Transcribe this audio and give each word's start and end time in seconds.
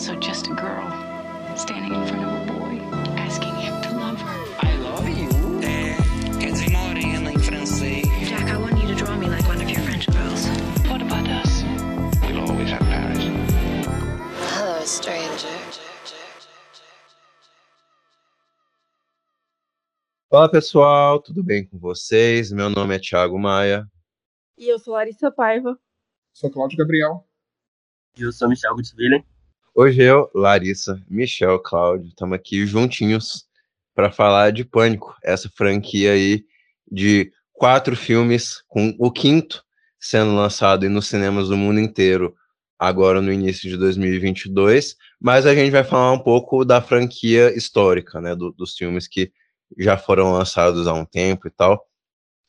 also 0.00 0.16
just 0.16 0.46
a 0.46 0.54
girl 0.54 0.88
standing 1.54 1.92
in 1.92 2.06
front 2.06 2.24
of 2.24 2.32
a 2.32 2.52
boy, 2.54 2.80
asking 3.18 3.54
him 3.56 3.82
to 3.82 3.90
love 3.98 4.18
her. 4.18 4.66
I 4.66 4.74
love 4.76 5.06
you. 5.06 5.28
É, 5.60 5.94
quer 6.40 6.52
dizer 6.52 6.70
morena 6.70 7.30
em 7.30 7.38
francês. 7.38 8.06
Jack, 8.26 8.50
I 8.50 8.56
want 8.56 8.80
you 8.80 8.88
to 8.88 8.94
draw 8.94 9.14
me 9.18 9.28
like 9.28 9.46
one 9.46 9.60
of 9.60 9.68
your 9.68 9.82
French 9.82 10.06
girls. 10.06 10.46
What 10.88 11.02
about 11.02 11.28
us? 11.28 11.62
We'll 12.22 12.40
always 12.40 12.70
have 12.70 12.80
Paris. 12.88 13.24
Hello, 14.54 14.86
stranger. 14.86 15.50
Fala 20.30 20.50
pessoal, 20.50 21.20
tudo 21.20 21.44
bem 21.44 21.66
com 21.66 21.78
vocês? 21.78 22.50
Meu 22.50 22.70
nome 22.70 22.96
é 22.96 22.98
Thiago 22.98 23.38
Maia. 23.38 23.86
E 24.56 24.66
eu 24.66 24.78
sou 24.78 24.94
Larissa 24.94 25.30
Paiva. 25.30 25.78
Sou 26.32 26.50
Cláudio 26.50 26.78
Gabriel. 26.78 27.28
E 28.16 28.22
eu 28.22 28.32
sou 28.32 28.48
Michel 28.48 28.74
Gutzwiller. 28.74 29.22
Hoje 29.82 30.02
eu, 30.02 30.30
Larissa, 30.34 31.02
Michel, 31.08 31.58
Cláudio, 31.58 32.08
estamos 32.08 32.34
aqui 32.36 32.66
juntinhos 32.66 33.46
para 33.94 34.12
falar 34.12 34.52
de 34.52 34.62
Pânico, 34.62 35.16
essa 35.24 35.48
franquia 35.48 36.12
aí 36.12 36.44
de 36.92 37.32
quatro 37.50 37.96
filmes, 37.96 38.62
com 38.68 38.94
o 38.98 39.10
quinto 39.10 39.64
sendo 39.98 40.36
lançado 40.36 40.86
nos 40.90 41.06
cinemas 41.06 41.48
do 41.48 41.56
mundo 41.56 41.80
inteiro 41.80 42.36
agora 42.78 43.22
no 43.22 43.32
início 43.32 43.70
de 43.70 43.78
2022, 43.78 44.96
mas 45.18 45.46
a 45.46 45.54
gente 45.54 45.70
vai 45.70 45.82
falar 45.82 46.12
um 46.12 46.18
pouco 46.18 46.62
da 46.62 46.82
franquia 46.82 47.50
histórica, 47.56 48.20
né, 48.20 48.36
do, 48.36 48.52
dos 48.52 48.76
filmes 48.76 49.08
que 49.08 49.32
já 49.78 49.96
foram 49.96 50.30
lançados 50.30 50.86
há 50.86 50.92
um 50.92 51.06
tempo 51.06 51.48
e 51.48 51.50
tal. 51.50 51.82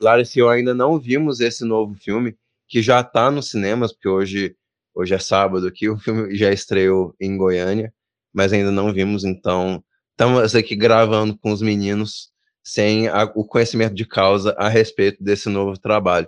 Larissa 0.02 0.38
e 0.38 0.42
eu 0.42 0.50
ainda 0.50 0.74
não 0.74 1.00
vimos 1.00 1.40
esse 1.40 1.64
novo 1.64 1.96
filme, 1.96 2.36
que 2.68 2.82
já 2.82 3.00
está 3.00 3.32
nos 3.32 3.50
cinemas, 3.50 3.94
porque 3.94 4.10
hoje, 4.10 4.54
hoje 4.94 5.14
é 5.14 5.20
sábado 5.20 5.68
aqui, 5.68 5.90
o 5.90 5.98
filme 5.98 6.36
já 6.36 6.52
estreou 6.52 7.16
em 7.20 7.38
Goiânia, 7.38 7.94
mas 8.34 8.54
ainda 8.54 8.72
não 8.72 8.94
vimos, 8.94 9.24
então 9.24 9.84
estamos 10.12 10.56
aqui 10.56 10.76
gravando 10.76 11.38
com 11.38 11.52
os 11.52 11.62
meninos 11.62 12.32
sem 12.64 13.08
a, 13.08 13.24
o 13.36 13.46
conhecimento 13.46 13.96
de 13.96 14.06
causa 14.06 14.56
a 14.58 14.70
respeito 14.70 15.24
desse 15.24 15.50
novo 15.50 15.78
trabalho. 15.80 16.28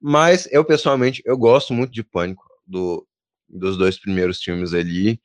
Mas 0.00 0.48
eu, 0.50 0.64
pessoalmente, 0.64 1.22
eu 1.24 1.36
gosto 1.36 1.72
muito 1.72 1.92
de 1.92 2.02
Pânico, 2.02 2.44
do, 2.66 3.06
dos 3.48 3.76
dois 3.76 3.98
primeiros 3.98 4.42
filmes 4.42 4.74
ali. 4.74 5.20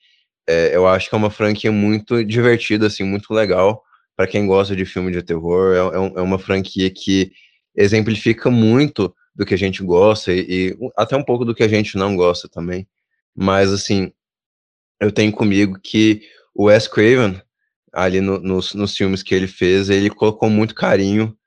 É, 0.47 0.75
eu 0.75 0.87
acho 0.87 1.09
que 1.09 1.15
é 1.15 1.17
uma 1.17 1.31
franquia 1.31 1.71
muito 1.71 2.23
divertida, 2.23 2.87
assim, 2.87 3.03
muito 3.03 3.33
legal 3.33 3.83
para 4.15 4.27
quem 4.27 4.47
gosta 4.47 4.75
de 4.75 4.85
filme 4.85 5.11
de 5.11 5.23
terror. 5.23 5.73
É, 5.73 5.77
é, 5.77 6.19
é 6.19 6.21
uma 6.21 6.39
franquia 6.39 6.89
que 6.89 7.31
exemplifica 7.75 8.49
muito 8.49 9.13
do 9.37 9.45
que 9.45 9.53
a 9.53 9.57
gente 9.57 9.83
gosta 9.83 10.33
e, 10.33 10.39
e, 10.49 10.77
até 10.97 11.15
um 11.15 11.23
pouco 11.23 11.45
do 11.45 11.53
que 11.53 11.63
a 11.63 11.67
gente 11.67 11.95
não 11.95 12.15
gosta 12.15 12.49
também. 12.49 12.87
Mas, 13.35 13.71
assim, 13.71 14.11
eu 14.99 15.11
tenho 15.11 15.31
comigo 15.31 15.79
que 15.79 16.23
o 16.55 16.65
Wes 16.65 16.87
Craven, 16.87 17.39
ali 17.93 18.19
no, 18.19 18.39
nos, 18.39 18.73
nos 18.73 18.97
filmes 18.97 19.21
que 19.21 19.35
ele 19.35 19.47
fez, 19.47 19.91
ele 19.91 20.09
colocou 20.09 20.49
muito 20.49 20.73
carinho 20.73 21.37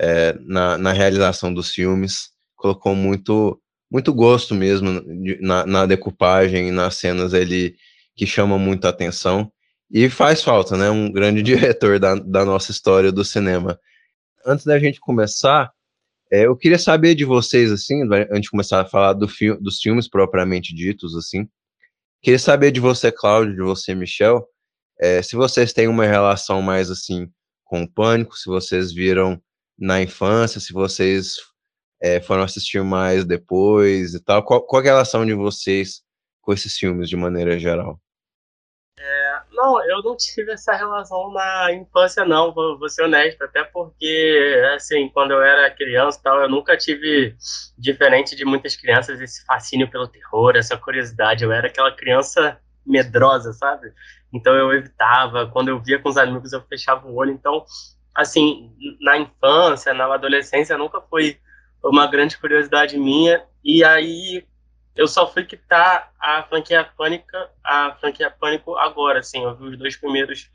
é, 0.00 0.34
na, 0.40 0.78
na 0.78 0.92
realização 0.92 1.52
dos 1.52 1.70
filmes, 1.70 2.30
colocou 2.56 2.94
muito 2.94 3.60
muito 3.90 4.12
gosto 4.12 4.56
mesmo 4.56 5.00
na, 5.40 5.64
na 5.64 5.86
decupagem, 5.86 6.72
nas 6.72 6.96
cenas 6.96 7.32
ele 7.32 7.76
que 8.16 8.26
chamam 8.26 8.58
muito 8.58 8.86
a 8.86 8.90
atenção. 8.90 9.52
E 9.88 10.08
faz 10.08 10.42
falta, 10.42 10.76
né? 10.76 10.90
Um 10.90 11.12
grande 11.12 11.42
diretor 11.44 12.00
da, 12.00 12.16
da 12.16 12.44
nossa 12.44 12.72
história 12.72 13.12
do 13.12 13.24
cinema. 13.24 13.78
Antes 14.44 14.64
da 14.64 14.80
gente 14.80 14.98
começar, 14.98 15.72
é, 16.32 16.46
eu 16.46 16.56
queria 16.56 16.78
saber 16.78 17.14
de 17.14 17.24
vocês, 17.24 17.70
assim, 17.70 18.02
antes 18.30 18.42
de 18.42 18.50
começar 18.50 18.80
a 18.80 18.86
falar 18.86 19.12
do 19.12 19.28
fi 19.28 19.54
dos 19.60 19.80
filmes 19.80 20.08
propriamente 20.08 20.74
ditos, 20.74 21.16
assim. 21.16 21.48
Queria 22.22 22.38
saber 22.38 22.70
de 22.70 22.80
você, 22.80 23.12
Cláudio, 23.12 23.54
de 23.54 23.62
você, 23.62 23.94
Michel, 23.94 24.46
é, 25.00 25.20
se 25.22 25.36
vocês 25.36 25.72
têm 25.72 25.88
uma 25.88 26.06
relação 26.06 26.62
mais, 26.62 26.90
assim, 26.90 27.28
com 27.64 27.82
o 27.82 27.90
Pânico, 27.90 28.36
se 28.36 28.46
vocês 28.46 28.92
viram 28.92 29.40
na 29.78 30.00
infância, 30.00 30.60
se 30.60 30.72
vocês 30.72 31.36
é, 32.00 32.20
foram 32.20 32.42
assistir 32.42 32.82
mais 32.82 33.24
depois 33.24 34.14
e 34.14 34.20
tal. 34.22 34.44
Qual, 34.44 34.64
qual 34.64 34.82
é 34.82 34.88
a 34.88 34.92
relação 34.92 35.24
de 35.26 35.34
vocês 35.34 36.02
com 36.40 36.52
esses 36.52 36.76
filmes, 36.76 37.08
de 37.08 37.16
maneira 37.16 37.58
geral? 37.58 38.00
Não, 39.54 39.82
eu 39.84 40.02
não 40.02 40.16
tive 40.16 40.52
essa 40.52 40.74
relação 40.74 41.32
na 41.32 41.72
infância, 41.72 42.24
não, 42.24 42.52
vou, 42.52 42.78
vou, 42.78 42.88
ser 42.88 43.04
honesto. 43.04 43.42
Até 43.42 43.62
porque, 43.64 44.62
assim, 44.74 45.08
quando 45.08 45.32
eu 45.32 45.42
era 45.42 45.70
criança 45.70 46.20
tal, 46.22 46.40
eu 46.40 46.48
nunca 46.48 46.76
tive, 46.76 47.36
diferente 47.78 48.34
de 48.34 48.44
muitas 48.44 48.76
crianças, 48.76 49.20
esse 49.20 49.44
fascínio 49.46 49.90
pelo 49.90 50.08
terror, 50.08 50.56
essa 50.56 50.76
curiosidade. 50.76 51.44
Eu 51.44 51.52
era 51.52 51.68
aquela 51.68 51.92
criança 51.92 52.60
medrosa, 52.84 53.52
sabe? 53.52 53.92
Então 54.32 54.54
eu 54.54 54.72
evitava. 54.72 55.46
Quando 55.46 55.68
eu 55.68 55.80
via 55.80 55.98
com 55.98 56.08
os 56.08 56.16
amigos, 56.16 56.52
eu 56.52 56.62
fechava 56.62 57.06
o 57.06 57.14
olho. 57.14 57.30
Então, 57.30 57.64
assim, 58.14 58.72
na 59.00 59.16
infância, 59.16 59.94
na 59.94 60.12
adolescência, 60.12 60.76
nunca 60.76 61.00
foi 61.00 61.38
uma 61.82 62.06
grande 62.06 62.36
curiosidade 62.38 62.98
minha. 62.98 63.44
E 63.62 63.84
aí, 63.84 64.44
eu 64.96 65.08
só 65.08 65.26
fui 65.26 65.44
quitar 65.44 66.12
a 66.20 66.42
franquia 66.44 66.84
Pânico, 66.84 67.26
a 67.64 67.96
franquia 68.00 68.30
Pânico 68.30 68.76
agora, 68.76 69.20
assim, 69.20 69.42
eu 69.42 69.54
vi 69.56 69.68
os 69.68 69.78
dois 69.78 69.96
primeiros 69.96 70.50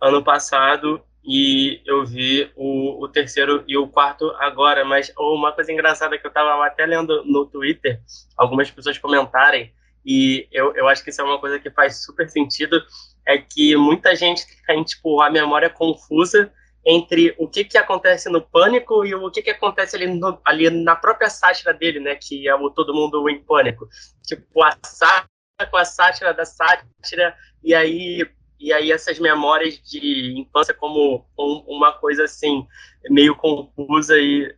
ano 0.00 0.22
passado 0.22 1.02
e 1.24 1.80
eu 1.84 2.04
vi 2.04 2.50
o, 2.56 3.04
o 3.04 3.08
terceiro 3.08 3.62
e 3.68 3.76
o 3.76 3.86
quarto 3.86 4.30
agora, 4.38 4.84
mas 4.84 5.12
uma 5.16 5.52
coisa 5.52 5.72
engraçada 5.72 6.18
que 6.18 6.26
eu 6.26 6.30
estava 6.30 6.66
até 6.66 6.84
lendo 6.86 7.24
no 7.24 7.46
Twitter, 7.46 8.00
algumas 8.36 8.70
pessoas 8.70 8.98
comentarem, 8.98 9.72
e 10.04 10.48
eu, 10.50 10.74
eu 10.74 10.88
acho 10.88 11.04
que 11.04 11.10
isso 11.10 11.20
é 11.20 11.24
uma 11.24 11.38
coisa 11.38 11.60
que 11.60 11.70
faz 11.70 12.02
super 12.04 12.28
sentido, 12.28 12.82
é 13.24 13.38
que 13.38 13.76
muita 13.76 14.16
gente 14.16 14.44
tem, 14.66 14.82
tipo, 14.82 15.20
a 15.20 15.30
memória 15.30 15.70
confusa 15.70 16.52
entre 16.84 17.34
o 17.38 17.48
que, 17.48 17.64
que 17.64 17.78
acontece 17.78 18.28
no 18.28 18.40
Pânico 18.40 19.04
e 19.04 19.14
o 19.14 19.30
que, 19.30 19.42
que 19.42 19.50
acontece 19.50 19.96
ali, 19.96 20.06
no, 20.06 20.40
ali 20.44 20.68
na 20.68 20.96
própria 20.96 21.30
sátira 21.30 21.72
dele, 21.72 22.00
né? 22.00 22.16
Que 22.16 22.48
é 22.48 22.54
o 22.54 22.70
Todo 22.70 22.94
Mundo 22.94 23.28
em 23.28 23.42
Pânico. 23.42 23.88
Tipo, 24.26 24.62
a 24.62 24.76
sátira 24.84 25.28
com 25.70 25.76
a 25.76 25.84
sátira 25.84 26.34
da 26.34 26.44
sátira, 26.44 27.36
e 27.62 27.74
aí, 27.74 28.26
e 28.58 28.72
aí 28.72 28.90
essas 28.90 29.18
memórias 29.20 29.78
de 29.78 30.40
infância 30.40 30.74
como 30.74 31.24
um, 31.38 31.64
uma 31.68 31.92
coisa 31.92 32.24
assim, 32.24 32.66
meio 33.08 33.36
confusa 33.36 34.18
e 34.18 34.52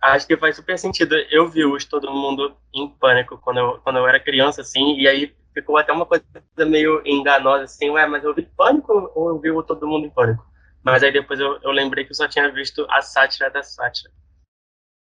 acho 0.00 0.26
que 0.26 0.36
faz 0.36 0.56
super 0.56 0.78
sentido. 0.78 1.16
Eu 1.30 1.48
vi 1.48 1.64
os 1.64 1.84
Todo 1.84 2.10
Mundo 2.12 2.56
em 2.72 2.88
Pânico 2.88 3.38
quando 3.38 3.58
eu, 3.58 3.80
quando 3.82 3.98
eu 3.98 4.06
era 4.06 4.20
criança, 4.20 4.60
assim, 4.60 4.96
e 4.98 5.08
aí 5.08 5.34
ficou 5.52 5.76
até 5.78 5.92
uma 5.92 6.06
coisa 6.06 6.24
meio 6.58 7.02
enganosa, 7.04 7.64
assim, 7.64 7.90
ué, 7.90 8.06
mas 8.06 8.22
eu 8.22 8.34
vi 8.34 8.42
Pânico 8.56 9.10
ou 9.14 9.30
eu 9.30 9.40
vi 9.40 9.50
o 9.50 9.62
Todo 9.62 9.86
Mundo 9.88 10.06
em 10.06 10.10
Pânico? 10.10 10.44
Mas 10.86 11.02
aí 11.02 11.12
depois 11.12 11.40
eu, 11.40 11.58
eu 11.62 11.72
lembrei 11.72 12.04
que 12.04 12.12
eu 12.12 12.14
só 12.14 12.28
tinha 12.28 12.48
visto 12.52 12.86
a 12.88 13.02
sátira 13.02 13.50
da 13.50 13.60
sátira. 13.60 14.08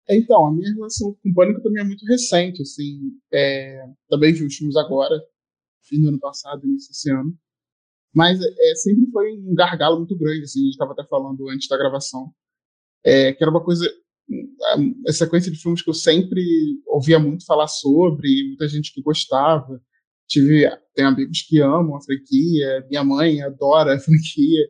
Então, 0.09 0.47
a 0.47 0.51
minha 0.51 0.73
relação 0.73 1.13
com 1.13 1.29
o 1.29 1.33
Pânico 1.35 1.61
também 1.61 1.83
é 1.83 1.85
muito 1.85 2.03
recente, 2.07 2.63
assim. 2.63 3.11
É, 3.31 3.85
também 4.09 4.33
os 4.33 4.55
filmes 4.55 4.75
agora, 4.75 5.15
fim 5.83 6.01
do 6.01 6.09
ano 6.09 6.19
passado, 6.19 6.65
início 6.65 6.89
desse 6.89 7.11
ano. 7.11 7.37
Mas 8.11 8.39
é, 8.41 8.75
sempre 8.77 9.11
foi 9.11 9.31
um 9.33 9.53
gargalo 9.53 9.97
muito 9.97 10.17
grande, 10.17 10.41
assim, 10.41 10.61
a 10.61 10.63
gente 10.63 10.71
estava 10.71 10.93
até 10.93 11.03
falando 11.07 11.47
antes 11.47 11.67
da 11.67 11.77
gravação. 11.77 12.33
É, 13.05 13.31
que 13.33 13.43
era 13.43 13.51
uma 13.51 13.63
coisa. 13.63 13.87
A 15.07 15.13
sequência 15.13 15.51
de 15.51 15.61
filmes 15.61 15.83
que 15.83 15.89
eu 15.91 15.93
sempre 15.93 16.41
ouvia 16.87 17.19
muito 17.19 17.45
falar 17.45 17.67
sobre, 17.67 18.47
muita 18.47 18.67
gente 18.67 18.91
que 18.91 19.03
gostava. 19.03 19.79
Tive, 20.27 20.67
tem 20.95 21.05
amigos 21.05 21.43
que 21.43 21.59
amam 21.61 21.95
a 21.95 22.01
franquia, 22.01 22.87
minha 22.89 23.03
mãe 23.03 23.39
adora 23.43 23.95
a 23.95 23.99
franquia. 23.99 24.67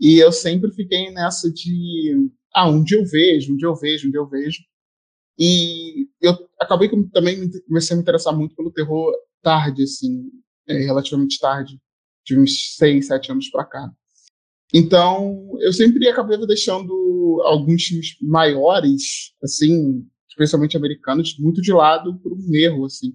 E 0.00 0.18
eu 0.18 0.32
sempre 0.32 0.72
fiquei 0.72 1.10
nessa 1.10 1.50
de, 1.52 2.28
ah, 2.54 2.68
um 2.68 2.82
dia 2.82 2.98
eu 2.98 3.04
vejo, 3.06 3.52
um 3.52 3.56
dia 3.56 3.68
eu 3.68 3.76
vejo, 3.76 4.08
um 4.08 4.10
dia 4.10 4.20
eu 4.20 4.28
vejo. 4.28 4.60
E 5.38 6.08
eu 6.20 6.32
acabei 6.60 6.88
também 7.12 7.50
comecei 7.66 7.94
a 7.94 7.96
me 7.96 8.02
interessar 8.02 8.36
muito 8.36 8.54
pelo 8.54 8.72
terror 8.72 9.12
tarde, 9.42 9.82
assim, 9.82 10.30
é, 10.68 10.78
relativamente 10.78 11.38
tarde, 11.38 11.78
de 12.24 12.38
uns 12.38 12.76
seis, 12.76 13.06
sete 13.06 13.30
anos 13.32 13.50
para 13.50 13.64
cá. 13.64 13.90
Então, 14.72 15.56
eu 15.60 15.72
sempre 15.72 16.08
acabei 16.08 16.36
deixando 16.46 17.42
alguns 17.44 17.84
filmes 17.84 18.16
maiores, 18.22 19.32
assim, 19.42 20.04
especialmente 20.28 20.76
americanos, 20.76 21.36
muito 21.38 21.60
de 21.60 21.72
lado 21.72 22.18
por 22.18 22.32
um 22.32 22.54
erro, 22.54 22.84
assim. 22.86 23.12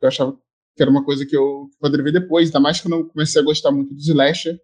Eu 0.00 0.08
achava 0.08 0.32
que 0.76 0.82
era 0.82 0.90
uma 0.90 1.04
coisa 1.04 1.24
que 1.24 1.36
eu 1.36 1.68
poderia 1.80 2.04
ver 2.04 2.12
depois, 2.12 2.48
ainda 2.48 2.60
mais 2.60 2.80
que 2.80 2.92
eu 2.92 3.06
comecei 3.08 3.40
a 3.40 3.44
gostar 3.44 3.70
muito 3.70 3.94
de 3.94 4.02
slasher 4.02 4.58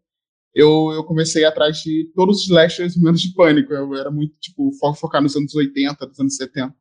eu, 0.55 0.91
eu 0.93 1.05
comecei 1.05 1.45
atrás 1.45 1.79
de 1.79 2.11
todos 2.15 2.39
os 2.39 2.45
slashers 2.45 2.97
menos 2.97 3.21
de 3.21 3.33
pânico. 3.35 3.73
Eu 3.73 3.95
era 3.95 4.11
muito, 4.11 4.39
tipo, 4.39 4.71
focar 4.97 5.23
nos 5.23 5.35
anos 5.37 5.55
80, 5.55 6.07
nos 6.07 6.21
anos 6.21 6.37
70. 6.37 6.75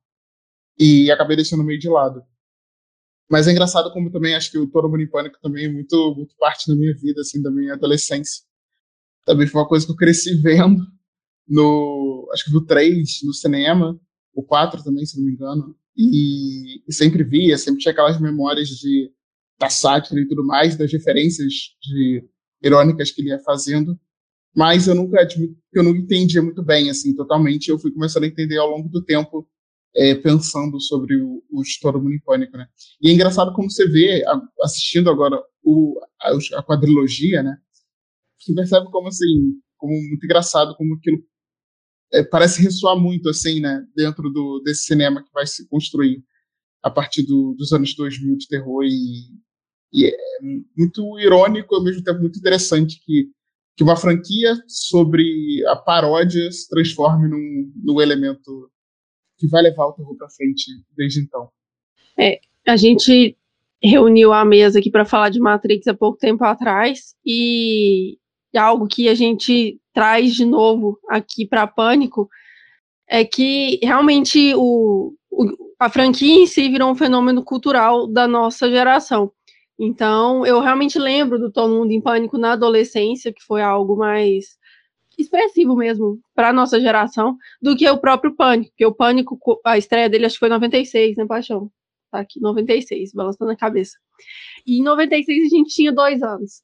E 0.77 1.09
acabei 1.11 1.35
deixando 1.35 1.63
meio 1.63 1.79
de 1.79 1.89
lado. 1.89 2.23
Mas 3.29 3.47
é 3.47 3.51
engraçado 3.51 3.91
como 3.93 4.11
também 4.11 4.35
acho 4.35 4.51
que 4.51 4.57
o 4.57 4.67
Todo 4.67 4.89
Mundo 4.89 5.03
em 5.03 5.09
Pânico 5.09 5.39
também 5.41 5.65
é 5.65 5.71
muito, 5.71 6.13
muito 6.15 6.35
parte 6.37 6.67
da 6.67 6.75
minha 6.75 6.93
vida, 6.93 7.21
assim, 7.21 7.41
da 7.41 7.49
minha 7.49 7.73
adolescência. 7.73 8.43
Também 9.25 9.47
foi 9.47 9.61
uma 9.61 9.67
coisa 9.67 9.85
que 9.85 9.91
eu 9.91 9.95
cresci 9.95 10.35
vendo 10.41 10.85
no, 11.47 12.29
acho 12.33 12.45
que 12.45 12.51
do 12.51 12.65
3, 12.65 13.21
no 13.23 13.33
cinema, 13.33 13.99
o 14.33 14.43
4 14.43 14.83
também, 14.83 15.05
se 15.05 15.17
não 15.17 15.25
me 15.25 15.31
engano. 15.31 15.75
E, 15.95 16.83
e 16.87 16.93
sempre 16.93 17.23
via, 17.23 17.57
sempre 17.57 17.81
tinha 17.81 17.91
aquelas 17.91 18.19
memórias 18.19 18.67
de 18.67 19.11
da 19.59 19.69
sátira 19.69 20.19
e 20.19 20.27
tudo 20.27 20.43
mais, 20.43 20.75
das 20.75 20.91
referências 20.91 21.53
de, 21.79 22.27
irônicas 22.61 23.11
que 23.11 23.21
ele 23.21 23.29
ia 23.29 23.39
fazendo, 23.39 23.99
mas 24.55 24.87
eu 24.87 24.95
nunca 24.95 25.25
eu 25.73 25.83
não 25.83 25.95
entendia 25.95 26.41
muito 26.41 26.61
bem, 26.63 26.89
assim, 26.89 27.15
totalmente. 27.15 27.69
Eu 27.69 27.79
fui 27.79 27.91
começando 27.91 28.23
a 28.23 28.27
entender 28.27 28.57
ao 28.57 28.69
longo 28.69 28.89
do 28.89 29.03
tempo, 29.03 29.47
é, 29.95 30.15
pensando 30.15 30.79
sobre 30.79 31.15
o, 31.21 31.43
o 31.49 31.61
Pânico, 32.25 32.57
né? 32.57 32.67
E 33.01 33.09
é 33.09 33.13
engraçado 33.13 33.53
como 33.53 33.69
você 33.69 33.87
vê, 33.87 34.23
assistindo 34.63 35.09
agora 35.09 35.41
o, 35.63 35.99
a, 36.21 36.59
a 36.59 36.63
quadrilogia, 36.63 37.41
né? 37.41 37.57
Você 38.39 38.53
percebe 38.53 38.89
como, 38.91 39.07
assim, 39.07 39.61
como 39.77 39.93
muito 39.93 40.25
engraçado, 40.25 40.75
como 40.75 40.95
aquilo 40.95 41.23
é, 42.13 42.23
parece 42.23 42.61
ressoar 42.61 42.97
muito, 42.97 43.29
assim, 43.29 43.61
né? 43.61 43.85
Dentro 43.95 44.29
do, 44.29 44.61
desse 44.63 44.83
cinema 44.83 45.23
que 45.23 45.31
vai 45.33 45.47
se 45.47 45.67
construir 45.67 46.23
a 46.83 46.89
partir 46.89 47.23
do, 47.23 47.53
dos 47.57 47.71
anos 47.71 47.95
2000 47.95 48.37
de 48.37 48.47
terror 48.47 48.83
e, 48.83 48.89
e 49.93 50.05
é 50.05 50.17
muito 50.77 51.19
irônico, 51.19 51.75
ao 51.75 51.83
mesmo 51.83 52.03
tempo 52.03 52.19
muito 52.19 52.39
interessante 52.39 53.01
que, 53.03 53.29
que 53.75 53.83
uma 53.83 53.95
franquia 53.95 54.55
sobre 54.67 55.65
a 55.67 55.75
paródia 55.75 56.51
se 56.51 56.69
transforme 56.69 57.27
num, 57.27 57.71
num 57.83 58.01
elemento 58.01 58.69
que 59.37 59.47
vai 59.47 59.63
levar 59.63 59.87
o 59.87 59.93
terror 59.93 60.15
para 60.15 60.29
frente 60.29 60.65
desde 60.95 61.21
então. 61.21 61.49
É, 62.17 62.39
a 62.67 62.77
gente 62.77 63.35
reuniu 63.83 64.31
a 64.31 64.45
mesa 64.45 64.79
aqui 64.79 64.91
para 64.91 65.05
falar 65.05 65.29
de 65.29 65.39
Matrix 65.39 65.87
há 65.87 65.93
pouco 65.93 66.17
tempo 66.17 66.43
atrás 66.43 67.15
e 67.25 68.17
algo 68.55 68.87
que 68.87 69.09
a 69.09 69.15
gente 69.15 69.79
traz 69.93 70.35
de 70.35 70.45
novo 70.45 70.99
aqui 71.09 71.45
para 71.47 71.67
Pânico 71.67 72.29
é 73.07 73.25
que 73.25 73.79
realmente 73.83 74.53
o, 74.55 75.13
o, 75.29 75.45
a 75.79 75.89
franquia 75.89 76.43
em 76.43 76.45
si 76.45 76.69
virou 76.69 76.91
um 76.91 76.95
fenômeno 76.95 77.43
cultural 77.43 78.07
da 78.07 78.27
nossa 78.27 78.69
geração. 78.69 79.31
Então, 79.83 80.45
eu 80.45 80.59
realmente 80.59 80.99
lembro 80.99 81.39
do 81.39 81.51
Todo 81.51 81.73
Mundo 81.73 81.91
em 81.91 81.99
Pânico 81.99 82.37
na 82.37 82.51
adolescência, 82.51 83.33
que 83.33 83.43
foi 83.43 83.63
algo 83.63 83.97
mais 83.97 84.55
expressivo 85.17 85.75
mesmo 85.75 86.19
para 86.35 86.49
a 86.49 86.53
nossa 86.53 86.79
geração, 86.79 87.35
do 87.59 87.75
que 87.75 87.89
o 87.89 87.97
próprio 87.97 88.35
Pânico, 88.35 88.69
porque 88.69 88.85
o 88.85 88.93
Pânico, 88.93 89.39
a 89.65 89.79
estreia 89.79 90.07
dele 90.07 90.27
acho 90.27 90.35
que 90.35 90.39
foi 90.39 90.49
em 90.49 90.51
96, 90.51 91.17
né, 91.17 91.25
Paixão? 91.25 91.71
Tá 92.11 92.19
aqui, 92.19 92.39
96, 92.39 93.11
balançando 93.11 93.49
a 93.49 93.55
cabeça. 93.55 93.97
E 94.67 94.79
em 94.79 94.83
96 94.83 95.45
a 95.45 95.49
gente 95.49 95.73
tinha 95.73 95.91
dois 95.91 96.21
anos. 96.21 96.61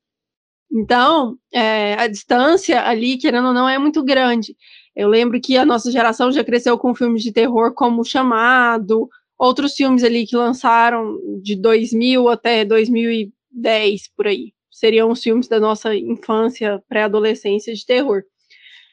Então, 0.72 1.40
é, 1.52 1.96
a 1.96 2.06
distância 2.06 2.88
ali, 2.88 3.18
querendo 3.18 3.48
ou 3.48 3.54
não, 3.54 3.68
é 3.68 3.80
muito 3.80 4.04
grande. 4.04 4.56
Eu 4.96 5.10
lembro 5.10 5.42
que 5.42 5.58
a 5.58 5.66
nossa 5.66 5.90
geração 5.90 6.32
já 6.32 6.44
cresceu 6.44 6.78
com 6.78 6.94
filmes 6.94 7.24
de 7.24 7.32
terror 7.32 7.74
como 7.74 8.06
Chamado, 8.06 9.10
outros 9.38 9.74
filmes 9.76 10.04
ali 10.04 10.26
que 10.26 10.36
lançaram 10.36 11.18
de 11.42 11.56
2000 11.56 12.28
até 12.30 12.66
2010, 12.66 14.10
por 14.16 14.28
aí. 14.28 14.54
Seriam 14.72 15.12
os 15.12 15.22
filmes 15.22 15.48
da 15.48 15.60
nossa 15.60 15.96
infância, 15.96 16.82
pré-adolescência 16.88 17.74
de 17.74 17.86
terror. 17.86 18.24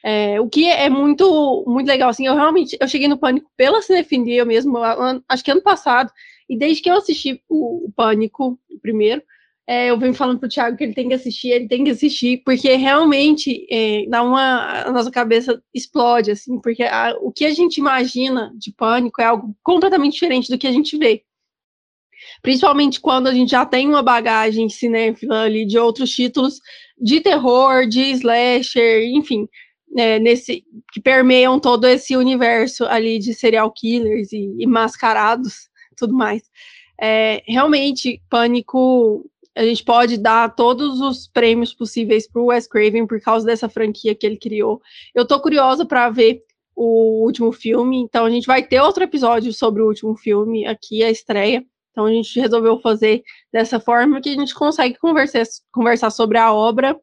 É, 0.03 0.39
o 0.39 0.47
que 0.47 0.65
é 0.67 0.87
muito 0.87 1.63
muito 1.65 1.87
legal, 1.87 2.09
assim, 2.09 2.27
eu 2.27 2.35
realmente, 2.35 2.77
eu 2.79 2.87
cheguei 2.87 3.07
no 3.07 3.17
Pânico 3.17 3.49
pela 3.57 3.81
Cinefilia 3.81 4.45
mesmo, 4.45 4.77
acho 5.27 5.43
que 5.43 5.49
ano 5.49 5.63
passado, 5.63 6.11
e 6.47 6.55
desde 6.55 6.83
que 6.83 6.89
eu 6.89 6.95
assisti 6.95 7.41
o, 7.49 7.87
o 7.87 7.91
Pânico, 7.91 8.59
o 8.69 8.79
primeiro, 8.79 9.23
é, 9.67 9.89
eu 9.89 9.97
venho 9.97 10.13
falando 10.13 10.39
pro 10.39 10.47
Thiago 10.47 10.77
que 10.77 10.83
ele 10.83 10.93
tem 10.93 11.07
que 11.07 11.15
assistir, 11.15 11.49
ele 11.49 11.67
tem 11.67 11.83
que 11.83 11.89
assistir, 11.89 12.43
porque 12.45 12.75
realmente 12.75 13.65
é, 13.69 14.05
dá 14.07 14.21
uma. 14.21 14.83
A 14.83 14.91
nossa 14.91 15.09
cabeça 15.09 15.61
explode, 15.73 16.29
assim, 16.31 16.59
porque 16.61 16.83
a, 16.83 17.15
o 17.19 17.31
que 17.31 17.45
a 17.45 17.53
gente 17.53 17.77
imagina 17.77 18.53
de 18.55 18.71
pânico 18.71 19.21
é 19.21 19.25
algo 19.25 19.55
completamente 19.63 20.13
diferente 20.13 20.51
do 20.51 20.57
que 20.57 20.67
a 20.67 20.71
gente 20.71 20.95
vê. 20.97 21.23
Principalmente 22.43 23.01
quando 23.01 23.27
a 23.27 23.33
gente 23.33 23.51
já 23.51 23.65
tem 23.65 23.87
uma 23.87 24.03
bagagem 24.03 24.69
cinéfila 24.69 25.43
ali 25.43 25.65
de 25.65 25.79
outros 25.79 26.11
títulos 26.11 26.59
de 26.99 27.19
terror, 27.19 27.87
de 27.87 28.11
slasher, 28.11 29.03
enfim, 29.03 29.47
é, 29.97 30.19
nesse 30.19 30.63
que 30.93 31.01
permeiam 31.01 31.59
todo 31.59 31.87
esse 31.87 32.15
universo 32.15 32.85
ali 32.85 33.17
de 33.17 33.33
serial 33.33 33.71
killers 33.71 34.31
e, 34.31 34.55
e 34.59 34.67
mascarados, 34.67 35.69
tudo 35.97 36.13
mais. 36.13 36.43
É, 37.01 37.43
realmente, 37.45 38.21
Pânico 38.29 39.29
a 39.55 39.63
gente 39.63 39.83
pode 39.83 40.17
dar 40.17 40.53
todos 40.53 40.99
os 40.99 41.27
prêmios 41.27 41.73
possíveis 41.73 42.27
para 42.27 42.41
o 42.41 42.47
Wes 42.47 42.67
Craven 42.67 43.07
por 43.07 43.21
causa 43.21 43.45
dessa 43.45 43.69
franquia 43.69 44.13
que 44.13 44.25
ele 44.25 44.37
criou. 44.37 44.81
Eu 45.13 45.25
tô 45.25 45.39
curiosa 45.39 45.85
para 45.85 46.09
ver 46.09 46.43
o 46.75 47.23
último 47.23 47.53
filme, 47.53 47.97
então 47.97 48.25
a 48.25 48.29
gente 48.29 48.45
vai 48.45 48.61
ter 48.61 48.81
outro 48.81 49.03
episódio 49.03 49.53
sobre 49.53 49.81
o 49.81 49.87
último 49.87 50.15
filme 50.17 50.65
aqui, 50.65 51.01
a 51.03 51.09
estreia. 51.09 51.65
Então 51.91 52.05
a 52.05 52.11
gente 52.11 52.37
resolveu 52.37 52.77
fazer 52.81 53.23
dessa 53.53 53.79
forma 53.79 54.19
que 54.19 54.29
a 54.29 54.33
gente 54.33 54.53
consegue 54.53 54.97
conversar, 54.97 55.43
conversar 55.71 56.09
sobre 56.09 56.37
a 56.37 56.53
obra 56.53 56.99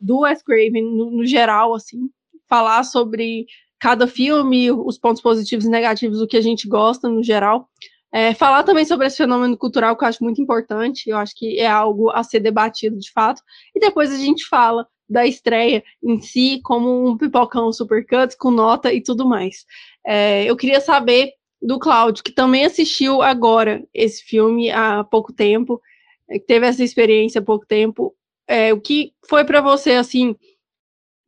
do 0.00 0.20
Wes 0.20 0.42
Craven 0.42 0.82
no, 0.82 1.10
no 1.10 1.26
geral, 1.26 1.74
assim, 1.74 2.08
falar 2.48 2.82
sobre 2.84 3.44
cada 3.78 4.06
filme, 4.06 4.70
os 4.70 4.98
pontos 4.98 5.20
positivos 5.20 5.66
e 5.66 5.68
negativos, 5.68 6.22
o 6.22 6.26
que 6.26 6.38
a 6.38 6.40
gente 6.40 6.66
gosta 6.66 7.06
no 7.08 7.22
geral. 7.22 7.68
É, 8.12 8.34
falar 8.34 8.64
também 8.64 8.84
sobre 8.84 9.06
esse 9.06 9.16
fenômeno 9.16 9.56
cultural 9.56 9.96
que 9.96 10.02
eu 10.02 10.08
acho 10.08 10.24
muito 10.24 10.42
importante, 10.42 11.08
eu 11.08 11.16
acho 11.16 11.34
que 11.36 11.60
é 11.60 11.66
algo 11.68 12.10
a 12.10 12.24
ser 12.24 12.40
debatido 12.40 12.98
de 12.98 13.10
fato, 13.12 13.40
e 13.74 13.78
depois 13.78 14.12
a 14.12 14.16
gente 14.16 14.46
fala 14.46 14.86
da 15.08 15.26
estreia 15.26 15.82
em 16.02 16.20
si, 16.20 16.60
como 16.62 17.08
um 17.08 17.16
pipocão 17.16 17.72
supercut 17.72 18.36
com 18.36 18.50
nota 18.50 18.92
e 18.92 19.02
tudo 19.02 19.26
mais. 19.26 19.64
É, 20.04 20.44
eu 20.44 20.56
queria 20.56 20.80
saber 20.80 21.32
do 21.60 21.78
Cláudio, 21.78 22.24
que 22.24 22.32
também 22.32 22.64
assistiu 22.64 23.20
agora 23.22 23.84
esse 23.92 24.22
filme 24.22 24.70
há 24.70 25.04
pouco 25.04 25.32
tempo, 25.32 25.80
é, 26.28 26.38
teve 26.38 26.66
essa 26.66 26.82
experiência 26.82 27.40
há 27.40 27.44
pouco 27.44 27.66
tempo, 27.66 28.14
é, 28.46 28.72
o 28.72 28.80
que 28.80 29.12
foi 29.28 29.44
para 29.44 29.60
você, 29.60 29.92
assim, 29.92 30.34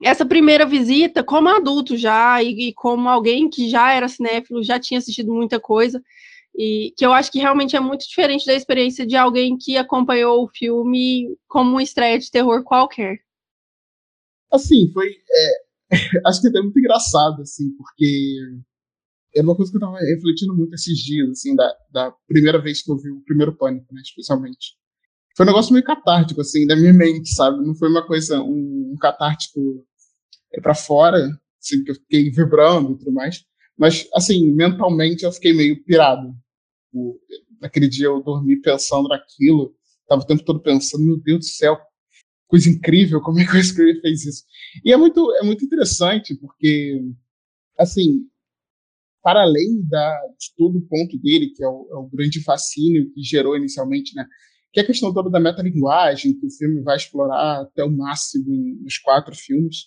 essa 0.03 0.27
primeira 0.27 0.67
visita 0.67 1.23
como 1.23 1.49
adulto 1.49 1.97
já, 1.97 2.43
e, 2.43 2.69
e 2.69 2.73
como 2.75 3.09
alguém 3.09 3.49
que 3.49 3.69
já 3.69 3.93
era 3.93 4.09
cinéfilo, 4.09 4.63
já 4.63 4.79
tinha 4.81 4.99
assistido 4.99 5.33
muita 5.33 5.61
coisa, 5.61 6.03
e 6.55 6.93
que 6.97 7.05
eu 7.05 7.13
acho 7.13 7.31
que 7.33 7.39
realmente 7.39 7.75
é 7.77 7.81
muito 7.81 8.07
diferente 8.07 8.47
da 8.47 8.55
experiência 8.55 9.07
de 9.07 9.17
alguém 9.17 9.57
que 9.57 9.77
acompanhou 9.77 10.45
o 10.45 10.49
filme 10.49 11.37
como 11.49 11.71
uma 11.71 11.83
estreia 11.83 12.19
de 12.19 12.31
terror 12.31 12.63
qualquer. 12.63 13.19
Assim, 14.53 14.91
foi. 14.93 15.09
É, 15.09 15.91
acho 16.27 16.41
que 16.41 16.47
é 16.49 16.51
até 16.51 16.61
muito 16.61 16.79
engraçado, 16.79 17.43
assim, 17.43 17.71
porque 17.77 18.37
era 19.35 19.47
uma 19.47 19.57
coisa 19.57 19.71
que 19.71 19.77
eu 19.77 19.81
tava 19.81 19.99
refletindo 19.99 20.55
muito 20.55 20.75
esses 20.75 20.99
dias, 20.99 21.31
assim, 21.31 21.57
da, 21.57 21.75
da 21.91 22.15
primeira 22.29 22.61
vez 22.61 22.83
que 22.83 22.91
eu 22.91 22.99
vi 22.99 23.11
o 23.11 23.23
primeiro 23.25 23.57
Pânico, 23.57 23.93
né, 23.95 24.03
especialmente. 24.03 24.77
Foi 25.35 25.47
um 25.47 25.49
negócio 25.49 25.73
meio 25.73 25.85
catártico, 25.85 26.43
assim, 26.43 26.67
da 26.67 26.77
minha 26.77 26.93
mente, 26.93 27.31
sabe? 27.31 27.65
Não 27.65 27.75
foi 27.75 27.89
uma 27.89 28.07
coisa, 28.07 28.43
um, 28.43 28.93
um 28.93 28.97
catártico 29.01 29.87
é, 30.53 30.61
para 30.61 30.75
fora, 30.75 31.19
assim, 31.59 31.83
que 31.83 31.91
eu 31.91 31.95
fiquei 31.95 32.31
vibrando 32.31 32.93
e 32.93 32.99
tudo 32.99 33.13
mais. 33.13 33.43
Mas, 33.79 34.07
assim, 34.15 34.53
mentalmente 34.53 35.25
eu 35.25 35.33
fiquei 35.33 35.55
meio 35.55 35.83
pirado. 35.85 36.35
O, 36.93 37.19
naquele 37.61 37.89
dia 37.89 38.07
eu 38.07 38.23
dormi 38.23 38.61
pensando 38.61 39.09
naquilo, 39.09 39.75
tava 40.07 40.23
o 40.23 40.27
tempo 40.27 40.45
todo 40.45 40.61
pensando, 40.61 41.05
meu 41.05 41.17
Deus 41.19 41.41
do 41.41 41.45
céu, 41.47 41.79
coisa 42.47 42.69
incrível, 42.69 43.21
como 43.21 43.41
é 43.41 43.47
que 43.47 43.57
o 43.57 43.65
Scream 43.65 44.01
fez 44.01 44.27
isso? 44.27 44.45
E 44.85 44.93
é 44.93 44.97
muito, 44.97 45.33
é 45.37 45.43
muito 45.43 45.65
interessante, 45.65 46.35
porque, 46.35 47.01
assim, 47.79 48.27
para 49.23 49.43
além 49.43 49.83
da, 49.89 50.21
de 50.39 50.55
todo 50.57 50.79
o 50.79 50.87
ponto 50.87 51.17
dele, 51.19 51.51
que 51.55 51.65
é 51.65 51.69
o, 51.69 51.89
é 51.91 51.97
o, 51.97 52.11
grande 52.13 52.43
fascínio 52.43 53.11
que 53.13 53.23
gerou 53.23 53.57
inicialmente, 53.57 54.15
né? 54.15 54.27
Que 54.73 54.81
é 54.81 54.83
a 54.83 54.87
questão 54.87 55.15
toda 55.15 55.31
da 55.31 55.41
metalinguagem, 55.41 56.39
que 56.39 56.47
o 56.47 56.51
filme 56.51 56.83
vai 56.83 56.97
explorar 56.97 57.63
até 57.63 57.85
o 57.85 57.91
máximo 57.91 58.51
nos 58.83 58.99
quatro 58.99 59.35
filmes. 59.35 59.87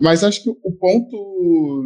Mas 0.00 0.24
acho 0.24 0.42
que 0.42 0.50
o 0.50 0.72
ponto 0.72 1.84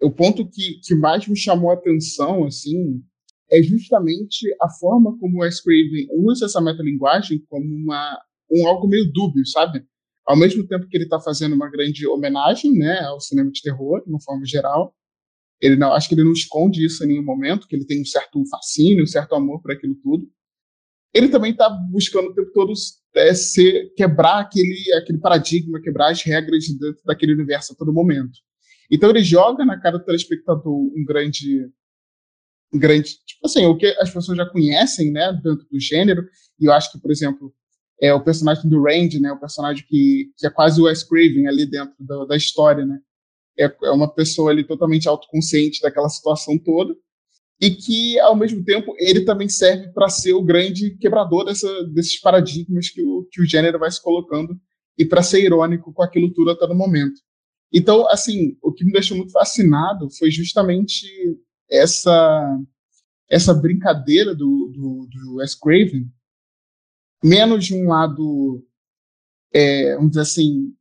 o 0.00 0.10
ponto 0.10 0.48
que, 0.48 0.80
que 0.80 0.94
mais 0.94 1.26
me 1.26 1.36
chamou 1.36 1.70
a 1.70 1.74
atenção, 1.74 2.44
assim, 2.44 3.02
é 3.50 3.62
justamente 3.62 4.46
a 4.60 4.68
forma 4.68 5.16
como 5.18 5.38
o 5.38 5.40
Wes 5.40 5.60
Craven 5.60 6.08
usa 6.12 6.46
essa 6.46 6.60
metalinguagem 6.60 7.44
como 7.48 7.64
uma, 7.64 8.20
um 8.50 8.66
algo 8.66 8.86
meio 8.86 9.10
dúbio, 9.12 9.46
sabe? 9.46 9.84
Ao 10.26 10.36
mesmo 10.36 10.66
tempo 10.66 10.86
que 10.86 10.96
ele 10.96 11.04
está 11.04 11.18
fazendo 11.18 11.54
uma 11.54 11.70
grande 11.70 12.06
homenagem, 12.06 12.72
né, 12.72 13.00
ao 13.00 13.20
cinema 13.20 13.50
de 13.50 13.62
terror, 13.62 14.02
de 14.04 14.10
uma 14.10 14.20
forma 14.20 14.44
geral, 14.44 14.94
ele 15.60 15.76
não, 15.76 15.92
acho 15.92 16.08
que 16.08 16.14
ele 16.14 16.24
não 16.24 16.32
esconde 16.32 16.84
isso 16.84 17.02
em 17.02 17.08
nenhum 17.08 17.24
momento, 17.24 17.66
que 17.66 17.74
ele 17.74 17.86
tem 17.86 18.00
um 18.00 18.04
certo 18.04 18.42
fascínio, 18.48 19.02
um 19.02 19.06
certo 19.06 19.34
amor 19.34 19.60
por 19.60 19.72
aquilo 19.72 19.94
tudo. 19.96 20.28
Ele 21.12 21.28
também 21.28 21.52
está 21.52 21.68
buscando 21.90 22.28
o 22.28 22.34
tempo 22.34 22.52
todo 22.52 22.72
é, 23.14 23.34
ser, 23.34 23.92
quebrar 23.96 24.40
aquele, 24.40 24.92
aquele 24.94 25.18
paradigma, 25.18 25.80
quebrar 25.80 26.10
as 26.10 26.22
regras 26.22 26.68
dentro 26.68 27.02
daquele 27.04 27.32
universo 27.32 27.72
a 27.72 27.76
todo 27.76 27.92
momento. 27.92 28.38
Então 28.90 29.10
ele 29.10 29.22
joga 29.22 29.64
na 29.64 29.80
cara 29.80 29.98
do 29.98 30.04
telespectador 30.04 30.74
um 30.74 31.04
grande 31.04 31.68
grande, 32.72 33.10
tipo 33.26 33.44
assim, 33.44 33.64
o 33.66 33.76
que 33.76 33.86
as 33.98 34.12
pessoas 34.12 34.36
já 34.36 34.46
conhecem, 34.46 35.10
né, 35.10 35.32
dentro 35.32 35.66
do 35.70 35.80
gênero, 35.80 36.26
e 36.60 36.66
eu 36.66 36.72
acho 36.72 36.92
que, 36.92 36.98
por 36.98 37.10
exemplo, 37.10 37.52
é 38.00 38.12
o 38.12 38.22
personagem 38.22 38.68
do 38.68 38.82
Randy, 38.82 39.20
né, 39.20 39.32
o 39.32 39.40
personagem 39.40 39.84
que, 39.86 40.30
que 40.36 40.46
é 40.46 40.50
quase 40.50 40.80
o 40.80 40.84
Wes 40.84 41.02
Craven 41.02 41.46
ali 41.46 41.66
dentro 41.66 41.94
da, 41.98 42.24
da 42.26 42.36
história, 42.36 42.84
né, 42.84 42.98
é, 43.58 43.64
é 43.84 43.90
uma 43.90 44.12
pessoa 44.12 44.50
ali 44.50 44.64
totalmente 44.64 45.08
autoconsciente 45.08 45.80
daquela 45.80 46.08
situação 46.08 46.58
toda, 46.58 46.94
e 47.60 47.70
que, 47.70 48.18
ao 48.20 48.36
mesmo 48.36 48.64
tempo, 48.64 48.94
ele 48.98 49.24
também 49.24 49.48
serve 49.48 49.88
para 49.88 50.08
ser 50.08 50.32
o 50.32 50.42
grande 50.42 50.96
quebrador 50.98 51.44
dessa, 51.44 51.84
desses 51.88 52.20
paradigmas 52.20 52.88
que 52.88 53.02
o, 53.02 53.26
que 53.32 53.42
o 53.42 53.46
gênero 53.46 53.78
vai 53.78 53.90
se 53.90 54.00
colocando 54.00 54.56
e 54.96 55.04
para 55.04 55.22
ser 55.22 55.42
irônico 55.42 55.92
com 55.92 56.02
aquilo 56.02 56.32
tudo 56.32 56.50
a 56.50 56.56
todo 56.56 56.74
momento. 56.74 57.20
Então, 57.72 58.08
assim, 58.08 58.56
o 58.62 58.72
que 58.72 58.84
me 58.84 58.92
deixou 58.92 59.16
muito 59.16 59.32
fascinado 59.32 60.08
foi 60.18 60.30
justamente 60.30 61.06
essa 61.70 62.58
essa 63.30 63.52
brincadeira 63.52 64.34
do, 64.34 64.72
do, 64.72 65.06
do 65.10 65.34
Wes 65.36 65.54
Craven, 65.54 66.10
menos 67.22 67.66
de 67.66 67.74
um 67.74 67.86
lado, 67.88 68.64
é, 69.52 69.94
vamos 69.96 70.10
dizer 70.10 70.22
assim, 70.22 70.72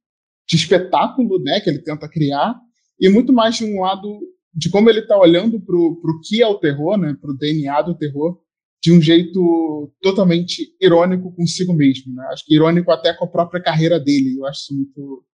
de 0.48 0.56
espetáculo, 0.56 1.40
né, 1.40 1.60
que 1.60 1.70
ele 1.70 1.80
tenta 1.80 2.08
criar, 2.08 2.56
e 3.00 3.10
muito 3.10 3.34
mais 3.34 3.58
de 3.58 3.66
um 3.66 3.82
lado 3.82 4.22
de 4.54 4.70
como 4.70 4.90
ele 4.90 5.02
está 5.02 5.18
olhando 5.18 5.60
para 5.60 5.76
o 5.76 6.22
que 6.24 6.42
é 6.42 6.48
o 6.48 6.58
terror, 6.58 6.98
né, 6.98 7.16
para 7.20 7.32
o 7.32 7.38
DNA 7.38 7.82
do 7.82 7.98
terror, 7.98 8.42
de 8.82 8.92
um 8.92 9.02
jeito 9.02 9.94
totalmente 10.02 10.74
irônico 10.80 11.36
consigo 11.36 11.74
mesmo. 11.74 12.14
Né? 12.14 12.26
Acho 12.32 12.46
que 12.46 12.56
irônico 12.56 12.92
até 12.92 13.14
com 13.14 13.26
a 13.26 13.30
própria 13.30 13.62
carreira 13.62 14.00
dele. 14.00 14.38
Eu 14.38 14.46
acho 14.46 14.62
isso 14.62 14.76
muito, 14.76 15.26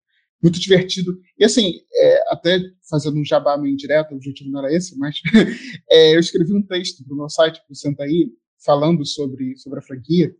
muito 0.43 0.59
divertido. 0.59 1.17
E 1.39 1.45
assim, 1.45 1.79
é, 1.95 2.33
até 2.33 2.59
fazendo 2.89 3.17
um 3.17 3.25
jabá 3.25 3.57
meio 3.57 3.77
direto, 3.77 4.12
o 4.12 4.15
objetivo 4.15 4.51
não 4.51 4.59
era 4.59 4.75
esse, 4.75 4.97
mas 4.97 5.15
é, 5.89 6.15
eu 6.15 6.19
escrevi 6.19 6.53
um 6.53 6.62
texto 6.62 7.03
para 7.03 7.13
o 7.13 7.17
meu 7.17 7.29
site, 7.29 7.62
para 7.65 7.71
o 7.71 7.75
Sentaí, 7.75 8.29
falando 8.63 9.05
sobre, 9.05 9.57
sobre 9.57 9.79
a 9.79 9.81
franquia. 9.81 10.35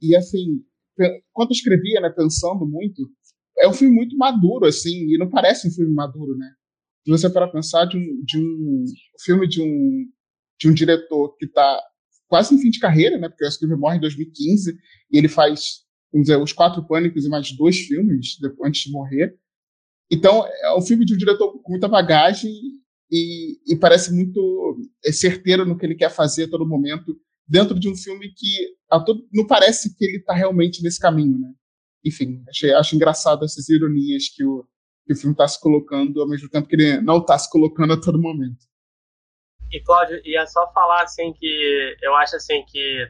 E 0.00 0.14
assim, 0.14 0.62
quando 1.32 1.50
eu 1.50 1.54
escrevia, 1.54 2.00
né, 2.00 2.10
pensando 2.10 2.64
muito, 2.64 3.10
é 3.58 3.68
um 3.68 3.72
filme 3.72 3.94
muito 3.94 4.16
maduro, 4.16 4.66
assim, 4.66 5.06
e 5.12 5.18
não 5.18 5.28
parece 5.28 5.68
um 5.68 5.70
filme 5.70 5.92
maduro, 5.92 6.36
né? 6.36 6.50
Se 7.04 7.10
você 7.10 7.28
para 7.28 7.48
pensar 7.48 7.84
de 7.84 7.98
um, 7.98 8.24
de 8.24 8.38
um 8.38 8.84
filme 9.20 9.46
de 9.46 9.60
um, 9.60 10.06
de 10.58 10.68
um 10.68 10.74
diretor 10.74 11.36
que 11.36 11.44
está 11.44 11.80
quase 12.26 12.54
em 12.54 12.58
fim 12.58 12.70
de 12.70 12.80
carreira, 12.80 13.18
né? 13.18 13.28
Porque 13.28 13.44
o 13.44 13.50
Screamer 13.50 13.78
morre 13.78 13.98
em 13.98 14.00
2015 14.00 14.76
e 15.10 15.18
ele 15.18 15.28
faz, 15.28 15.83
vamos 16.14 16.28
dizer, 16.28 16.40
os 16.40 16.52
quatro 16.52 16.86
pânicos 16.86 17.26
e 17.26 17.28
mais 17.28 17.50
dois 17.50 17.76
filmes 17.76 18.38
antes 18.64 18.82
de 18.82 18.92
morrer. 18.92 19.36
Então, 20.08 20.46
é 20.46 20.76
um 20.76 20.80
filme 20.80 21.04
de 21.04 21.12
um 21.12 21.16
diretor 21.16 21.60
com 21.60 21.72
muita 21.72 21.88
bagagem 21.88 22.52
e, 23.10 23.58
e 23.66 23.76
parece 23.76 24.14
muito 24.14 24.78
é, 25.04 25.10
certeiro 25.10 25.66
no 25.66 25.76
que 25.76 25.84
ele 25.84 25.96
quer 25.96 26.10
fazer 26.10 26.44
a 26.44 26.50
todo 26.50 26.68
momento, 26.68 27.18
dentro 27.48 27.78
de 27.78 27.88
um 27.88 27.96
filme 27.96 28.32
que 28.32 28.76
todo, 29.04 29.26
não 29.32 29.44
parece 29.44 29.96
que 29.96 30.04
ele 30.04 30.18
está 30.18 30.32
realmente 30.32 30.82
nesse 30.84 31.00
caminho, 31.00 31.36
né? 31.36 31.52
Enfim, 32.04 32.44
achei, 32.48 32.72
acho 32.72 32.94
engraçado 32.94 33.44
essas 33.44 33.68
ironias 33.68 34.28
que 34.28 34.44
o, 34.44 34.64
que 35.04 35.14
o 35.14 35.16
filme 35.16 35.32
está 35.34 35.48
se 35.48 35.60
colocando, 35.60 36.20
ao 36.20 36.28
mesmo 36.28 36.48
tempo 36.48 36.68
que 36.68 36.76
ele 36.76 37.00
não 37.00 37.18
está 37.18 37.36
se 37.36 37.50
colocando 37.50 37.94
a 37.94 38.00
todo 38.00 38.20
momento. 38.20 38.64
E, 39.72 39.80
Cláudio, 39.80 40.20
ia 40.24 40.46
só 40.46 40.70
falar, 40.72 41.02
assim, 41.02 41.32
que 41.32 41.96
eu 42.02 42.14
acho, 42.14 42.36
assim, 42.36 42.64
que 42.68 43.08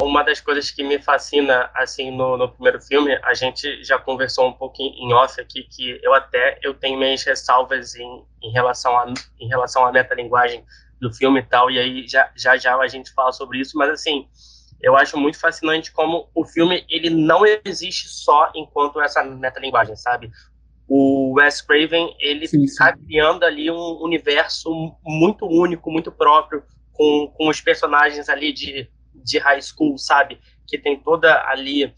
uma 0.00 0.22
das 0.22 0.40
coisas 0.40 0.70
que 0.70 0.82
me 0.82 1.00
fascina, 1.00 1.70
assim, 1.74 2.10
no, 2.10 2.36
no 2.36 2.48
primeiro 2.48 2.80
filme, 2.80 3.18
a 3.22 3.34
gente 3.34 3.82
já 3.82 3.98
conversou 3.98 4.48
um 4.48 4.52
pouco 4.52 4.76
em, 4.80 5.12
off 5.12 5.40
aqui, 5.40 5.64
que 5.64 5.98
eu 6.02 6.14
até, 6.14 6.58
eu 6.62 6.72
tenho 6.74 6.98
minhas 6.98 7.22
ressalvas 7.24 7.96
em, 7.96 8.24
em 8.42 8.50
relação 8.52 8.96
a, 8.96 9.12
em 9.40 9.48
relação 9.48 9.84
à 9.84 9.92
metalinguagem 9.92 10.64
do 11.00 11.12
filme 11.12 11.40
e 11.40 11.42
tal, 11.44 11.70
e 11.70 11.78
aí 11.78 12.06
já, 12.06 12.30
já 12.36 12.56
já 12.56 12.76
a 12.76 12.88
gente 12.88 13.12
fala 13.12 13.32
sobre 13.32 13.58
isso, 13.60 13.76
mas, 13.76 13.90
assim, 13.90 14.28
eu 14.80 14.96
acho 14.96 15.16
muito 15.16 15.38
fascinante 15.38 15.92
como 15.92 16.28
o 16.34 16.44
filme 16.44 16.84
ele 16.88 17.10
não 17.10 17.42
existe 17.64 18.08
só 18.08 18.52
enquanto 18.54 19.00
essa 19.00 19.24
metalinguagem, 19.24 19.96
sabe? 19.96 20.30
O 20.86 21.34
Wes 21.34 21.60
Craven 21.60 22.14
ele 22.18 22.44
está 22.44 22.96
criando 22.96 23.44
ali 23.44 23.70
um 23.70 24.00
universo 24.00 24.70
muito 25.04 25.44
único, 25.46 25.90
muito 25.90 26.10
próprio, 26.12 26.62
com, 26.92 27.32
com 27.36 27.48
os 27.48 27.60
personagens 27.60 28.28
ali 28.28 28.52
de, 28.52 28.88
de 29.24 29.38
high 29.38 29.60
school, 29.60 29.98
sabe? 29.98 30.40
Que 30.66 30.78
tem 30.78 30.98
toda 30.98 31.42
ali 31.48 31.92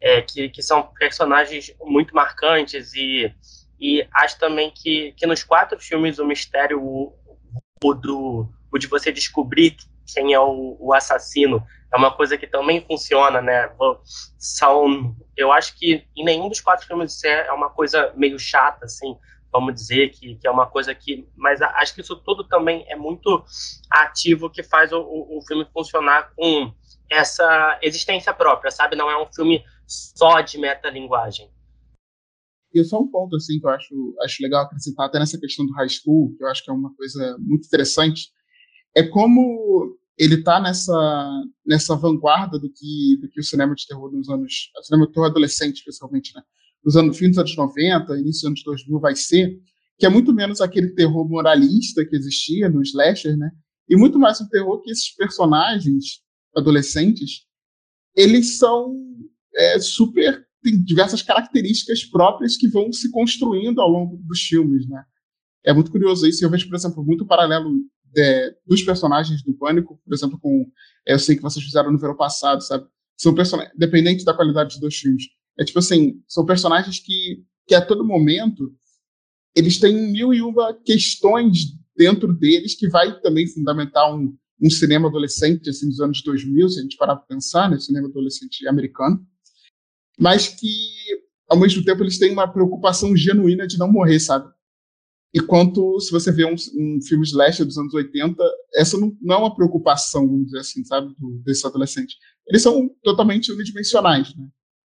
é, 0.00 0.22
que, 0.22 0.48
que 0.48 0.62
são 0.62 0.90
personagens 0.98 1.74
muito 1.80 2.14
marcantes 2.14 2.92
e, 2.94 3.32
e 3.80 4.06
acho 4.12 4.38
também 4.38 4.70
que, 4.70 5.12
que 5.16 5.26
nos 5.26 5.42
quatro 5.42 5.78
filmes 5.80 6.18
o 6.18 6.26
mistério 6.26 6.82
o, 6.82 7.12
o 7.82 7.94
do 7.94 8.48
o 8.72 8.78
de 8.78 8.86
você 8.86 9.12
descobrir 9.12 9.76
quem 10.12 10.32
é 10.32 10.40
o, 10.40 10.76
o 10.80 10.92
assassino 10.92 11.64
é 11.94 11.96
uma 11.96 12.10
coisa 12.10 12.36
que 12.36 12.46
também 12.46 12.84
funciona, 12.84 13.40
né? 13.40 13.70
São, 14.36 15.14
eu 15.36 15.52
acho 15.52 15.78
que 15.78 16.04
em 16.16 16.24
nenhum 16.24 16.48
dos 16.48 16.60
quatro 16.60 16.84
filmes 16.84 17.14
isso 17.14 17.26
é 17.26 17.52
uma 17.52 17.70
coisa 17.70 18.12
meio 18.16 18.36
chata, 18.36 18.84
assim, 18.84 19.16
vamos 19.54 19.72
dizer 19.72 20.10
que, 20.10 20.34
que 20.34 20.48
é 20.48 20.50
uma 20.50 20.66
coisa 20.66 20.92
que, 20.92 21.28
mas 21.36 21.62
acho 21.62 21.94
que 21.94 22.00
isso 22.00 22.16
tudo 22.16 22.42
também 22.42 22.84
é 22.88 22.96
muito 22.96 23.44
ativo 23.88 24.50
que 24.50 24.64
faz 24.64 24.90
o, 24.90 24.98
o, 24.98 25.38
o 25.38 25.42
filme 25.46 25.64
funcionar 25.72 26.34
com 26.34 26.74
essa 27.08 27.78
existência 27.80 28.34
própria, 28.34 28.72
sabe? 28.72 28.96
Não 28.96 29.08
é 29.08 29.22
um 29.22 29.32
filme 29.32 29.62
só 29.86 30.40
de 30.40 30.58
metalinguagem. 30.58 31.48
E 32.74 32.82
só 32.82 32.98
um 32.98 33.08
ponto 33.08 33.36
assim 33.36 33.60
que 33.60 33.66
eu 33.66 33.70
acho, 33.70 34.16
acho 34.22 34.42
legal 34.42 34.64
acrescentar 34.64 35.06
até 35.06 35.20
nessa 35.20 35.38
questão 35.38 35.64
do 35.64 35.72
high 35.74 35.88
school, 35.88 36.34
que 36.36 36.42
eu 36.42 36.48
acho 36.48 36.64
que 36.64 36.70
é 36.72 36.74
uma 36.74 36.92
coisa 36.92 37.36
muito 37.38 37.68
interessante, 37.68 38.32
é 38.92 39.04
como 39.04 39.96
ele 40.18 40.34
está 40.34 40.60
nessa 40.60 41.42
nessa 41.64 41.94
vanguarda 41.94 42.58
do 42.58 42.68
que 42.68 43.18
do 43.20 43.28
que 43.28 43.38
o 43.38 43.44
cinema 43.44 43.72
de 43.74 43.86
terror 43.86 44.10
nos 44.12 44.28
anos 44.28 44.70
o 44.78 44.82
cinema 44.82 45.06
de 45.06 45.12
terror 45.12 45.28
adolescente 45.28 45.78
especialmente 45.78 46.32
né 46.36 46.42
nos 46.84 46.96
anos 46.96 47.16
fim 47.16 47.28
dos 47.28 47.38
anos 47.38 47.56
90 47.56 48.18
início 48.18 48.42
dos 48.42 48.44
anos 48.44 48.62
2000 48.64 49.00
vai 49.00 49.16
ser 49.16 49.58
que 49.98 50.06
é 50.06 50.08
muito 50.08 50.32
menos 50.32 50.60
aquele 50.60 50.90
terror 50.90 51.28
moralista 51.28 52.04
que 52.04 52.16
existia 52.16 52.68
no 52.68 52.82
slasher 52.82 53.36
né 53.36 53.50
e 53.88 53.96
muito 53.96 54.18
mais 54.18 54.40
um 54.40 54.48
terror 54.48 54.80
que 54.82 54.90
esses 54.90 55.14
personagens 55.14 56.20
adolescentes 56.56 57.42
eles 58.16 58.58
são 58.58 58.96
é, 59.54 59.78
super 59.80 60.44
tem 60.62 60.82
diversas 60.82 61.20
características 61.20 62.04
próprias 62.04 62.56
que 62.56 62.68
vão 62.68 62.92
se 62.92 63.10
construindo 63.10 63.80
ao 63.80 63.88
longo 63.88 64.16
dos 64.18 64.40
filmes 64.40 64.88
né 64.88 65.04
é 65.64 65.72
muito 65.72 65.90
curioso 65.90 66.26
isso 66.26 66.44
eu 66.44 66.50
vejo 66.50 66.68
por 66.68 66.76
exemplo 66.76 67.04
muito 67.04 67.26
paralelo 67.26 67.74
é, 68.16 68.54
dos 68.66 68.82
personagens 68.82 69.42
do 69.42 69.54
Pânico, 69.54 70.00
por 70.04 70.14
exemplo, 70.14 70.38
com. 70.38 70.66
Eu 71.04 71.18
sei 71.18 71.36
que 71.36 71.42
vocês 71.42 71.64
fizeram 71.64 71.92
no 71.92 71.98
verão 71.98 72.16
passado, 72.16 72.62
sabe? 72.62 72.86
São 73.16 73.34
personagens. 73.34 73.74
Dependente 73.76 74.24
da 74.24 74.34
qualidade 74.34 74.70
dos 74.70 74.80
dois 74.80 74.96
filmes. 74.96 75.24
É 75.58 75.64
tipo 75.64 75.78
assim, 75.78 76.22
são 76.28 76.44
personagens 76.44 76.98
que, 76.98 77.44
que 77.66 77.74
a 77.74 77.84
todo 77.84 78.04
momento 78.04 78.74
eles 79.54 79.78
têm 79.78 80.10
mil 80.10 80.34
e 80.34 80.42
uma 80.42 80.74
questões 80.84 81.74
dentro 81.96 82.32
deles 82.32 82.74
que 82.74 82.88
vai 82.88 83.20
também 83.20 83.46
fundamentar 83.46 84.12
um, 84.14 84.36
um 84.60 84.68
cinema 84.68 85.08
adolescente 85.08 85.70
assim, 85.70 85.88
dos 85.88 86.00
anos 86.00 86.22
2000, 86.22 86.68
se 86.68 86.80
a 86.80 86.82
gente 86.82 86.96
parar 86.96 87.16
para 87.16 87.26
pensar, 87.26 87.70
né, 87.70 87.78
cinema 87.78 88.08
adolescente 88.08 88.66
americano, 88.66 89.24
mas 90.18 90.48
que 90.48 90.66
ao 91.48 91.58
mesmo 91.58 91.84
tempo 91.84 92.02
eles 92.02 92.18
têm 92.18 92.32
uma 92.32 92.48
preocupação 92.48 93.16
genuína 93.16 93.66
de 93.66 93.78
não 93.78 93.90
morrer, 93.90 94.18
sabe? 94.18 94.52
Enquanto, 95.36 95.98
se 95.98 96.12
você 96.12 96.30
vê 96.30 96.44
um, 96.44 96.54
um 96.54 97.02
filme 97.02 97.24
slash 97.24 97.64
dos 97.64 97.76
anos 97.76 97.92
80, 97.92 98.36
essa 98.76 98.96
não, 98.98 99.16
não, 99.20 99.34
é 99.34 99.38
uma 99.38 99.54
preocupação, 99.54 100.28
vamos 100.28 100.46
dizer 100.46 100.60
assim, 100.60 100.84
sabe, 100.84 101.12
do, 101.18 101.42
desse 101.44 101.66
adolescente. 101.66 102.16
Eles 102.46 102.62
são 102.62 102.88
totalmente 103.02 103.50
unidimensionais, 103.50 104.34
né? 104.36 104.46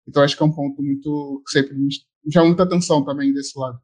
Então, 0.06 0.22
acho 0.22 0.36
que 0.36 0.42
é 0.42 0.46
um 0.46 0.54
ponto 0.54 0.82
muito, 0.82 1.42
que 1.46 1.52
sempre 1.52 1.74
me 1.74 1.88
chama 2.32 2.46
muita 2.46 2.62
atenção 2.62 3.04
também 3.04 3.32
desse 3.32 3.58
lado. 3.58 3.78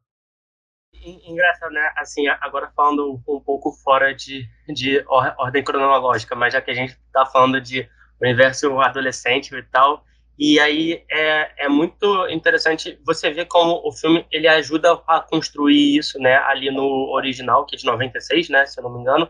Engraçado, 1.03 1.71
né? 1.71 1.91
Assim, 1.97 2.27
agora 2.27 2.71
falando 2.75 3.13
um 3.27 3.39
pouco 3.39 3.71
fora 3.83 4.13
de, 4.13 4.45
de 4.67 5.03
ordem 5.07 5.63
cronológica, 5.63 6.35
mas 6.35 6.53
já 6.53 6.61
que 6.61 6.69
a 6.69 6.75
gente 6.75 6.91
está 6.91 7.25
falando 7.25 7.59
de 7.59 7.89
universo 8.21 8.79
adolescente 8.79 9.55
e 9.55 9.63
tal, 9.63 10.05
e 10.37 10.59
aí 10.59 11.03
é, 11.09 11.65
é 11.65 11.69
muito 11.69 12.27
interessante 12.29 12.99
você 13.05 13.31
ver 13.31 13.45
como 13.45 13.81
o 13.83 13.91
filme 13.91 14.25
ele 14.31 14.47
ajuda 14.47 14.93
a 15.07 15.19
construir 15.19 15.97
isso, 15.97 16.19
né, 16.19 16.35
ali 16.37 16.71
no 16.71 17.11
original, 17.11 17.65
que 17.65 17.75
é 17.75 17.79
de 17.79 17.85
96, 17.85 18.49
né, 18.49 18.65
se 18.65 18.79
eu 18.79 18.83
não 18.83 18.93
me 18.93 19.01
engano. 19.01 19.29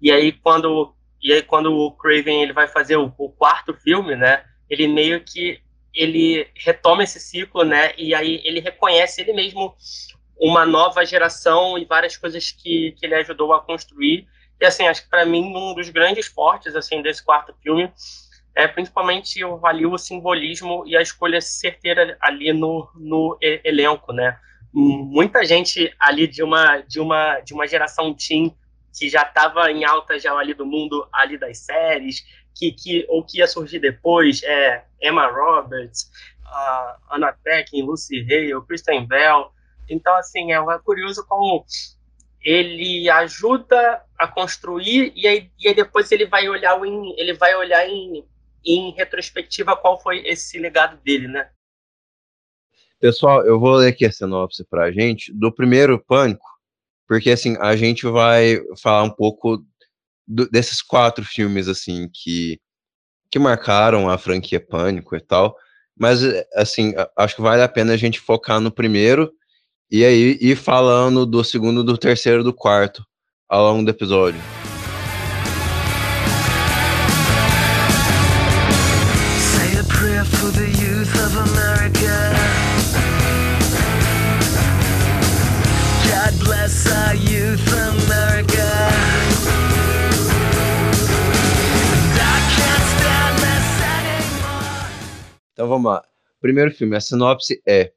E 0.00 0.10
aí 0.10 0.32
quando 0.32 0.94
e 1.20 1.32
aí 1.32 1.42
quando 1.42 1.72
o 1.72 1.92
Craven 1.92 2.42
ele 2.42 2.52
vai 2.52 2.68
fazer 2.68 2.96
o, 2.96 3.12
o 3.18 3.30
quarto 3.30 3.74
filme, 3.74 4.14
né, 4.16 4.44
ele 4.70 4.86
meio 4.86 5.22
que 5.24 5.60
ele 5.98 6.46
retoma 6.54 7.02
esse 7.02 7.18
ciclo, 7.20 7.64
né, 7.64 7.92
e 7.96 8.14
aí 8.14 8.40
ele 8.44 8.60
reconhece 8.60 9.20
ele 9.20 9.32
mesmo 9.32 9.74
uma 10.38 10.64
nova 10.64 11.04
geração 11.04 11.76
e 11.76 11.84
várias 11.84 12.16
coisas 12.16 12.52
que, 12.52 12.92
que 12.92 13.04
ele 13.04 13.16
ajudou 13.16 13.52
a 13.52 13.60
construir. 13.60 14.26
E 14.60 14.64
assim, 14.64 14.86
acho 14.86 15.02
que 15.02 15.10
para 15.10 15.26
mim 15.26 15.52
um 15.54 15.74
dos 15.74 15.88
grandes 15.90 16.26
fortes 16.26 16.76
assim 16.76 17.02
desse 17.02 17.24
quarto 17.24 17.54
filme 17.62 17.92
é, 18.58 18.66
principalmente 18.66 19.38
eu 19.38 19.54
avalio 19.54 19.92
o 19.92 19.98
simbolismo 19.98 20.82
e 20.84 20.96
a 20.96 21.00
escolha 21.00 21.40
certeira 21.40 22.18
ali 22.20 22.52
no, 22.52 22.90
no 22.96 23.38
elenco, 23.40 24.12
né? 24.12 24.36
Muita 24.72 25.44
gente 25.44 25.94
ali 25.96 26.26
de 26.26 26.42
uma, 26.42 26.78
de 26.80 26.98
uma, 26.98 27.38
de 27.38 27.54
uma 27.54 27.68
geração 27.68 28.12
teen 28.12 28.52
que 28.92 29.08
já 29.08 29.22
estava 29.22 29.70
em 29.70 29.84
alta 29.84 30.18
já 30.18 30.36
ali 30.36 30.54
do 30.54 30.66
mundo 30.66 31.08
ali 31.12 31.38
das 31.38 31.58
séries, 31.58 32.24
que, 32.58 32.72
que 32.72 33.06
ou 33.08 33.24
que 33.24 33.38
ia 33.38 33.46
surgir 33.46 33.78
depois, 33.78 34.42
é 34.42 34.84
Emma 35.00 35.28
Roberts, 35.28 36.10
Anna 37.10 37.32
Paquin, 37.44 37.82
Lucy 37.82 38.20
Hale, 38.22 38.60
Kristen 38.66 39.06
Bell. 39.06 39.52
Então, 39.88 40.14
assim, 40.16 40.52
é, 40.52 40.56
é 40.56 40.78
curioso 40.84 41.24
como 41.26 41.64
ele 42.42 43.08
ajuda 43.08 44.02
a 44.18 44.26
construir 44.26 45.12
e 45.14 45.26
aí, 45.26 45.50
e 45.58 45.68
aí 45.68 45.74
depois 45.74 46.10
ele 46.12 46.26
vai 46.26 46.48
olhar 46.48 46.78
em, 46.84 47.14
ele 47.18 47.34
vai 47.34 47.54
olhar 47.54 47.86
em, 47.88 48.24
em 48.64 48.90
retrospectiva 48.92 49.76
qual 49.76 50.00
foi 50.00 50.26
esse 50.26 50.58
legado 50.58 50.96
dele, 51.02 51.28
né? 51.28 51.50
Pessoal, 53.00 53.46
eu 53.46 53.60
vou 53.60 53.76
ler 53.76 53.88
aqui 53.88 54.04
a 54.04 54.10
sinopse 54.10 54.64
pra 54.64 54.90
gente 54.90 55.32
do 55.32 55.52
primeiro 55.52 56.02
Pânico, 56.04 56.46
porque 57.06 57.30
assim, 57.30 57.56
a 57.60 57.76
gente 57.76 58.06
vai 58.06 58.60
falar 58.82 59.04
um 59.04 59.10
pouco 59.10 59.64
do, 60.28 60.48
desses 60.50 60.82
quatro 60.82 61.24
filmes 61.24 61.66
assim 61.68 62.08
que 62.12 62.60
que 63.30 63.38
marcaram 63.38 64.08
a 64.08 64.16
franquia 64.16 64.58
Pânico 64.58 65.14
e 65.14 65.20
tal, 65.20 65.54
mas 65.98 66.20
assim, 66.54 66.94
acho 67.16 67.36
que 67.36 67.42
vale 67.42 67.62
a 67.62 67.68
pena 67.68 67.92
a 67.92 67.96
gente 67.96 68.20
focar 68.20 68.60
no 68.60 68.70
primeiro 68.70 69.30
e 69.90 70.04
aí 70.04 70.38
ir 70.40 70.56
falando 70.56 71.26
do 71.26 71.42
segundo, 71.42 71.82
do 71.82 71.98
terceiro, 71.98 72.44
do 72.44 72.52
quarto 72.52 73.04
ao 73.48 73.64
longo 73.64 73.84
do 73.84 73.90
episódio. 73.90 74.40
Say 79.38 79.78
a 79.78 79.84
prayer 79.84 80.24
for 80.24 80.52
the 80.52 80.68
youth 80.68 81.14
of 81.16 81.36
America. 81.50 82.32
God 86.06 86.44
bless 86.44 86.86
our 86.86 87.14
youth, 87.14 87.67
Então 95.58 95.66
vamos 95.66 95.90
lá. 95.90 96.04
Primeiro 96.40 96.70
filme, 96.70 96.94
a 96.94 97.00
sinopse 97.00 97.60
é 97.66 97.90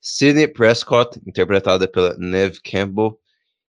Sidney 0.00 0.48
Prescott, 0.48 1.20
interpretada 1.24 1.86
pela 1.86 2.16
Neve 2.18 2.60
Campbell, 2.60 3.16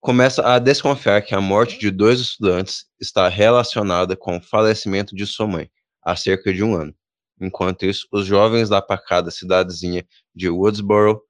começa 0.00 0.46
a 0.46 0.60
desconfiar 0.60 1.20
que 1.20 1.34
a 1.34 1.40
morte 1.40 1.76
de 1.76 1.90
dois 1.90 2.20
estudantes 2.20 2.86
está 3.00 3.26
relacionada 3.26 4.16
com 4.16 4.36
o 4.36 4.40
falecimento 4.40 5.16
de 5.16 5.26
sua 5.26 5.48
mãe, 5.48 5.68
há 6.00 6.14
cerca 6.14 6.54
de 6.54 6.62
um 6.62 6.76
ano. 6.76 6.94
Enquanto 7.40 7.84
isso, 7.84 8.06
os 8.12 8.24
jovens 8.24 8.68
da 8.68 8.80
pacada 8.80 9.32
cidadezinha 9.32 10.06
de 10.32 10.48
Woodsboro 10.48 11.20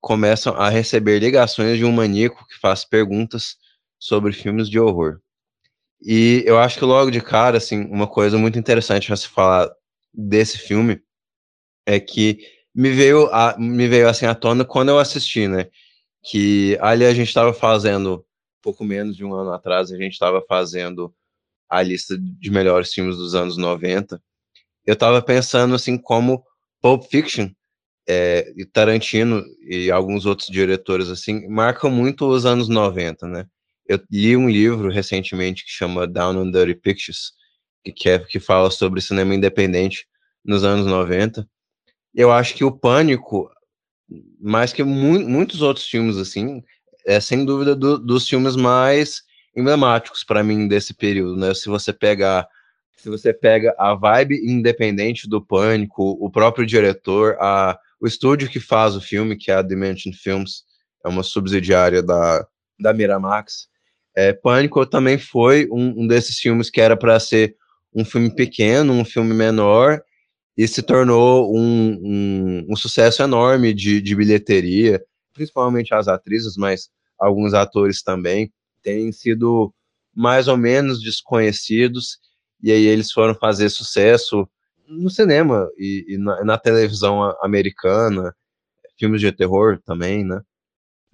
começam 0.00 0.56
a 0.56 0.68
receber 0.68 1.20
ligações 1.20 1.78
de 1.78 1.84
um 1.84 1.92
maníaco 1.92 2.44
que 2.48 2.58
faz 2.58 2.84
perguntas 2.84 3.54
sobre 4.00 4.32
filmes 4.32 4.68
de 4.68 4.80
horror. 4.80 5.20
E 6.02 6.42
eu 6.44 6.58
acho 6.58 6.76
que 6.76 6.84
logo 6.84 7.08
de 7.08 7.20
cara, 7.20 7.58
assim, 7.58 7.84
uma 7.84 8.08
coisa 8.08 8.36
muito 8.36 8.58
interessante 8.58 9.12
a 9.12 9.16
se 9.16 9.28
falar 9.28 9.70
desse 10.12 10.58
filme 10.58 11.00
é 11.86 11.98
que 11.98 12.38
me 12.74 12.90
veio, 12.90 13.26
a, 13.32 13.56
me 13.58 13.88
veio 13.88 14.08
assim 14.08 14.26
à 14.26 14.34
tona 14.34 14.64
quando 14.64 14.90
eu 14.90 14.98
assisti, 14.98 15.48
né? 15.48 15.68
Que 16.22 16.78
ali 16.80 17.04
a 17.04 17.14
gente 17.14 17.28
estava 17.28 17.52
fazendo, 17.52 18.24
pouco 18.62 18.84
menos 18.84 19.16
de 19.16 19.24
um 19.24 19.34
ano 19.34 19.52
atrás, 19.52 19.90
a 19.90 19.96
gente 19.96 20.12
estava 20.12 20.42
fazendo 20.48 21.14
a 21.68 21.82
lista 21.82 22.16
de 22.18 22.50
melhores 22.50 22.92
filmes 22.92 23.16
dos 23.16 23.34
anos 23.34 23.56
90. 23.56 24.20
Eu 24.86 24.94
estava 24.94 25.22
pensando 25.22 25.74
assim 25.74 25.96
como 25.96 26.44
Pulp 26.80 27.04
Fiction 27.04 27.50
é, 28.08 28.52
e 28.56 28.64
Tarantino 28.64 29.44
e 29.62 29.90
alguns 29.90 30.26
outros 30.26 30.48
diretores 30.48 31.08
assim 31.08 31.46
marcam 31.48 31.90
muito 31.90 32.26
os 32.26 32.44
anos 32.44 32.68
90, 32.68 33.26
né? 33.28 33.46
Eu 33.86 34.00
li 34.10 34.36
um 34.36 34.48
livro 34.48 34.90
recentemente 34.90 35.64
que 35.64 35.70
chama 35.70 36.06
Down 36.06 36.36
on 36.36 36.50
Dirty 36.50 36.74
Pictures, 36.74 37.32
que, 37.96 38.08
é, 38.08 38.18
que 38.18 38.38
fala 38.38 38.70
sobre 38.70 39.00
cinema 39.00 39.34
independente 39.34 40.06
nos 40.44 40.64
anos 40.64 40.86
90 40.86 41.46
eu 42.14 42.30
acho 42.32 42.54
que 42.54 42.64
o 42.64 42.72
Pânico, 42.72 43.50
mais 44.40 44.72
que 44.72 44.82
mu 44.82 45.20
muitos 45.20 45.62
outros 45.62 45.86
filmes, 45.86 46.16
assim, 46.16 46.62
é 47.06 47.20
sem 47.20 47.44
dúvida 47.44 47.74
do, 47.74 47.98
dos 47.98 48.28
filmes 48.28 48.56
mais 48.56 49.22
emblemáticos 49.56 50.24
para 50.24 50.42
mim 50.42 50.68
desse 50.68 50.94
período, 50.94 51.36
né? 51.36 51.54
Se 51.54 51.68
você 51.68 51.92
pegar 51.92 52.46
se 53.00 53.08
você 53.08 53.32
pega 53.32 53.74
a 53.78 53.94
vibe 53.94 54.42
independente 54.44 55.26
do 55.26 55.40
Pânico, 55.40 56.18
o 56.20 56.30
próprio 56.30 56.66
diretor, 56.66 57.34
a, 57.40 57.78
o 57.98 58.06
estúdio 58.06 58.50
que 58.50 58.60
faz 58.60 58.94
o 58.94 59.00
filme, 59.00 59.36
que 59.36 59.50
é 59.50 59.54
a 59.54 59.62
Dimension 59.62 60.12
Films, 60.12 60.64
é 61.02 61.08
uma 61.08 61.22
subsidiária 61.22 62.02
da, 62.02 62.46
da 62.78 62.92
Miramax. 62.92 63.68
É, 64.14 64.34
Pânico 64.34 64.84
também 64.84 65.16
foi 65.16 65.66
um, 65.72 66.02
um 66.02 66.06
desses 66.06 66.38
filmes 66.38 66.68
que 66.68 66.78
era 66.78 66.94
para 66.94 67.18
ser 67.18 67.56
um 67.94 68.04
filme 68.04 68.34
pequeno, 68.34 68.92
um 68.92 69.04
filme 69.04 69.32
menor, 69.32 70.02
e 70.60 70.68
se 70.68 70.82
tornou 70.82 71.56
um, 71.56 71.98
um, 72.02 72.66
um 72.68 72.76
sucesso 72.76 73.22
enorme 73.22 73.72
de, 73.72 73.98
de 73.98 74.14
bilheteria, 74.14 75.02
principalmente 75.32 75.94
as 75.94 76.06
atrizes, 76.06 76.54
mas 76.54 76.90
alguns 77.18 77.54
atores 77.54 78.02
também, 78.02 78.52
têm 78.82 79.10
sido 79.10 79.72
mais 80.14 80.48
ou 80.48 80.58
menos 80.58 81.02
desconhecidos, 81.02 82.18
e 82.62 82.70
aí 82.70 82.84
eles 82.84 83.10
foram 83.10 83.34
fazer 83.34 83.70
sucesso 83.70 84.46
no 84.86 85.08
cinema 85.08 85.66
e, 85.78 86.04
e 86.08 86.18
na, 86.18 86.44
na, 86.44 86.58
televisão 86.58 87.34
americana, 87.42 88.36
filmes 88.98 89.22
de 89.22 89.32
terror 89.32 89.80
também, 89.82 90.26
né? 90.26 90.42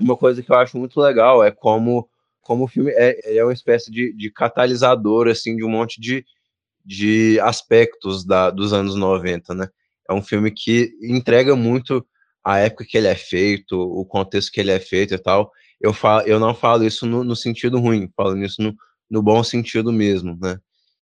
Uma 0.00 0.16
coisa 0.16 0.42
que 0.42 0.50
eu 0.50 0.56
acho 0.56 0.76
muito 0.76 1.00
legal 1.00 1.44
é 1.44 1.52
como, 1.52 2.08
como 2.40 2.64
o 2.64 2.68
filme 2.68 2.90
é, 2.96 3.36
é 3.36 3.44
uma 3.44 3.52
espécie 3.52 3.92
de, 3.92 4.12
de 4.12 4.28
catalisador, 4.28 5.28
assim, 5.28 5.54
de 5.54 5.62
um 5.62 5.70
monte 5.70 6.00
de, 6.00 6.24
de 6.86 7.40
aspectos 7.40 8.24
da, 8.24 8.48
dos 8.48 8.72
anos 8.72 8.94
90, 8.94 9.54
né? 9.54 9.68
É 10.08 10.14
um 10.14 10.22
filme 10.22 10.52
que 10.52 10.96
entrega 11.02 11.56
muito 11.56 12.06
a 12.44 12.58
época 12.58 12.84
que 12.84 12.96
ele 12.96 13.08
é 13.08 13.14
feito, 13.16 13.76
o 13.76 14.04
contexto 14.04 14.52
que 14.52 14.60
ele 14.60 14.70
é 14.70 14.78
feito 14.78 15.12
e 15.12 15.18
tal. 15.18 15.50
Eu, 15.80 15.92
falo, 15.92 16.24
eu 16.28 16.38
não 16.38 16.54
falo 16.54 16.84
isso 16.84 17.04
no, 17.04 17.24
no 17.24 17.34
sentido 17.34 17.80
ruim, 17.80 18.08
falo 18.16 18.38
isso 18.38 18.62
no, 18.62 18.72
no 19.10 19.20
bom 19.20 19.42
sentido 19.42 19.92
mesmo, 19.92 20.38
né? 20.40 20.58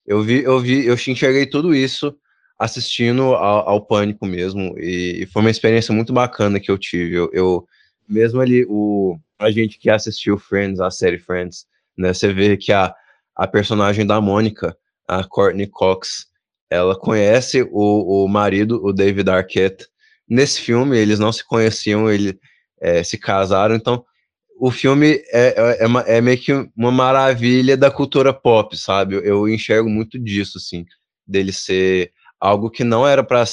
Eu 0.06 0.22
vi, 0.22 0.42
eu 0.44 0.60
vi, 0.60 0.86
eu 0.86 0.94
enxerguei 0.94 1.46
tudo 1.46 1.76
isso 1.76 2.16
assistindo 2.58 3.36
ao, 3.36 3.70
ao 3.70 3.86
Pânico 3.86 4.26
mesmo, 4.26 4.78
e, 4.78 5.24
e, 5.24 5.26
foi 5.26 5.42
uma 5.42 5.52
experiência 5.52 5.94
muito 5.94 6.14
bacana 6.14 6.60
que 6.60 6.72
eu 6.72 6.78
tive. 6.78 7.16
Eu, 7.16 7.30
eu, 7.34 7.68
mesmo 8.08 8.40
ali, 8.40 8.66
o, 8.70 9.18
a 9.40 9.52
gente 9.52 9.78
que 9.78 9.90
assistiu 9.90 10.38
Friends, 10.38 10.80
a 10.80 10.90
série 10.90 11.18
Friends, 11.18 11.66
né, 11.98 12.14
você 12.14 12.32
vê 12.32 12.56
que 12.56 12.72
a, 12.72 12.94
a 13.36 13.48
personagem 13.48 14.06
da 14.06 14.22
Mônica, 14.22 14.78
a 15.08 15.24
Courtney 15.24 15.68
Cox, 15.68 16.28
ela 16.70 16.98
conhece 16.98 17.68
o, 17.72 18.26
o 18.26 18.28
marido, 18.28 18.84
o 18.84 18.92
David 18.92 19.30
Arquette. 19.30 19.88
Nesse 20.28 20.62
filme, 20.62 20.98
eles 20.98 21.20
não 21.20 21.32
se 21.32 21.46
conheciam, 21.46 22.10
eles 22.10 22.36
é, 22.82 23.04
se 23.04 23.18
casaram, 23.18 23.76
então 23.76 24.04
o 24.60 24.72
filme 24.72 25.22
é, 25.32 25.56
é, 25.58 25.86
é, 25.86 26.18
é, 26.18 26.22
meio 26.22 26.38
que 26.38 26.52
uma 26.76 26.92
maravilha 26.92 27.76
da 27.76 27.92
cultura 27.92 28.34
pop, 28.34 28.78
sabe? 28.78 29.16
Eu 29.16 29.48
enxergo 29.50 29.90
muito 29.90 30.18
disso, 30.18 30.58
assim, 30.58 30.86
dele 31.28 31.52
ser 31.52 32.12
algo 32.40 32.70
que 32.70 32.84
não 32.84 33.08
era 33.08 33.24
para 33.24 33.44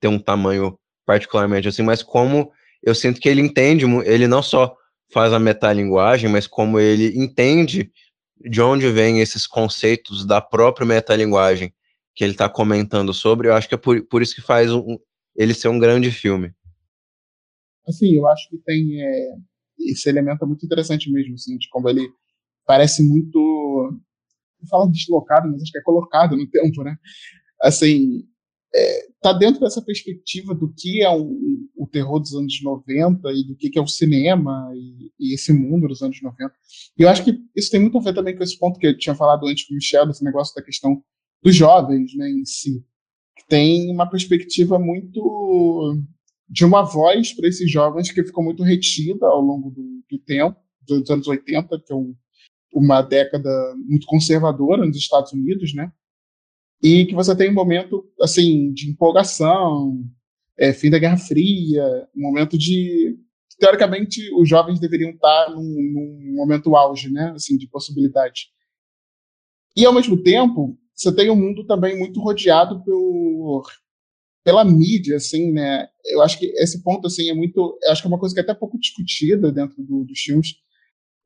ter 0.00 0.08
um 0.08 0.18
tamanho 0.18 0.78
particularmente 1.06 1.68
assim, 1.68 1.82
mas 1.82 2.02
como 2.02 2.50
eu 2.82 2.94
sinto 2.94 3.20
que 3.20 3.28
ele 3.28 3.40
entende, 3.40 3.84
ele 4.04 4.26
não 4.26 4.42
só 4.42 4.74
faz 5.12 5.32
a 5.32 5.38
metalinguagem, 5.38 6.30
mas 6.30 6.46
como 6.46 6.78
ele 6.78 7.12
entende 7.16 7.90
de 8.48 8.60
onde 8.60 8.90
vem 8.90 9.20
esses 9.20 9.46
conceitos 9.46 10.24
da 10.26 10.40
própria 10.40 10.86
metalinguagem 10.86 11.72
que 12.14 12.24
ele 12.24 12.32
está 12.32 12.48
comentando 12.48 13.14
sobre, 13.14 13.48
eu 13.48 13.54
acho 13.54 13.68
que 13.68 13.74
é 13.74 13.78
por, 13.78 14.02
por 14.06 14.22
isso 14.22 14.34
que 14.34 14.42
faz 14.42 14.72
um, 14.72 14.98
ele 15.34 15.54
ser 15.54 15.68
um 15.68 15.78
grande 15.78 16.10
filme. 16.10 16.52
Assim, 17.86 18.14
eu 18.14 18.26
acho 18.28 18.48
que 18.50 18.58
tem 18.58 19.02
é, 19.02 19.34
esse 19.80 20.08
elemento 20.08 20.44
é 20.44 20.46
muito 20.46 20.64
interessante 20.64 21.10
mesmo, 21.10 21.34
assim, 21.34 21.56
de 21.56 21.68
como 21.70 21.88
ele 21.88 22.08
parece 22.66 23.02
muito, 23.02 24.00
não 24.60 24.68
falo 24.68 24.90
deslocado, 24.90 25.50
mas 25.50 25.62
acho 25.62 25.72
que 25.72 25.78
é 25.78 25.82
colocado 25.82 26.36
no 26.36 26.48
tempo, 26.48 26.82
né? 26.84 26.96
Assim, 27.60 28.24
é, 28.74 29.06
tá 29.20 29.32
dentro 29.32 29.60
dessa 29.60 29.82
perspectiva 29.82 30.54
do 30.54 30.72
que 30.72 31.02
é 31.02 31.10
o, 31.10 31.36
o, 31.76 31.86
terror 31.86 32.18
dos 32.18 32.34
anos 32.34 32.60
90 32.62 33.30
e 33.32 33.44
do 33.44 33.54
que, 33.54 33.68
que 33.68 33.78
é 33.78 33.82
o 33.82 33.86
cinema 33.86 34.70
e, 34.74 35.10
e, 35.20 35.34
esse 35.34 35.52
mundo 35.52 35.86
dos 35.86 36.02
anos 36.02 36.20
90. 36.22 36.52
E 36.98 37.02
eu 37.02 37.08
acho 37.08 37.22
que 37.22 37.38
isso 37.54 37.70
tem 37.70 37.80
muito 37.80 37.98
a 37.98 38.00
ver 38.00 38.14
também 38.14 38.34
com 38.34 38.42
esse 38.42 38.58
ponto 38.58 38.78
que 38.78 38.86
eu 38.86 38.96
tinha 38.96 39.14
falado 39.14 39.46
antes 39.46 39.66
com 39.66 39.74
o 39.74 39.76
Michel, 39.76 40.08
esse 40.08 40.24
negócio 40.24 40.54
da 40.54 40.62
questão 40.62 41.02
dos 41.42 41.54
jovens 41.54 42.14
né, 42.16 42.30
em 42.30 42.44
si. 42.44 42.82
Que 43.36 43.46
tem 43.46 43.90
uma 43.90 44.08
perspectiva 44.08 44.78
muito 44.78 46.02
de 46.48 46.64
uma 46.64 46.82
voz 46.82 47.32
para 47.34 47.48
esses 47.48 47.70
jovens 47.70 48.10
que 48.10 48.24
ficou 48.24 48.42
muito 48.42 48.62
retida 48.62 49.26
ao 49.26 49.40
longo 49.40 49.70
do, 49.70 50.02
do 50.10 50.18
tempo, 50.18 50.58
dos 50.86 51.08
anos 51.10 51.26
80, 51.26 51.78
que 51.80 51.92
é 51.92 51.96
um, 51.96 52.14
uma 52.74 53.02
década 53.02 53.50
muito 53.86 54.06
conservadora 54.06 54.86
nos 54.86 54.96
Estados 54.96 55.32
Unidos, 55.32 55.74
né? 55.74 55.92
E 56.82 57.06
que 57.06 57.14
você 57.14 57.36
tem 57.36 57.50
um 57.50 57.54
momento 57.54 58.04
assim 58.20 58.72
de 58.72 58.90
empolgação, 58.90 60.02
é, 60.58 60.72
fim 60.72 60.90
da 60.90 60.98
Guerra 60.98 61.16
Fria, 61.16 61.84
um 62.16 62.22
momento 62.22 62.58
de 62.58 63.16
teoricamente 63.58 64.20
os 64.34 64.48
jovens 64.48 64.80
deveriam 64.80 65.10
estar 65.10 65.50
num, 65.50 65.62
num, 65.62 66.34
momento 66.34 66.74
auge, 66.74 67.10
né, 67.10 67.32
assim 67.34 67.56
de 67.56 67.68
possibilidade. 67.68 68.48
E 69.76 69.86
ao 69.86 69.92
mesmo 69.92 70.20
tempo 70.20 70.76
você 70.94 71.14
tem 71.14 71.30
um 71.30 71.36
mundo 71.36 71.64
também 71.66 71.96
muito 71.98 72.20
rodeado 72.20 72.82
por 72.84 73.64
pela 74.44 74.64
mídia, 74.64 75.16
assim, 75.16 75.52
né? 75.52 75.86
Eu 76.04 76.20
acho 76.20 76.36
que 76.36 76.46
esse 76.56 76.82
ponto 76.82 77.06
assim 77.06 77.30
é 77.30 77.34
muito, 77.34 77.78
acho 77.88 78.02
que 78.02 78.08
é 78.08 78.10
uma 78.10 78.18
coisa 78.18 78.34
que 78.34 78.40
é 78.40 78.42
até 78.42 78.52
pouco 78.52 78.76
discutida 78.76 79.52
dentro 79.52 79.80
do, 79.84 80.04
dos 80.04 80.18
filmes, 80.18 80.56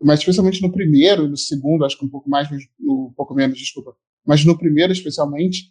mas 0.02 0.20
especialmente 0.20 0.60
no 0.60 0.70
primeiro 0.70 1.24
e 1.24 1.28
no 1.28 1.36
segundo, 1.36 1.84
acho 1.84 1.98
que 1.98 2.04
um 2.04 2.10
pouco 2.10 2.28
mais, 2.28 2.46
um 2.78 3.12
pouco 3.16 3.34
menos, 3.34 3.58
desculpa, 3.58 3.96
mas 4.26 4.44
no 4.44 4.58
primeiro 4.58 4.92
especialmente, 4.92 5.70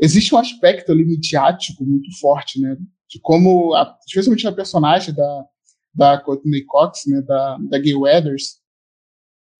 existe 0.00 0.34
um 0.34 0.38
aspecto 0.38 0.90
ali 0.90 1.04
midiático 1.04 1.84
muito 1.84 2.10
forte, 2.18 2.60
né? 2.60 2.76
De 3.08 3.20
como, 3.20 3.74
a, 3.74 3.96
especialmente 4.06 4.44
na 4.44 4.52
personagem 4.52 5.14
da, 5.14 5.44
da 5.94 6.18
Courtney 6.18 6.64
Cox, 6.64 7.02
né? 7.06 7.22
Da, 7.22 7.58
da 7.58 7.78
Gay 7.78 7.94
Weathers, 7.94 8.60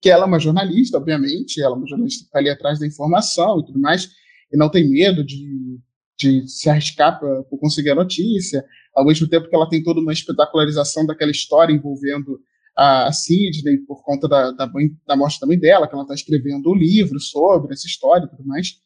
que 0.01 0.09
ela 0.09 0.23
é 0.23 0.27
uma 0.27 0.39
jornalista, 0.39 0.97
obviamente, 0.97 1.61
ela 1.61 1.75
é 1.75 1.77
uma 1.77 1.87
jornalista 1.87 2.23
que 2.23 2.25
está 2.25 2.39
ali 2.39 2.49
atrás 2.49 2.77
da 2.77 2.85
informação 2.85 3.61
e 3.61 3.65
tudo 3.65 3.79
mais, 3.79 4.09
e 4.51 4.57
não 4.57 4.69
tem 4.69 4.87
medo 4.89 5.23
de, 5.23 5.79
de 6.19 6.45
se 6.45 6.69
arriscar 6.69 7.17
para 7.17 7.43
conseguir 7.57 7.91
a 7.91 7.95
notícia, 7.95 8.65
ao 8.93 9.05
mesmo 9.05 9.27
tempo 9.29 9.47
que 9.47 9.55
ela 9.55 9.69
tem 9.69 9.81
toda 9.81 10.01
uma 10.01 10.11
espetacularização 10.11 11.05
daquela 11.05 11.31
história 11.31 11.73
envolvendo 11.73 12.39
a 12.75 13.11
Sidney 13.11 13.77
por 13.85 14.03
conta 14.03 14.27
da, 14.27 14.51
da, 14.51 14.67
mãe, 14.67 14.89
da 15.05 15.15
morte 15.15 15.39
da 15.39 15.47
mãe 15.47 15.57
dela, 15.57 15.87
que 15.87 15.93
ela 15.93 16.03
está 16.03 16.13
escrevendo 16.13 16.71
um 16.71 16.75
livro 16.75 17.19
sobre 17.19 17.73
essa 17.73 17.85
história 17.85 18.25
e 18.25 18.29
tudo 18.29 18.45
mais. 18.45 18.79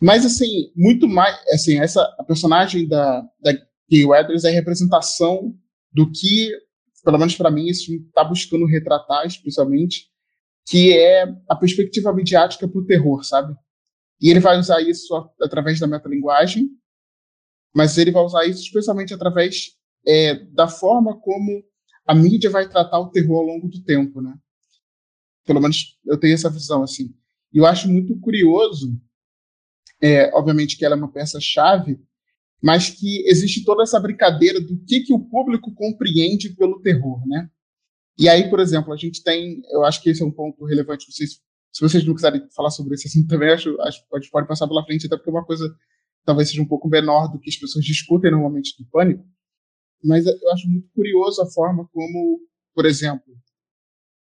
Mas, 0.00 0.24
assim, 0.24 0.72
muito 0.76 1.08
mais. 1.08 1.36
Assim, 1.52 1.78
essa, 1.78 2.02
a 2.18 2.24
personagem 2.24 2.86
da, 2.86 3.22
da 3.40 3.52
Gay 3.90 4.04
Weathers 4.04 4.44
é 4.44 4.50
representação 4.50 5.54
do 5.92 6.10
que, 6.10 6.50
pelo 7.04 7.18
menos 7.18 7.34
para 7.36 7.50
mim, 7.50 7.68
esse 7.68 7.86
filme 7.86 8.06
está 8.06 8.22
buscando 8.22 8.66
retratar, 8.66 9.26
especialmente, 9.26 10.06
que 10.66 10.96
é 10.96 11.24
a 11.48 11.56
perspectiva 11.56 12.12
midiática 12.12 12.68
para 12.68 12.80
o 12.80 12.86
terror, 12.86 13.24
sabe? 13.24 13.56
E 14.20 14.30
ele 14.30 14.40
vai 14.40 14.58
usar 14.58 14.80
isso 14.82 15.14
através 15.40 15.80
da 15.80 15.86
metalinguagem, 15.86 16.68
mas 17.74 17.96
ele 17.96 18.10
vai 18.10 18.22
usar 18.22 18.44
isso 18.44 18.62
especialmente 18.62 19.14
através 19.14 19.76
é, 20.06 20.34
da 20.34 20.68
forma 20.68 21.18
como 21.18 21.64
a 22.08 22.14
mídia 22.14 22.48
vai 22.48 22.66
tratar 22.66 22.98
o 22.98 23.10
terror 23.10 23.40
ao 23.40 23.44
longo 23.44 23.68
do 23.68 23.84
tempo, 23.84 24.22
né? 24.22 24.34
Pelo 25.44 25.60
menos 25.60 25.98
eu 26.06 26.18
tenho 26.18 26.32
essa 26.32 26.48
visão, 26.48 26.82
assim. 26.82 27.14
E 27.52 27.58
eu 27.58 27.66
acho 27.66 27.86
muito 27.86 28.18
curioso 28.18 28.98
é, 30.00 30.34
obviamente 30.34 30.78
que 30.78 30.84
ela 30.84 30.94
é 30.94 30.98
uma 30.98 31.12
peça-chave, 31.12 32.00
mas 32.62 32.88
que 32.88 33.28
existe 33.28 33.62
toda 33.62 33.82
essa 33.82 34.00
brincadeira 34.00 34.58
do 34.58 34.78
que, 34.84 35.00
que 35.00 35.12
o 35.12 35.20
público 35.20 35.72
compreende 35.74 36.50
pelo 36.50 36.80
terror, 36.80 37.26
né? 37.26 37.50
E 38.18 38.28
aí, 38.28 38.48
por 38.48 38.58
exemplo, 38.58 38.92
a 38.92 38.96
gente 38.96 39.22
tem, 39.22 39.60
eu 39.70 39.84
acho 39.84 40.02
que 40.02 40.10
esse 40.10 40.22
é 40.22 40.26
um 40.26 40.30
ponto 40.30 40.64
relevante, 40.64 41.12
vocês, 41.12 41.40
se 41.70 41.80
vocês 41.80 42.04
não 42.04 42.14
quiserem 42.14 42.48
falar 42.50 42.70
sobre 42.70 42.94
isso 42.94 43.06
assim 43.06 43.26
também, 43.26 43.50
acho, 43.50 43.80
acho 43.82 44.02
a 44.12 44.18
gente 44.18 44.30
pode 44.30 44.48
passar 44.48 44.66
pela 44.66 44.84
frente, 44.84 45.06
até 45.06 45.16
porque 45.16 45.30
é 45.30 45.32
uma 45.32 45.44
coisa 45.44 45.72
talvez 46.24 46.48
seja 46.48 46.62
um 46.62 46.66
pouco 46.66 46.88
menor 46.88 47.30
do 47.30 47.38
que 47.38 47.48
as 47.48 47.56
pessoas 47.56 47.84
discutem 47.84 48.30
normalmente 48.30 48.74
do 48.78 48.84
pânico, 48.86 49.24
mas 50.04 50.26
eu 50.26 50.50
acho 50.52 50.68
muito 50.68 50.88
curioso 50.94 51.42
a 51.42 51.50
forma 51.50 51.88
como, 51.92 52.40
por 52.74 52.86
exemplo, 52.86 53.24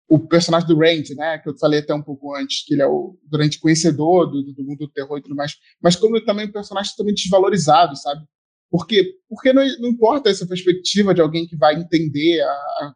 o 0.08 0.20
personagem 0.20 0.68
do 0.68 0.78
Randy, 0.78 1.16
né, 1.16 1.40
que 1.40 1.50
eu 1.50 1.58
falei 1.58 1.80
até 1.80 1.94
um 1.94 2.02
pouco 2.02 2.36
antes, 2.36 2.64
que 2.64 2.74
ele 2.74 2.84
é 2.84 2.88
o 2.88 3.18
grande 3.30 3.60
conhecedor 3.60 4.28
do, 4.28 4.54
do 4.54 4.64
mundo 4.64 4.80
do 4.80 4.92
terror 4.92 5.18
e 5.18 5.22
tudo 5.22 5.36
mais, 5.36 5.56
mas 5.82 5.96
como 5.96 6.24
também 6.24 6.48
um 6.48 6.52
personagem 6.52 6.92
totalmente 6.92 7.24
desvalorizado, 7.24 7.96
sabe? 7.96 8.24
Porque, 8.70 9.16
porque 9.28 9.52
não, 9.52 9.64
não 9.80 9.90
importa 9.90 10.30
essa 10.30 10.46
perspectiva 10.46 11.14
de 11.14 11.22
alguém 11.22 11.48
que 11.48 11.56
vai 11.56 11.76
entender 11.76 12.42
a, 12.42 12.48
a, 12.48 12.94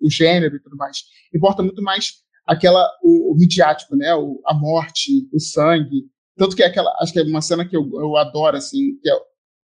o 0.00 0.10
gênero 0.10 0.56
e 0.56 0.60
tudo 0.60 0.76
mais. 0.76 0.98
Importa 1.34 1.62
muito 1.62 1.82
mais 1.82 2.14
aquela 2.46 2.88
o, 3.02 3.32
o 3.32 3.36
midiático, 3.36 3.94
né, 3.96 4.14
o, 4.14 4.40
a 4.46 4.54
morte, 4.54 5.28
o 5.32 5.38
sangue. 5.38 6.04
Tanto 6.36 6.56
que 6.56 6.62
é 6.62 6.66
aquela, 6.66 6.90
acho 7.00 7.12
que 7.12 7.20
é 7.20 7.22
uma 7.22 7.42
cena 7.42 7.68
que 7.68 7.76
eu, 7.76 7.88
eu 7.94 8.16
adoro, 8.16 8.56
assim, 8.56 8.98
que 9.00 9.08
é 9.08 9.14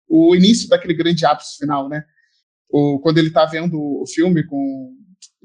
o 0.07 0.35
início 0.35 0.67
daquele 0.67 0.93
grande 0.93 1.25
ápice 1.25 1.57
final, 1.57 1.87
né? 1.87 2.03
O, 2.71 2.99
quando 2.99 3.17
ele 3.17 3.27
está 3.27 3.45
vendo 3.45 3.77
o 3.77 4.05
filme 4.07 4.45
com 4.45 4.95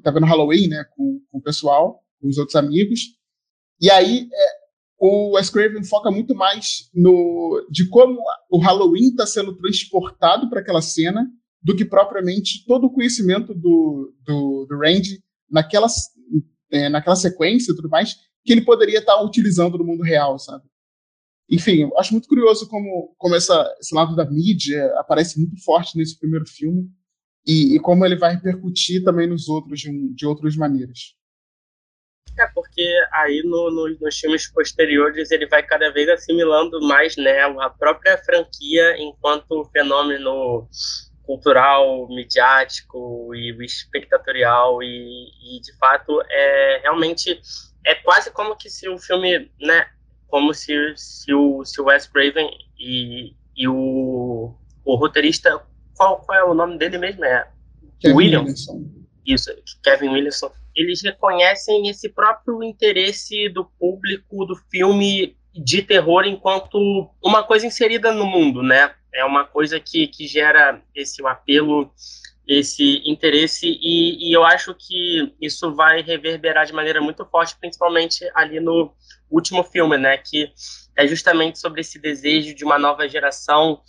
tá 0.03 0.11
vendo 0.11 0.27
Halloween, 0.27 0.69
né, 0.69 0.85
com, 0.97 1.21
com 1.29 1.39
o 1.39 1.43
pessoal, 1.43 2.01
com 2.21 2.29
os 2.29 2.39
outros 2.39 2.55
amigos. 2.55 3.01
E 3.81 3.91
aí 3.91 4.29
é, 4.33 4.49
o 4.99 5.35
Wes 5.35 5.51
Craven 5.51 5.83
foca 5.85 6.11
muito 6.11 6.35
mais 6.35 6.89
no 6.95 7.67
de 7.71 7.89
como 7.89 8.19
o 8.51 8.59
Halloween 8.59 9.09
está 9.09 9.27
sendo 9.27 9.57
transportado 9.57 10.49
para 10.49 10.61
aquela 10.61 10.81
cena 10.81 11.29
do 11.61 11.75
que 11.75 11.85
propriamente 11.85 12.65
todo 12.67 12.85
o 12.85 12.93
conhecimento 12.93 13.53
do, 13.53 14.15
do, 14.25 14.67
do 14.69 14.79
Randy 14.79 15.21
naquela, 15.51 15.89
é, 16.71 16.89
naquela 16.89 17.17
sequência 17.17 17.73
e 17.73 17.77
tudo 17.77 17.91
mais 17.91 18.15
que 18.45 18.53
ele 18.53 18.65
poderia 18.65 19.01
estar 19.01 19.17
tá 19.17 19.23
utilizando 19.23 19.77
no 19.77 19.85
mundo 19.85 20.05
real, 20.05 20.39
sabe? 20.39 20.65
Enfim, 21.51 21.83
eu 21.83 21.99
acho 21.99 22.13
muito 22.13 22.29
curioso 22.29 22.69
como, 22.69 23.15
como 23.19 23.35
essa, 23.35 23.75
esse 23.81 23.95
lado 23.95 24.15
da 24.15 24.25
mídia 24.25 24.87
aparece 24.99 25.39
muito 25.39 25.61
forte 25.63 25.97
nesse 25.97 26.17
primeiro 26.19 26.47
filme 26.47 26.89
e, 27.47 27.77
e, 27.77 27.81
como 27.81 28.05
ele 28.05 28.17
vai 28.17 28.35
repercutir 28.35 29.05
também 29.05 29.27
nos 29.27 29.49
outros 29.49 29.81
de, 29.81 30.15
de 30.15 30.27
outras 30.27 30.57
maneiras. 30.57 31.15
É, 32.39 32.47
porque 32.49 32.87
aí 33.13 33.43
no, 33.45 33.71
no, 33.71 33.99
nos 33.99 34.19
filmes 34.19 34.51
posteriores 34.53 35.31
ele 35.31 35.47
vai 35.47 35.63
cada 35.63 35.91
vez 35.91 36.09
assimilando 36.09 36.81
mais 36.83 37.17
né, 37.17 37.41
a 37.41 37.71
própria 37.71 38.19
franquia 38.19 38.95
enquanto 38.99 39.71
fenômeno 39.73 40.69
cultural, 41.23 42.07
midiático 42.09 43.35
e 43.35 43.57
espectatorial 43.65 44.83
e, 44.83 45.57
e, 45.57 45.61
de 45.61 45.77
fato 45.79 46.23
é 46.29 46.81
realmente 46.83 47.41
é 47.85 47.95
quase 47.95 48.31
como 48.31 48.57
que 48.57 48.69
se 48.69 48.89
o 48.89 48.99
filme, 48.99 49.51
né, 49.61 49.89
como 50.29 50.53
se, 50.53 50.75
se 50.95 51.33
o 51.33 51.65
se 51.65 51.81
o 51.81 51.87
Wes 51.87 52.07
Craven 52.07 52.51
e, 52.79 53.35
e 53.57 53.67
o, 53.67 54.55
o 54.85 54.95
roteirista 54.97 55.65
qual, 55.97 56.19
qual 56.21 56.39
é 56.39 56.45
o 56.45 56.55
nome 56.55 56.79
dele 56.79 56.99
mesmo? 56.99 57.25
É 57.25 57.49
Kevin 58.01 58.17
Williams. 58.17 58.69
Williamson. 58.69 59.07
Isso, 59.25 59.51
Kevin 59.83 60.11
Williamson. 60.11 60.53
Eles 60.75 61.03
reconhecem 61.03 61.89
esse 61.89 62.09
próprio 62.09 62.63
interesse 62.63 63.49
do 63.49 63.65
público 63.65 64.45
do 64.45 64.55
filme 64.71 65.37
de 65.53 65.83
terror 65.83 66.25
enquanto 66.25 67.11
uma 67.25 67.43
coisa 67.43 67.67
inserida 67.67 68.13
no 68.13 68.27
mundo, 68.27 68.63
né? 68.63 68.95
É 69.13 69.25
uma 69.25 69.45
coisa 69.45 69.81
que, 69.81 70.07
que 70.07 70.27
gera 70.27 70.83
esse 70.95 71.27
apelo, 71.27 71.91
esse 72.47 73.03
interesse, 73.07 73.67
e, 73.67 74.29
e 74.29 74.37
eu 74.37 74.45
acho 74.45 74.75
que 74.75 75.35
isso 75.41 75.75
vai 75.75 76.03
reverberar 76.03 76.67
de 76.67 76.75
maneira 76.75 77.01
muito 77.01 77.25
forte, 77.25 77.57
principalmente 77.59 78.31
ali 78.35 78.61
no 78.61 78.93
último 79.31 79.65
filme, 79.65 79.97
né? 79.97 80.19
Que 80.19 80.53
é 80.95 81.07
justamente 81.07 81.59
sobre 81.59 81.81
esse 81.81 81.99
desejo 81.99 82.55
de 82.55 82.65
uma 82.65 82.79
nova 82.79 83.09
geração 83.09 83.81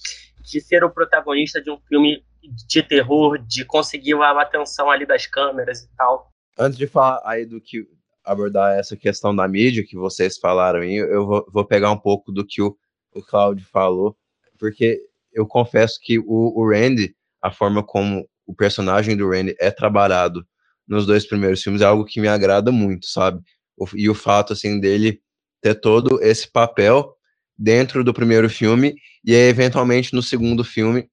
de 0.48 0.62
ser 0.62 0.84
o 0.84 0.90
protagonista 0.90 1.62
de 1.62 1.70
um 1.70 1.78
filme 1.88 2.24
de 2.68 2.82
terror, 2.82 3.38
de 3.38 3.66
conseguir 3.66 4.16
a 4.16 4.42
atenção 4.42 4.90
ali 4.90 5.06
das 5.06 5.28
câmeras 5.28 5.84
e 5.84 5.90
tal. 5.98 6.32
Antes 6.58 6.78
de 6.78 6.88
falar 6.88 7.22
aí 7.26 7.46
do 7.46 7.60
que 7.60 7.86
abordar 8.24 8.78
essa 8.78 8.96
questão 8.96 9.36
da 9.36 9.48
mídia 9.48 9.86
que 9.86 9.96
vocês 9.96 10.38
falaram 10.38 10.80
aí, 10.80 10.96
eu 10.96 11.26
vou, 11.26 11.46
vou 11.52 11.66
pegar 11.66 11.92
um 11.92 11.98
pouco 11.98 12.32
do 12.32 12.46
que 12.46 12.62
o, 12.62 12.76
o 13.14 13.22
Claudio 13.22 13.66
falou, 13.72 14.18
porque 14.58 15.02
eu 15.34 15.46
confesso 15.46 16.00
que 16.02 16.18
o, 16.20 16.26
o 16.26 16.70
Randy, 16.70 17.16
a 17.42 17.52
forma 17.52 17.84
como 17.84 18.28
o 18.46 18.56
personagem 18.56 19.16
do 19.16 19.30
Randy 19.30 19.56
é 19.60 19.70
trabalhado 19.70 20.46
nos 20.88 21.06
dois 21.06 21.26
primeiros 21.26 21.62
filmes 21.62 21.82
é 21.82 21.86
algo 21.86 22.06
que 22.06 22.22
me 22.22 22.30
agrada 22.30 22.72
muito, 22.72 23.08
sabe? 23.08 23.42
O, 23.78 23.86
e 23.94 24.10
o 24.10 24.16
fato, 24.16 24.54
assim, 24.54 24.80
dele 24.80 25.22
ter 25.62 25.76
todo 25.76 26.22
esse 26.24 26.50
papel 26.50 27.16
dentro 27.58 28.04
do 28.04 28.13
primeiro 28.13 28.50
filme 28.50 28.96
e 29.24 29.36
aí, 29.36 29.50
eventualmente 29.50 30.13
no 30.13 30.22
segundo 30.22 30.63
filme 30.63 31.10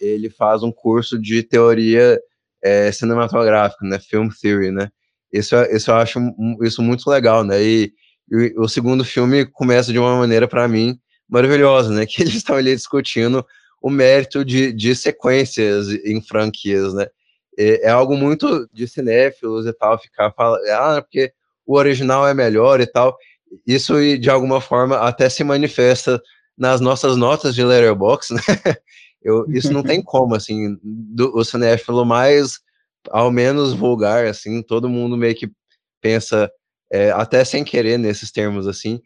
ele 0.00 0.30
faz 0.30 0.62
um 0.62 0.72
curso 0.72 1.20
de 1.20 1.42
teoria 1.42 2.18
é, 2.62 2.90
cinematográfica, 2.90 3.86
né, 3.86 3.98
film 3.98 4.28
theory, 4.28 4.70
né? 4.70 4.90
Isso, 5.32 5.54
isso 5.70 5.90
eu 5.90 5.96
acho 5.96 6.18
isso 6.62 6.82
muito 6.82 7.08
legal, 7.08 7.44
né? 7.44 7.62
E, 7.62 7.92
e 8.30 8.54
o 8.56 8.66
segundo 8.66 9.04
filme 9.04 9.44
começa 9.44 9.92
de 9.92 9.98
uma 9.98 10.16
maneira 10.16 10.48
para 10.48 10.66
mim 10.66 10.98
maravilhosa, 11.28 11.92
né? 11.92 12.04
Que 12.08 12.22
eles 12.22 12.34
estão 12.34 12.56
ali 12.56 12.74
discutindo 12.74 13.44
o 13.82 13.90
mérito 13.90 14.44
de, 14.44 14.72
de 14.72 14.94
sequências 14.96 15.88
em 16.04 16.20
franquias, 16.20 16.94
né? 16.94 17.06
É, 17.58 17.88
é 17.88 17.90
algo 17.90 18.16
muito 18.16 18.68
de 18.72 18.88
cinéfilos 18.88 19.66
e 19.66 19.72
tal, 19.72 19.98
ficar 19.98 20.32
falando, 20.32 20.62
ah, 20.70 21.02
porque 21.02 21.32
o 21.66 21.76
original 21.76 22.26
é 22.26 22.34
melhor 22.34 22.80
e 22.80 22.86
tal 22.86 23.16
isso 23.66 23.94
de 24.18 24.30
alguma 24.30 24.60
forma 24.60 24.96
até 24.98 25.28
se 25.28 25.42
manifesta 25.44 26.20
nas 26.56 26.80
nossas 26.80 27.16
notas 27.16 27.54
de 27.54 27.64
Letterboxd, 27.64 28.34
né? 28.34 28.42
Eu, 29.22 29.44
isso 29.50 29.70
não 29.70 29.82
tem 29.82 30.02
como, 30.02 30.34
assim, 30.34 30.78
do, 30.82 31.36
o 31.36 31.44
cinéfilo 31.44 32.06
mais, 32.06 32.58
ao 33.10 33.30
menos 33.30 33.74
vulgar, 33.74 34.26
assim, 34.26 34.62
todo 34.62 34.88
mundo 34.88 35.14
meio 35.14 35.34
que 35.34 35.50
pensa, 36.00 36.50
é, 36.90 37.10
até 37.10 37.44
sem 37.44 37.62
querer 37.62 37.98
nesses 37.98 38.30
termos, 38.30 38.66
assim, 38.66 38.98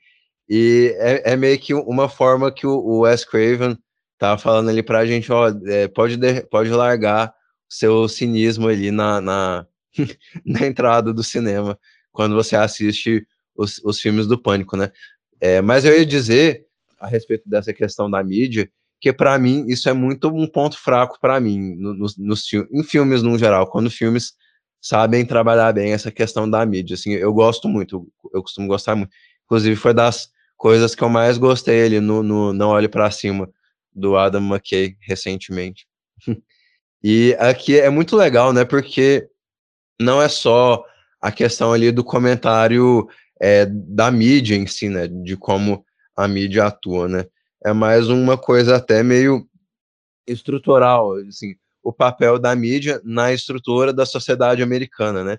e 0.48 0.94
é, 0.98 1.32
é, 1.32 1.36
meio 1.36 1.58
que 1.58 1.74
uma 1.74 2.08
forma 2.08 2.52
que 2.52 2.64
o, 2.64 2.78
o 2.78 3.00
Wes 3.00 3.24
Craven 3.24 3.76
tá 4.16 4.38
falando 4.38 4.68
ali 4.68 4.84
pra 4.84 5.04
gente, 5.04 5.32
ó, 5.32 5.48
é, 5.66 5.88
pode, 5.88 6.16
de, 6.16 6.42
pode 6.42 6.70
largar 6.70 7.34
seu 7.68 8.08
cinismo 8.08 8.68
ali 8.68 8.92
na, 8.92 9.20
na, 9.20 9.66
na 10.46 10.66
entrada 10.66 11.12
do 11.12 11.24
cinema, 11.24 11.78
quando 12.12 12.36
você 12.36 12.54
assiste 12.54 13.26
os, 13.56 13.80
os 13.84 14.00
filmes 14.00 14.26
do 14.26 14.40
Pânico, 14.40 14.76
né? 14.76 14.90
É, 15.40 15.60
mas 15.60 15.84
eu 15.84 15.96
ia 15.96 16.06
dizer, 16.06 16.66
a 16.98 17.06
respeito 17.06 17.48
dessa 17.48 17.72
questão 17.72 18.10
da 18.10 18.22
mídia, 18.22 18.70
que 19.00 19.12
para 19.12 19.38
mim 19.38 19.66
isso 19.68 19.88
é 19.88 19.92
muito 19.92 20.28
um 20.28 20.46
ponto 20.46 20.78
fraco 20.78 21.18
para 21.20 21.38
mim, 21.38 21.74
no, 21.76 21.92
no, 21.94 22.06
nos, 22.18 22.52
em 22.52 22.82
filmes 22.82 23.22
no 23.22 23.38
geral, 23.38 23.66
quando 23.66 23.90
filmes 23.90 24.32
sabem 24.80 25.24
trabalhar 25.24 25.72
bem 25.72 25.92
essa 25.92 26.10
questão 26.10 26.48
da 26.48 26.64
mídia. 26.64 26.94
Assim, 26.94 27.12
eu 27.12 27.32
gosto 27.32 27.68
muito, 27.68 28.06
eu 28.32 28.42
costumo 28.42 28.66
gostar 28.66 28.94
muito. 28.94 29.10
Inclusive, 29.44 29.76
foi 29.76 29.94
das 29.94 30.28
coisas 30.56 30.94
que 30.94 31.02
eu 31.02 31.08
mais 31.08 31.38
gostei 31.38 31.84
ali 31.84 32.00
no, 32.00 32.22
no 32.22 32.52
Não 32.52 32.68
Olhe 32.68 32.88
para 32.88 33.10
Cima, 33.10 33.48
do 33.94 34.16
Adam 34.16 34.42
McKay, 34.42 34.96
recentemente. 35.00 35.86
e 37.02 37.36
aqui 37.38 37.78
é 37.78 37.88
muito 37.88 38.16
legal, 38.16 38.52
né? 38.52 38.64
Porque 38.64 39.28
não 40.00 40.20
é 40.20 40.28
só 40.28 40.84
a 41.20 41.32
questão 41.32 41.72
ali 41.72 41.90
do 41.90 42.04
comentário 42.04 43.08
é, 43.40 43.66
da 43.66 44.10
mídia 44.10 44.56
em 44.56 44.66
si, 44.66 44.88
né? 44.88 45.06
De 45.06 45.36
como 45.36 45.84
a 46.16 46.28
mídia 46.28 46.66
atua, 46.66 47.08
né? 47.08 47.26
É 47.64 47.72
mais 47.72 48.08
uma 48.08 48.36
coisa 48.36 48.76
até 48.76 49.02
meio 49.02 49.48
estrutural, 50.26 51.14
assim, 51.28 51.54
o 51.82 51.92
papel 51.92 52.38
da 52.38 52.54
mídia 52.54 53.00
na 53.04 53.32
estrutura 53.32 53.92
da 53.92 54.06
sociedade 54.06 54.62
americana, 54.62 55.22
né? 55.22 55.38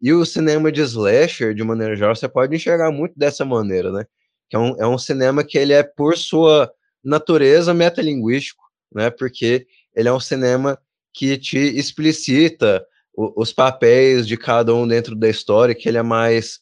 E 0.00 0.12
o 0.12 0.24
cinema 0.24 0.72
de 0.72 0.80
slasher, 0.80 1.54
de 1.54 1.62
maneira 1.62 1.94
geral, 1.94 2.14
você 2.14 2.28
pode 2.28 2.54
enxergar 2.54 2.90
muito 2.90 3.18
dessa 3.18 3.44
maneira, 3.44 3.92
né? 3.92 4.04
Que 4.48 4.56
é 4.56 4.58
um, 4.58 4.76
é 4.78 4.86
um 4.86 4.96
cinema 4.96 5.44
que 5.44 5.58
ele 5.58 5.72
é, 5.72 5.82
por 5.82 6.16
sua 6.16 6.72
natureza, 7.04 7.74
metalinguístico, 7.74 8.64
né? 8.94 9.10
Porque 9.10 9.66
ele 9.94 10.08
é 10.08 10.12
um 10.12 10.20
cinema 10.20 10.78
que 11.12 11.36
te 11.36 11.58
explicita 11.58 12.84
o, 13.12 13.42
os 13.42 13.52
papéis 13.52 14.26
de 14.26 14.36
cada 14.36 14.74
um 14.74 14.86
dentro 14.86 15.14
da 15.14 15.28
história, 15.28 15.74
que 15.74 15.88
ele 15.88 15.98
é 15.98 16.02
mais... 16.02 16.60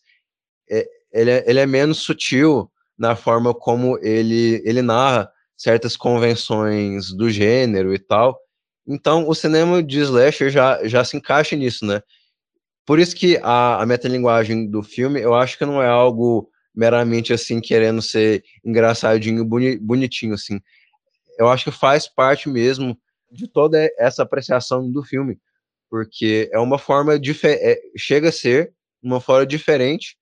É, 0.71 0.87
ele, 1.13 1.31
é, 1.31 1.45
ele 1.47 1.61
é 1.61 1.67
menos 1.67 1.99
sutil 1.99 2.71
na 2.99 3.15
forma 3.17 3.55
como 3.55 3.99
ele, 4.03 4.63
ele 4.65 4.83
narra 4.83 5.31
certas 5.57 5.97
convenções 5.97 7.13
do 7.13 7.31
gênero 7.31 7.95
e 7.95 7.99
tal, 7.99 8.39
então, 8.89 9.29
o 9.29 9.35
cinema 9.35 9.83
de 9.83 10.01
slasher 10.01 10.49
já, 10.49 10.83
já 10.89 11.05
se 11.05 11.15
encaixa 11.15 11.55
nisso, 11.55 11.85
né? 11.85 12.01
Por 12.87 12.99
isso 12.99 13.15
que 13.15 13.37
a, 13.43 13.83
a 13.83 13.85
metalinguagem 13.85 14.67
do 14.67 14.83
filme, 14.83 15.21
eu 15.21 15.35
acho 15.35 15.59
que 15.59 15.67
não 15.67 15.83
é 15.83 15.87
algo 15.87 16.51
meramente, 16.75 17.35
assim, 17.35 17.61
querendo 17.61 18.01
ser 18.01 18.43
engraçadinho, 18.65 19.45
boni, 19.45 19.77
bonitinho, 19.77 20.33
assim. 20.33 20.59
Eu 21.39 21.49
acho 21.51 21.65
que 21.65 21.71
faz 21.71 22.09
parte 22.09 22.49
mesmo 22.49 22.99
de 23.31 23.47
toda 23.47 23.91
essa 23.99 24.23
apreciação 24.23 24.91
do 24.91 25.05
filme, 25.05 25.39
porque 25.91 26.49
é 26.51 26.59
uma 26.59 26.79
forma, 26.79 27.15
é, 27.15 27.79
chega 27.95 28.31
a 28.31 28.33
ser 28.33 28.73
uma 29.03 29.21
forma 29.21 29.47
diferente 29.47 30.17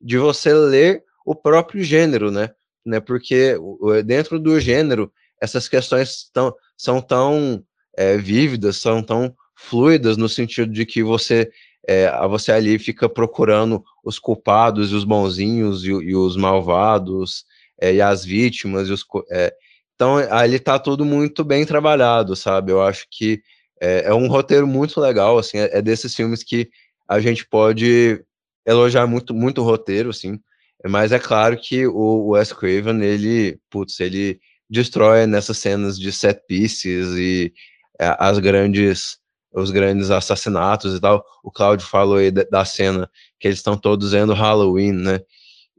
de 0.00 0.18
você 0.18 0.52
ler 0.52 1.02
o 1.24 1.34
próprio 1.34 1.82
gênero, 1.82 2.30
né? 2.30 2.50
né? 2.84 3.00
Porque 3.00 3.56
dentro 4.04 4.38
do 4.38 4.58
gênero, 4.60 5.12
essas 5.40 5.68
questões 5.68 6.30
tão, 6.32 6.54
são 6.76 7.00
tão 7.00 7.62
é, 7.96 8.16
vívidas, 8.16 8.76
são 8.76 9.02
tão 9.02 9.34
fluidas 9.54 10.16
no 10.16 10.28
sentido 10.28 10.72
de 10.72 10.84
que 10.84 11.02
você 11.02 11.50
é, 11.88 12.10
você 12.28 12.50
ali 12.50 12.78
fica 12.78 13.08
procurando 13.08 13.82
os 14.04 14.18
culpados 14.18 14.92
os 14.92 15.04
bonzinhos 15.04 15.84
e, 15.84 15.88
e 15.88 16.16
os 16.16 16.36
malvados 16.36 17.44
é, 17.80 17.94
e 17.94 18.00
as 18.00 18.24
vítimas 18.24 18.88
e 18.88 18.92
os 18.92 19.04
é, 19.30 19.54
então 19.94 20.16
ali 20.30 20.58
tá 20.58 20.78
tudo 20.78 21.04
muito 21.04 21.42
bem 21.42 21.64
trabalhado, 21.64 22.36
sabe? 22.36 22.70
Eu 22.70 22.82
acho 22.82 23.06
que 23.10 23.40
é, 23.80 24.08
é 24.08 24.14
um 24.14 24.28
roteiro 24.28 24.66
muito 24.66 25.00
legal, 25.00 25.38
assim, 25.38 25.58
é, 25.58 25.78
é, 25.78 25.82
desses 25.82 26.14
filmes 26.14 26.42
que 26.42 26.68
a 27.08 27.18
gente 27.18 27.46
pode 27.46 28.22
elogiar 28.66 29.06
muito 29.06 29.34
muito 29.34 29.62
o 29.62 29.64
roteiro, 29.64 30.10
assim. 30.10 30.38
Mas 30.84 31.12
é 31.12 31.18
claro 31.18 31.56
que 31.56 31.86
o 31.86 32.28
Wes 32.30 32.52
Craven 32.52 33.02
ele, 33.02 33.58
putz, 33.70 33.98
ele 34.00 34.40
destrói 34.68 35.26
nessas 35.26 35.58
cenas 35.58 35.98
de 35.98 36.12
set 36.12 36.40
pieces 36.46 37.16
e 37.16 37.52
é, 38.00 38.14
as 38.18 38.38
grandes 38.38 39.18
os 39.52 39.70
grandes 39.70 40.10
assassinatos 40.10 40.94
e 40.94 41.00
tal. 41.00 41.24
O 41.42 41.50
Claudio 41.50 41.86
falou 41.86 42.16
aí 42.18 42.30
da, 42.30 42.64
cena 42.64 43.10
que 43.40 43.48
eles 43.48 43.58
estão 43.58 43.76
todos 43.76 44.12
vendo 44.12 44.34
Halloween, 44.34 44.92
né? 44.92 45.20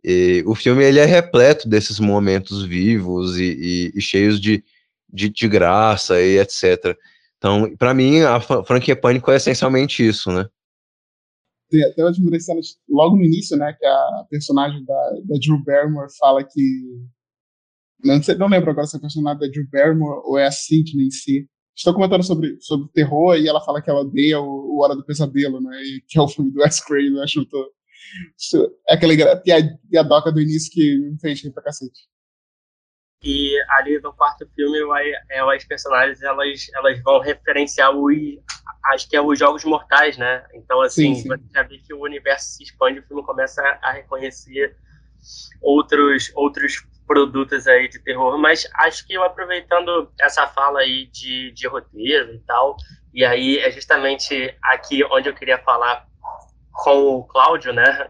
E 0.03 0.43
o 0.47 0.55
filme 0.55 0.83
ele 0.83 0.99
é 0.99 1.05
repleto 1.05 1.69
desses 1.69 1.99
momentos 1.99 2.63
vivos 2.63 3.37
e, 3.37 3.91
e, 3.93 3.99
e 3.99 4.01
cheios 4.01 4.39
de, 4.39 4.63
de, 5.11 5.29
de, 5.29 5.47
graça 5.47 6.19
e 6.19 6.39
etc. 6.39 6.97
Então, 7.37 7.75
para 7.77 7.93
mim, 7.93 8.21
a 8.21 8.39
franquia 8.39 8.95
Pânico 8.95 9.29
é 9.29 9.35
essencialmente 9.35 10.05
isso, 10.07 10.31
né? 10.31 10.47
Tem 11.69 11.83
até 11.83 12.03
uma 12.03 12.31
das 12.31 12.45
cenas 12.45 12.77
logo 12.89 13.15
no 13.17 13.23
início, 13.23 13.57
né? 13.57 13.73
Que 13.73 13.85
a 13.85 14.25
personagem 14.29 14.83
da, 14.85 15.09
da 15.25 15.39
Drew 15.39 15.63
Barrymore 15.63 16.07
fala 16.17 16.43
que. 16.43 16.83
Não, 18.03 18.21
sei, 18.21 18.35
não 18.35 18.47
lembro 18.47 18.71
agora 18.71 18.87
se 18.87 18.95
é 18.95 18.99
a 18.99 19.01
personagem 19.01 19.39
da 19.39 19.47
Drew 19.47 19.67
Barrymore 19.71 20.21
ou 20.25 20.37
é 20.37 20.45
a 20.45 20.51
Sidney 20.51 21.07
em 21.07 21.11
si 21.11 21.47
Estou 21.77 21.93
comentando 21.93 22.23
sobre, 22.23 22.57
sobre 22.59 22.89
terror 22.91 23.37
e 23.37 23.47
ela 23.47 23.61
fala 23.61 23.79
que 23.79 23.89
ela 23.89 24.01
odeia 24.01 24.39
o, 24.39 24.75
o 24.75 24.83
Hora 24.83 24.95
do 24.95 25.05
Pesadelo, 25.05 25.61
né? 25.61 25.79
E, 25.83 26.01
que 26.07 26.17
é 26.17 26.21
o 26.21 26.27
filme 26.27 26.51
do 26.51 26.59
Wes 26.59 26.83
Craven, 26.83 27.15
eu 27.15 27.21
acho 27.21 27.45
é 28.89 28.93
aquela 28.95 29.13
piadoca 29.87 30.31
do 30.31 30.41
início 30.41 30.71
que 30.71 30.97
me 30.97 31.19
fez 31.19 31.43
rir 31.43 31.51
pra 31.51 31.61
cacete. 31.61 32.07
E 33.23 33.55
ali 33.69 33.99
no 33.99 34.13
quarto 34.13 34.47
filme, 34.55 34.77
é, 35.29 35.39
as 35.39 35.65
personagens 35.65 36.21
elas, 36.21 36.69
elas 36.73 37.01
vão 37.01 37.19
referenciar 37.19 37.91
os, 37.91 38.15
acho 38.85 39.09
que 39.09 39.15
é 39.15 39.21
os 39.21 39.37
Jogos 39.37 39.63
Mortais, 39.63 40.17
né? 40.17 40.45
Então, 40.53 40.81
assim, 40.81 41.15
sim, 41.15 41.21
sim. 41.23 41.27
você 41.27 41.43
já 41.53 41.63
vê 41.63 41.77
que 41.79 41.93
o 41.93 42.01
universo 42.01 42.47
se 42.55 42.63
expande, 42.63 42.99
o 42.99 43.03
filme 43.03 43.23
começa 43.23 43.61
a 43.81 43.91
reconhecer 43.91 44.75
outros, 45.61 46.31
outros 46.35 46.85
produtos 47.05 47.67
aí 47.67 47.87
de 47.87 47.99
terror, 47.99 48.37
mas 48.37 48.67
acho 48.75 49.07
que 49.07 49.13
eu 49.13 49.23
aproveitando 49.23 50.11
essa 50.19 50.45
fala 50.47 50.81
aí 50.81 51.07
de, 51.07 51.51
de 51.51 51.67
roteiro 51.67 52.33
e 52.33 52.39
tal, 52.39 52.75
e 53.13 53.23
aí 53.23 53.57
é 53.59 53.71
justamente 53.71 54.55
aqui 54.61 55.03
onde 55.05 55.29
eu 55.29 55.33
queria 55.33 55.57
falar 55.57 56.05
com 56.71 57.15
o 57.15 57.23
Cláudio, 57.23 57.73
né, 57.73 58.09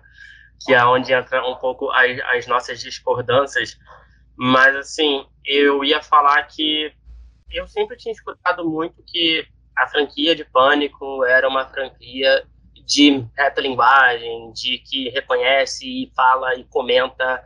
que 0.66 0.74
é 0.74 0.84
onde 0.84 1.14
entra 1.14 1.48
um 1.48 1.56
pouco 1.56 1.92
as, 1.92 2.20
as 2.34 2.48
nossas 2.48 2.80
discordâncias, 2.80 3.78
mas 4.38 4.76
assim, 4.76 5.26
eu 5.46 5.84
ia 5.84 6.02
falar 6.02 6.44
que 6.44 6.92
eu 7.52 7.68
sempre 7.68 7.98
tinha 7.98 8.12
escutado 8.12 8.70
muito 8.70 9.04
que 9.06 9.46
a 9.76 9.88
franquia 9.88 10.36
de 10.36 10.46
Pânico 10.46 11.24
era 11.26 11.48
uma 11.48 11.66
franquia 11.66 12.46
de 12.86 13.26
linguagem, 13.58 14.52
de 14.54 14.78
que 14.80 15.10
reconhece 15.10 15.86
e 15.86 16.12
fala 16.16 16.56
e 16.56 16.64
comenta 16.66 17.44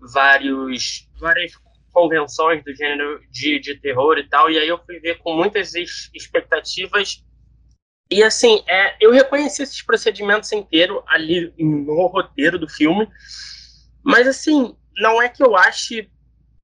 vários, 0.00 1.08
várias 1.20 1.52
convenções 1.92 2.62
do 2.64 2.74
gênero 2.74 3.20
de, 3.30 3.58
de 3.58 3.74
terror 3.80 4.18
e 4.18 4.28
tal, 4.28 4.50
e 4.50 4.58
aí 4.58 4.68
eu 4.68 4.78
fui 4.84 4.98
ver 5.00 5.18
com 5.18 5.34
muitas 5.34 5.74
expectativas. 5.74 7.24
E 8.10 8.22
assim, 8.22 8.62
é, 8.66 8.96
eu 9.00 9.12
reconheci 9.12 9.62
esses 9.62 9.82
procedimentos 9.82 10.50
inteiros 10.52 11.02
ali 11.06 11.52
no 11.58 12.06
roteiro 12.06 12.58
do 12.58 12.68
filme, 12.68 13.06
mas 14.02 14.26
assim, 14.26 14.76
não 14.96 15.20
é 15.20 15.28
que 15.28 15.42
eu 15.42 15.56
ache, 15.56 16.10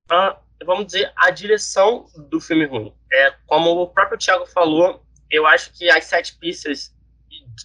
ah, 0.08 0.38
vamos 0.64 0.86
dizer, 0.86 1.12
a 1.16 1.30
direção 1.30 2.06
do 2.28 2.40
filme 2.40 2.64
ruim. 2.66 2.94
É, 3.12 3.34
como 3.46 3.70
o 3.70 3.88
próprio 3.88 4.18
Thiago 4.18 4.46
falou, 4.46 5.04
eu 5.30 5.46
acho 5.46 5.72
que 5.72 5.88
as 5.90 6.04
sete 6.04 6.36
pistas 6.36 6.94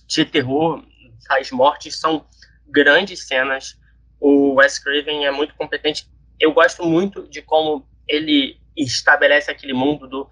de 0.08 0.26
terror, 0.26 0.84
as 1.30 1.52
mortes, 1.52 2.00
são 2.00 2.26
grandes 2.68 3.28
cenas 3.28 3.80
o 4.20 4.56
Wes 4.56 4.78
Craven 4.78 5.26
é 5.26 5.32
muito 5.32 5.56
competente. 5.56 6.10
Eu 6.40 6.52
gosto 6.52 6.84
muito 6.84 7.28
de 7.28 7.42
como 7.42 7.88
ele 8.08 8.60
estabelece 8.76 9.50
aquele 9.50 9.74
mundo 9.74 10.08
do 10.08 10.30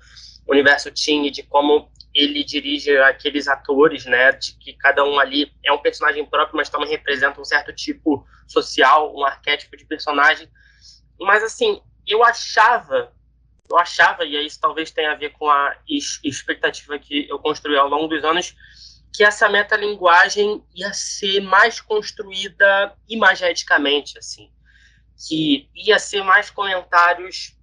universo 0.47 0.91
teen, 0.91 1.31
de 1.31 1.43
como 1.43 1.89
ele 2.13 2.43
dirige 2.43 2.97
aqueles 2.97 3.47
atores, 3.47 4.05
né, 4.05 4.31
de 4.31 4.53
que 4.57 4.73
cada 4.73 5.03
um 5.03 5.19
ali 5.19 5.51
é 5.63 5.71
um 5.71 5.77
personagem 5.77 6.25
próprio, 6.25 6.57
mas 6.57 6.69
também 6.69 6.89
representa 6.89 7.39
um 7.39 7.45
certo 7.45 7.73
tipo 7.73 8.25
social, 8.47 9.15
um 9.15 9.23
arquétipo 9.23 9.77
de 9.77 9.85
personagem. 9.85 10.49
Mas 11.19 11.43
assim, 11.43 11.81
eu 12.07 12.23
achava, 12.23 13.13
eu 13.69 13.77
achava, 13.77 14.25
e 14.25 14.45
isso 14.45 14.59
talvez 14.59 14.91
tenha 14.91 15.11
a 15.11 15.15
ver 15.15 15.31
com 15.31 15.49
a 15.49 15.75
expectativa 16.23 16.97
que 16.97 17.27
eu 17.29 17.39
construí 17.39 17.77
ao 17.77 17.89
longo 17.89 18.07
dos 18.07 18.23
anos, 18.23 18.55
que 19.13 19.23
essa 19.23 19.49
metalinguagem 19.49 20.63
ia 20.75 20.93
ser 20.93 21.41
mais 21.41 21.81
construída 21.81 22.95
imageticamente, 23.09 24.17
assim, 24.17 24.51
que 25.27 25.69
ia 25.75 25.97
ser 25.97 26.23
mais 26.23 26.49
comentários 26.49 27.55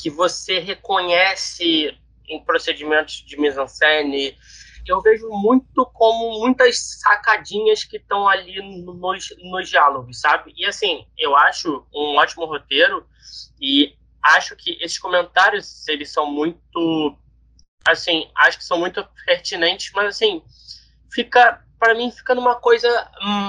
que 0.00 0.10
você 0.10 0.58
reconhece 0.58 1.96
em 2.28 2.42
procedimentos 2.44 3.24
de 3.24 3.36
mise-en-scène. 3.38 4.36
Eu 4.86 5.00
vejo 5.00 5.28
muito 5.28 5.86
como 5.92 6.40
muitas 6.40 6.98
sacadinhas 7.00 7.84
que 7.84 7.96
estão 7.96 8.28
ali 8.28 8.60
nos, 8.84 9.28
nos 9.42 9.68
diálogos, 9.68 10.20
sabe? 10.20 10.52
E 10.56 10.64
assim, 10.66 11.06
eu 11.16 11.36
acho 11.36 11.86
um 11.94 12.16
ótimo 12.16 12.44
roteiro 12.44 13.06
e 13.60 13.96
acho 14.22 14.56
que 14.56 14.78
esses 14.80 14.98
comentários, 14.98 15.86
eles 15.88 16.10
são 16.10 16.26
muito 16.26 17.16
assim, 17.86 18.30
acho 18.34 18.58
que 18.58 18.64
são 18.64 18.78
muito 18.78 19.06
pertinentes, 19.26 19.92
mas 19.94 20.08
assim, 20.08 20.42
fica 21.12 21.62
para 21.78 21.94
mim 21.94 22.10
fica 22.10 22.34
numa 22.34 22.54
coisa 22.54 22.88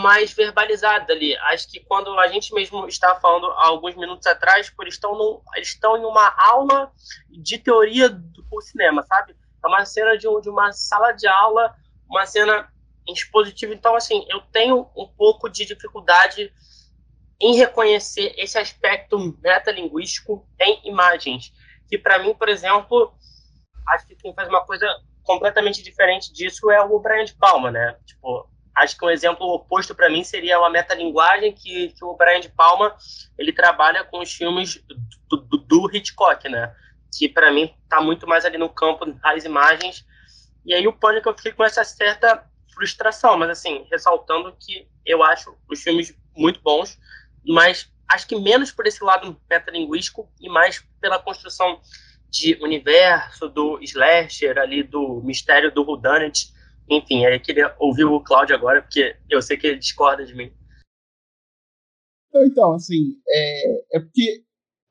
mais 0.04 0.34
verbalizada 0.34 1.14
ali. 1.14 1.38
Acho 1.38 1.70
que 1.70 1.80
quando 1.80 2.20
a 2.20 2.28
gente 2.28 2.54
mesmo 2.54 2.86
estava 2.86 3.18
falando 3.22 3.48
há 3.52 3.68
alguns 3.68 3.96
minutos 3.96 4.28
atrás, 4.28 4.70
por 4.70 4.88
estão 4.90 5.18
no, 5.18 5.42
estão 5.58 5.96
em 5.96 6.04
uma 6.04 6.34
aula 6.38 6.92
de 7.30 7.58
teoria 7.58 8.10
do 8.10 8.62
cinema, 8.62 9.04
sabe? 9.04 9.36
É 9.66 9.68
uma 9.68 9.84
cena 9.86 10.18
de, 10.18 10.28
um, 10.28 10.40
de 10.40 10.50
uma 10.50 10.72
sala 10.72 11.12
de 11.12 11.28
aula, 11.28 11.76
uma 12.08 12.26
cena 12.26 12.70
expositivo. 13.08 13.74
Então, 13.74 13.96
assim, 13.96 14.26
eu 14.30 14.42
tenho 14.52 14.88
um 14.96 15.08
pouco 15.08 15.50
de 15.50 15.66
dificuldade 15.66 16.54
em 17.42 17.56
reconhecer 17.56 18.34
esse 18.38 18.58
aspecto 18.58 19.18
metalinguístico 19.44 20.48
em 20.60 20.88
imagens. 20.88 21.52
Que, 21.90 21.98
para 21.98 22.20
mim, 22.20 22.34
por 22.34 22.48
exemplo, 22.48 23.14
acho 23.90 24.08
que 24.08 24.16
quem 24.16 24.34
faz 24.34 24.48
uma 24.48 24.66
coisa 24.66 24.88
completamente 25.24 25.82
diferente 25.82 26.32
disso 26.32 26.70
é 26.72 26.82
o 26.82 27.00
Brian 27.00 27.26
de 27.26 27.34
Palma, 27.34 27.72
né? 27.72 27.98
Tipo, 28.06 28.48
acho 28.76 28.98
que 28.98 29.06
um 29.06 29.10
exemplo 29.10 29.48
oposto 29.48 29.96
para 29.96 30.10
mim 30.10 30.24
seria 30.24 30.60
uma 30.60 30.70
metalinguagem 30.70 31.54
que, 31.54 31.90
que 31.90 32.06
o 32.06 32.16
Brian 32.16 32.40
de 32.40 32.50
Palma 32.50 32.96
ele 33.38 33.52
trabalha 33.52 34.04
com 34.04 34.20
os 34.20 34.32
filmes 34.32 34.84
do, 35.30 35.38
do, 35.38 35.58
do 35.58 35.96
Hitchcock, 35.96 36.48
né? 36.48 36.74
Que 37.18 37.30
para 37.30 37.52
mim 37.52 37.74
está 37.84 38.02
muito 38.02 38.28
mais 38.28 38.46
ali 38.46 38.58
no 38.58 38.70
campo 38.70 39.06
das 39.06 39.46
imagens. 39.46 40.06
E 40.66 40.74
aí 40.74 40.88
o 40.88 40.94
Pânico 40.94 41.30
eu 41.30 41.36
fiquei 41.36 41.52
com 41.52 41.64
essa 41.64 41.84
certa 41.84 42.50
frustração, 42.74 43.38
mas 43.38 43.50
assim, 43.50 43.88
ressaltando 43.90 44.56
que 44.60 44.88
eu 45.06 45.24
acho 45.24 45.56
os 45.70 45.82
filmes 45.82 46.16
muito 46.36 46.62
bons, 46.62 47.00
mas 47.46 47.90
acho 48.10 48.28
que 48.28 48.36
menos 48.36 48.72
por 48.72 48.86
esse 48.86 49.04
lado 49.04 49.40
metalinguístico 49.50 50.30
e 50.40 50.50
mais 50.50 50.86
pela 51.00 51.20
construção 51.20 51.82
de 52.30 52.56
universo, 52.62 53.48
do 53.48 53.80
slasher 53.82 54.58
ali, 54.58 54.84
do 54.84 55.22
mistério 55.24 55.74
do 55.74 55.84
whodunit. 55.84 56.54
Enfim, 56.90 57.26
aí 57.26 57.40
queria 57.40 57.74
ouvir 57.80 58.04
o 58.04 58.20
Cláudio 58.20 58.56
agora, 58.56 58.82
porque 58.82 59.16
eu 59.30 59.42
sei 59.42 59.58
que 59.58 59.68
ele 59.68 59.80
discorda 59.80 60.26
de 60.26 60.36
mim. 60.36 60.54
Então, 62.34 62.74
assim, 62.74 63.18
é, 63.28 63.98
é 63.98 64.00
porque 64.00 64.44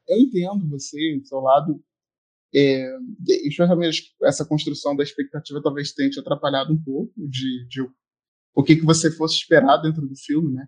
eu 0.09 0.19
entendo 0.19 0.69
você, 0.71 1.19
do 1.19 1.27
seu 1.27 1.41
lado, 1.41 1.85
é, 2.55 2.97
especialmente 3.47 4.15
essa 4.23 4.45
construção 4.45 4.95
da 4.95 5.03
expectativa 5.03 5.63
talvez 5.63 5.93
tenha 5.93 6.11
te 6.11 6.21
atrapalhado 6.21 6.73
um 6.73 6.83
pouco 6.83 7.13
de, 7.17 7.67
de 7.67 7.83
o 8.55 8.63
que, 8.63 8.77
que 8.77 8.85
você 8.85 9.11
fosse 9.11 9.37
esperar 9.37 9.79
dentro 9.79 10.07
do 10.07 10.17
filme, 10.17 10.53
né? 10.53 10.67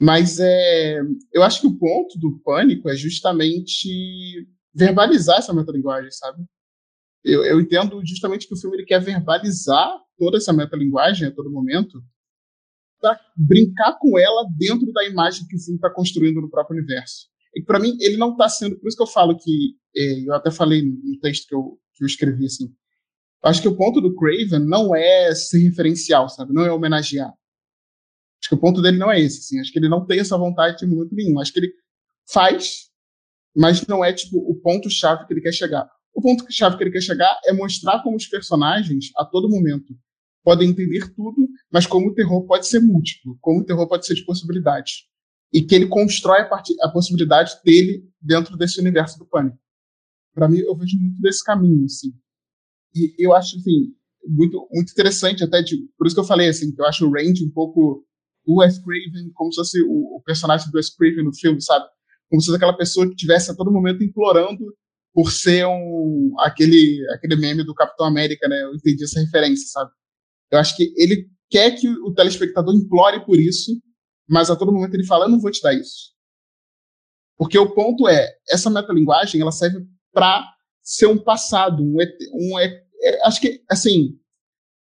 Mas 0.00 0.40
é, 0.40 1.00
eu 1.32 1.42
acho 1.42 1.60
que 1.60 1.66
o 1.66 1.78
ponto 1.78 2.18
do 2.18 2.40
pânico 2.40 2.88
é 2.88 2.96
justamente 2.96 4.48
verbalizar 4.74 5.38
essa 5.38 5.52
metalinguagem, 5.52 6.10
sabe? 6.10 6.42
Eu, 7.22 7.44
eu 7.44 7.60
entendo 7.60 8.04
justamente 8.04 8.48
que 8.48 8.54
o 8.54 8.56
filme 8.56 8.78
ele 8.78 8.86
quer 8.86 9.00
verbalizar 9.00 9.96
toda 10.18 10.38
essa 10.38 10.52
metalinguagem 10.52 11.28
a 11.28 11.30
todo 11.30 11.52
momento 11.52 12.02
para 13.00 13.20
brincar 13.36 13.98
com 13.98 14.18
ela 14.18 14.48
dentro 14.56 14.90
da 14.92 15.04
imagem 15.04 15.46
que 15.46 15.56
o 15.56 15.60
filme 15.60 15.76
está 15.76 15.90
construindo 15.90 16.40
no 16.40 16.50
próprio 16.50 16.78
universo. 16.78 17.31
E 17.54 17.62
para 17.62 17.78
mim 17.78 17.96
ele 18.00 18.16
não 18.16 18.32
está 18.32 18.48
sendo, 18.48 18.78
por 18.78 18.88
isso 18.88 18.96
que 18.96 19.02
eu 19.02 19.06
falo 19.06 19.36
que 19.36 19.76
é, 19.96 20.26
eu 20.26 20.34
até 20.34 20.50
falei 20.50 20.82
no 20.82 21.18
texto 21.20 21.46
que 21.46 21.54
eu, 21.54 21.78
que 21.94 22.04
eu 22.04 22.06
escrevi 22.06 22.46
assim. 22.46 22.72
Acho 23.42 23.60
que 23.60 23.68
o 23.68 23.76
ponto 23.76 24.00
do 24.00 24.14
Craven 24.14 24.60
não 24.60 24.94
é 24.94 25.34
ser 25.34 25.58
referencial, 25.58 26.28
sabe? 26.28 26.52
Não 26.52 26.64
é 26.64 26.72
homenagear. 26.72 27.28
Acho 28.40 28.48
que 28.48 28.54
o 28.54 28.60
ponto 28.60 28.80
dele 28.80 28.98
não 28.98 29.10
é 29.10 29.20
esse, 29.20 29.38
assim. 29.40 29.60
Acho 29.60 29.72
que 29.72 29.78
ele 29.78 29.88
não 29.88 30.06
tem 30.06 30.20
essa 30.20 30.38
vontade 30.38 30.84
em 30.84 30.88
momento 30.88 31.14
nenhum. 31.14 31.40
Acho 31.40 31.52
que 31.52 31.58
ele 31.58 31.72
faz 32.30 32.92
mas 33.54 33.86
não 33.86 34.04
é 34.04 34.12
tipo 34.12 34.38
o 34.38 34.54
ponto 34.54 34.88
chave 34.90 35.26
que 35.26 35.32
ele 35.32 35.40
quer 35.40 35.52
chegar. 35.52 35.88
O 36.14 36.20
ponto 36.20 36.44
chave 36.50 36.76
que 36.76 36.84
ele 36.84 36.90
quer 36.90 37.02
chegar 37.02 37.38
é 37.44 37.52
mostrar 37.52 38.02
como 38.02 38.16
os 38.16 38.26
personagens 38.26 39.10
a 39.16 39.24
todo 39.24 39.48
momento 39.48 39.94
podem 40.42 40.70
entender 40.70 41.14
tudo, 41.14 41.48
mas 41.70 41.86
como 41.86 42.08
o 42.08 42.14
terror 42.14 42.44
pode 42.46 42.66
ser 42.66 42.80
múltiplo, 42.80 43.38
como 43.40 43.60
o 43.60 43.64
terror 43.64 43.86
pode 43.86 44.06
ser 44.06 44.14
de 44.14 44.24
possibilidades 44.24 45.04
e 45.52 45.62
que 45.62 45.74
ele 45.74 45.86
constrói 45.86 46.40
a, 46.40 46.44
part 46.46 46.72
a 46.80 46.88
possibilidade 46.88 47.52
dele 47.64 48.08
dentro 48.20 48.56
desse 48.56 48.80
universo 48.80 49.18
do 49.18 49.26
pânico. 49.26 49.58
Para 50.34 50.48
mim, 50.48 50.58
eu 50.58 50.76
vejo 50.76 50.96
muito 50.98 51.20
desse 51.20 51.44
caminho 51.44 51.84
assim. 51.84 52.12
E 52.94 53.14
eu 53.18 53.34
acho 53.34 53.56
assim 53.56 53.94
muito 54.26 54.68
muito 54.72 54.92
interessante 54.92 55.42
até 55.42 55.60
de, 55.62 55.76
por 55.98 56.06
isso 56.06 56.14
que 56.14 56.20
eu 56.20 56.24
falei 56.24 56.48
assim 56.48 56.72
que 56.72 56.80
eu 56.80 56.86
acho 56.86 57.06
o 57.06 57.12
Range 57.12 57.44
um 57.44 57.50
pouco 57.50 58.06
o 58.46 58.60
Wes 58.60 58.78
Craven 58.78 59.30
como 59.34 59.52
se 59.52 59.56
fosse 59.56 59.82
o, 59.82 60.16
o 60.16 60.22
personagem 60.24 60.70
do 60.70 60.76
Wes 60.76 60.94
Craven 60.94 61.24
no 61.24 61.34
filme, 61.34 61.60
sabe? 61.60 61.86
como 62.32 62.40
se 62.40 62.46
fosse 62.46 62.56
aquela 62.56 62.76
pessoa 62.76 63.06
que 63.06 63.14
tivesse 63.14 63.50
a 63.50 63.54
todo 63.54 63.70
momento 63.70 64.02
implorando 64.02 64.74
por 65.12 65.30
ser 65.30 65.66
um 65.66 66.34
aquele 66.38 67.06
aquele 67.10 67.36
meme 67.36 67.62
do 67.62 67.74
Capitão 67.74 68.06
América, 68.06 68.48
né? 68.48 68.62
Eu 68.62 68.74
entendi 68.74 69.04
essa 69.04 69.20
referência, 69.20 69.68
sabe? 69.68 69.90
Eu 70.50 70.58
acho 70.58 70.74
que 70.74 70.94
ele 70.96 71.28
quer 71.50 71.72
que 71.72 71.86
o 71.86 72.14
telespectador 72.14 72.74
implore 72.74 73.22
por 73.26 73.38
isso, 73.38 73.78
mas 74.32 74.50
a 74.50 74.56
todo 74.56 74.72
momento 74.72 74.94
ele 74.94 75.06
fala: 75.06 75.26
"Eu 75.26 75.30
não 75.30 75.40
vou 75.40 75.50
te 75.50 75.62
dar 75.62 75.74
isso". 75.74 76.12
Porque 77.36 77.58
o 77.58 77.74
ponto 77.74 78.08
é, 78.08 78.34
essa 78.50 78.70
metalinguagem, 78.70 79.40
ela 79.40 79.52
serve 79.52 79.86
para 80.12 80.44
ser 80.82 81.06
um 81.06 81.18
passado, 81.18 81.82
um, 81.82 81.96
um 82.34 82.58
é, 82.58 82.82
é, 83.02 83.26
acho 83.26 83.40
que 83.40 83.62
assim, 83.68 84.18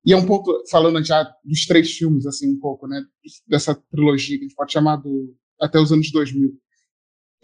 e 0.04 0.12
é 0.12 0.16
um 0.16 0.26
ponto 0.26 0.64
falando 0.70 1.02
já 1.04 1.22
dos 1.44 1.66
três 1.66 1.92
filmes 1.92 2.26
assim 2.26 2.52
um 2.52 2.58
pouco, 2.58 2.86
né, 2.86 3.02
dessa 3.46 3.74
trilogia 3.90 4.38
que 4.38 4.44
a 4.44 4.48
gente 4.48 4.56
pode 4.56 4.72
chamar 4.72 4.96
do 4.96 5.34
até 5.60 5.78
os 5.78 5.92
anos 5.92 6.10
2000 6.10 6.52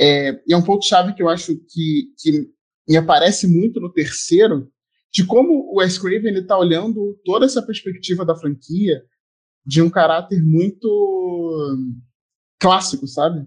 é, 0.01 0.43
e 0.49 0.55
é 0.55 0.57
um 0.57 0.63
ponto-chave 0.63 1.13
que 1.13 1.23
eu 1.23 1.29
acho 1.29 1.55
que, 1.69 2.15
que 2.19 2.51
me 2.89 2.97
aparece 2.97 3.47
muito 3.47 3.79
no 3.79 3.93
terceiro, 3.93 4.73
de 5.13 5.27
como 5.27 5.71
o 5.71 5.79
Wes 5.79 5.99
Craven 5.99 6.39
está 6.39 6.59
olhando 6.59 7.21
toda 7.23 7.45
essa 7.45 7.61
perspectiva 7.61 8.25
da 8.25 8.35
franquia 8.35 9.03
de 9.65 9.83
um 9.83 9.91
caráter 9.91 10.43
muito 10.43 10.89
clássico, 12.59 13.07
sabe? 13.07 13.47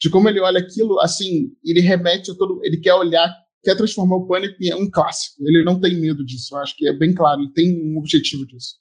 De 0.00 0.10
como 0.10 0.28
ele 0.28 0.40
olha 0.40 0.60
aquilo, 0.60 1.00
assim, 1.00 1.52
ele 1.64 1.80
remete 1.80 2.30
a 2.30 2.34
todo. 2.34 2.60
Ele 2.64 2.78
quer 2.78 2.94
olhar, 2.94 3.32
quer 3.62 3.76
transformar 3.76 4.16
o 4.16 4.26
Pânico 4.26 4.56
em 4.60 4.74
um 4.74 4.90
clássico. 4.90 5.46
Ele 5.46 5.64
não 5.64 5.80
tem 5.80 5.98
medo 5.98 6.24
disso, 6.24 6.54
eu 6.54 6.58
acho 6.58 6.76
que 6.76 6.86
é 6.86 6.92
bem 6.92 7.14
claro, 7.14 7.40
ele 7.40 7.52
tem 7.52 7.80
um 7.80 7.98
objetivo 7.98 8.46
disso. 8.46 8.76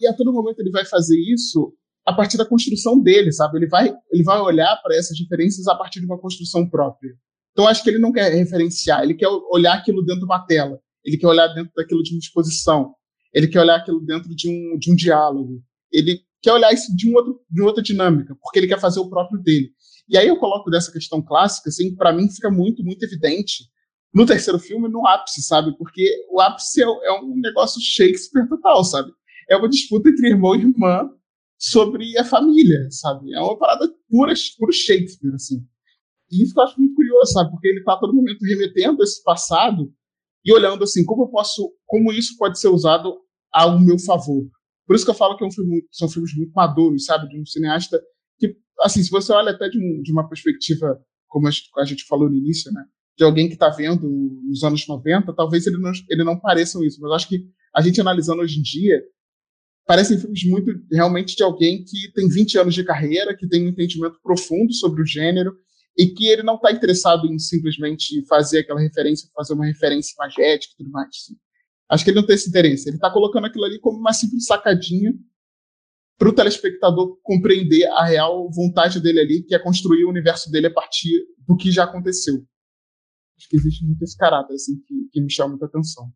E 0.00 0.06
a 0.06 0.14
todo 0.14 0.32
momento 0.32 0.60
ele 0.60 0.70
vai 0.70 0.84
fazer 0.84 1.18
isso 1.18 1.74
a 2.06 2.12
partir 2.14 2.38
da 2.38 2.46
construção 2.46 2.98
dele, 2.98 3.30
sabe? 3.30 3.58
Ele 3.58 3.68
vai, 3.68 3.94
ele 4.10 4.22
vai 4.22 4.40
olhar 4.40 4.76
para 4.82 4.96
essas 4.96 5.18
referências 5.18 5.66
a 5.68 5.74
partir 5.74 6.00
de 6.00 6.06
uma 6.06 6.18
construção 6.18 6.68
própria. 6.68 7.14
Então, 7.52 7.66
acho 7.66 7.82
que 7.82 7.90
ele 7.90 7.98
não 7.98 8.12
quer 8.12 8.32
referenciar, 8.32 9.02
ele 9.02 9.14
quer 9.14 9.28
olhar 9.50 9.74
aquilo 9.74 10.00
dentro 10.02 10.20
de 10.20 10.24
uma 10.24 10.38
tela, 10.46 10.80
ele 11.04 11.18
quer 11.18 11.26
olhar 11.26 11.48
dentro 11.48 11.72
daquilo 11.76 12.02
de 12.02 12.12
uma 12.12 12.20
exposição, 12.20 12.94
ele 13.34 13.48
quer 13.48 13.60
olhar 13.60 13.76
aquilo 13.76 14.00
dentro 14.00 14.34
de 14.34 14.48
um, 14.48 14.78
de 14.78 14.92
um 14.92 14.94
diálogo, 14.94 15.62
ele 15.92 16.20
quer 16.40 16.52
olhar 16.52 16.72
isso 16.72 16.94
de, 16.94 17.10
um 17.10 17.14
outro, 17.14 17.40
de 17.50 17.62
outra 17.62 17.82
dinâmica, 17.82 18.36
porque 18.40 18.58
ele 18.58 18.68
quer 18.68 18.80
fazer 18.80 19.00
o 19.00 19.08
próprio 19.08 19.40
dele. 19.40 19.70
E 20.08 20.16
aí 20.16 20.28
eu 20.28 20.38
coloco 20.38 20.70
dessa 20.70 20.92
questão 20.92 21.22
clássica, 21.22 21.68
assim, 21.68 21.94
para 21.94 22.12
mim 22.12 22.30
fica 22.30 22.50
muito, 22.50 22.82
muito 22.84 23.02
evidente 23.02 23.64
no 24.14 24.24
terceiro 24.24 24.58
filme, 24.58 24.88
no 24.88 25.06
ápice, 25.06 25.42
sabe? 25.42 25.76
Porque 25.76 26.02
o 26.30 26.40
ápice 26.40 26.82
é, 26.82 26.86
é 26.86 27.20
um 27.20 27.34
negócio 27.36 27.80
Shakespeare 27.80 28.48
total, 28.48 28.82
sabe? 28.84 29.10
É 29.50 29.56
uma 29.56 29.68
disputa 29.68 30.08
entre 30.08 30.28
irmão 30.28 30.54
e 30.54 30.60
irmã, 30.60 31.10
sobre 31.58 32.16
a 32.16 32.24
família, 32.24 32.88
sabe? 32.90 33.34
É 33.34 33.40
uma 33.40 33.58
parada 33.58 33.92
pura, 34.08 34.32
puro 34.56 34.72
Shakespeare, 34.72 35.34
assim. 35.34 35.66
E 36.30 36.42
isso 36.42 36.54
que 36.54 36.60
eu 36.60 36.64
acho 36.64 36.78
muito 36.78 36.94
curioso, 36.94 37.32
sabe? 37.32 37.50
Porque 37.50 37.68
ele 37.68 37.80
está 37.80 37.96
todo 37.96 38.14
momento 38.14 38.44
remetendo 38.44 39.02
esse 39.02 39.22
passado 39.24 39.92
e 40.44 40.52
olhando 40.52 40.84
assim, 40.84 41.04
como 41.04 41.24
eu 41.24 41.28
posso, 41.28 41.74
como 41.84 42.12
isso 42.12 42.36
pode 42.38 42.60
ser 42.60 42.68
usado 42.68 43.18
ao 43.52 43.80
meu 43.80 43.98
favor. 43.98 44.46
Por 44.88 44.96
isso 44.96 45.04
que 45.04 45.10
eu 45.10 45.14
falo 45.14 45.36
que 45.36 45.44
é 45.44 45.46
um 45.46 45.52
filme, 45.52 45.84
são 45.92 46.08
filmes 46.08 46.34
muito 46.34 46.50
maduros, 46.54 47.04
sabe? 47.04 47.28
De 47.28 47.38
um 47.38 47.44
cineasta 47.44 48.00
que, 48.38 48.56
assim, 48.80 49.02
se 49.02 49.10
você 49.10 49.30
olha 49.34 49.50
até 49.50 49.68
de, 49.68 49.78
um, 49.78 50.00
de 50.00 50.10
uma 50.10 50.26
perspectiva, 50.26 50.98
como 51.26 51.46
a 51.46 51.84
gente, 51.84 52.06
falou 52.06 52.30
no 52.30 52.34
início, 52.34 52.72
né? 52.72 52.82
De 53.14 53.22
alguém 53.22 53.48
que 53.48 53.54
está 53.54 53.68
vendo 53.68 54.08
nos 54.48 54.64
anos 54.64 54.88
90, 54.88 55.34
talvez 55.34 55.66
ele 55.66 55.76
não, 55.76 55.92
ele 56.08 56.24
não 56.24 56.40
pareça 56.40 56.82
isso, 56.86 56.98
mas 57.02 57.10
eu 57.10 57.14
acho 57.14 57.28
que 57.28 57.44
a 57.76 57.82
gente 57.82 58.00
analisando 58.00 58.40
hoje 58.40 58.58
em 58.58 58.62
dia, 58.62 59.04
parecem 59.86 60.18
filmes 60.18 60.42
muito 60.44 60.72
realmente 60.90 61.36
de 61.36 61.42
alguém 61.42 61.84
que 61.84 62.10
tem 62.14 62.26
20 62.26 62.58
anos 62.58 62.74
de 62.74 62.82
carreira, 62.82 63.36
que 63.36 63.46
tem 63.46 63.66
um 63.66 63.68
entendimento 63.68 64.18
profundo 64.22 64.72
sobre 64.72 65.02
o 65.02 65.06
gênero 65.06 65.52
e 65.98 66.06
que 66.06 66.28
ele 66.28 66.42
não 66.42 66.54
está 66.54 66.72
interessado 66.72 67.26
em 67.26 67.38
simplesmente 67.38 68.24
fazer 68.26 68.60
aquela 68.60 68.80
referência, 68.80 69.28
fazer 69.34 69.52
uma 69.52 69.66
referência 69.66 70.14
imagética 70.14 70.72
e 70.72 70.76
tudo 70.78 70.90
mais. 70.90 71.08
Assim. 71.08 71.36
Acho 71.88 72.04
que 72.04 72.10
ele 72.10 72.20
não 72.20 72.26
tem 72.26 72.34
esse 72.34 72.48
interesse. 72.48 72.88
Ele 72.88 72.96
está 72.96 73.10
colocando 73.10 73.46
aquilo 73.46 73.64
ali 73.64 73.78
como 73.80 73.98
uma 73.98 74.12
simples 74.12 74.46
sacadinha 74.46 75.12
para 76.18 76.28
o 76.28 76.34
telespectador 76.34 77.16
compreender 77.22 77.86
a 77.92 78.04
real 78.04 78.50
vontade 78.50 79.00
dele 79.00 79.20
ali, 79.20 79.42
que 79.42 79.54
é 79.54 79.58
construir 79.58 80.04
o 80.04 80.10
universo 80.10 80.50
dele 80.50 80.66
a 80.66 80.72
partir 80.72 81.24
do 81.46 81.56
que 81.56 81.70
já 81.70 81.84
aconteceu. 81.84 82.44
Acho 83.38 83.48
que 83.48 83.56
existe 83.56 83.84
muito 83.84 84.02
esse 84.02 84.16
caráter 84.16 84.54
assim, 84.54 84.80
que, 84.84 84.94
que 85.12 85.20
me 85.20 85.32
chama 85.32 85.50
muita 85.50 85.66
atenção. 85.66 86.10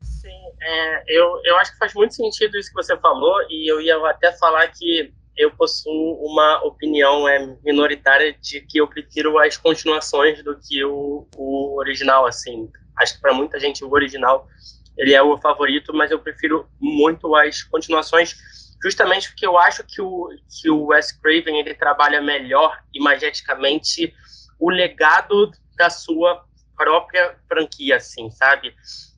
Sim, 0.00 0.28
é, 0.60 1.18
eu, 1.18 1.40
eu 1.44 1.56
acho 1.58 1.72
que 1.72 1.78
faz 1.78 1.92
muito 1.94 2.14
sentido 2.14 2.56
isso 2.56 2.70
que 2.70 2.82
você 2.82 2.96
falou, 2.98 3.36
e 3.50 3.70
eu 3.70 3.80
ia 3.80 3.96
até 4.08 4.32
falar 4.32 4.66
que 4.68 5.12
eu 5.36 5.54
possuo 5.54 6.14
uma 6.22 6.64
opinião 6.64 7.28
é, 7.28 7.58
minoritária 7.62 8.34
de 8.40 8.62
que 8.62 8.78
eu 8.78 8.88
prefiro 8.88 9.38
as 9.38 9.56
continuações 9.58 10.42
do 10.42 10.58
que 10.58 10.82
o, 10.82 11.28
o 11.36 11.78
original, 11.78 12.26
assim. 12.26 12.70
Acho 12.98 13.16
que 13.16 13.20
para 13.20 13.34
muita 13.34 13.60
gente 13.60 13.84
o 13.84 13.92
original 13.92 14.48
ele 14.96 15.14
é 15.14 15.22
o 15.22 15.38
favorito, 15.38 15.92
mas 15.94 16.10
eu 16.10 16.18
prefiro 16.18 16.68
muito 16.80 17.34
as 17.34 17.62
continuações, 17.62 18.34
justamente 18.82 19.28
porque 19.28 19.46
eu 19.46 19.58
acho 19.58 19.84
que 19.84 20.00
o, 20.00 20.28
que 20.60 20.70
o 20.70 20.86
Wes 20.86 21.12
Craven 21.12 21.58
ele 21.58 21.74
trabalha 21.74 22.20
melhor 22.20 22.78
imageticamente 22.94 24.14
o 24.58 24.70
legado 24.70 25.50
da 25.76 25.90
sua 25.90 26.44
própria 26.76 27.36
franquia, 27.48 27.96
assim, 27.96 28.30
sabe? 28.30 28.74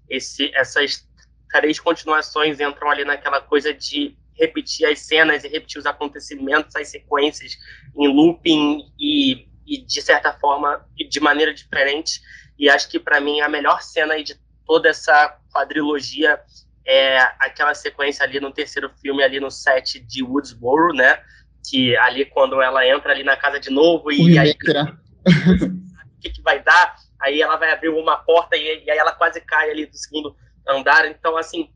esse, 0.08 0.50
essas 0.54 1.06
três 1.50 1.78
continuações 1.78 2.60
entram 2.60 2.90
ali 2.90 3.04
naquela 3.04 3.40
coisa 3.40 3.72
de 3.72 4.16
repetir 4.34 4.86
as 4.86 5.00
cenas 5.00 5.44
e 5.44 5.48
repetir 5.48 5.78
os 5.78 5.86
acontecimentos, 5.86 6.74
as 6.76 6.88
sequências 6.88 7.56
em 7.96 8.08
looping 8.08 8.92
e, 8.98 9.48
e 9.66 9.78
de 9.78 10.02
certa 10.02 10.32
forma, 10.34 10.86
de 11.08 11.20
maneira 11.20 11.52
diferente. 11.52 12.20
E 12.58 12.68
acho 12.68 12.88
que 12.88 12.98
para 12.98 13.20
mim 13.20 13.40
a 13.40 13.48
melhor 13.48 13.82
cena 13.82 14.22
de 14.22 14.38
toda 14.66 14.88
essa 14.88 15.38
quadrilogia 15.59 16.40
é 16.86 17.18
aquela 17.38 17.74
sequência 17.74 18.24
ali 18.24 18.40
no 18.40 18.52
terceiro 18.52 18.90
filme, 19.00 19.22
ali 19.22 19.40
no 19.40 19.50
set 19.50 20.00
de 20.00 20.22
Woodsboro, 20.22 20.94
né? 20.94 21.22
Que 21.68 21.96
ali 21.98 22.24
quando 22.24 22.62
ela 22.62 22.86
entra 22.86 23.12
ali 23.12 23.22
na 23.22 23.36
casa 23.36 23.61
de 23.61 23.70
novo 23.70 24.11
e 24.11 24.38
aí 24.38 24.54
o 24.56 26.20
que, 26.20 26.30
que 26.30 26.42
vai 26.42 26.62
dar, 26.62 26.96
aí 27.20 27.42
ela 27.42 27.56
vai 27.56 27.70
abrir 27.72 27.90
uma 27.90 28.16
porta 28.16 28.56
e, 28.56 28.84
e, 28.84 28.90
aí 28.90 28.96
ela 28.96 29.12
quase 29.12 29.40
cai 29.40 29.70
ali 29.70 29.86
do 29.86 29.96
segundo 29.96 30.34
andar. 30.66 31.06
Então, 31.06 31.36
assim, 31.36 31.70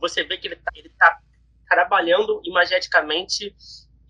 você 0.00 0.24
vê 0.24 0.36
que 0.36 0.48
ele 0.48 0.56
tá, 0.56 0.70
ele 0.74 0.90
tá 0.98 1.18
trabalhando 1.68 2.40
imageticamente 2.44 3.54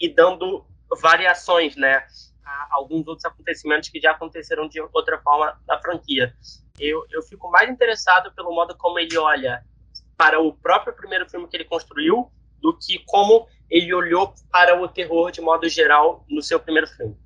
e 0.00 0.08
dando 0.08 0.66
variações, 1.00 1.76
né? 1.76 2.04
A 2.44 2.68
alguns 2.70 3.06
outros 3.06 3.24
acontecimentos 3.26 3.88
que 3.90 4.00
já 4.00 4.12
aconteceram 4.12 4.68
de 4.68 4.80
outra 4.80 5.18
forma 5.20 5.60
na 5.66 5.78
franquia. 5.80 6.34
Eu, 6.78 7.04
eu 7.10 7.22
fico 7.22 7.50
mais 7.50 7.68
interessado 7.68 8.32
pelo 8.34 8.54
modo 8.54 8.76
como 8.76 8.98
ele 8.98 9.16
olha 9.16 9.62
para 10.16 10.40
o 10.40 10.52
próprio 10.52 10.94
primeiro 10.94 11.28
filme 11.28 11.48
que 11.48 11.56
ele 11.56 11.64
construiu 11.64 12.30
do 12.60 12.76
que 12.76 13.00
como 13.06 13.46
ele 13.70 13.92
olhou 13.94 14.34
para 14.50 14.80
o 14.80 14.88
terror 14.88 15.30
de 15.30 15.40
modo 15.40 15.68
geral 15.68 16.24
no 16.28 16.42
seu 16.42 16.58
primeiro 16.58 16.86
filme. 16.88 17.16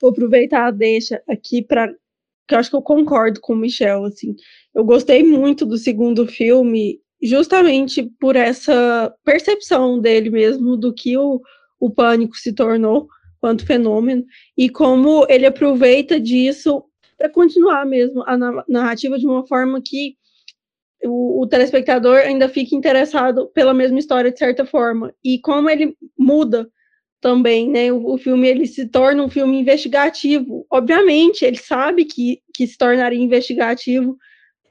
Vou 0.00 0.10
aproveitar 0.10 0.66
a 0.66 0.70
deixa 0.70 1.22
aqui 1.28 1.62
para 1.62 1.88
que 2.48 2.54
eu 2.54 2.58
acho 2.58 2.70
que 2.70 2.76
eu 2.76 2.82
concordo 2.82 3.40
com 3.40 3.54
o 3.54 3.56
Michel, 3.56 4.04
assim. 4.04 4.36
Eu 4.74 4.84
gostei 4.84 5.24
muito 5.24 5.66
do 5.66 5.76
segundo 5.76 6.26
filme 6.26 7.00
justamente 7.20 8.04
por 8.20 8.36
essa 8.36 9.12
percepção 9.24 9.98
dele 9.98 10.30
mesmo 10.30 10.76
do 10.76 10.94
que 10.94 11.16
o, 11.16 11.40
o 11.80 11.90
pânico 11.90 12.36
se 12.36 12.52
tornou 12.52 13.08
quanto 13.40 13.66
fenômeno 13.66 14.24
e 14.56 14.68
como 14.68 15.26
ele 15.28 15.46
aproveita 15.46 16.20
disso 16.20 16.84
para 17.16 17.30
continuar 17.30 17.84
mesmo 17.86 18.22
a 18.26 18.36
narrativa 18.68 19.18
de 19.18 19.26
uma 19.26 19.46
forma 19.46 19.80
que 19.84 20.16
o, 21.04 21.42
o, 21.42 21.46
telespectador 21.46 22.18
ainda 22.18 22.48
fica 22.48 22.74
interessado 22.74 23.48
pela 23.48 23.74
mesma 23.74 23.98
história 23.98 24.30
de 24.30 24.38
certa 24.38 24.64
forma 24.64 25.14
e 25.24 25.38
como 25.40 25.68
ele 25.70 25.96
muda 26.18 26.68
também, 27.20 27.70
né? 27.70 27.92
O, 27.92 28.14
o, 28.14 28.18
filme 28.18 28.46
ele 28.46 28.66
se 28.66 28.86
torna 28.88 29.22
um 29.22 29.30
filme 29.30 29.58
investigativo. 29.60 30.66
Obviamente, 30.70 31.44
ele 31.44 31.56
sabe 31.56 32.04
que, 32.04 32.40
que 32.54 32.66
se 32.66 32.76
tornaria 32.76 33.18
investigativo 33.18 34.16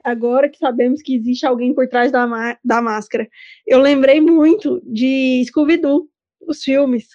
agora 0.02 0.48
que 0.48 0.58
sabemos 0.58 1.02
que 1.02 1.16
existe 1.16 1.44
alguém 1.44 1.74
por 1.74 1.88
trás 1.88 2.12
da, 2.12 2.58
da 2.64 2.80
máscara. 2.80 3.28
Eu 3.66 3.80
lembrei 3.80 4.20
muito 4.20 4.80
de 4.84 5.42
Scooby-Doo, 5.46 6.08
os 6.46 6.62
filmes, 6.62 7.08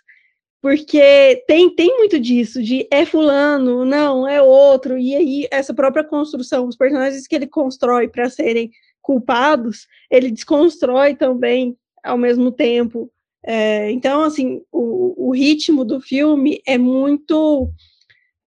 porque 0.61 1.43
tem, 1.47 1.73
tem 1.73 1.97
muito 1.97 2.19
disso, 2.19 2.61
de 2.61 2.87
é 2.91 3.03
fulano, 3.03 3.83
não, 3.83 4.27
é 4.27 4.41
outro, 4.41 4.97
e 4.97 5.15
aí 5.15 5.47
essa 5.49 5.73
própria 5.73 6.03
construção, 6.03 6.67
os 6.67 6.77
personagens 6.77 7.25
que 7.25 7.35
ele 7.35 7.47
constrói 7.47 8.07
para 8.07 8.29
serem 8.29 8.69
culpados, 9.01 9.87
ele 10.09 10.29
desconstrói 10.29 11.15
também 11.15 11.75
ao 12.03 12.17
mesmo 12.17 12.51
tempo. 12.51 13.11
É, 13.43 13.89
então, 13.89 14.21
assim, 14.21 14.61
o, 14.71 15.29
o 15.29 15.31
ritmo 15.31 15.83
do 15.83 15.99
filme 15.99 16.61
é 16.67 16.77
muito 16.77 17.67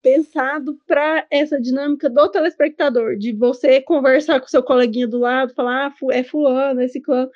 pensado 0.03 0.76
para 0.84 1.24
essa 1.30 1.61
dinâmica 1.61 2.11
do 2.11 2.28
telespectador, 2.28 3.16
de 3.16 3.32
você 3.32 3.80
conversar 3.80 4.40
com 4.40 4.48
seu 4.48 4.62
coleguinha 4.62 5.07
do 5.07 5.18
lado, 5.18 5.55
falar, 5.55 5.86
ah, 5.86 5.94
é 6.11 6.24
fulano, 6.24 6.80
é 6.80 6.88
ciclano. 6.88 7.30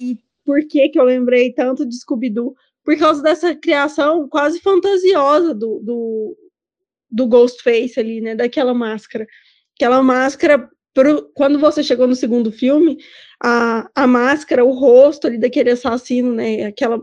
E 0.00 0.18
por 0.42 0.66
que 0.66 0.88
que 0.88 0.98
eu 0.98 1.04
lembrei 1.04 1.52
tanto 1.52 1.84
de 1.84 1.94
Scooby-Doo? 1.96 2.56
Por 2.86 2.96
causa 2.96 3.20
dessa 3.20 3.52
criação 3.52 4.28
quase 4.28 4.60
fantasiosa 4.60 5.52
do, 5.52 5.80
do, 5.80 6.36
do 7.10 7.26
Ghostface 7.26 7.98
ali, 7.98 8.20
né, 8.20 8.36
daquela 8.36 8.72
máscara. 8.72 9.26
Aquela 9.74 10.00
máscara, 10.04 10.70
pro, 10.94 11.28
quando 11.34 11.58
você 11.58 11.82
chegou 11.82 12.06
no 12.06 12.14
segundo 12.14 12.52
filme, 12.52 12.96
a, 13.42 13.90
a 13.92 14.06
máscara, 14.06 14.64
o 14.64 14.70
rosto 14.70 15.26
ali 15.26 15.36
daquele 15.36 15.70
assassino, 15.72 16.32
né, 16.32 16.66
aquela 16.66 17.00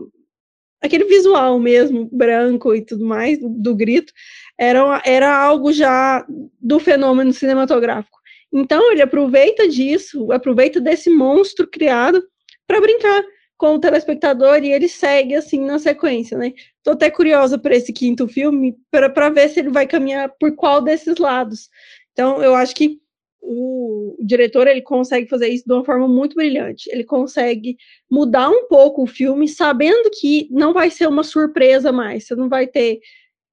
aquele 0.80 1.04
visual 1.04 1.58
mesmo, 1.58 2.08
branco 2.12 2.74
e 2.74 2.82
tudo 2.82 3.04
mais, 3.06 3.38
do, 3.38 3.48
do 3.48 3.74
grito, 3.74 4.12
era, 4.58 5.02
era 5.04 5.34
algo 5.36 5.72
já 5.72 6.26
do 6.60 6.78
fenômeno 6.78 7.32
cinematográfico. 7.32 8.18
Então 8.52 8.92
ele 8.92 9.02
aproveita 9.02 9.68
disso, 9.68 10.30
aproveita 10.32 10.80
desse 10.80 11.10
monstro 11.10 11.66
criado 11.66 12.22
para 12.66 12.80
brincar 12.80 13.22
com 13.56 13.74
o 13.74 13.78
telespectador 13.78 14.62
e 14.62 14.72
ele 14.72 14.88
segue 14.88 15.34
assim 15.34 15.60
na 15.64 15.78
sequência, 15.78 16.36
né? 16.36 16.52
Tô 16.82 16.92
até 16.92 17.10
curiosa 17.10 17.58
para 17.58 17.74
esse 17.74 17.92
quinto 17.92 18.26
filme 18.26 18.76
para 18.90 19.30
ver 19.30 19.48
se 19.48 19.60
ele 19.60 19.70
vai 19.70 19.86
caminhar 19.86 20.28
por 20.38 20.54
qual 20.56 20.82
desses 20.82 21.16
lados. 21.18 21.70
Então 22.12 22.42
eu 22.42 22.54
acho 22.54 22.74
que 22.74 22.98
o, 23.40 24.16
diretor 24.20 24.66
ele 24.66 24.80
consegue 24.80 25.28
fazer 25.28 25.48
isso 25.48 25.64
de 25.66 25.72
uma 25.72 25.84
forma 25.84 26.08
muito 26.08 26.34
brilhante. 26.34 26.88
Ele 26.90 27.04
consegue 27.04 27.76
mudar 28.10 28.48
um 28.48 28.66
pouco 28.68 29.02
o 29.02 29.06
filme, 29.06 29.46
sabendo 29.46 30.10
que 30.10 30.48
não 30.50 30.72
vai 30.72 30.90
ser 30.90 31.06
uma 31.06 31.22
surpresa 31.22 31.92
mais. 31.92 32.26
Você 32.26 32.34
não 32.34 32.48
vai 32.48 32.66
ter 32.66 33.00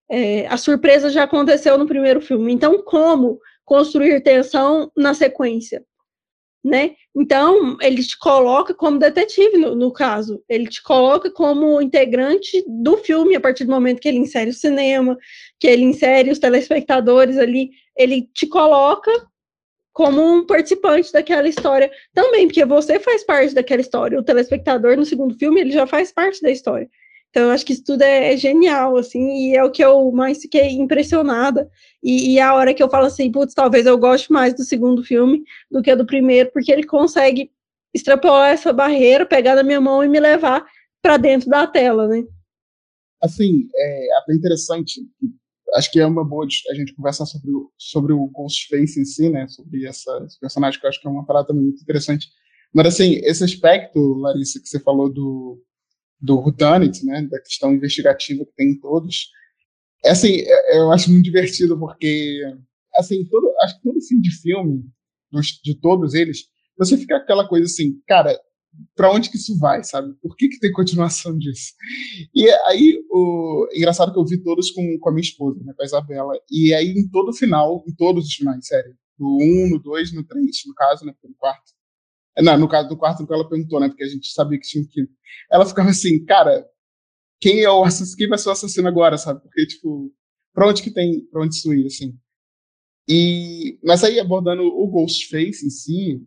é, 0.09 0.45
a 0.47 0.57
surpresa 0.57 1.09
já 1.09 1.23
aconteceu 1.23 1.77
no 1.77 1.87
primeiro 1.87 2.19
filme. 2.21 2.51
Então, 2.51 2.83
como 2.83 3.39
construir 3.63 4.21
tensão 4.21 4.91
na 4.95 5.13
sequência? 5.13 5.85
Né? 6.63 6.91
Então, 7.15 7.75
ele 7.81 8.03
te 8.03 8.17
coloca 8.19 8.73
como 8.73 8.99
detetive, 8.99 9.57
no, 9.57 9.75
no, 9.75 9.91
caso. 9.91 10.43
Ele 10.47 10.67
te 10.67 10.81
coloca 10.83 11.31
como 11.31 11.81
integrante 11.81 12.63
do 12.67 12.97
filme 12.97 13.35
a 13.35 13.41
partir 13.41 13.65
do 13.65 13.71
momento 13.71 13.99
que 13.99 14.07
ele 14.07 14.19
insere 14.19 14.51
o 14.51 14.53
cinema, 14.53 15.17
que 15.59 15.67
ele 15.67 15.83
insere 15.83 16.29
os 16.29 16.37
telespectadores 16.37 17.37
ali. 17.37 17.71
Ele 17.97 18.29
te 18.33 18.45
coloca 18.45 19.11
como 19.91 20.21
um 20.21 20.45
participante 20.45 21.11
daquela 21.11 21.47
história 21.47 21.91
também, 22.13 22.47
porque 22.47 22.63
você 22.63 22.99
faz 22.99 23.23
parte 23.23 23.53
daquela 23.53 23.81
história. 23.81 24.19
O 24.19 24.23
telespectador, 24.23 24.95
no 24.95 25.05
segundo 25.05 25.37
filme, 25.37 25.61
ele 25.61 25.71
já 25.71 25.87
faz 25.87 26.11
parte 26.11 26.41
da 26.41 26.51
história. 26.51 26.89
Então, 27.31 27.43
eu 27.43 27.51
acho 27.51 27.65
que 27.65 27.71
isso 27.71 27.83
tudo 27.85 28.01
é, 28.01 28.33
é, 28.33 28.37
genial, 28.37 28.97
assim, 28.97 29.51
e 29.51 29.55
é 29.55 29.63
o 29.63 29.71
que 29.71 29.83
eu 29.83 30.11
mais 30.11 30.41
fiquei 30.41 30.71
impressionada. 30.71 31.71
E, 32.03 32.33
e 32.33 32.39
a 32.41 32.53
hora 32.53 32.73
que 32.73 32.83
eu 32.83 32.89
falo 32.89 33.05
assim, 33.05 33.31
putz, 33.31 33.53
talvez 33.53 33.85
eu 33.85 33.97
goste 33.97 34.31
mais 34.31 34.53
do 34.53 34.63
segundo 34.63 35.01
filme 35.01 35.41
do 35.71 35.81
que 35.81 35.95
do 35.95 36.05
primeiro, 36.05 36.51
porque 36.51 36.71
ele 36.71 36.83
consegue 36.83 37.49
extrapolar 37.93 38.51
essa 38.51 38.73
barreira, 38.73 39.25
pegar 39.25 39.55
na 39.55 39.63
minha 39.63 39.79
mão 39.79 40.03
e 40.03 40.09
me 40.09 40.19
levar 40.19 40.65
para 41.01 41.15
dentro 41.15 41.49
da 41.49 41.65
tela, 41.65 42.05
né? 42.05 42.21
Assim, 43.23 43.69
é 43.75 44.17
até 44.17 44.33
interessante. 44.33 44.99
Acho 45.75 45.89
que 45.89 46.01
é 46.01 46.05
uma 46.05 46.25
boa 46.25 46.45
a 46.45 46.73
gente 46.75 46.93
conversar 46.93 47.25
sobre 47.25 47.49
o, 47.49 47.71
sobre 47.77 48.11
o 48.11 48.27
Ghostface 48.27 48.99
em 48.99 49.05
si, 49.05 49.29
né? 49.29 49.47
Sobre 49.47 49.85
essa, 49.85 50.21
esse 50.25 50.37
personagem, 50.37 50.81
que 50.81 50.85
eu 50.85 50.89
acho 50.89 50.99
que 50.99 51.07
é 51.07 51.11
uma 51.11 51.25
parada 51.25 51.53
muito 51.53 51.81
interessante. 51.81 52.27
Mas, 52.73 52.87
assim, 52.87 53.21
esse 53.23 53.43
aspecto, 53.43 54.15
Larissa, 54.15 54.59
que 54.59 54.67
você 54.67 54.79
falou 54.79 55.09
do, 55.11 55.61
do 56.21 56.35
Rutanit, 56.35 57.05
né, 57.05 57.23
da 57.23 57.39
questão 57.39 57.73
investigativa 57.73 58.45
que 58.45 58.53
tem 58.55 58.71
em 58.71 58.79
todos. 58.79 59.29
É 60.03 60.11
assim, 60.11 60.41
é, 60.41 60.77
eu 60.77 60.91
acho 60.91 61.11
muito 61.11 61.23
divertido 61.23 61.77
porque, 61.79 62.41
assim, 62.95 63.25
todo, 63.25 63.51
acho 63.63 63.77
que 63.77 63.83
todo 63.83 64.01
fim 64.01 64.19
de 64.19 64.31
filme, 64.41 64.83
dos, 65.31 65.59
de 65.63 65.75
todos 65.75 66.13
eles, 66.13 66.45
você 66.77 66.97
fica 66.97 67.17
aquela 67.17 67.47
coisa 67.47 67.65
assim, 67.65 67.99
cara, 68.07 68.39
para 68.95 69.11
onde 69.11 69.29
que 69.29 69.37
isso 69.37 69.57
vai, 69.59 69.83
sabe? 69.83 70.13
Por 70.21 70.35
que 70.35 70.47
que 70.47 70.59
tem 70.59 70.71
continuação 70.71 71.37
disso? 71.37 71.73
E 72.33 72.49
aí, 72.67 73.03
o 73.09 73.67
engraçado 73.73 74.13
que 74.13 74.19
eu 74.19 74.25
vi 74.25 74.41
todos 74.41 74.71
com, 74.71 74.97
com 74.99 75.09
a 75.09 75.11
minha 75.11 75.21
esposa, 75.21 75.59
né, 75.63 75.73
com 75.75 75.81
a 75.81 75.85
Isabela, 75.85 76.33
e 76.49 76.73
aí 76.73 76.89
em 76.89 77.07
todo 77.09 77.33
final, 77.33 77.83
em 77.87 77.93
todos 77.93 78.25
os 78.25 78.33
finais, 78.33 78.65
sério, 78.65 78.95
no 79.19 79.37
1, 79.37 79.41
um, 79.41 79.69
no 79.71 79.79
2, 79.79 80.13
no 80.13 80.23
3, 80.23 80.45
no 80.67 80.73
caso, 80.73 81.05
né, 81.05 81.13
no 81.23 81.35
quarto, 81.35 81.71
não, 82.37 82.57
no 82.57 82.69
caso 82.69 82.87
do 82.89 82.97
quarto 82.97 83.25
que 83.25 83.33
ela 83.33 83.47
perguntou, 83.47 83.79
né? 83.79 83.89
Porque 83.89 84.03
a 84.03 84.07
gente 84.07 84.31
sabia 84.31 84.59
que 84.59 84.67
tinha 84.67 84.85
que. 84.87 85.07
Ela 85.51 85.65
ficava 85.65 85.89
assim, 85.89 86.23
cara, 86.25 86.65
quem 87.39 87.61
é 87.63 87.71
o 87.71 87.83
assassino? 87.83 88.17
Quem 88.17 88.29
vai 88.29 88.37
ser 88.37 88.49
o 88.49 88.51
assassino 88.51 88.87
agora, 88.87 89.17
sabe? 89.17 89.41
Porque, 89.41 89.65
tipo, 89.65 90.13
pra 90.53 90.67
onde 90.67 90.81
que 90.83 90.91
tem. 90.91 91.25
Pra 91.25 91.41
onde 91.43 91.55
isso 91.55 91.73
ir, 91.73 91.87
assim? 91.87 92.17
E, 93.07 93.79
mas 93.83 94.03
aí, 94.03 94.19
abordando 94.19 94.63
o 94.63 94.87
Ghostface 94.87 95.65
em 95.65 95.69
si, 95.69 96.21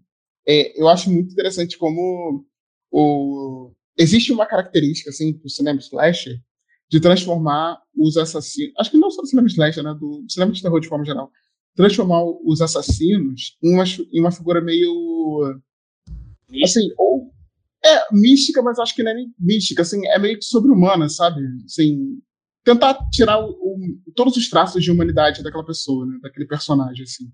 é, 0.46 0.78
eu 0.80 0.88
acho 0.88 1.10
muito 1.10 1.32
interessante 1.32 1.78
como 1.78 2.44
o, 2.90 3.72
existe 3.96 4.32
uma 4.32 4.46
característica, 4.46 5.10
assim, 5.10 5.32
do 5.32 5.48
cinema 5.48 5.78
slasher, 5.80 6.40
de 6.90 7.00
transformar 7.00 7.80
os 7.96 8.16
assassinos. 8.16 8.74
Acho 8.78 8.90
que 8.90 8.98
não 8.98 9.10
só 9.10 9.22
do 9.22 9.28
cinema 9.28 9.48
slasher, 9.48 9.82
né? 9.82 9.94
Do 9.98 10.24
cinema 10.28 10.52
de 10.52 10.62
terror 10.62 10.80
de 10.80 10.88
forma 10.88 11.04
geral. 11.04 11.30
Transformar 11.74 12.22
os 12.44 12.60
assassinos 12.60 13.56
em 13.62 13.72
uma, 13.74 13.84
em 13.84 14.20
uma 14.20 14.30
figura 14.30 14.60
meio 14.60 15.60
Assim, 16.62 16.90
ou 16.98 17.32
é 17.84 18.06
mística, 18.12 18.62
mas 18.62 18.78
acho 18.78 18.94
que 18.94 19.02
não 19.02 19.10
é 19.10 19.14
nem 19.14 19.34
mística, 19.38 19.82
assim, 19.82 20.06
é 20.06 20.18
meio 20.18 20.38
que 20.38 20.44
sobre-humana, 20.44 21.08
sabe? 21.08 21.40
Assim, 21.64 22.18
tentar 22.64 22.98
tirar 23.10 23.38
o, 23.38 23.50
o, 23.50 23.76
todos 24.16 24.36
os 24.36 24.48
traços 24.48 24.82
de 24.82 24.90
humanidade 24.90 25.42
daquela 25.42 25.66
pessoa, 25.66 26.06
né? 26.06 26.18
daquele 26.22 26.46
personagem, 26.46 27.02
assim. 27.02 27.30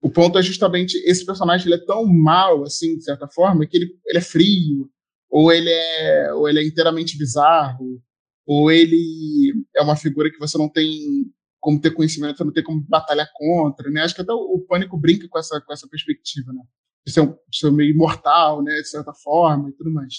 O 0.00 0.10
ponto 0.10 0.38
é 0.38 0.42
justamente 0.42 0.96
esse 1.06 1.24
personagem 1.26 1.66
ele 1.66 1.82
é 1.82 1.84
tão 1.84 2.06
mal, 2.06 2.62
assim, 2.62 2.96
de 2.96 3.04
certa 3.04 3.26
forma, 3.26 3.66
que 3.66 3.76
ele, 3.76 3.90
ele 4.06 4.18
é 4.18 4.22
frio, 4.22 4.88
ou 5.28 5.50
ele 5.50 5.70
é, 5.70 6.32
ou 6.34 6.48
ele 6.48 6.60
é 6.60 6.64
inteiramente 6.64 7.18
bizarro, 7.18 8.00
ou 8.46 8.70
ele 8.70 9.52
é 9.74 9.82
uma 9.82 9.96
figura 9.96 10.30
que 10.30 10.38
você 10.38 10.56
não 10.56 10.68
tem 10.68 11.26
como 11.58 11.80
ter 11.80 11.92
conhecimento, 11.92 12.44
não 12.44 12.52
tem 12.52 12.62
como 12.62 12.84
batalhar 12.86 13.28
contra, 13.34 13.90
né? 13.90 14.02
Acho 14.02 14.14
que 14.14 14.20
até 14.20 14.32
o, 14.32 14.36
o 14.36 14.60
Pânico 14.60 14.98
brinca 14.98 15.26
com 15.28 15.38
essa, 15.38 15.60
com 15.62 15.72
essa 15.72 15.88
perspectiva, 15.88 16.52
né? 16.52 16.60
De 17.06 17.12
ser, 17.12 17.20
um, 17.20 17.32
de 17.32 17.58
ser 17.58 17.70
meio 17.70 17.90
imortal, 17.90 18.62
né? 18.62 18.72
De 18.76 18.88
certa 18.88 19.12
forma 19.12 19.68
e 19.68 19.72
tudo 19.72 19.92
mais. 19.92 20.14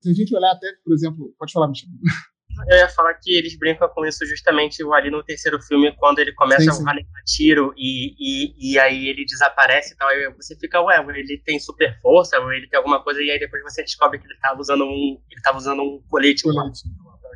Se 0.00 0.10
a 0.10 0.14
gente 0.14 0.34
olhar 0.34 0.52
até, 0.52 0.72
por 0.84 0.94
exemplo, 0.94 1.34
pode 1.38 1.52
falar, 1.52 1.68
Michel. 1.68 1.88
Eu 2.70 2.78
ia 2.78 2.88
falar 2.88 3.14
que 3.14 3.36
eles 3.36 3.56
brincam 3.58 3.88
com 3.88 4.06
isso 4.06 4.24
justamente 4.24 4.82
ali 4.92 5.10
no 5.10 5.22
terceiro 5.22 5.60
filme, 5.60 5.94
quando 5.96 6.20
ele 6.20 6.32
começa 6.32 6.72
sim, 6.72 6.82
sim. 6.82 6.88
a 6.88 6.92
levar 6.92 7.22
tiro 7.26 7.74
e, 7.76 8.14
e, 8.18 8.72
e 8.72 8.78
aí 8.78 9.08
ele 9.08 9.24
desaparece 9.24 9.92
e 9.92 9.96
tal. 9.96 10.08
Aí 10.08 10.32
você 10.34 10.56
fica, 10.56 10.80
ué, 10.80 11.04
ele 11.14 11.38
tem 11.44 11.58
super 11.58 12.00
força, 12.00 12.38
ou 12.40 12.50
ele 12.52 12.66
tem 12.68 12.78
alguma 12.78 13.02
coisa, 13.02 13.22
e 13.22 13.30
aí 13.30 13.38
depois 13.38 13.62
você 13.62 13.82
descobre 13.82 14.18
que 14.18 14.26
ele 14.26 14.34
estava 14.34 14.58
usando 14.58 14.84
um. 14.84 15.20
Ele 15.30 15.42
tava 15.42 15.58
usando 15.58 15.82
um 15.82 16.02
colete, 16.08 16.42
colete. 16.44 16.82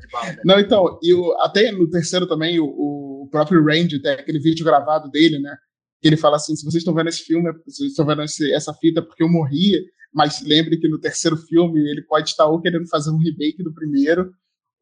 de 0.00 0.08
bala. 0.10 0.26
Né? 0.26 0.42
Não, 0.44 0.58
então, 0.58 0.98
e 1.02 1.12
até 1.40 1.70
no 1.70 1.90
terceiro 1.90 2.26
também, 2.26 2.58
o, 2.58 2.64
o 2.64 3.28
próprio 3.30 3.62
Randy 3.62 4.00
tem 4.00 4.12
aquele 4.12 4.40
vídeo 4.40 4.64
gravado 4.64 5.10
dele, 5.10 5.38
né? 5.38 5.54
Ele 6.02 6.16
fala 6.16 6.36
assim: 6.36 6.56
se 6.56 6.64
vocês 6.64 6.82
estão 6.82 6.94
vendo 6.94 7.08
esse 7.08 7.22
filme, 7.22 7.52
se 7.68 7.76
vocês 7.76 7.90
estão 7.90 8.06
vendo 8.06 8.22
esse, 8.22 8.52
essa 8.52 8.72
fita 8.74 9.02
porque 9.02 9.22
eu 9.22 9.28
morri, 9.28 9.84
mas 10.12 10.42
lembre 10.42 10.78
que 10.78 10.88
no 10.88 10.98
terceiro 10.98 11.36
filme 11.36 11.80
ele 11.90 12.02
pode 12.02 12.30
estar 12.30 12.46
ou 12.46 12.60
querendo 12.60 12.88
fazer 12.88 13.10
um 13.10 13.18
remake 13.18 13.62
do 13.62 13.72
primeiro 13.72 14.32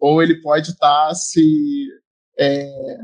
ou 0.00 0.22
ele 0.22 0.40
pode 0.40 0.70
estar 0.70 1.12
se, 1.14 1.88
é, 2.38 2.98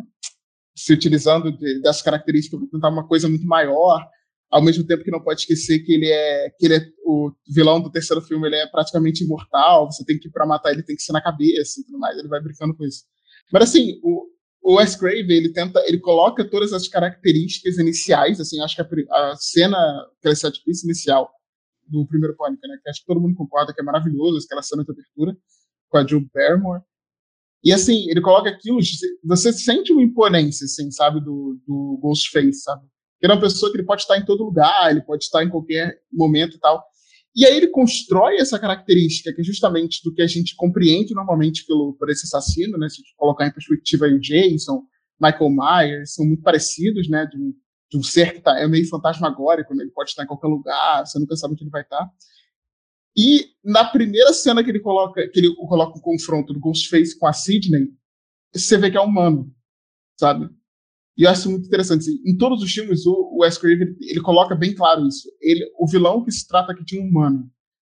se 0.76 0.92
utilizando 0.92 1.50
de, 1.50 1.80
das 1.80 2.00
características 2.00 2.60
para 2.60 2.68
tentar 2.70 2.88
uma 2.88 3.06
coisa 3.06 3.28
muito 3.28 3.46
maior, 3.46 4.06
ao 4.50 4.62
mesmo 4.62 4.86
tempo 4.86 5.02
que 5.02 5.10
não 5.10 5.22
pode 5.22 5.40
esquecer 5.40 5.80
que 5.80 5.92
ele 5.92 6.08
é 6.08 6.50
que 6.50 6.66
ele 6.66 6.76
é 6.76 6.86
o 7.04 7.32
vilão 7.52 7.80
do 7.80 7.90
terceiro 7.90 8.22
filme, 8.22 8.46
ele 8.46 8.56
é 8.56 8.66
praticamente 8.68 9.24
imortal, 9.24 9.90
você 9.90 10.04
tem 10.04 10.18
que 10.18 10.30
para 10.30 10.46
matar 10.46 10.72
ele 10.72 10.84
tem 10.84 10.94
que 10.94 11.02
ser 11.02 11.12
na 11.12 11.20
cabeça 11.20 11.80
e 11.80 11.84
tudo 11.84 11.98
mais, 11.98 12.16
ele 12.16 12.28
vai 12.28 12.40
brincando 12.40 12.76
com 12.76 12.84
isso. 12.84 13.04
Mas 13.52 13.64
assim, 13.64 13.98
o, 14.02 14.26
o 14.64 14.76
Wes 14.76 14.96
Craven, 14.96 15.30
ele 15.30 15.52
tenta, 15.52 15.78
ele 15.86 15.98
coloca 15.98 16.42
todas 16.42 16.72
as 16.72 16.88
características 16.88 17.76
iniciais, 17.76 18.40
assim, 18.40 18.62
acho 18.62 18.74
que 18.74 18.80
a, 18.80 19.32
a 19.32 19.36
cena, 19.36 19.76
aquela 20.18 20.34
set 20.34 20.64
piece 20.64 20.86
inicial 20.86 21.30
do 21.86 22.06
primeiro 22.06 22.34
Pânico, 22.34 22.66
né, 22.66 22.78
que 22.82 22.88
acho 22.88 23.00
que 23.00 23.06
todo 23.06 23.20
mundo 23.20 23.36
concorda 23.36 23.74
que 23.74 23.80
é 23.82 23.84
maravilhoso, 23.84 24.38
aquela 24.42 24.62
cena 24.62 24.82
de 24.82 24.90
abertura, 24.90 25.36
com 25.90 25.98
a 25.98 26.02
Drew 26.02 26.26
Barrymore. 26.34 26.80
E 27.62 27.74
assim, 27.74 28.08
ele 28.08 28.22
coloca 28.22 28.48
aquilo, 28.48 28.78
você 29.22 29.52
sente 29.52 29.92
uma 29.92 30.02
imponência, 30.02 30.64
assim, 30.64 30.90
sabe, 30.90 31.20
do, 31.20 31.60
do 31.66 31.98
Ghostface, 32.00 32.62
sabe? 32.62 32.86
Ele 33.20 33.32
é 33.32 33.36
uma 33.36 33.42
pessoa 33.42 33.70
que 33.70 33.76
ele 33.76 33.86
pode 33.86 34.00
estar 34.00 34.16
em 34.16 34.24
todo 34.24 34.44
lugar, 34.44 34.90
ele 34.90 35.02
pode 35.02 35.24
estar 35.24 35.44
em 35.44 35.50
qualquer 35.50 36.00
momento 36.10 36.56
e 36.56 36.60
tal. 36.60 36.82
E 37.34 37.44
aí 37.44 37.56
ele 37.56 37.66
constrói 37.68 38.36
essa 38.36 38.58
característica, 38.58 39.32
que 39.32 39.40
é 39.40 39.44
justamente 39.44 40.00
do 40.04 40.14
que 40.14 40.22
a 40.22 40.26
gente 40.26 40.54
compreende 40.54 41.14
normalmente 41.14 41.66
pelo, 41.66 41.94
por 41.94 42.08
esse 42.08 42.26
assassino, 42.26 42.78
né? 42.78 42.88
Se 42.88 42.94
a 42.94 42.98
gente 42.98 43.14
colocar 43.16 43.46
em 43.46 43.52
perspectiva 43.52 44.06
o 44.06 44.20
Jason, 44.20 44.84
Michael 45.20 45.50
Myers, 45.50 46.14
são 46.14 46.24
muito 46.24 46.42
parecidos, 46.42 47.08
né? 47.08 47.26
De 47.26 47.36
um, 47.36 47.52
de 47.90 47.98
um 47.98 48.02
ser 48.02 48.34
que 48.34 48.40
tá, 48.40 48.58
é 48.58 48.68
meio 48.68 48.88
fantasmagórico, 48.88 49.74
né? 49.74 49.82
ele 49.82 49.90
pode 49.90 50.10
estar 50.10 50.22
em 50.22 50.26
qualquer 50.26 50.46
lugar, 50.46 51.04
você 51.04 51.18
nunca 51.18 51.34
sabe 51.36 51.54
onde 51.54 51.64
ele 51.64 51.70
vai 51.70 51.82
estar. 51.82 52.08
E 53.16 53.46
na 53.64 53.84
primeira 53.84 54.32
cena 54.32 54.62
que 54.62 54.70
ele 54.70 54.80
coloca, 54.80 55.28
que 55.28 55.38
ele 55.38 55.54
coloca 55.54 55.98
o 55.98 56.02
confronto 56.02 56.52
do 56.52 56.60
Ghostface 56.60 57.18
com 57.18 57.26
a 57.26 57.32
Sidney, 57.32 57.88
você 58.52 58.76
vê 58.76 58.90
que 58.90 58.96
é 58.96 59.00
humano, 59.00 59.52
sabe? 60.18 60.48
E 61.16 61.22
eu 61.22 61.30
acho 61.30 61.48
muito 61.48 61.66
interessante. 61.66 62.06
Em 62.26 62.36
todos 62.36 62.62
os 62.62 62.72
filmes, 62.72 63.06
o 63.06 63.38
Wes 63.40 63.56
Craven 63.56 63.94
ele 64.00 64.20
coloca 64.20 64.54
bem 64.54 64.74
claro 64.74 65.06
isso. 65.06 65.28
Ele, 65.40 65.64
o 65.78 65.86
vilão 65.86 66.24
que 66.24 66.32
se 66.32 66.46
trata 66.46 66.72
aqui 66.72 66.84
de 66.84 66.98
um 66.98 67.04
humano, 67.04 67.48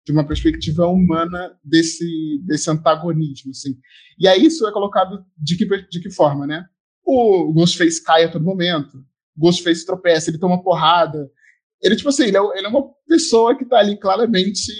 de 0.07 0.13
uma 0.13 0.27
perspectiva 0.27 0.87
humana 0.87 1.55
desse 1.63 2.41
desse 2.47 2.71
antagonismo, 2.71 3.51
assim. 3.51 3.77
E 4.19 4.27
aí 4.27 4.47
isso 4.47 4.67
é 4.67 4.73
colocado 4.73 5.25
de 5.37 5.57
que 5.57 5.67
de 5.67 6.01
que 6.01 6.11
forma, 6.11 6.47
né? 6.47 6.65
O 7.05 7.53
Ghostface 7.53 8.03
cai 8.03 8.25
a 8.25 8.31
todo 8.31 8.45
momento, 8.45 8.97
o 9.37 9.41
Ghostface 9.41 9.85
tropeça, 9.85 10.31
ele 10.31 10.39
toma 10.39 10.63
porrada. 10.63 11.31
Ele 11.83 11.97
tipo 11.97 12.09
assim, 12.09 12.25
ele 12.25 12.37
é, 12.37 12.41
ele 12.57 12.67
é 12.67 12.71
uma 12.71 12.91
pessoa 13.07 13.57
que 13.57 13.65
está 13.65 13.79
ali 13.79 13.99
claramente 13.99 14.73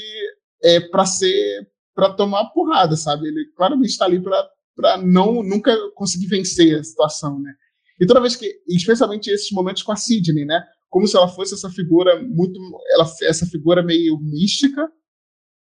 é, 0.63 0.81
para 0.81 1.05
ser 1.05 1.69
para 1.95 2.15
tomar 2.15 2.47
porrada, 2.51 2.97
sabe? 2.97 3.29
Ele 3.29 3.47
claramente 3.55 3.91
está 3.91 4.07
ali 4.07 4.23
para 4.23 4.97
não 5.03 5.43
nunca 5.43 5.77
conseguir 5.95 6.29
vencer 6.29 6.79
a 6.79 6.85
situação, 6.85 7.39
né? 7.41 7.53
E 8.01 8.07
toda 8.07 8.21
vez 8.21 8.35
que, 8.35 8.61
especialmente 8.69 9.31
esses 9.31 9.51
momentos 9.53 9.83
com 9.83 9.93
a 9.93 9.97
Sidney, 9.97 10.45
né? 10.45 10.65
Como 10.89 11.07
se 11.07 11.17
ela 11.17 11.29
fosse 11.29 11.55
essa 11.55 11.71
figura 11.71 12.21
muito, 12.23 12.59
ela 12.93 13.05
essa 13.23 13.47
figura 13.47 13.83
meio 13.83 14.19
mística, 14.19 14.91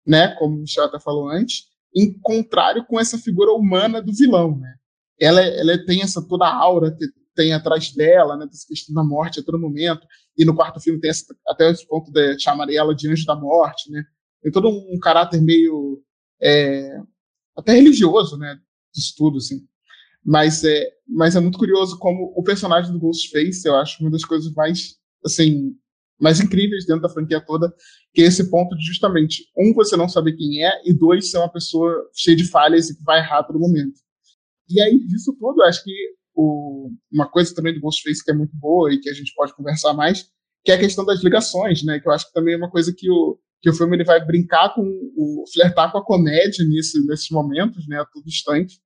né? 0.06 0.34
Como 0.36 0.56
o 0.56 0.60
Michel 0.60 0.84
até 0.84 0.98
falou 0.98 1.28
antes, 1.28 1.66
em 1.94 2.18
contrário 2.20 2.84
com 2.86 2.98
essa 2.98 3.18
figura 3.18 3.52
humana 3.52 4.00
do 4.00 4.12
vilão, 4.12 4.58
né? 4.58 4.74
Ela, 5.20 5.42
ela 5.42 5.84
tem 5.84 6.02
essa 6.02 6.26
toda 6.26 6.46
a 6.46 6.54
aura 6.54 6.96
tem 7.34 7.52
atrás 7.52 7.92
dela, 7.92 8.36
né? 8.36 8.46
Dessa 8.46 8.66
questão 8.66 8.94
da 8.94 9.04
morte 9.04 9.40
a 9.40 9.44
todo 9.44 9.58
momento. 9.58 10.06
E 10.36 10.44
no 10.44 10.54
quarto 10.54 10.80
filme 10.80 11.00
tem 11.00 11.10
essa, 11.10 11.24
até 11.46 11.70
esse 11.70 11.86
ponto 11.86 12.10
de 12.10 12.38
chamar 12.40 12.70
ela 12.72 12.94
de 12.94 13.08
anjo 13.08 13.26
da 13.26 13.36
morte, 13.36 13.90
né? 13.90 14.02
tem 14.42 14.50
todo 14.50 14.68
um 14.68 14.98
caráter 14.98 15.40
meio 15.40 16.02
é, 16.42 17.00
até 17.56 17.72
religioso, 17.72 18.36
né, 18.36 18.58
disso 18.92 19.14
tudo, 19.16 19.38
assim. 19.38 19.66
Mas 20.24 20.62
é, 20.64 20.88
mas 21.08 21.34
é 21.36 21.40
muito 21.40 21.58
curioso 21.58 21.98
como 21.98 22.32
o 22.36 22.42
personagem 22.42 22.92
do 22.92 22.98
Ghostface, 22.98 23.66
eu 23.66 23.76
acho 23.76 24.00
uma 24.02 24.10
das 24.10 24.24
coisas 24.24 24.52
mais, 24.52 24.96
assim, 25.24 25.72
mais 26.20 26.40
incríveis 26.40 26.86
dentro 26.86 27.02
da 27.02 27.08
franquia 27.08 27.40
toda, 27.40 27.72
que 28.14 28.22
é 28.22 28.26
esse 28.26 28.48
ponto 28.48 28.76
de 28.76 28.84
justamente, 28.84 29.44
um, 29.58 29.74
você 29.74 29.96
não 29.96 30.08
saber 30.08 30.34
quem 30.34 30.64
é, 30.64 30.70
e 30.84 30.92
dois, 30.94 31.30
ser 31.30 31.38
uma 31.38 31.50
pessoa 31.50 32.08
cheia 32.14 32.36
de 32.36 32.44
falhas 32.44 32.88
e 32.88 32.96
que 32.96 33.02
vai 33.02 33.18
errar 33.18 33.42
todo 33.42 33.58
momento. 33.58 33.98
E 34.68 34.80
aí, 34.80 34.98
disso 35.06 35.36
tudo, 35.38 35.62
acho 35.62 35.82
que 35.82 35.92
o, 36.34 36.90
uma 37.12 37.28
coisa 37.28 37.54
também 37.54 37.74
do 37.74 37.80
Ghostface 37.80 38.24
que 38.24 38.30
é 38.30 38.34
muito 38.34 38.56
boa 38.56 38.92
e 38.92 38.98
que 38.98 39.10
a 39.10 39.12
gente 39.12 39.34
pode 39.34 39.54
conversar 39.54 39.92
mais, 39.94 40.26
que 40.64 40.70
é 40.70 40.76
a 40.76 40.78
questão 40.78 41.04
das 41.04 41.22
ligações, 41.22 41.82
né? 41.82 41.98
Que 41.98 42.08
eu 42.08 42.12
acho 42.12 42.28
que 42.28 42.32
também 42.32 42.54
é 42.54 42.56
uma 42.56 42.70
coisa 42.70 42.94
que 42.96 43.10
o, 43.10 43.38
que 43.60 43.70
o 43.70 43.74
filme 43.74 43.96
ele 43.96 44.04
vai 44.04 44.24
brincar 44.24 44.74
com 44.74 44.82
o 44.82 45.44
flertar 45.52 45.92
com 45.92 45.98
a 45.98 46.04
comédia 46.04 46.64
nesse, 46.66 47.04
nesses 47.06 47.30
momentos, 47.30 47.86
né, 47.86 48.00
a 48.00 48.04
todo 48.04 48.26
instante. 48.26 48.80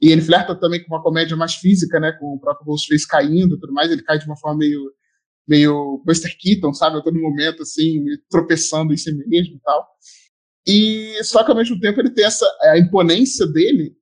E 0.00 0.10
ele 0.10 0.22
flerta 0.22 0.54
também 0.54 0.84
com 0.84 0.94
uma 0.94 1.02
comédia 1.02 1.36
mais 1.36 1.54
física, 1.54 1.98
né, 1.98 2.12
com 2.12 2.34
o 2.34 2.40
próprio 2.40 2.66
Ghostface 2.66 3.06
caindo 3.06 3.56
e 3.56 3.60
tudo 3.60 3.72
mais, 3.72 3.90
ele 3.90 4.02
cai 4.02 4.18
de 4.18 4.26
uma 4.26 4.36
forma 4.36 4.58
meio 4.58 4.80
meio 5.46 6.02
Buster 6.04 6.36
Keaton, 6.38 6.74
sabe, 6.74 6.98
a 6.98 7.02
todo 7.02 7.18
momento 7.18 7.62
assim, 7.62 8.04
tropeçando 8.28 8.92
em 8.92 8.98
si 8.98 9.10
mesmo 9.26 9.56
e 9.56 9.60
tal. 9.60 9.88
E 10.66 11.24
só 11.24 11.42
que 11.42 11.50
ao 11.50 11.56
mesmo 11.56 11.80
tempo 11.80 11.98
ele 12.00 12.10
tem 12.10 12.26
essa 12.26 12.46
a 12.64 12.78
imponência 12.78 13.46
dele 13.46 13.96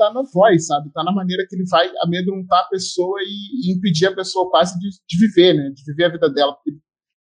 tá 0.00 0.12
na 0.12 0.22
voz, 0.22 0.66
sabe? 0.66 0.90
Tá 0.92 1.04
na 1.04 1.12
maneira 1.12 1.46
que 1.46 1.54
ele 1.54 1.66
vai 1.68 1.90
amedrontar 2.02 2.60
a 2.60 2.68
pessoa 2.68 3.20
e, 3.22 3.68
e 3.68 3.76
impedir 3.76 4.06
a 4.06 4.14
pessoa 4.14 4.50
quase 4.50 4.78
de, 4.78 4.88
de, 4.88 5.26
viver, 5.26 5.52
né? 5.52 5.70
De 5.70 5.84
viver 5.84 6.04
a 6.04 6.08
vida 6.08 6.30
dela. 6.30 6.54
Porque 6.54 6.78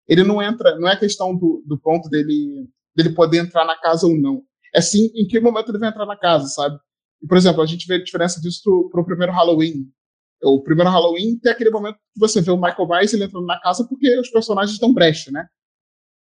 ele 0.09 0.25
não 0.25 0.43
entra, 0.43 0.79
não 0.79 0.89
é 0.89 0.97
questão 0.97 1.37
do, 1.37 1.63
do 1.67 1.79
ponto 1.79 2.09
dele, 2.09 2.67
dele 2.97 3.11
poder 3.11 3.39
entrar 3.39 3.67
na 3.67 3.79
casa 3.79 4.07
ou 4.07 4.19
não. 4.19 4.43
É 4.75 4.81
sim 4.81 5.11
em 5.15 5.27
que 5.27 5.39
momento 5.39 5.71
ele 5.71 5.79
vai 5.79 5.91
entrar 5.91 6.07
na 6.07 6.17
casa, 6.17 6.47
sabe? 6.47 6.79
Por 7.29 7.37
exemplo, 7.37 7.63
a 7.63 7.67
gente 7.67 7.87
vê 7.87 7.95
a 7.95 8.03
diferença 8.03 8.41
disso 8.41 8.89
pro, 8.91 9.05
primeiro 9.05 9.33
Halloween. 9.33 9.87
O 10.43 10.61
primeiro 10.61 10.91
Halloween 10.91 11.39
tem 11.39 11.53
aquele 11.53 11.71
momento 11.71 11.97
que 11.97 12.19
você 12.19 12.41
vê 12.41 12.51
o 12.51 12.57
Michael 12.57 12.89
Myers 12.89 13.13
ele 13.13 13.25
entrando 13.25 13.47
na 13.47 13.61
casa 13.61 13.87
porque 13.87 14.19
os 14.19 14.29
personagens 14.29 14.79
dão 14.79 14.93
brecha, 14.93 15.31
né? 15.31 15.47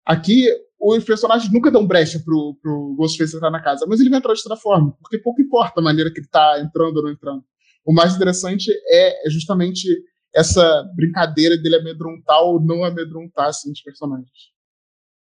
Aqui, 0.04 0.48
os 0.78 1.04
personagens 1.04 1.50
nunca 1.52 1.70
dão 1.70 1.86
brecha 1.86 2.20
pro, 2.20 2.58
pro 2.60 2.94
Ghostface 2.96 3.36
entrar 3.36 3.50
na 3.50 3.62
casa, 3.62 3.86
mas 3.88 4.00
ele 4.00 4.10
vai 4.10 4.18
entrar 4.18 4.34
de 4.34 4.40
outra 4.40 4.56
forma, 4.56 4.92
porque 5.00 5.18
pouco 5.18 5.40
importa 5.40 5.80
a 5.80 5.82
maneira 5.82 6.12
que 6.12 6.20
ele 6.20 6.28
tá 6.28 6.60
entrando 6.60 6.96
ou 6.96 7.04
não 7.04 7.10
entrando. 7.10 7.44
O 7.84 7.94
mais 7.94 8.14
interessante 8.14 8.70
é, 8.86 9.26
é 9.26 9.30
justamente 9.30 9.86
essa 10.34 10.84
brincadeira 10.96 11.56
dele 11.56 11.76
amedrontar 11.76 12.42
ou 12.42 12.60
não 12.60 12.84
amedrontar 12.84 13.46
assim, 13.46 13.70
os 13.70 13.80
personagens. 13.80 14.30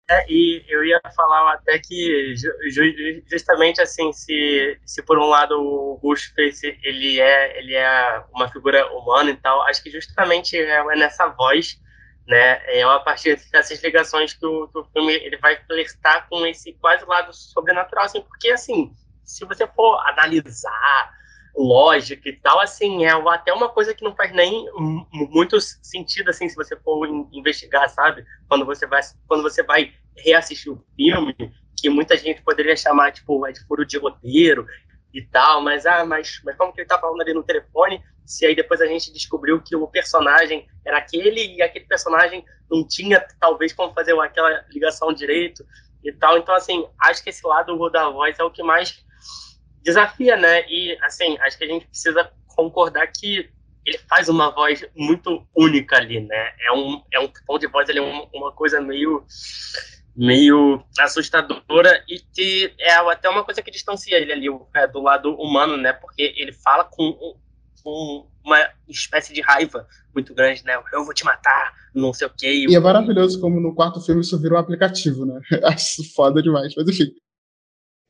É, 0.09 0.25
e 0.31 0.63
eu 0.69 0.85
ia 0.85 1.01
falar 1.13 1.51
até 1.53 1.77
que 1.79 2.33
justamente 3.29 3.81
assim, 3.81 4.13
se, 4.13 4.79
se 4.85 5.03
por 5.03 5.19
um 5.19 5.25
lado 5.25 5.59
o 5.59 5.99
Ghostface 6.01 6.79
ele 6.81 7.19
é, 7.19 7.59
ele 7.59 7.75
é 7.75 8.23
uma 8.33 8.49
figura 8.49 8.89
humana 8.93 9.31
e 9.31 9.35
tal, 9.35 9.61
acho 9.63 9.83
que 9.83 9.91
justamente 9.91 10.57
é, 10.57 10.81
nessa 10.95 11.27
voz, 11.27 11.77
né, 12.25 12.61
é 12.67 12.83
a 12.83 12.99
partir 12.99 13.37
dessas 13.51 13.83
ligações 13.83 14.33
que 14.33 14.45
o, 14.45 14.69
que 14.69 14.79
o 14.79 14.85
filme 14.85 15.13
ele 15.13 15.35
vai 15.37 15.57
flertar 15.65 16.25
com 16.29 16.45
esse 16.45 16.71
quase 16.79 17.03
lado 17.03 17.33
sobrenatural, 17.33 18.05
assim, 18.05 18.21
porque 18.21 18.49
assim, 18.49 18.95
se 19.25 19.43
você 19.43 19.67
for 19.67 19.99
analisar 20.07 21.16
lógica 21.57 22.29
e 22.29 22.33
tal, 22.33 22.59
assim, 22.59 23.05
é 23.05 23.09
até 23.09 23.51
uma 23.51 23.67
coisa 23.67 23.93
que 23.93 24.03
não 24.03 24.15
faz 24.15 24.31
nem 24.31 24.67
muito 25.09 25.59
sentido, 25.59 26.29
assim, 26.29 26.47
se 26.47 26.55
você 26.55 26.77
for 26.77 27.07
investigar, 27.31 27.89
sabe? 27.89 28.23
Quando 28.47 28.65
você 28.65 28.85
vai, 28.85 29.01
quando 29.27 29.41
você 29.41 29.63
vai 29.63 29.91
reassistir 30.15 30.71
o 30.71 30.83
filme, 30.95 31.35
que 31.75 31.89
muita 31.89 32.15
gente 32.15 32.41
poderia 32.43 32.75
chamar, 32.75 33.11
tipo, 33.11 33.45
é 33.47 33.51
de 33.51 33.65
furo 33.65 33.85
de 33.85 33.97
roteiro 33.97 34.67
e 35.13 35.21
tal, 35.21 35.61
mas, 35.61 35.85
ah, 35.85 36.05
mas, 36.05 36.39
mas 36.43 36.55
como 36.55 36.71
que 36.71 36.81
ele 36.81 36.87
tá 36.87 36.99
falando 36.99 37.21
ali 37.21 37.33
no 37.33 37.43
telefone, 37.43 38.03
se 38.23 38.45
aí 38.45 38.55
depois 38.55 38.79
a 38.81 38.85
gente 38.85 39.11
descobriu 39.11 39.61
que 39.61 39.75
o 39.75 39.87
personagem 39.87 40.67
era 40.85 40.97
aquele 40.97 41.55
e 41.55 41.61
aquele 41.61 41.85
personagem 41.85 42.45
não 42.69 42.85
tinha, 42.87 43.25
talvez, 43.39 43.73
como 43.73 43.93
fazer 43.93 44.19
aquela 44.19 44.63
ligação 44.69 45.11
direito 45.13 45.65
e 46.03 46.11
tal. 46.11 46.37
Então, 46.37 46.53
assim, 46.53 46.85
acho 46.99 47.23
que 47.23 47.29
esse 47.29 47.45
lado 47.47 47.89
da 47.89 48.09
voz 48.09 48.37
é 48.37 48.43
o 48.43 48.51
que 48.51 48.61
mais 48.61 49.03
desafia, 49.87 50.35
né? 50.35 50.69
E, 50.69 50.97
assim, 51.01 51.37
acho 51.39 51.57
que 51.57 51.63
a 51.63 51.67
gente 51.67 51.87
precisa 51.87 52.29
concordar 52.47 53.07
que 53.07 53.49
ele 53.85 53.97
faz 53.99 54.27
uma 54.27 54.51
voz 54.51 54.85
muito 54.93 55.47
única 55.55 55.95
ali, 55.95 56.19
né? 56.19 56.51
É 56.59 56.73
um, 56.73 57.01
é 57.13 57.19
um 57.21 57.29
tom 57.47 57.57
de 57.57 57.67
voz, 57.67 57.87
ele 57.87 57.99
é 57.99 58.01
uma, 58.01 58.27
uma 58.33 58.51
coisa 58.51 58.81
meio 58.81 59.23
meio 60.13 60.83
assustadora 60.99 62.03
e 62.09 62.19
que 62.33 62.73
é 62.79 62.95
até 62.95 63.29
uma 63.29 63.43
coisa 63.43 63.61
que 63.61 63.69
distancia 63.69 64.17
ele 64.17 64.31
ali 64.31 64.47
é, 64.75 64.87
do 64.87 64.99
lado 64.99 65.33
humano, 65.35 65.77
né? 65.77 65.93
Porque 65.93 66.33
ele 66.35 66.51
fala 66.51 66.83
com, 66.83 67.37
com 67.83 68.27
uma 68.43 68.67
espécie 68.89 69.31
de 69.31 69.41
raiva 69.41 69.87
muito 70.13 70.33
grande, 70.33 70.65
né? 70.65 70.75
Eu 70.91 71.05
vou 71.05 71.13
te 71.13 71.23
matar, 71.23 71.71
não 71.93 72.11
sei 72.13 72.27
o 72.27 72.31
quê. 72.35 72.65
E 72.67 72.75
é 72.75 72.79
maravilhoso 72.79 73.39
como 73.39 73.61
no 73.61 73.75
quarto 73.75 74.01
filme 74.01 74.21
isso 74.21 74.41
vira 74.41 74.55
um 74.55 74.57
aplicativo, 74.57 75.23
né? 75.23 75.39
Acho 75.63 76.03
foda 76.15 76.41
demais, 76.41 76.73
mas 76.75 76.89
enfim. 76.89 77.13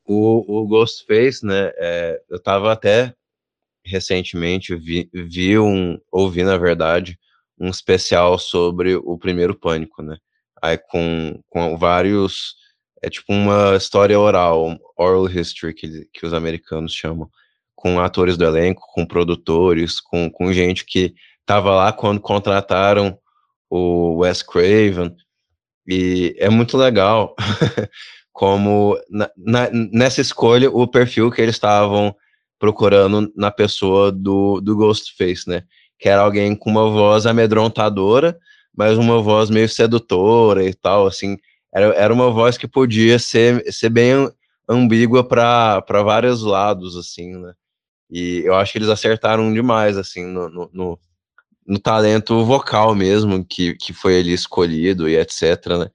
O, 0.07 0.61
o 0.61 0.67
Ghostface, 0.67 1.45
né? 1.45 1.71
É, 1.77 2.21
eu 2.29 2.41
tava 2.41 2.71
até 2.71 3.13
recentemente, 3.85 4.75
vi, 4.75 5.09
vi 5.13 5.59
um, 5.59 5.97
ouvi 6.11 6.43
na 6.43 6.57
verdade, 6.57 7.17
um 7.59 7.69
especial 7.69 8.37
sobre 8.37 8.95
o 8.95 9.17
primeiro 9.17 9.55
Pânico, 9.55 10.01
né? 10.01 10.17
Aí 10.61 10.77
com, 10.77 11.41
com 11.49 11.77
vários. 11.77 12.55
É 13.01 13.09
tipo 13.09 13.31
uma 13.31 13.75
história 13.75 14.19
oral, 14.19 14.77
oral 14.97 15.29
history, 15.29 15.73
que, 15.73 16.07
que 16.13 16.25
os 16.25 16.33
americanos 16.33 16.93
chamam. 16.93 17.29
Com 17.75 17.99
atores 17.99 18.37
do 18.37 18.45
elenco, 18.45 18.81
com 18.93 19.05
produtores, 19.05 19.99
com, 19.99 20.31
com 20.31 20.51
gente 20.51 20.83
que 20.83 21.13
estava 21.41 21.75
lá 21.75 21.93
quando 21.93 22.19
contrataram 22.19 23.17
o 23.69 24.17
Wes 24.17 24.41
Craven. 24.41 25.15
E 25.87 26.35
é 26.39 26.49
muito 26.49 26.75
legal 26.75 27.35
como 28.37 28.95
na, 29.09 29.31
na, 29.35 29.67
nessa 29.71 30.21
escolha 30.21 30.69
o 30.69 30.87
perfil 30.87 31.31
que 31.31 31.41
eles 31.41 31.55
estavam 31.55 32.15
procurando 32.59 33.33
na 33.35 33.49
pessoa 33.49 34.11
do, 34.11 34.61
do 34.61 34.77
Ghostface, 34.77 35.49
né? 35.49 35.63
Que 35.97 36.07
era 36.07 36.21
alguém 36.21 36.55
com 36.55 36.69
uma 36.69 36.87
voz 36.87 37.25
amedrontadora, 37.25 38.37
mas 38.77 38.95
uma 38.95 39.19
voz 39.23 39.49
meio 39.49 39.67
sedutora 39.67 40.63
e 40.63 40.71
tal, 40.71 41.07
assim, 41.07 41.35
era, 41.73 41.87
era 41.95 42.13
uma 42.13 42.29
voz 42.29 42.59
que 42.59 42.67
podia 42.67 43.17
ser, 43.17 43.73
ser 43.73 43.89
bem 43.89 44.31
ambígua 44.69 45.23
para 45.27 45.81
vários 46.03 46.43
lados, 46.43 46.95
assim, 46.95 47.35
né? 47.37 47.53
E 48.07 48.43
eu 48.45 48.53
acho 48.53 48.71
que 48.71 48.77
eles 48.77 48.89
acertaram 48.89 49.51
demais, 49.51 49.97
assim, 49.97 50.23
no, 50.23 50.47
no, 50.47 50.69
no, 50.71 50.99
no 51.65 51.79
talento 51.79 52.45
vocal 52.45 52.93
mesmo, 52.93 53.43
que, 53.43 53.73
que 53.73 53.93
foi 53.93 54.19
ali 54.19 54.31
escolhido 54.31 55.09
e 55.09 55.17
etc, 55.17 55.65
né? 55.79 55.89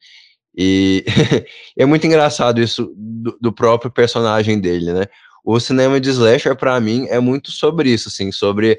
E 0.54 1.04
é 1.76 1.86
muito 1.86 2.06
engraçado 2.06 2.60
isso 2.60 2.92
do, 2.96 3.36
do, 3.40 3.52
próprio 3.52 3.90
personagem 3.90 4.60
dele, 4.60 4.92
né? 4.92 5.06
O 5.44 5.58
cinema 5.58 5.98
de 5.98 6.10
slasher, 6.10 6.54
para 6.56 6.78
mim, 6.78 7.06
é 7.08 7.18
muito 7.18 7.50
sobre 7.50 7.90
isso, 7.90 8.08
assim, 8.08 8.30
sobre 8.30 8.78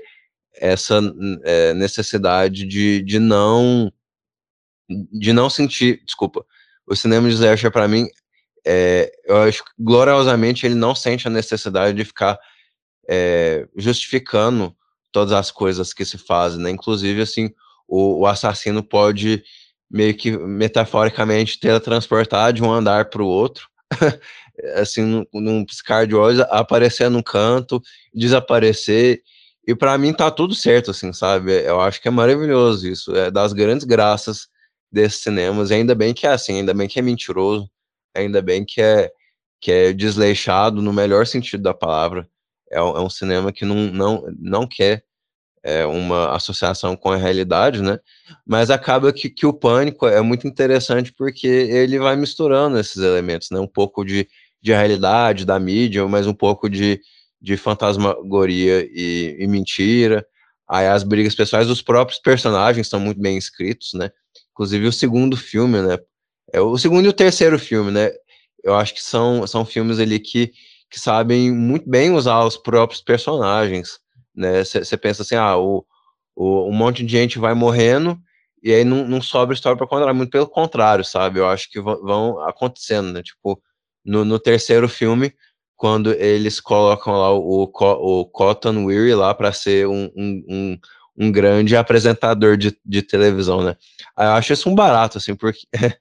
essa 0.55 0.99
é, 1.43 1.73
necessidade 1.73 2.65
de, 2.65 3.01
de 3.01 3.19
não 3.19 3.91
de 5.11 5.33
não 5.33 5.49
sentir, 5.49 6.03
desculpa, 6.05 6.45
o 6.85 6.95
cinema 6.95 7.27
de 7.27 7.35
slasher 7.35 7.71
para 7.71 7.87
mim, 7.87 8.07
é, 8.65 9.11
eu 9.25 9.37
acho 9.37 9.63
que 9.63 9.71
gloriosamente 9.79 10.65
ele 10.65 10.75
não 10.75 10.93
sente 10.93 11.27
a 11.27 11.31
necessidade 11.31 11.97
de 11.97 12.05
ficar 12.05 12.37
é, 13.09 13.67
justificando 13.75 14.75
todas 15.11 15.33
as 15.33 15.51
coisas 15.51 15.93
que 15.93 16.05
se 16.05 16.17
fazem, 16.17 16.59
né? 16.59 16.69
Inclusive, 16.69 17.21
assim, 17.21 17.49
o, 17.87 18.21
o 18.21 18.27
assassino 18.27 18.83
pode 18.83 19.43
meio 19.89 20.15
que 20.15 20.31
metaforicamente 20.37 21.59
teletransportar 21.59 22.53
de 22.53 22.63
um 22.63 22.71
andar 22.71 23.09
para 23.09 23.21
o 23.21 23.27
outro, 23.27 23.67
assim, 24.75 25.25
num, 25.33 25.65
piscar 25.65 26.07
de 26.07 26.15
olhos, 26.15 26.41
aparecer 26.49 27.09
num 27.09 27.21
canto, 27.21 27.81
desaparecer 28.13 29.21
e 29.65 29.73
para 29.73 29.97
mim 29.97 30.13
tá 30.13 30.29
tudo 30.29 30.53
certo, 30.53 30.91
assim, 30.91 31.13
sabe? 31.13 31.51
Eu 31.65 31.79
acho 31.79 32.01
que 32.01 32.07
é 32.07 32.11
maravilhoso 32.11 32.87
isso. 32.87 33.15
É 33.15 33.31
das 33.31 33.53
grandes 33.53 33.85
graças 33.85 34.47
desses 34.91 35.21
cinemas. 35.21 35.71
E 35.71 35.75
ainda 35.75 35.95
bem 35.95 36.13
que 36.13 36.27
é 36.27 36.31
assim, 36.31 36.57
ainda 36.57 36.73
bem 36.73 36.87
que 36.87 36.99
é 36.99 37.01
mentiroso, 37.01 37.69
ainda 38.13 38.41
bem 38.41 38.65
que 38.65 38.81
é, 38.81 39.11
que 39.61 39.71
é 39.71 39.93
desleixado 39.93 40.81
no 40.81 40.91
melhor 40.91 41.25
sentido 41.25 41.63
da 41.63 41.73
palavra. 41.73 42.27
É, 42.69 42.77
é 42.77 42.81
um 42.81 43.09
cinema 43.09 43.51
que 43.53 43.65
não, 43.65 43.75
não, 43.87 44.25
não 44.37 44.67
quer 44.67 45.03
é, 45.63 45.85
uma 45.85 46.35
associação 46.35 46.95
com 46.95 47.11
a 47.11 47.17
realidade, 47.17 47.81
né? 47.81 47.99
Mas 48.45 48.69
acaba 48.69 49.13
que, 49.13 49.29
que 49.29 49.45
o 49.45 49.53
pânico 49.53 50.07
é 50.07 50.21
muito 50.21 50.47
interessante 50.47 51.13
porque 51.13 51.47
ele 51.47 51.97
vai 51.99 52.15
misturando 52.15 52.77
esses 52.77 52.97
elementos, 52.97 53.49
né? 53.51 53.59
Um 53.59 53.67
pouco 53.67 54.03
de, 54.03 54.27
de 54.61 54.71
realidade, 54.71 55.45
da 55.45 55.59
mídia, 55.59 56.07
mas 56.07 56.27
um 56.27 56.33
pouco 56.33 56.69
de 56.69 56.99
de 57.43 57.57
fantasmagoria 57.57 58.87
e, 58.89 59.35
e, 59.37 59.47
mentira. 59.47 60.25
Aí 60.67 60.87
as 60.87 61.03
brigas 61.03 61.35
pessoais 61.35 61.67
dos 61.67 61.81
próprios 61.81 62.17
personagens 62.17 62.87
são 62.87 63.01
muito 63.01 63.19
bem 63.19 63.37
escritos, 63.37 63.93
né? 63.93 64.09
Inclusive 64.53 64.87
o 64.87 64.93
segundo 64.93 65.35
filme, 65.35 65.81
né? 65.81 65.97
É 66.53 66.61
o 66.61 66.77
segundo 66.77 67.05
e 67.05 67.09
o 67.09 67.13
terceiro 67.13 67.59
filme, 67.59 67.91
né? 67.91 68.11
Eu 68.63 68.75
acho 68.75 68.93
que 68.93 69.03
são, 69.03 69.45
são 69.45 69.65
filmes 69.65 69.99
ali 69.99 70.19
que, 70.19 70.53
que 70.89 70.97
sabem 70.97 71.51
muito 71.51 71.89
bem 71.89 72.11
usar 72.11 72.45
os 72.45 72.55
próprios 72.55 73.01
personagens, 73.01 73.99
né? 74.35 74.63
Você 74.63 74.97
pensa 74.97 75.21
assim, 75.21 75.35
ah, 75.35 75.57
o, 75.57 75.85
o, 76.35 76.69
um 76.69 76.73
monte 76.73 77.03
de 77.03 77.11
gente 77.11 77.39
vai 77.39 77.53
morrendo 77.53 78.19
e 78.63 78.73
aí 78.73 78.85
não, 78.85 79.05
não 79.05 79.21
sobra 79.21 79.53
história 79.53 79.77
para 79.77 79.85
contar, 79.85 80.13
muito 80.13 80.31
pelo 80.31 80.47
contrário, 80.47 81.03
sabe? 81.03 81.39
Eu 81.39 81.47
acho 81.47 81.69
que 81.69 81.81
vão 81.81 82.39
acontecendo, 82.47 83.11
né? 83.11 83.21
Tipo, 83.21 83.61
no, 84.05 84.23
no 84.23 84.39
terceiro 84.39 84.87
filme, 84.87 85.33
quando 85.75 86.13
eles 86.13 86.61
colocam 86.61 87.13
lá 87.13 87.33
o, 87.33 87.63
o 87.63 88.25
Cotton 88.25 88.85
Weary 88.85 89.13
lá 89.13 89.33
para 89.33 89.51
ser 89.51 89.85
um, 89.85 90.09
um, 90.15 90.43
um, 90.47 90.79
um, 91.17 91.31
grande 91.31 91.75
apresentador 91.75 92.55
de, 92.55 92.77
de 92.85 93.01
televisão, 93.01 93.61
né? 93.61 93.75
Eu 94.17 94.29
acho 94.29 94.53
isso 94.53 94.69
um 94.69 94.75
barato, 94.75 95.17
assim, 95.17 95.35
porque 95.35 95.67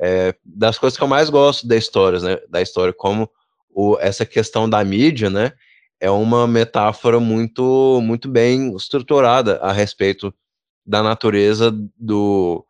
é, 0.00 0.34
das 0.44 0.78
coisas 0.78 0.96
que 0.96 1.04
eu 1.04 1.08
mais 1.08 1.30
gosto 1.30 1.68
da 1.68 1.76
história, 1.76 2.18
né? 2.18 2.38
Da 2.48 2.60
história, 2.60 2.92
como 2.92 3.30
o, 3.72 3.96
essa 4.00 4.26
questão 4.26 4.68
da 4.68 4.82
mídia, 4.82 5.30
né? 5.30 5.52
É 6.00 6.10
uma 6.10 6.46
metáfora 6.46 7.20
muito, 7.20 8.00
muito 8.02 8.28
bem 8.28 8.74
estruturada 8.74 9.58
a 9.58 9.70
respeito 9.70 10.34
da 10.86 11.02
natureza 11.02 11.70
do, 11.96 12.66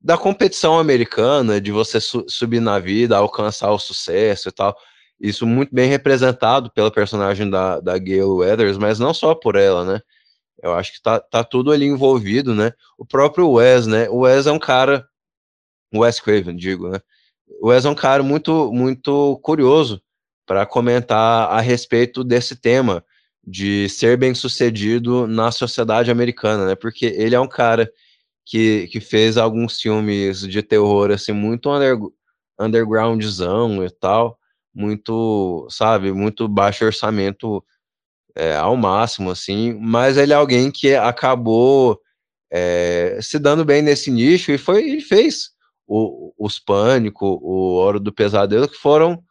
da 0.00 0.16
competição 0.16 0.78
americana, 0.78 1.60
de 1.60 1.72
você 1.72 2.00
su 2.00 2.24
subir 2.28 2.60
na 2.60 2.78
vida, 2.78 3.16
alcançar 3.16 3.70
o 3.72 3.78
sucesso 3.78 4.48
e 4.48 4.52
tal. 4.52 4.76
Isso 5.20 5.46
muito 5.46 5.74
bem 5.74 5.88
representado 5.88 6.70
pela 6.70 6.90
personagem 6.90 7.50
da, 7.50 7.80
da 7.80 7.98
Gail 7.98 8.36
Weathers, 8.36 8.78
mas 8.78 8.98
não 8.98 9.12
só 9.12 9.34
por 9.34 9.56
ela, 9.56 9.84
né? 9.84 10.00
Eu 10.62 10.74
acho 10.74 10.92
que 10.94 11.02
tá, 11.02 11.20
tá 11.20 11.44
tudo 11.44 11.72
ali 11.72 11.86
envolvido, 11.86 12.54
né? 12.54 12.72
O 12.96 13.04
próprio 13.04 13.50
Wes, 13.50 13.86
né? 13.86 14.08
O 14.08 14.20
Wes 14.20 14.46
é 14.46 14.52
um 14.52 14.58
cara. 14.58 15.06
Wes 15.94 16.20
Craven, 16.20 16.56
digo, 16.56 16.88
né? 16.88 17.00
O 17.60 17.68
Wes 17.68 17.84
é 17.84 17.90
um 17.90 17.94
cara 17.94 18.22
muito, 18.22 18.72
muito 18.72 19.38
curioso 19.42 20.02
para 20.46 20.66
comentar 20.66 21.50
a 21.50 21.60
respeito 21.60 22.24
desse 22.24 22.56
tema 22.56 23.04
de 23.44 23.88
ser 23.88 24.16
bem 24.16 24.34
sucedido 24.34 25.26
na 25.26 25.50
sociedade 25.50 26.10
americana, 26.10 26.66
né? 26.66 26.74
Porque 26.74 27.06
ele 27.06 27.34
é 27.34 27.40
um 27.40 27.48
cara 27.48 27.90
que, 28.44 28.88
que 28.88 29.00
fez 29.00 29.36
alguns 29.36 29.80
filmes 29.80 30.40
de 30.40 30.62
terror, 30.62 31.10
assim, 31.10 31.32
muito 31.32 31.70
under, 31.70 31.98
undergroundzão 32.58 33.84
e 33.84 33.90
tal, 33.90 34.38
muito, 34.74 35.66
sabe, 35.70 36.12
muito 36.12 36.48
baixo 36.48 36.84
orçamento 36.84 37.64
é, 38.34 38.56
ao 38.56 38.76
máximo, 38.76 39.30
assim, 39.30 39.74
mas 39.74 40.16
ele 40.16 40.32
é 40.32 40.36
alguém 40.36 40.70
que 40.70 40.94
acabou 40.94 42.00
é, 42.50 43.18
se 43.20 43.38
dando 43.38 43.64
bem 43.64 43.82
nesse 43.82 44.10
nicho 44.10 44.52
e 44.52 44.58
foi, 44.58 44.88
ele 44.88 45.00
fez 45.00 45.50
o, 45.86 46.32
os 46.38 46.58
Pânico, 46.58 47.38
o 47.42 47.74
Hora 47.76 47.98
do 48.00 48.12
Pesadelo, 48.12 48.68
que 48.68 48.76
foram, 48.76 49.22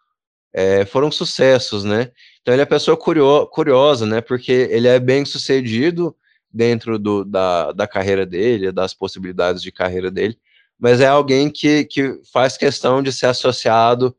é, 0.54 0.86
foram 0.86 1.12
sucessos, 1.12 1.84
né? 1.84 2.12
Então 2.42 2.54
ele 2.54 2.62
é 2.62 2.66
pessoa 2.66 2.98
curio, 2.98 3.46
curiosa, 3.48 4.06
né? 4.06 4.22
Porque 4.22 4.52
ele 4.72 4.88
é 4.88 5.00
bem 5.00 5.26
sucedido 5.26 6.16
dentro 6.52 7.00
do, 7.00 7.24
da, 7.24 7.72
da 7.72 7.88
carreira 7.88 8.26
dele, 8.26 8.72
das 8.72 8.94
possibilidades 8.94 9.62
de 9.62 9.72
carreira 9.72 10.12
dele, 10.12 10.38
mas 10.78 11.00
é 11.00 11.08
alguém 11.08 11.50
que, 11.50 11.86
que 11.86 12.20
faz 12.34 12.58
questão 12.58 13.02
de 13.02 13.14
ser 13.14 13.28
associado 13.28 14.16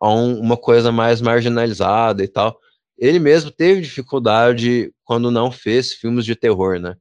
a 0.00 0.10
um, 0.12 0.40
uma 0.40 0.56
coisa 0.56 0.90
mais 0.90 1.20
marginalizada 1.20 2.24
e 2.24 2.28
tal. 2.28 2.58
Ele 2.98 3.18
mesmo 3.18 3.50
teve 3.50 3.82
dificuldade 3.82 4.92
quando 5.04 5.30
não 5.30 5.52
fez 5.52 5.92
filmes 5.92 6.24
de 6.24 6.34
terror, 6.34 6.78
né? 6.80 6.96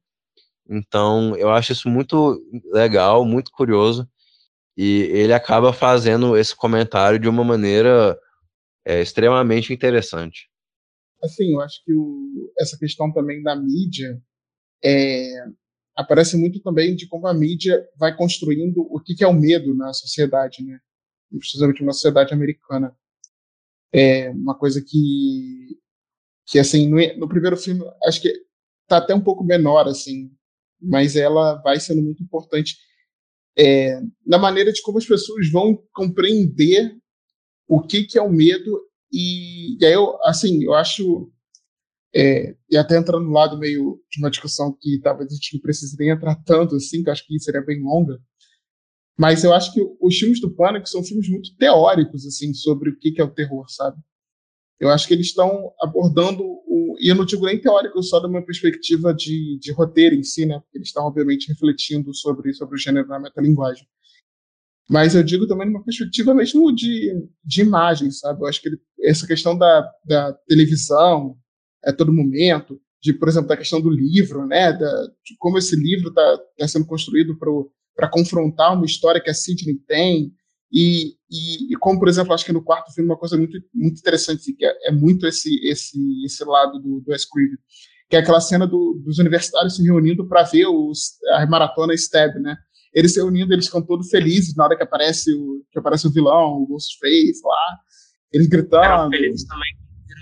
Então, 0.69 1.35
eu 1.37 1.49
acho 1.49 1.71
isso 1.71 1.87
muito 1.89 2.41
legal, 2.71 3.23
muito 3.23 3.51
curioso, 3.51 4.07
e 4.75 5.03
ele 5.13 5.33
acaba 5.33 5.71
fazendo 5.71 6.35
esse 6.35 6.55
comentário 6.55 7.19
de 7.19 7.29
uma 7.29 7.43
maneira 7.43 8.17
é, 8.85 9.01
extremamente 9.01 9.73
interessante. 9.73 10.49
Assim, 11.23 11.53
eu 11.53 11.61
acho 11.61 11.83
que 11.83 11.93
o, 11.93 12.53
essa 12.59 12.77
questão 12.77 13.11
também 13.11 13.41
da 13.41 13.55
mídia 13.55 14.21
é, 14.83 15.45
aparece 15.95 16.37
muito 16.37 16.61
também 16.61 16.95
de 16.95 17.07
como 17.07 17.27
a 17.27 17.33
mídia 17.33 17.83
vai 17.97 18.15
construindo 18.15 18.85
o 18.89 18.99
que, 18.99 19.15
que 19.15 19.23
é 19.23 19.27
o 19.27 19.33
medo 19.33 19.73
na 19.73 19.91
sociedade, 19.93 20.63
né? 20.63 20.79
precisamente 21.37 21.81
numa 21.81 21.93
sociedade 21.93 22.33
americana. 22.33 22.95
É 23.91 24.29
uma 24.29 24.57
coisa 24.57 24.81
que, 24.81 25.79
que 26.45 26.59
assim, 26.59 26.87
no, 26.87 26.97
no 27.17 27.27
primeiro 27.27 27.57
filme, 27.57 27.81
acho 28.05 28.21
que 28.21 28.31
tá 28.87 28.97
até 28.97 29.15
um 29.15 29.21
pouco 29.21 29.43
menor, 29.43 29.87
assim, 29.87 30.31
mas 30.79 31.15
ela 31.15 31.55
vai 31.61 31.79
sendo 31.79 32.01
muito 32.01 32.21
importante 32.21 32.77
é, 33.57 34.01
na 34.25 34.37
maneira 34.37 34.71
de 34.71 34.81
como 34.81 34.97
as 34.97 35.05
pessoas 35.05 35.49
vão 35.49 35.81
compreender 35.93 36.95
o 37.67 37.81
que, 37.81 38.03
que 38.03 38.17
é 38.17 38.21
o 38.21 38.31
medo 38.31 38.81
e, 39.11 39.81
e 39.81 39.85
aí 39.85 39.93
eu, 39.93 40.17
assim, 40.23 40.63
eu 40.63 40.73
acho 40.73 41.31
é, 42.15 42.55
e 42.69 42.77
até 42.77 42.97
entrando 42.97 43.25
no 43.25 43.31
lado 43.31 43.57
meio 43.57 43.99
de 44.09 44.19
uma 44.19 44.29
discussão 44.29 44.75
que 44.79 44.99
talvez 45.01 45.31
a 45.31 45.35
gente 45.35 45.55
não 45.55 45.61
precise 45.61 45.97
nem 45.99 46.09
entrar 46.09 46.35
tanto 46.45 46.75
assim, 46.75 47.03
que 47.03 47.09
eu 47.09 47.13
acho 47.13 47.25
que 47.25 47.39
seria 47.39 47.61
bem 47.61 47.81
longa, 47.81 48.19
mas 49.17 49.43
eu 49.43 49.53
acho 49.53 49.73
que 49.73 49.81
os 50.01 50.17
filmes 50.17 50.41
do 50.41 50.53
Pânico 50.53 50.87
são 50.87 51.03
filmes 51.03 51.29
muito 51.29 51.55
teóricos, 51.57 52.25
assim, 52.25 52.53
sobre 52.53 52.89
o 52.89 52.97
que 52.97 53.13
é 53.19 53.23
o 53.23 53.33
terror, 53.33 53.65
sabe? 53.69 53.97
Eu 54.77 54.89
acho 54.89 55.07
que 55.07 55.13
eles 55.13 55.27
estão 55.27 55.71
abordando, 55.81 56.43
o, 56.43 56.97
e 56.99 57.07
eu 57.09 57.15
não 57.15 57.25
digo 57.25 57.45
nem 57.45 57.59
teórico 57.59 58.03
só 58.03 58.19
de 58.19 58.27
uma 58.27 58.45
perspectiva 58.45 59.13
de, 59.13 59.57
de 59.59 59.71
roteiro 59.71 60.15
em 60.15 60.23
si, 60.23 60.45
né? 60.45 60.61
Eles 60.73 60.89
estão, 60.89 61.05
obviamente, 61.05 61.47
refletindo 61.47 62.13
sobre, 62.13 62.53
sobre 62.53 62.75
o 62.75 62.77
gênero 62.77 63.07
na 63.07 63.19
metalinguagem. 63.19 63.87
Mas 64.89 65.15
eu 65.15 65.23
digo 65.23 65.47
também 65.47 65.67
numa 65.67 65.83
perspectiva 65.83 66.33
mesmo 66.33 66.73
de, 66.73 67.11
de 67.43 67.61
imagem, 67.61 68.11
sabe? 68.11 68.41
Eu 68.41 68.47
acho 68.47 68.61
que 68.61 68.69
ele, 68.69 68.77
essa 69.01 69.25
questão 69.25 69.57
da, 69.57 69.91
da 70.05 70.33
televisão, 70.47 71.35
a 71.83 71.91
todo 71.91 72.13
momento, 72.13 72.79
de, 73.01 73.13
por 73.13 73.27
exemplo, 73.27 73.47
da 73.47 73.57
questão 73.57 73.81
do 73.81 73.89
livro, 73.89 74.45
né? 74.45 74.73
Da, 74.73 75.07
de 75.23 75.35
como 75.39 75.57
esse 75.57 75.75
livro 75.75 76.09
está 76.09 76.37
tá 76.57 76.67
sendo 76.67 76.85
construído 76.85 77.37
para 77.95 78.09
confrontar 78.09 78.73
uma 78.73 78.85
história 78.85 79.21
que 79.21 79.29
a 79.29 79.33
Sidney 79.33 79.75
tem, 79.87 80.31
e, 80.71 81.13
e, 81.31 81.73
e, 81.73 81.77
como, 81.77 81.97
por 81.99 82.07
exemplo, 82.07 82.33
acho 82.33 82.45
que 82.45 82.51
no 82.51 82.63
quarto 82.63 82.91
filme 82.93 83.09
uma 83.09 83.17
coisa 83.17 83.37
muito, 83.37 83.57
muito 83.73 83.99
interessante, 83.99 84.53
que 84.53 84.65
é, 84.65 84.89
é 84.89 84.91
muito 84.91 85.25
esse, 85.25 85.57
esse, 85.65 85.97
esse 86.25 86.43
lado 86.43 86.79
do, 86.79 86.99
do 87.01 87.11
Wes 87.11 87.25
que 88.09 88.15
é 88.15 88.19
aquela 88.19 88.41
cena 88.41 88.67
do, 88.67 89.01
dos 89.03 89.17
universitários 89.17 89.75
se 89.75 89.83
reunindo 89.83 90.27
para 90.27 90.43
ver 90.43 90.67
os, 90.67 91.17
a 91.33 91.45
maratona 91.47 91.93
Stab, 91.93 92.35
né? 92.39 92.55
Eles 92.95 93.13
se 93.13 93.19
reunindo, 93.19 93.53
eles 93.53 93.65
ficam 93.65 93.85
todos 93.85 94.09
felizes 94.09 94.55
na 94.55 94.63
hora 94.63 94.77
que 94.77 94.83
aparece 94.83 95.33
o, 95.33 95.61
que 95.69 95.77
aparece 95.77 96.07
o 96.07 96.11
vilão, 96.11 96.61
o 96.61 96.67
Ghostface 96.67 97.41
lá, 97.43 97.79
eles 98.31 98.47
gritando. 98.47 98.85
Eram 98.85 99.09
felizes 99.09 99.45
também 99.45 99.75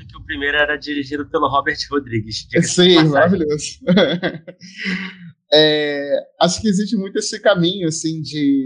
que 0.08 0.18
o 0.18 0.24
primeiro 0.26 0.58
era 0.58 0.76
dirigido 0.76 1.28
pelo 1.30 1.48
Robert 1.48 1.78
Rodrigues. 1.90 2.48
Sim, 2.64 3.04
maravilhoso. 3.06 3.80
é, 5.54 6.20
acho 6.42 6.62
que 6.62 6.68
existe 6.68 6.96
muito 6.96 7.20
esse 7.20 7.40
caminho, 7.40 7.88
assim, 7.88 8.22
de 8.22 8.66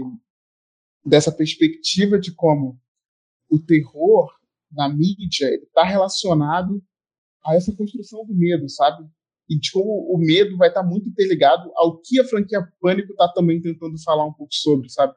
dessa 1.04 1.32
perspectiva 1.32 2.18
de 2.18 2.34
como 2.34 2.78
o 3.48 3.58
terror 3.58 4.30
na 4.70 4.88
mídia 4.88 5.48
está 5.54 5.84
relacionado 5.84 6.82
a 7.44 7.54
essa 7.54 7.74
construção 7.74 8.26
do 8.26 8.34
medo, 8.34 8.68
sabe? 8.68 9.08
E 9.48 9.58
de 9.58 9.70
como 9.72 9.88
o 10.12 10.18
medo 10.18 10.56
vai 10.56 10.68
estar 10.68 10.82
tá 10.82 10.86
muito 10.86 11.08
interligado 11.08 11.70
ao 11.74 12.00
que 12.00 12.20
a 12.20 12.24
franquia 12.24 12.66
Pânico 12.80 13.12
está 13.12 13.28
também 13.28 13.60
tentando 13.60 14.00
falar 14.02 14.26
um 14.26 14.32
pouco 14.32 14.52
sobre, 14.54 14.90
sabe? 14.90 15.14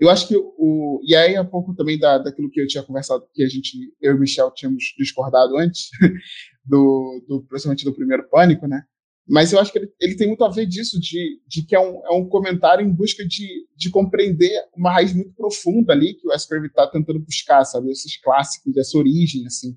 Eu 0.00 0.08
acho 0.08 0.26
que 0.26 0.34
o. 0.36 1.00
E 1.04 1.14
aí, 1.14 1.38
um 1.38 1.46
pouco 1.46 1.74
também 1.74 1.98
da, 1.98 2.16
daquilo 2.16 2.50
que 2.50 2.60
eu 2.60 2.66
tinha 2.66 2.82
conversado, 2.82 3.26
que 3.34 3.44
a 3.44 3.48
gente, 3.48 3.76
eu 4.00 4.12
e 4.12 4.16
o 4.16 4.18
Michel 4.18 4.50
tínhamos 4.52 4.94
discordado 4.98 5.58
antes, 5.58 5.90
do, 6.64 7.22
do, 7.28 7.42
principalmente 7.42 7.84
do 7.84 7.94
primeiro 7.94 8.26
Pânico, 8.30 8.66
né? 8.66 8.82
Mas 9.28 9.52
eu 9.52 9.60
acho 9.60 9.70
que 9.70 9.78
ele, 9.78 9.92
ele, 10.00 10.16
tem 10.16 10.26
muito 10.26 10.42
a 10.42 10.50
ver 10.50 10.66
disso, 10.66 10.98
de, 10.98 11.40
de 11.46 11.64
que 11.64 11.76
é 11.76 11.80
um, 11.80 12.04
é 12.06 12.10
um 12.12 12.26
comentário 12.26 12.84
em 12.84 12.92
busca 12.92 13.24
de, 13.24 13.66
de 13.76 13.90
compreender 13.90 14.50
uma 14.74 14.90
raiz 14.90 15.12
muito 15.12 15.32
profunda 15.34 15.92
ali 15.92 16.14
que 16.14 16.26
o 16.26 16.30
Craven 16.48 16.66
está 16.66 16.86
tentando 16.88 17.20
buscar, 17.20 17.64
sabe? 17.64 17.90
Esses 17.90 18.16
clássicos, 18.16 18.76
essa 18.76 18.96
origem, 18.96 19.46
assim. 19.46 19.76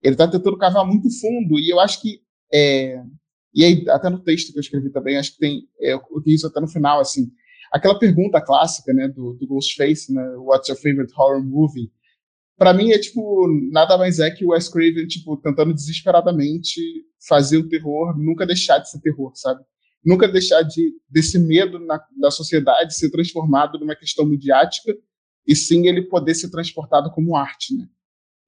Ele 0.00 0.14
está 0.14 0.28
tentando 0.28 0.56
cavar 0.56 0.86
muito 0.86 1.10
fundo, 1.20 1.58
e 1.58 1.68
eu 1.68 1.80
acho 1.80 2.00
que. 2.00 2.20
É, 2.54 3.02
e 3.56 3.64
aí, 3.64 3.84
até 3.88 4.08
no 4.10 4.20
texto 4.20 4.52
que 4.52 4.58
eu 4.58 4.60
escrevi 4.60 4.90
também, 4.90 5.16
acho 5.16 5.32
que 5.32 5.38
tem. 5.38 5.68
É, 5.80 5.94
eu 5.94 6.00
isso 6.26 6.46
até 6.46 6.60
no 6.60 6.68
final, 6.68 7.00
assim. 7.00 7.30
Aquela 7.72 7.98
pergunta 7.98 8.40
clássica, 8.40 8.92
né, 8.92 9.08
do, 9.08 9.32
do 9.32 9.46
Ghostface, 9.46 10.12
né? 10.12 10.22
What's 10.36 10.68
your 10.68 10.78
favorite 10.78 11.12
horror 11.16 11.42
movie? 11.42 11.90
para 12.56 12.72
mim 12.72 12.90
é 12.90 12.98
tipo 12.98 13.46
nada 13.70 13.96
mais 13.98 14.18
é 14.18 14.30
que 14.30 14.44
o 14.44 14.48
Wes 14.48 14.68
Craven 14.68 15.06
tipo 15.06 15.36
tentando 15.36 15.74
desesperadamente 15.74 16.80
fazer 17.28 17.58
o 17.58 17.68
terror 17.68 18.16
nunca 18.18 18.46
deixar 18.46 18.78
de 18.78 18.90
ser 18.90 19.00
terror 19.00 19.32
sabe 19.34 19.62
nunca 20.04 20.26
deixar 20.26 20.62
de 20.62 20.92
desse 21.08 21.38
medo 21.38 21.78
na, 21.78 22.00
da 22.18 22.30
sociedade 22.30 22.96
ser 22.96 23.10
transformado 23.10 23.78
numa 23.78 23.94
questão 23.94 24.24
midiática 24.24 24.96
e 25.46 25.54
sim 25.54 25.86
ele 25.86 26.02
poder 26.02 26.34
ser 26.34 26.50
transportado 26.50 27.10
como 27.10 27.36
arte 27.36 27.74
né 27.76 27.86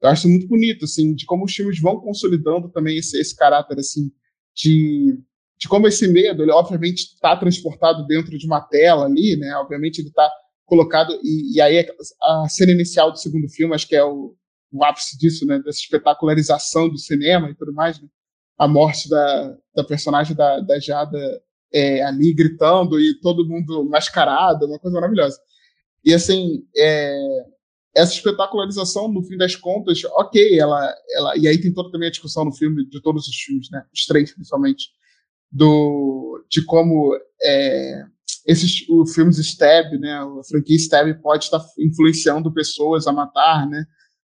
eu 0.00 0.08
acho 0.08 0.28
muito 0.28 0.46
bonito 0.48 0.84
assim 0.84 1.14
de 1.14 1.26
como 1.26 1.44
os 1.44 1.54
filmes 1.54 1.80
vão 1.80 2.00
consolidando 2.00 2.70
também 2.70 2.96
esse, 2.96 3.18
esse 3.20 3.36
caráter 3.36 3.78
assim 3.78 4.10
de 4.58 5.18
de 5.60 5.68
como 5.68 5.88
esse 5.88 6.06
medo 6.06 6.42
ele 6.42 6.52
obviamente 6.52 7.14
está 7.14 7.36
transportado 7.36 8.06
dentro 8.06 8.36
de 8.38 8.46
uma 8.46 8.60
tela 8.60 9.06
ali 9.06 9.36
né? 9.36 9.56
Obviamente 9.56 10.00
ele 10.00 10.08
está 10.08 10.30
colocado, 10.68 11.18
e, 11.24 11.56
e, 11.56 11.60
aí 11.62 11.88
a 12.22 12.46
cena 12.48 12.72
inicial 12.72 13.10
do 13.10 13.18
segundo 13.18 13.48
filme, 13.48 13.74
acho 13.74 13.88
que 13.88 13.96
é 13.96 14.04
o, 14.04 14.36
o 14.70 14.84
ápice 14.84 15.18
disso, 15.18 15.46
né, 15.46 15.58
dessa 15.58 15.78
espetacularização 15.78 16.90
do 16.90 16.98
cinema 16.98 17.48
e 17.48 17.54
tudo 17.54 17.72
mais, 17.72 17.98
né, 18.00 18.06
a 18.58 18.68
morte 18.68 19.08
da, 19.08 19.56
da 19.74 19.82
personagem 19.82 20.36
da, 20.36 20.60
da 20.60 20.78
Jada 20.78 21.18
é, 21.72 22.02
ali 22.02 22.34
gritando 22.34 23.00
e 23.00 23.18
todo 23.20 23.48
mundo 23.48 23.82
mascarado, 23.88 24.66
uma 24.66 24.78
coisa 24.78 25.00
maravilhosa. 25.00 25.40
E 26.04 26.12
assim, 26.12 26.62
é, 26.76 27.18
essa 27.94 28.14
espetacularização, 28.14 29.08
no 29.08 29.22
fim 29.22 29.36
das 29.36 29.56
contas, 29.56 30.02
ok, 30.04 30.58
ela, 30.58 30.94
ela, 31.10 31.36
e 31.36 31.48
aí 31.48 31.60
tem 31.60 31.72
toda 31.72 31.90
também 31.90 32.08
a 32.08 32.10
discussão 32.10 32.44
no 32.44 32.52
filme, 32.52 32.88
de 32.88 33.00
todos 33.02 33.26
os 33.26 33.36
filmes, 33.36 33.68
né, 33.70 33.84
os 33.92 34.04
três 34.06 34.32
principalmente, 34.32 34.90
do, 35.50 36.44
de 36.48 36.64
como 36.64 37.18
é, 37.42 38.04
esses 38.46 38.86
os 38.88 39.14
filmes 39.14 39.38
Stab, 39.38 39.98
né, 39.98 40.12
a 40.12 40.44
franquia 40.48 40.76
Stab 40.76 41.12
pode 41.22 41.44
estar 41.44 41.64
influenciando 41.78 42.52
pessoas 42.52 43.06
a 43.06 43.12
matar, 43.12 43.68
né, 43.68 43.84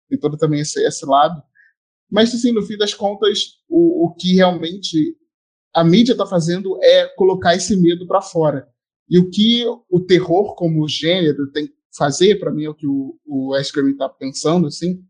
tem 0.09 0.19
todo 0.19 0.37
também 0.37 0.61
esse, 0.61 0.83
esse 0.83 1.05
lado. 1.05 1.41
Mas, 2.09 2.33
assim, 2.33 2.51
no 2.51 2.63
fim 2.63 2.75
das 2.75 2.93
contas, 2.93 3.59
o, 3.69 4.05
o 4.07 4.15
que 4.15 4.33
realmente 4.33 5.15
a 5.73 5.83
mídia 5.83 6.13
está 6.13 6.25
fazendo 6.25 6.77
é 6.81 7.07
colocar 7.09 7.55
esse 7.55 7.77
medo 7.77 8.07
para 8.07 8.21
fora. 8.21 8.67
E 9.07 9.19
o 9.19 9.29
que 9.29 9.63
o 9.89 9.99
terror 9.99 10.55
como 10.55 10.87
gênero 10.87 11.51
tem 11.51 11.71
fazer, 11.95 12.39
para 12.39 12.51
mim, 12.51 12.65
é 12.65 12.69
o 12.69 12.75
que 12.75 12.87
o, 12.87 13.19
o 13.25 13.51
Wes 13.51 13.71
está 13.75 14.09
pensando, 14.09 14.67
assim, 14.67 15.03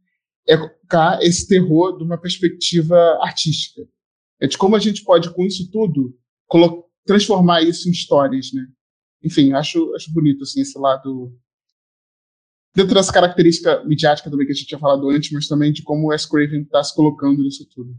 é 0.47 0.57
colocar 0.57 1.21
esse 1.21 1.47
terror 1.47 1.97
de 1.97 2.03
uma 2.03 2.17
perspectiva 2.17 2.95
artística. 3.21 3.81
É 4.39 4.47
de 4.47 4.57
como 4.57 4.75
a 4.75 4.79
gente 4.79 5.03
pode, 5.03 5.33
com 5.33 5.45
isso 5.45 5.69
tudo, 5.71 6.17
transformar 7.05 7.61
isso 7.61 7.87
em 7.87 7.91
histórias, 7.91 8.51
né? 8.53 8.65
enfim, 9.23 9.53
acho, 9.53 9.93
acho 9.95 10.11
bonito 10.13 10.43
assim, 10.43 10.61
esse 10.61 10.77
lado. 10.77 11.33
Dentro 12.75 12.93
dessa 12.93 13.11
característica 13.11 13.83
midiática 13.83 14.29
também 14.29 14.45
que 14.45 14.53
a 14.53 14.55
gente 14.55 14.67
tinha 14.67 14.79
falado 14.79 15.09
antes, 15.09 15.31
mas 15.31 15.47
também 15.47 15.71
de 15.71 15.83
como 15.83 16.07
o 16.07 16.13
S. 16.13 16.29
Craven 16.29 16.61
está 16.61 16.83
se 16.83 16.95
colocando 16.95 17.41
nisso 17.41 17.67
tudo. 17.69 17.95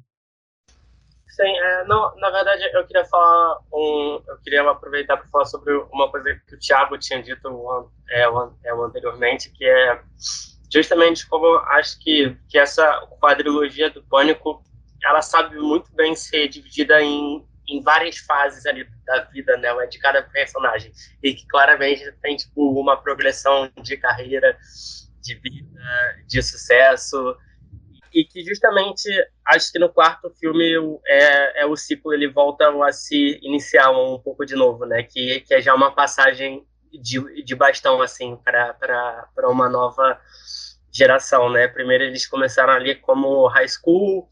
Sim, 1.31 1.47
é, 1.47 1.85
não, 1.85 2.15
na 2.17 2.31
verdade 2.31 2.65
eu 2.73 2.85
queria 2.87 3.05
falar 3.05 3.59
um, 3.73 4.21
eu 4.27 4.37
queria 4.43 4.69
aproveitar 4.69 5.17
para 5.17 5.29
falar 5.29 5.45
sobre 5.45 5.73
uma 5.93 6.11
coisa 6.11 6.35
que 6.47 6.55
o 6.57 6.59
Thiago 6.59 6.99
tinha 6.99 7.23
dito 7.23 7.93
é, 8.09 8.23
é, 8.65 8.73
anteriormente, 8.73 9.51
que 9.51 9.65
é 9.65 10.03
justamente 10.73 11.29
como 11.29 11.47
acho 11.69 11.99
que, 12.01 12.37
que 12.49 12.59
essa 12.59 13.07
quadrilogia 13.21 13.91
do 13.91 14.03
Pânico 14.03 14.63
ela 15.05 15.23
sabe 15.23 15.57
muito 15.57 15.91
bem 15.95 16.15
ser 16.15 16.49
dividida 16.49 17.01
em 17.01 17.49
em 17.69 17.81
várias 17.81 18.19
fases 18.19 18.67
ali 18.67 18.85
da 19.07 19.21
vida, 19.27 19.57
né, 19.57 19.69
de 19.87 19.99
cada 20.01 20.23
personagem. 20.23 20.91
E 21.23 21.33
que 21.33 21.47
claramente 21.47 22.11
tem 22.21 22.37
tipo 22.37 22.81
uma 22.81 22.97
progressão 23.01 23.71
de 23.81 23.97
carreira, 23.97 24.59
de 25.23 25.35
vida, 25.37 25.81
de 26.27 26.43
sucesso 26.43 27.37
e 28.13 28.25
que 28.25 28.45
justamente 28.45 29.09
acho 29.47 29.73
que 29.73 29.79
no 29.79 29.89
quarto 29.89 30.31
filme 30.39 30.75
é, 31.07 31.63
é 31.63 31.67
o 31.67 31.77
ciclo 31.77 32.13
ele 32.13 32.29
volta 32.29 32.69
a 32.85 32.93
se 32.93 33.39
iniciar 33.43 33.91
um 33.91 34.19
pouco 34.19 34.45
de 34.45 34.55
novo, 34.55 34.85
né, 34.85 35.03
que, 35.03 35.41
que 35.41 35.55
é 35.55 35.61
já 35.61 35.75
uma 35.75 35.93
passagem 35.93 36.67
de, 36.93 37.43
de 37.43 37.55
bastão 37.55 38.03
assim 38.03 38.37
para 38.37 39.27
uma 39.49 39.69
nova 39.69 40.19
geração, 40.93 41.49
né? 41.49 41.69
Primeiro 41.69 42.05
eles 42.05 42.27
começaram 42.27 42.73
ali 42.73 42.95
como 42.97 43.47
high 43.47 43.69
school, 43.69 44.29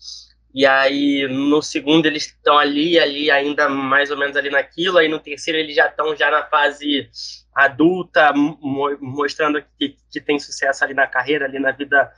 e 0.52 0.66
aí 0.66 1.28
no 1.28 1.62
segundo 1.62 2.06
eles 2.06 2.26
estão 2.26 2.58
ali, 2.58 2.98
ali 2.98 3.30
ainda 3.30 3.68
mais 3.68 4.10
ou 4.10 4.16
menos 4.16 4.36
ali 4.36 4.50
naquilo, 4.50 4.98
aí 4.98 5.08
no 5.08 5.20
terceiro 5.20 5.58
eles 5.58 5.76
já 5.76 5.86
estão 5.86 6.16
já 6.16 6.30
na 6.30 6.44
fase 6.44 7.08
adulta, 7.54 8.32
mo 8.32 8.96
mostrando 9.00 9.62
que, 9.78 9.96
que 10.10 10.20
tem 10.20 10.38
sucesso 10.38 10.84
ali 10.84 10.94
na 10.94 11.06
carreira, 11.06 11.44
ali 11.44 11.58
na 11.58 11.70
vida 11.70 12.10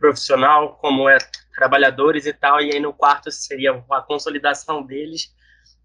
profissional, 0.00 0.78
como 0.80 1.08
é 1.08 1.18
trabalhadores 1.54 2.26
e 2.26 2.32
tal, 2.32 2.60
e 2.60 2.72
aí 2.72 2.80
no 2.80 2.92
quarto 2.92 3.30
seria 3.30 3.84
a 3.90 4.00
consolidação 4.00 4.82
deles, 4.82 5.32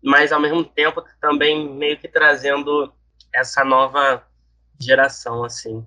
mas 0.02 0.32
ao 0.32 0.42
mesmo 0.42 0.64
tempo 0.64 1.04
também 1.20 1.70
meio 1.76 2.00
que 2.00 2.08
trazendo 2.08 2.92
essa 3.34 3.66
nova 3.66 4.26
geração, 4.80 5.44
assim. 5.44 5.84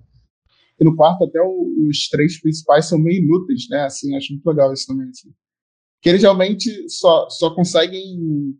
E 0.79 0.85
no 0.85 0.95
quarto 0.95 1.25
até 1.25 1.39
os 1.41 2.07
três 2.09 2.39
principais 2.39 2.85
são 2.87 2.99
meio 2.99 3.21
inúteis, 3.21 3.67
né? 3.69 3.83
Assim, 3.83 4.15
acho 4.15 4.31
muito 4.31 4.45
legal 4.45 4.71
isso 4.71 4.87
também. 4.87 5.09
Assim. 5.09 5.33
Que 6.01 6.09
eles 6.09 6.21
realmente 6.21 6.87
só, 6.87 7.27
só 7.29 7.53
conseguem 7.53 8.55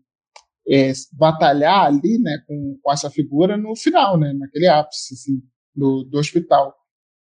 é, 0.68 0.92
batalhar 1.12 1.86
ali, 1.86 2.18
né, 2.18 2.42
com, 2.46 2.78
com, 2.82 2.92
essa 2.92 3.08
figura 3.08 3.56
no 3.56 3.74
final, 3.74 4.18
né, 4.18 4.32
naquele 4.34 4.66
ápice, 4.66 5.14
assim, 5.14 5.42
do, 5.74 6.04
do 6.04 6.18
hospital. 6.18 6.74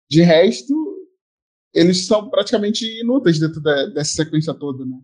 De 0.09 0.23
resto, 0.23 0.86
eles 1.77 2.07
são 2.07 2.31
praticamente 2.31 2.85
inúteis 3.01 3.39
dentro 3.39 3.61
da, 3.61 3.87
dessa 3.87 4.13
sequência 4.13 4.55
toda, 4.55 4.85
né. 4.85 4.99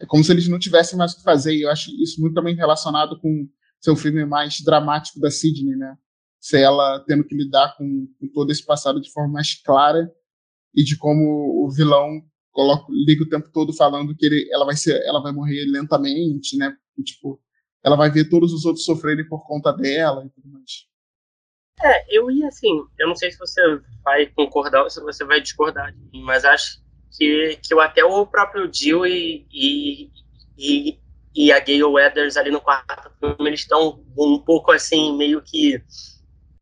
É 0.00 0.06
como 0.06 0.24
se 0.24 0.32
eles 0.32 0.48
não 0.48 0.58
tivessem 0.58 0.96
mais 0.96 1.12
o 1.12 1.16
que 1.16 1.22
fazer, 1.22 1.54
e 1.54 1.62
eu 1.62 1.70
acho 1.70 1.90
isso 2.02 2.20
muito 2.20 2.34
também 2.34 2.54
relacionado 2.54 3.18
com 3.20 3.48
ser 3.80 3.90
um 3.90 3.96
filme 3.96 4.24
mais 4.24 4.60
dramático 4.62 5.18
da 5.20 5.30
Sidney, 5.30 5.76
né, 5.76 5.96
ser 6.40 6.60
ela 6.60 7.00
tendo 7.06 7.24
que 7.24 7.34
lidar 7.34 7.76
com, 7.76 8.08
com 8.18 8.28
todo 8.28 8.50
esse 8.50 8.64
passado 8.64 9.00
de 9.00 9.12
forma 9.12 9.32
mais 9.32 9.60
clara 9.62 10.10
e 10.74 10.84
de 10.84 10.96
como 10.96 11.66
o 11.66 11.70
vilão 11.70 12.22
coloca, 12.52 12.86
liga 12.90 13.24
o 13.24 13.28
tempo 13.28 13.50
todo 13.52 13.72
falando 13.72 14.14
que 14.14 14.24
ele, 14.24 14.48
ela 14.52 14.64
vai 14.64 14.76
ser, 14.76 15.02
ela 15.04 15.20
vai 15.20 15.32
morrer 15.32 15.64
lentamente, 15.66 16.56
né? 16.56 16.76
Tipo, 17.04 17.40
ela 17.82 17.96
vai 17.96 18.10
ver 18.10 18.28
todos 18.28 18.52
os 18.52 18.64
outros 18.64 18.84
sofrerem 18.84 19.26
por 19.28 19.46
conta 19.46 19.72
dela 19.72 20.24
e 20.24 20.30
tudo 20.30 20.48
mais. 20.48 20.89
É, 21.82 22.04
eu 22.16 22.30
ia 22.30 22.48
assim, 22.48 22.84
eu 22.98 23.08
não 23.08 23.16
sei 23.16 23.30
se 23.30 23.38
você 23.38 23.60
vai 24.04 24.26
concordar 24.26 24.82
ou 24.82 24.90
se 24.90 25.00
você 25.00 25.24
vai 25.24 25.40
discordar 25.40 25.92
de 25.92 25.98
mim, 26.12 26.22
mas 26.22 26.44
acho 26.44 26.78
que, 27.16 27.58
que 27.62 27.78
até 27.80 28.04
o 28.04 28.26
próprio 28.26 28.70
Jill 28.72 29.06
e, 29.06 29.46
e, 29.50 30.10
e, 30.58 31.00
e 31.34 31.52
a 31.52 31.58
Gayle 31.58 31.84
Weathers 31.84 32.36
ali 32.36 32.50
no 32.50 32.60
quarto 32.60 33.10
filme, 33.18 33.50
eles 33.50 33.60
estão 33.60 34.04
um 34.16 34.38
pouco 34.38 34.72
assim, 34.72 35.16
meio 35.16 35.40
que, 35.42 35.82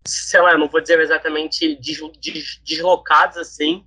sei 0.07 0.41
lá, 0.41 0.57
não 0.57 0.69
vou 0.69 0.81
dizer 0.81 1.01
exatamente 1.01 1.77
des, 1.77 2.01
des, 2.21 2.61
deslocados 2.65 3.37
assim, 3.37 3.85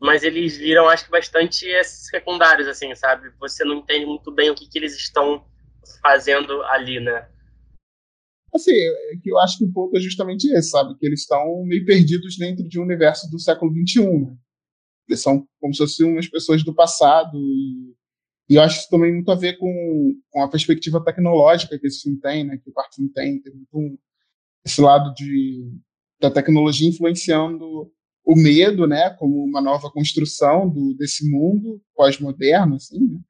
mas 0.00 0.22
eles 0.22 0.56
viram, 0.56 0.88
acho 0.88 1.04
que, 1.04 1.10
bastante 1.10 1.66
secundários, 1.84 2.68
assim, 2.68 2.94
sabe? 2.94 3.30
Você 3.38 3.64
não 3.64 3.76
entende 3.76 4.06
muito 4.06 4.30
bem 4.32 4.50
o 4.50 4.54
que, 4.54 4.68
que 4.68 4.78
eles 4.78 4.96
estão 4.96 5.46
fazendo 6.02 6.62
ali, 6.64 7.00
né? 7.00 7.26
Assim, 8.54 8.72
é 8.72 9.16
que 9.20 9.30
eu 9.30 9.38
acho 9.38 9.58
que 9.58 9.64
o 9.64 9.72
ponto 9.72 9.96
é 9.96 10.00
justamente 10.00 10.46
esse, 10.52 10.70
sabe? 10.70 10.96
Que 10.96 11.06
eles 11.06 11.22
estão 11.22 11.64
meio 11.64 11.84
perdidos 11.84 12.36
dentro 12.38 12.66
de 12.68 12.78
um 12.78 12.84
universo 12.84 13.28
do 13.30 13.38
século 13.38 13.72
XXI, 13.72 14.06
né? 14.06 14.36
Eles 15.08 15.20
são 15.20 15.46
como 15.60 15.74
se 15.74 15.78
fossem 15.78 16.06
umas 16.06 16.28
pessoas 16.28 16.62
do 16.64 16.74
passado 16.74 17.36
e, 17.36 17.94
e 18.48 18.54
eu 18.54 18.62
acho 18.62 18.80
isso 18.80 18.88
também 18.88 19.12
muito 19.12 19.30
a 19.30 19.34
ver 19.34 19.58
com, 19.58 20.14
com 20.30 20.42
a 20.42 20.48
perspectiva 20.48 21.04
tecnológica 21.04 21.78
que 21.78 21.86
esse 21.86 22.02
filme 22.02 22.20
tem, 22.20 22.44
né? 22.44 22.56
Que 22.56 22.70
o 22.70 22.72
quarto 22.72 22.94
filme 22.94 23.12
tem, 23.12 23.42
tem 23.42 23.54
muito 23.54 23.76
um, 23.76 23.98
esse 24.64 24.80
lado 24.80 25.12
de 25.14 25.70
da 26.20 26.30
tecnologia 26.30 26.88
influenciando 26.88 27.92
o 28.24 28.34
medo, 28.34 28.86
né, 28.86 29.10
como 29.10 29.44
uma 29.44 29.60
nova 29.60 29.90
construção 29.90 30.68
do, 30.70 30.94
desse 30.94 31.28
mundo 31.30 31.82
pós-moderno, 31.94 32.76
assim, 32.76 32.98
né? 32.98 33.20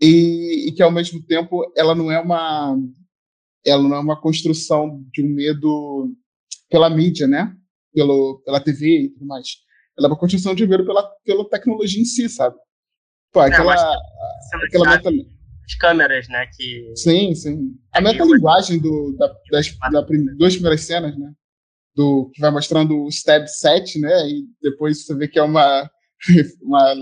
e, 0.00 0.68
e, 0.68 0.72
que 0.72 0.82
ao 0.82 0.90
mesmo 0.90 1.22
tempo 1.22 1.72
ela 1.74 1.94
não 1.94 2.12
é 2.12 2.20
uma 2.20 2.76
ela 3.66 3.82
não 3.82 3.96
é 3.96 4.00
uma 4.00 4.20
construção 4.20 5.04
de 5.12 5.22
um 5.22 5.28
medo 5.28 6.12
pela 6.70 6.88
mídia, 6.88 7.26
né, 7.26 7.54
pelo 7.92 8.42
pela 8.44 8.60
TV 8.60 9.04
e 9.04 9.08
tudo 9.10 9.26
mais. 9.26 9.46
Ela 9.98 10.08
é 10.08 10.10
uma 10.10 10.18
construção 10.18 10.54
de 10.54 10.66
medo 10.66 10.84
pela 10.84 11.02
pela 11.24 11.48
tecnologia 11.48 12.00
em 12.00 12.04
si, 12.04 12.28
sabe? 12.28 12.56
Pô, 13.32 13.40
aquela 13.40 13.74
é, 13.74 14.66
aquela 14.66 14.90
meta... 14.90 15.10
as 15.10 15.74
câmeras, 15.74 16.28
né, 16.28 16.46
que 16.56 16.92
sim, 16.96 17.34
sim. 17.34 17.74
A 17.92 18.00
metalinguagem 18.00 18.78
do 18.78 19.16
da, 19.18 19.34
das, 19.50 19.76
da, 19.92 20.00
duas 20.36 20.54
primeiras 20.54 20.82
cenas, 20.82 21.18
né? 21.18 21.32
do 21.96 22.30
que 22.32 22.40
vai 22.40 22.50
mostrando 22.50 23.02
o 23.02 23.08
Stab 23.08 23.48
7, 23.48 23.98
né? 23.98 24.28
E 24.28 24.44
depois 24.62 25.04
você 25.04 25.14
vê 25.14 25.26
que 25.26 25.38
é 25.38 25.42
uma, 25.42 25.90
uma 26.62 26.94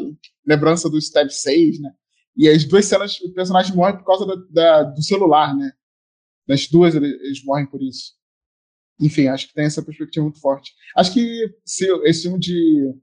lembrança 0.46 0.88
do 0.88 0.96
Stab 0.98 1.28
6, 1.28 1.80
né? 1.80 1.90
E 2.36 2.48
as 2.48 2.64
duas 2.64 2.86
cenas, 2.86 3.20
o 3.20 3.34
personagem 3.34 3.74
morre 3.74 3.94
por 3.94 4.04
causa 4.04 4.24
da, 4.24 4.34
da, 4.50 4.82
do 4.84 5.02
celular, 5.02 5.54
né? 5.54 5.72
Nas 6.46 6.66
duas 6.68 6.94
eles 6.94 7.44
morrem 7.44 7.66
por 7.66 7.82
isso. 7.82 8.12
Enfim, 9.00 9.28
acho 9.28 9.48
que 9.48 9.54
tem 9.54 9.64
essa 9.64 9.82
perspectiva 9.82 10.24
muito 10.24 10.40
forte. 10.40 10.72
Acho 10.96 11.12
que 11.12 11.54
se 11.64 11.86
esse 12.04 12.22
filme 12.22 12.38
de 12.38 12.94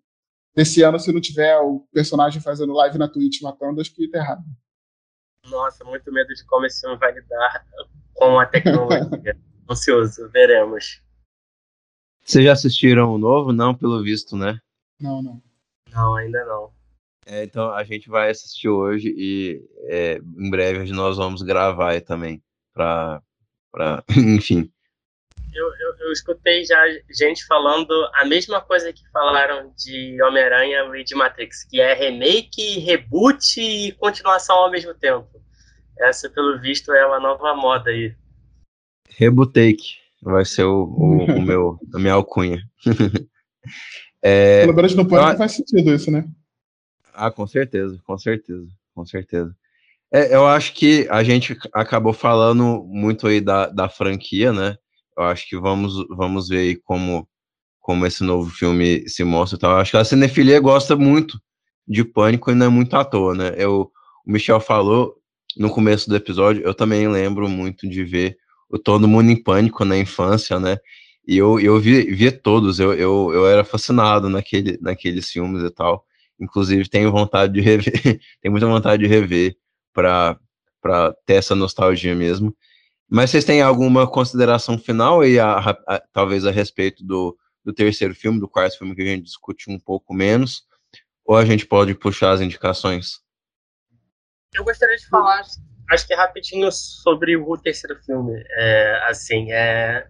desse 0.56 0.82
ano, 0.82 1.00
se 1.00 1.12
não 1.12 1.22
tiver 1.22 1.58
o 1.60 1.88
personagem 1.94 2.42
fazendo 2.42 2.74
live 2.74 2.98
na 2.98 3.08
Twitch 3.08 3.42
matando, 3.42 3.82
acho 3.82 3.94
que 3.94 4.10
tá 4.10 4.20
errado. 4.20 4.44
Nossa, 5.50 5.84
muito 5.84 6.12
medo 6.12 6.28
de 6.34 6.46
como 6.46 6.66
esse 6.66 6.82
filme 6.82 6.98
vai 6.98 7.14
lidar 7.14 7.66
com 8.14 8.40
a 8.40 8.46
tecnologia. 8.46 9.38
Ansioso, 9.70 10.30
veremos. 10.30 11.02
Vocês 12.24 12.46
já 12.46 12.54
assistiram 12.54 13.14
o 13.14 13.18
novo? 13.18 13.52
Não, 13.52 13.74
pelo 13.74 14.04
visto, 14.04 14.36
né? 14.36 14.60
Não, 15.00 15.22
não. 15.22 15.42
Não, 15.90 16.16
ainda 16.16 16.46
não. 16.46 16.72
É, 17.26 17.44
então 17.44 17.72
a 17.72 17.84
gente 17.84 18.10
vai 18.10 18.30
assistir 18.30 18.70
hoje 18.70 19.14
e 19.16 19.66
é, 19.84 20.18
em 20.18 20.50
breve 20.50 20.92
nós 20.92 21.18
vamos 21.18 21.42
gravar 21.42 22.00
também. 22.02 22.44
Pra, 22.74 23.22
pra, 23.72 24.04
enfim. 24.16 24.72
Eu, 25.54 25.66
eu, 25.66 25.96
eu, 26.06 26.12
escutei 26.14 26.64
já 26.64 26.82
gente 27.10 27.46
falando 27.46 27.92
a 28.14 28.24
mesma 28.26 28.62
coisa 28.62 28.94
que 28.94 29.02
falaram 29.12 29.74
de 29.76 30.22
Homem-Aranha 30.24 30.90
e 30.96 31.04
de 31.04 31.14
Matrix, 31.14 31.66
que 31.66 31.82
é 31.82 31.94
remake, 31.94 32.80
reboot 32.80 33.60
e 33.60 33.92
continuação 33.94 34.56
ao 34.56 34.72
mesmo 34.72 34.94
tempo. 34.94 35.28
Essa, 36.00 36.30
pelo 36.30 36.60
visto, 36.60 36.94
é 36.94 37.06
uma 37.06 37.20
nova 37.20 37.54
moda 37.54 37.92
aí. 37.92 38.16
Rebutake. 39.10 40.00
Vai 40.22 40.46
ser 40.46 40.64
o, 40.64 40.84
o, 40.84 41.26
o 41.26 41.42
meu, 41.44 41.80
a 41.94 42.00
minha 42.00 42.14
alcunha. 42.14 42.62
é, 44.22 44.62
Pelo 44.62 44.76
menos 44.76 44.96
no 44.96 45.08
Pânico 45.08 45.38
faz 45.38 45.54
sentido 45.54 45.94
isso, 45.94 46.10
né? 46.10 46.28
Ah, 47.14 47.30
com 47.30 47.46
certeza, 47.46 48.00
com 48.06 48.18
certeza, 48.18 48.68
com 48.96 49.06
certeza. 49.06 49.56
É, 50.14 50.36
eu 50.36 50.46
acho 50.46 50.74
que 50.74 51.08
a 51.10 51.24
gente 51.24 51.58
acabou 51.74 52.12
falando 52.12 52.84
muito 52.86 53.28
aí 53.28 53.40
da, 53.40 53.68
da 53.68 53.88
franquia, 53.88 54.52
né? 54.52 54.76
Eu 55.18 55.24
acho 55.24 55.48
que 55.48 55.58
vamos, 55.58 55.94
vamos 56.10 56.50
ver 56.50 56.60
aí 56.60 56.76
como, 56.76 57.28
como 57.80 58.06
esse 58.06 58.24
novo 58.24 58.50
filme 58.50 59.08
se 59.08 59.24
mostra. 59.24 59.58
Então, 59.58 59.72
eu 59.72 59.78
acho 59.78 59.92
que 59.92 59.98
a 59.98 60.04
cinefilia 60.04 60.60
gosta 60.60 60.96
muito 60.98 61.40
de 61.88 62.04
Pânico 62.04 62.52
e 62.52 62.56
não 62.56 62.66
é 62.68 62.70
muito 62.70 62.96
à 62.96 63.06
toa, 63.06 63.34
né? 63.34 63.54
Eu, 63.58 63.92
o 64.26 64.32
Michel 64.32 64.60
falou 64.60 65.16
no 65.58 65.70
começo 65.70 66.10
do 66.10 66.16
episódio, 66.16 66.64
eu 66.64 66.74
também 66.74 67.08
lembro 67.08 67.50
muito 67.50 67.88
de 67.88 68.04
ver 68.04 68.38
o 68.70 68.78
Todo 68.80 69.08
Mundo 69.08 69.30
em 69.32 69.42
Pânico 69.42 69.86
na 69.86 69.98
infância, 69.98 70.60
né? 70.60 70.78
E 71.28 71.38
eu, 71.38 71.60
eu 71.60 71.80
vi, 71.80 72.04
via 72.14 72.32
todos, 72.32 72.80
eu, 72.80 72.94
eu, 72.94 73.32
eu 73.34 73.48
era 73.48 73.64
fascinado 73.64 74.30
naquele, 74.30 74.78
naqueles 74.82 75.30
filmes 75.30 75.64
e 75.64 75.70
tal. 75.70 76.06
Inclusive, 76.40 76.90
tenho 76.90 77.12
vontade 77.12 77.54
de 77.54 77.62
rever, 77.62 77.94
tenho 78.42 78.52
muita 78.52 78.68
vontade 78.68 79.04
de 79.04 79.10
rever 79.10 79.56
para 79.94 80.38
ter 81.26 81.36
essa 81.36 81.56
nostalgia 81.56 82.16
mesmo. 82.16 82.56
Mas 83.10 83.30
vocês 83.30 83.44
têm 83.44 83.62
alguma 83.62 84.10
consideração 84.10 84.78
final 84.78 85.22
aí, 85.22 85.38
a, 85.40 85.54
a, 85.54 85.70
a, 85.88 86.04
talvez 86.14 86.46
a 86.46 86.52
respeito 86.52 87.04
do, 87.04 87.38
do 87.64 87.74
terceiro 87.74 88.16
filme, 88.16 88.40
do 88.40 88.48
quarto 88.48 88.78
filme 88.78 88.96
que 88.96 89.02
a 89.02 89.06
gente 89.06 89.24
discute 89.24 89.70
um 89.70 89.80
pouco 89.80 90.14
menos? 90.14 90.64
Ou 91.26 91.36
a 91.36 91.46
gente 91.46 91.66
pode 91.66 91.94
puxar 91.94 92.32
as 92.32 92.42
indicações? 92.42 93.20
Eu 94.54 94.64
gostaria 94.64 94.98
de 94.98 95.08
falar 95.08 95.44
acho 95.92 96.08
que 96.08 96.14
é 96.14 96.18
rapidinho 96.18 96.72
sobre 96.72 97.36
o 97.36 97.58
terceiro 97.58 98.00
filme. 98.04 98.44
É, 98.52 99.06
assim, 99.08 99.52
é, 99.52 100.08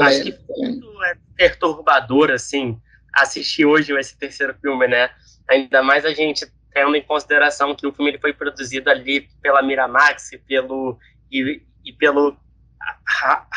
acho 0.00 0.22
que 0.24 0.38
muito 0.48 1.02
é 1.04 1.16
perturbador, 1.36 2.30
assim, 2.30 2.80
assistir 3.14 3.64
hoje 3.64 3.92
esse 3.98 4.16
terceiro 4.16 4.54
filme, 4.60 4.86
né? 4.86 5.10
Ainda 5.48 5.82
mais 5.82 6.04
a 6.04 6.12
gente 6.12 6.46
tendo 6.72 6.94
em 6.96 7.02
consideração 7.02 7.74
que 7.74 7.86
o 7.86 7.92
filme 7.92 8.10
ele 8.10 8.18
foi 8.18 8.32
produzido 8.32 8.90
ali 8.90 9.28
pela 9.40 9.62
Miramax 9.62 10.30
pelo, 10.46 10.98
e, 11.30 11.62
e 11.84 11.92
pelo 11.92 12.36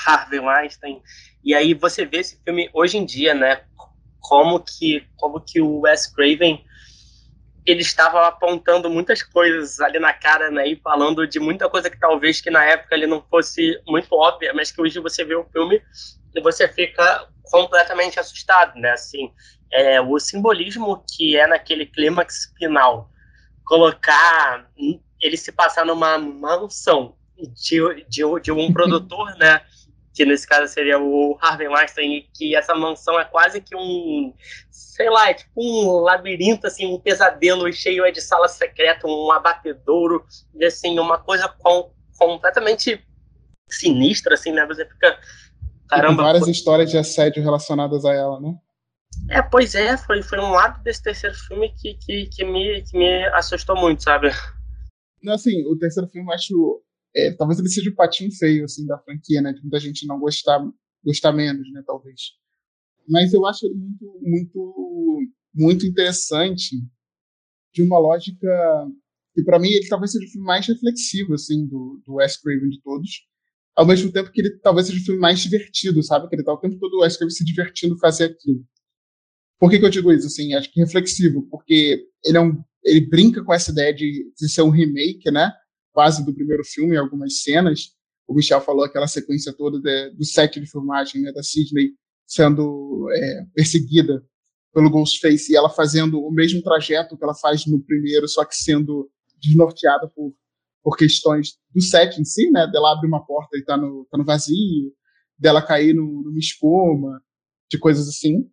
Harvey 0.06 0.40
Weinstein. 0.40 1.02
E 1.44 1.54
aí 1.54 1.74
você 1.74 2.06
vê 2.06 2.18
esse 2.18 2.42
filme 2.44 2.70
hoje 2.74 2.98
em 2.98 3.06
dia, 3.06 3.34
né? 3.34 3.62
Como 4.20 4.60
que, 4.60 5.08
como 5.18 5.40
que 5.40 5.62
o 5.62 5.82
Wes 5.82 6.08
Craven 6.08 6.66
ele 7.66 7.82
estava 7.82 8.28
apontando 8.28 8.90
muitas 8.90 9.24
coisas 9.24 9.80
ali 9.80 9.98
na 9.98 10.14
cara, 10.14 10.52
né, 10.52 10.68
e 10.68 10.76
falando 10.76 11.26
de 11.26 11.40
muita 11.40 11.68
coisa 11.68 11.90
que 11.90 12.00
talvez 12.00 12.40
que 12.40 12.52
na 12.52 12.64
época 12.64 12.94
ele 12.94 13.08
não 13.08 13.24
fosse 13.24 13.82
muito 13.88 14.08
óbvia, 14.14 14.54
mas 14.54 14.72
que 14.72 14.80
hoje 14.80 15.00
você 15.00 15.26
vê 15.26 15.36
o 15.36 15.46
filme 15.46 15.82
e 16.36 16.42
você 16.42 16.68
fica 16.68 17.28
completamente 17.44 18.20
assustado, 18.20 18.78
né, 18.80 18.92
assim, 18.92 19.32
é, 19.72 20.02
o 20.02 20.20
simbolismo 20.20 21.04
que 21.16 21.38
é 21.38 21.48
naquele 21.48 21.86
clímax 21.86 22.54
final, 22.58 23.10
colocar 23.64 24.70
ele 25.20 25.38
se 25.38 25.52
passar 25.52 25.86
numa 25.86 26.18
mansão 26.18 27.16
de, 27.38 28.06
de, 28.08 28.22
de 28.42 28.52
um 28.52 28.72
produtor, 28.74 29.36
né, 29.38 29.62
que 30.14 30.26
nesse 30.26 30.48
caso 30.48 30.74
seria 30.74 30.98
o 30.98 31.38
Harvey 31.42 31.68
Weinstein, 31.68 32.16
e 32.16 32.22
que 32.34 32.56
essa 32.56 32.74
mansão 32.74 33.20
é 33.20 33.26
quase 33.26 33.60
que 33.60 33.76
um, 33.76 34.34
sei 34.72 35.10
lá, 35.10 35.30
é 35.30 35.34
tipo 35.34 35.52
um 35.58 36.00
labirinto, 36.00 36.66
assim, 36.66 36.86
um 36.86 36.98
pesadelo 36.98 37.72
cheio 37.74 38.10
de 38.14 38.22
sala 38.22 38.48
secreta, 38.48 39.06
um 39.06 39.30
abatedouro, 39.30 40.26
assim, 40.66 40.98
uma 40.98 41.18
coisa 41.18 41.50
com, 41.60 41.92
completamente 42.18 43.06
sinistra, 43.70 44.36
assim, 44.36 44.52
né? 44.52 44.66
Você 44.66 44.86
fica. 44.86 45.20
Caramba. 45.88 46.22
E 46.22 46.26
várias 46.26 46.48
histórias 46.48 46.90
de 46.90 46.98
assédio 46.98 47.44
relacionadas 47.44 48.06
a 48.06 48.14
ela, 48.14 48.40
né? 48.40 48.56
É, 49.30 49.42
pois 49.42 49.76
é, 49.76 49.98
foi, 49.98 50.22
foi 50.22 50.40
um 50.40 50.52
lado 50.52 50.84
desse 50.84 51.02
terceiro 51.02 51.36
filme 51.36 51.74
que, 51.74 51.96
que, 51.96 52.26
que, 52.28 52.44
me, 52.44 52.82
que 52.84 52.98
me 52.98 53.26
assustou 53.28 53.76
muito, 53.76 54.04
sabe? 54.04 54.30
Não, 55.24 55.34
assim, 55.34 55.66
o 55.66 55.78
terceiro 55.78 56.08
filme 56.10 56.28
eu 56.28 56.34
acho. 56.34 56.84
É, 57.16 57.32
talvez 57.34 57.60
ele 57.60 57.70
seja 57.70 57.90
o 57.90 57.96
patinho 57.96 58.32
feio, 58.32 58.66
assim, 58.66 58.86
da 58.86 59.00
franquia, 59.00 59.42
né? 59.42 59.54
De 59.54 59.62
muita 59.62 59.80
gente 59.80 60.06
não 60.06 60.20
gostar, 60.20 60.60
gostar 61.04 61.32
menos, 61.32 61.72
né? 61.72 61.82
Talvez. 61.86 62.34
Mas 63.08 63.34
eu 63.34 63.46
acho 63.46 63.66
ele 63.66 63.76
muito, 63.76 64.20
muito, 64.22 65.20
muito 65.54 65.86
interessante 65.86 66.76
de 67.74 67.82
uma 67.82 67.98
lógica 67.98 68.48
que, 69.34 69.44
para 69.44 69.60
mim, 69.60 69.70
ele 69.70 69.88
talvez 69.88 70.12
seja 70.12 70.26
o 70.26 70.30
filme 70.30 70.46
mais 70.46 70.68
reflexivo, 70.68 71.34
assim, 71.34 71.66
do, 71.66 72.02
do 72.06 72.16
Wes 72.16 72.38
Craven 72.38 72.70
de 72.70 72.82
todos. 72.82 73.28
Ao 73.76 73.86
mesmo 73.86 74.12
tempo 74.12 74.32
que 74.32 74.42
ele 74.42 74.58
talvez 74.60 74.88
seja 74.88 75.00
o 75.00 75.04
filme 75.04 75.20
mais 75.20 75.40
divertido, 75.40 76.02
sabe? 76.02 76.30
Que 76.30 76.36
ele 76.36 76.44
tá 76.44 76.54
o 76.54 76.58
tempo 76.58 76.80
todo 76.80 76.94
o 76.94 77.02
Wes 77.02 77.18
Craven 77.18 77.34
se 77.34 77.44
divertindo 77.44 77.98
fazer 77.98 78.26
aquilo. 78.26 78.66
Por 79.60 79.70
que, 79.70 79.80
que 79.80 79.86
eu 79.86 79.90
digo 79.90 80.12
isso? 80.12 80.28
Assim, 80.28 80.54
acho 80.54 80.72
que 80.72 80.80
reflexivo, 80.80 81.48
porque 81.50 82.06
ele 82.24 82.38
é 82.38 82.42
um, 82.42 82.62
ele 82.84 83.02
brinca 83.02 83.44
com 83.44 83.54
essa 83.54 83.72
ideia 83.72 83.94
de, 83.94 84.32
de 84.38 84.50
ser 84.50 84.62
um 84.62 84.70
remake, 84.70 85.30
né? 85.32 85.52
Quase 85.92 86.26
do 86.26 86.34
primeiro 86.34 86.64
filme, 86.64 86.96
algumas 86.96 87.42
cenas. 87.42 87.94
O 88.28 88.34
Michel 88.34 88.62
falou 88.62 88.84
aquela 88.84 89.08
sequência 89.08 89.54
toda 89.54 89.80
de, 89.80 90.12
do 90.12 90.26
set 90.26 90.60
de 90.60 90.70
filmagem, 90.70 91.22
né? 91.22 91.32
Da 91.32 91.44
Sidney 91.44 91.94
sendo 92.28 93.08
é, 93.12 93.46
perseguida 93.54 94.24
pelo 94.74 94.90
Ghostface 94.90 95.52
e 95.52 95.56
ela 95.56 95.70
fazendo 95.70 96.20
o 96.20 96.32
mesmo 96.32 96.62
trajeto 96.62 97.18
que 97.18 97.24
ela 97.24 97.36
faz 97.36 97.66
no 97.66 97.80
primeiro, 97.82 98.28
só 98.28 98.44
que 98.44 98.56
sendo 98.56 99.10
desnorteada 99.42 100.08
por, 100.10 100.34
por 100.86 100.96
questões 100.96 101.58
do 101.74 101.82
set 101.82 102.22
em 102.22 102.24
si, 102.24 102.52
né? 102.52 102.68
Dela 102.68 102.94
abrir 102.94 103.08
uma 103.08 103.26
porta 103.26 103.58
e 103.58 103.66
tá 103.66 103.76
no, 103.76 104.08
tá 104.12 104.20
no 104.20 104.24
vazio, 104.24 104.94
dela 105.36 105.60
cair 105.60 105.96
no, 105.96 106.22
numa 106.22 106.38
espuma, 106.38 107.20
de 107.68 107.80
coisas 107.80 108.08
assim. 108.08 108.48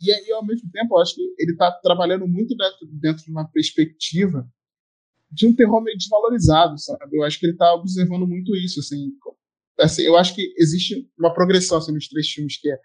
E 0.00 0.12
aí, 0.12 0.30
ao 0.30 0.46
mesmo 0.46 0.70
tempo, 0.70 0.94
eu 0.94 1.02
acho 1.02 1.16
que 1.16 1.34
ele 1.40 1.50
está 1.50 1.72
trabalhando 1.82 2.28
muito 2.28 2.54
dentro, 2.56 2.86
dentro 2.92 3.24
de 3.24 3.30
uma 3.32 3.50
perspectiva 3.50 4.48
de 5.32 5.48
um 5.48 5.54
terror 5.54 5.82
meio 5.82 5.98
desvalorizado, 5.98 6.78
sabe? 6.78 7.16
Eu 7.16 7.24
acho 7.24 7.40
que 7.40 7.46
ele 7.46 7.54
está 7.54 7.74
observando 7.74 8.24
muito 8.24 8.54
isso, 8.54 8.78
assim, 8.78 9.10
assim. 9.80 10.02
Eu 10.02 10.16
acho 10.16 10.36
que 10.36 10.54
existe 10.56 11.10
uma 11.18 11.34
progressão 11.34 11.78
assim, 11.78 11.92
nos 11.92 12.06
três 12.06 12.28
filmes, 12.28 12.56
que 12.56 12.70
é 12.70 12.78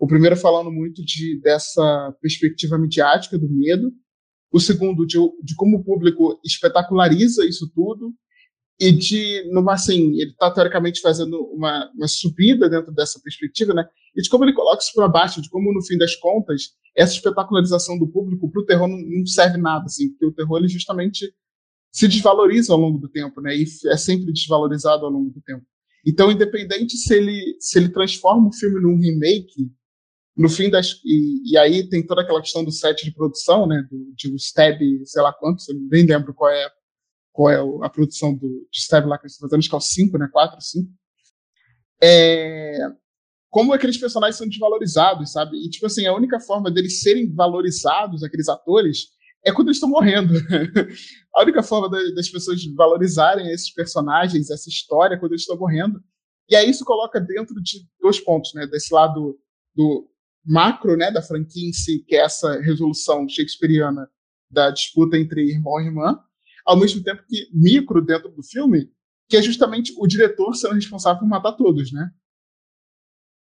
o 0.00 0.06
primeiro 0.08 0.36
falando 0.36 0.72
muito 0.72 1.04
de, 1.04 1.40
dessa 1.40 2.12
perspectiva 2.20 2.76
midiática 2.76 3.38
do 3.38 3.48
medo, 3.48 3.92
o 4.52 4.60
segundo 4.60 5.06
de, 5.06 5.18
de 5.42 5.54
como 5.54 5.78
o 5.78 5.84
público 5.84 6.40
espetaculariza 6.44 7.44
isso 7.46 7.70
tudo, 7.74 8.12
e 8.80 8.90
de, 8.90 9.44
numa, 9.52 9.74
assim, 9.74 10.14
ele 10.14 10.30
está 10.30 10.50
teoricamente 10.50 11.02
fazendo 11.02 11.38
uma, 11.52 11.90
uma 11.94 12.08
subida 12.08 12.68
dentro 12.68 12.92
dessa 12.92 13.20
perspectiva, 13.20 13.74
né? 13.74 13.86
E 14.16 14.22
de 14.22 14.30
como 14.30 14.44
ele 14.44 14.54
coloca 14.54 14.82
isso 14.82 14.94
para 14.94 15.06
baixo, 15.06 15.42
de 15.42 15.50
como, 15.50 15.72
no 15.72 15.84
fim 15.84 15.98
das 15.98 16.16
contas, 16.16 16.70
essa 16.96 17.12
espetacularização 17.12 17.98
do 17.98 18.08
público 18.08 18.50
para 18.50 18.62
o 18.62 18.64
terror 18.64 18.88
não, 18.88 18.96
não, 18.96 19.26
serve 19.26 19.58
nada, 19.58 19.84
assim, 19.84 20.08
porque 20.08 20.26
o 20.26 20.32
terror 20.32 20.58
ele 20.58 20.68
justamente 20.68 21.30
se 21.92 22.08
desvaloriza 22.08 22.72
ao 22.72 22.80
longo 22.80 22.98
do 22.98 23.08
tempo, 23.10 23.42
né? 23.42 23.54
E 23.54 23.64
é 23.86 23.96
sempre 23.98 24.32
desvalorizado 24.32 25.04
ao 25.04 25.12
longo 25.12 25.30
do 25.30 25.42
tempo. 25.42 25.64
Então, 26.06 26.32
independente 26.32 26.96
se 26.96 27.14
ele, 27.14 27.56
se 27.60 27.78
ele 27.78 27.90
transforma 27.90 28.48
o 28.48 28.54
filme 28.54 28.80
num 28.80 28.98
remake, 28.98 29.70
no 30.36 30.48
fim 30.48 30.70
das. 30.70 31.00
E, 31.04 31.52
e 31.52 31.58
aí 31.58 31.88
tem 31.88 32.06
toda 32.06 32.22
aquela 32.22 32.40
questão 32.40 32.64
do 32.64 32.72
set 32.72 33.04
de 33.04 33.12
produção, 33.12 33.66
né? 33.66 33.82
Do, 33.90 34.12
de 34.14 34.34
Stab, 34.36 34.78
sei 35.04 35.22
lá 35.22 35.32
quantos, 35.32 35.68
eu 35.68 35.74
nem 35.90 36.06
lembro 36.06 36.34
qual 36.34 36.50
é 36.50 36.70
qual 37.32 37.50
é 37.50 37.86
a 37.86 37.88
produção 37.88 38.34
do, 38.34 38.68
de 38.70 38.82
Steve 38.82 39.06
lá 39.06 39.16
que 39.16 39.24
eles 39.24 39.32
estão 39.32 39.48
fazendo, 39.48 39.60
acho 39.60 39.68
que 39.68 39.74
é 39.74 39.78
o 39.78 39.80
5, 39.80 40.18
né? 40.18 40.28
4, 40.32 40.60
5. 40.60 40.90
É, 42.02 42.78
como 43.48 43.72
aqueles 43.72 43.96
personagens 43.96 44.36
são 44.36 44.48
desvalorizados, 44.48 45.32
sabe? 45.32 45.56
E, 45.56 45.70
tipo 45.70 45.86
assim, 45.86 46.06
a 46.06 46.14
única 46.14 46.40
forma 46.40 46.70
deles 46.70 47.00
serem 47.00 47.32
valorizados, 47.32 48.22
aqueles 48.22 48.48
atores, 48.48 49.08
é 49.44 49.52
quando 49.52 49.68
eles 49.68 49.76
estão 49.76 49.88
morrendo. 49.88 50.34
a 51.34 51.42
única 51.42 51.62
forma 51.62 51.88
das 52.14 52.28
pessoas 52.28 52.62
valorizarem 52.74 53.50
esses 53.50 53.72
personagens, 53.72 54.50
essa 54.50 54.68
história, 54.68 55.14
é 55.14 55.18
quando 55.18 55.32
eles 55.32 55.42
estão 55.42 55.58
morrendo. 55.58 56.00
E 56.48 56.56
aí 56.56 56.68
isso 56.68 56.84
coloca 56.84 57.20
dentro 57.20 57.54
de 57.62 57.86
dois 58.00 58.20
pontos, 58.20 58.52
né? 58.54 58.66
Desse 58.66 58.92
lado 58.92 59.38
do 59.74 60.09
macro, 60.44 60.96
né, 60.96 61.10
da 61.10 61.22
franquia 61.22 61.68
em 61.68 61.72
si, 61.72 62.04
que 62.06 62.16
é 62.16 62.24
essa 62.24 62.60
resolução 62.60 63.28
shakespeariana 63.28 64.08
da 64.50 64.70
disputa 64.70 65.16
entre 65.16 65.50
irmão 65.50 65.80
e 65.80 65.86
irmã, 65.86 66.18
ao 66.64 66.78
mesmo 66.78 67.02
tempo 67.02 67.22
que 67.28 67.48
micro 67.52 68.00
dentro 68.04 68.30
do 68.30 68.42
filme, 68.42 68.90
que 69.28 69.36
é 69.36 69.42
justamente 69.42 69.94
o 69.96 70.06
diretor 70.06 70.54
sendo 70.54 70.74
responsável 70.74 71.20
por 71.20 71.28
matar 71.28 71.52
todos, 71.52 71.92
né? 71.92 72.10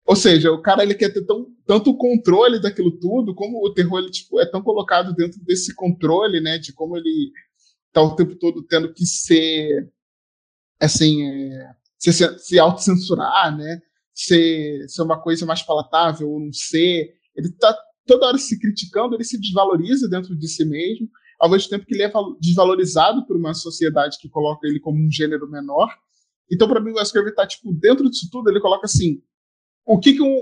Ou 0.05 0.15
seja, 0.15 0.51
o 0.51 0.61
cara 0.61 0.83
ele 0.83 0.95
quer 0.95 1.09
ter 1.09 1.25
tão, 1.25 1.47
tanto 1.65 1.95
controle 1.95 2.59
daquilo 2.59 2.91
tudo, 2.91 3.33
como 3.33 3.63
o 3.63 3.73
terror 3.73 3.99
ele, 3.99 4.11
tipo, 4.11 4.39
é 4.39 4.45
tão 4.45 4.61
colocado 4.61 5.13
dentro 5.13 5.39
desse 5.43 5.73
controle, 5.73 6.41
né? 6.41 6.57
De 6.57 6.73
como 6.73 6.97
ele 6.97 7.31
tá 7.91 8.01
o 8.01 8.15
tempo 8.15 8.35
todo 8.35 8.63
tendo 8.63 8.93
que 8.93 9.05
ser, 9.05 9.91
assim, 10.79 11.23
é, 11.23 11.75
se, 11.97 12.11
se 12.39 12.59
autocensurar, 12.59 13.55
né? 13.55 13.81
Ser, 14.25 14.87
ser 14.87 15.01
uma 15.01 15.19
coisa 15.21 15.45
mais 15.45 15.61
palatável 15.61 16.29
ou 16.29 16.39
não 16.39 16.53
ser. 16.53 17.13
Ele 17.35 17.51
tá 17.53 17.75
toda 18.05 18.27
hora 18.27 18.37
se 18.37 18.59
criticando, 18.59 19.15
ele 19.15 19.23
se 19.23 19.39
desvaloriza 19.39 20.07
dentro 20.07 20.35
de 20.35 20.47
si 20.47 20.65
mesmo 20.65 21.09
ao 21.41 21.49
mesmo 21.49 21.69
tempo 21.71 21.87
que 21.87 21.95
ele 21.95 22.03
é 22.03 22.11
desvalorizado 22.39 23.25
por 23.25 23.35
uma 23.35 23.55
sociedade 23.55 24.19
que 24.19 24.29
coloca 24.29 24.67
ele 24.67 24.79
como 24.79 25.03
um 25.03 25.11
gênero 25.11 25.49
menor. 25.49 25.89
Então, 26.51 26.67
para 26.67 26.79
mim, 26.79 26.91
o 26.91 26.95
Wes 26.97 27.11
está 27.11 27.47
tipo, 27.47 27.73
dentro 27.73 28.07
disso 28.07 28.29
tudo, 28.31 28.47
ele 28.47 28.59
coloca 28.59 28.85
assim: 28.85 29.23
o 29.83 29.97
que, 29.99 30.13
que 30.13 30.21
um, 30.21 30.39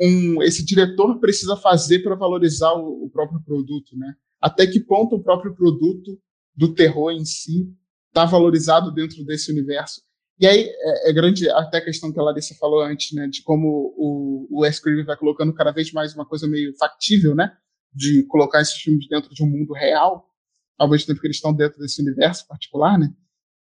um, 0.00 0.42
esse 0.42 0.64
diretor 0.64 1.20
precisa 1.20 1.56
fazer 1.56 2.00
para 2.00 2.16
valorizar 2.16 2.72
o, 2.72 3.04
o, 3.04 3.10
próprio 3.10 3.40
produto, 3.44 3.96
né? 3.96 4.12
Até 4.40 4.66
que 4.66 4.80
ponto 4.80 5.14
o 5.14 5.22
próprio 5.22 5.54
produto 5.54 6.20
do 6.56 6.74
terror 6.74 7.12
em 7.12 7.24
si 7.24 7.72
está 8.08 8.24
valorizado 8.24 8.92
dentro 8.92 9.24
desse 9.24 9.52
universo? 9.52 10.02
E 10.40 10.46
aí 10.46 10.68
é, 10.68 11.10
é, 11.10 11.12
grande 11.12 11.50
até 11.50 11.78
a 11.78 11.84
questão 11.84 12.10
que 12.10 12.18
a 12.18 12.22
Larissa 12.22 12.54
falou 12.54 12.80
antes, 12.80 13.12
né? 13.12 13.26
De 13.26 13.42
como 13.42 13.94
o, 13.94 14.46
o 14.50 14.60
Wes 14.62 14.80
Craven 14.80 15.04
vai 15.04 15.16
colocando 15.16 15.52
cada 15.52 15.70
vez 15.70 15.92
mais 15.92 16.14
uma 16.14 16.24
coisa 16.24 16.48
meio 16.48 16.74
factível, 16.78 17.34
né? 17.34 17.54
De 17.92 18.22
colocar 18.24 18.62
esses 18.62 18.80
filmes 18.80 19.06
dentro 19.06 19.34
de 19.34 19.42
um 19.44 19.46
mundo 19.46 19.74
real 19.74 20.26
ao 20.78 20.88
mesmo 20.88 21.08
tempo 21.08 21.20
que 21.20 21.26
eles 21.26 21.36
estão 21.36 21.52
dentro 21.52 21.78
desse 21.78 22.00
universo 22.00 22.48
particular, 22.48 22.98
né? 22.98 23.12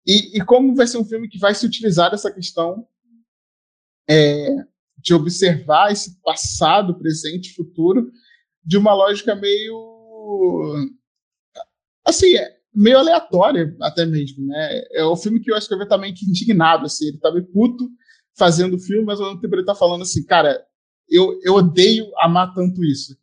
E, 0.07 0.39
e 0.39 0.45
como 0.45 0.75
vai 0.75 0.87
ser 0.87 0.97
um 0.97 1.05
filme 1.05 1.29
que 1.29 1.39
vai 1.39 1.55
se 1.55 1.67
utilizar 1.67 2.11
dessa 2.11 2.33
questão 2.33 2.89
é, 4.09 4.49
de 4.97 5.13
observar 5.13 5.93
esse 5.93 6.19
passado, 6.23 6.99
presente 6.99 7.55
futuro 7.55 8.11
de 8.65 8.79
uma 8.79 8.95
lógica 8.95 9.35
meio 9.35 9.93
assim, 12.05 12.35
é, 12.37 12.62
meio 12.75 12.99
aleatória 12.99 13.77
até 13.81 14.07
mesmo, 14.07 14.47
né? 14.47 14.83
É 14.93 15.05
o 15.05 15.17
filme 15.17 15.41
que 15.41 15.51
eu 15.51 15.57
acho 15.57 15.69
que 15.69 15.75
eu 15.75 15.89
tá 15.89 15.99
meio 15.99 16.15
que 16.15 16.27
indignado, 16.27 16.87
assim, 16.87 17.09
ele 17.09 17.19
tá 17.19 17.31
meio 17.31 17.47
puto 17.47 17.89
fazendo 18.37 18.77
o 18.77 18.81
filme, 18.81 19.05
mas 19.05 19.21
ao 19.21 19.27
mesmo 19.27 19.41
tempo 19.41 19.55
ele 19.55 19.65
tá 19.65 19.75
falando 19.75 20.03
assim, 20.03 20.25
cara, 20.25 20.65
eu, 21.09 21.39
eu 21.43 21.55
odeio 21.55 22.07
amar 22.21 22.55
tanto 22.55 22.83
isso. 22.83 23.15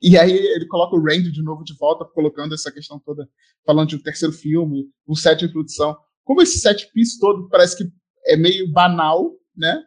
E 0.00 0.16
aí 0.16 0.32
ele 0.32 0.66
coloca 0.66 0.96
o 0.96 1.02
Randy 1.02 1.32
de 1.32 1.42
novo 1.42 1.64
de 1.64 1.74
volta, 1.76 2.04
colocando 2.04 2.54
essa 2.54 2.70
questão 2.70 2.98
toda, 2.98 3.28
falando 3.64 3.88
de 3.88 3.96
um 3.96 4.02
terceiro 4.02 4.32
filme, 4.32 4.86
um 5.08 5.14
set 5.14 5.46
de 5.46 5.52
produção. 5.52 5.96
Como 6.24 6.42
esse 6.42 6.58
set 6.58 6.90
piece 6.92 7.18
todo 7.18 7.48
parece 7.48 7.76
que 7.76 7.90
é 8.26 8.36
meio 8.36 8.70
banal, 8.70 9.32
né? 9.56 9.82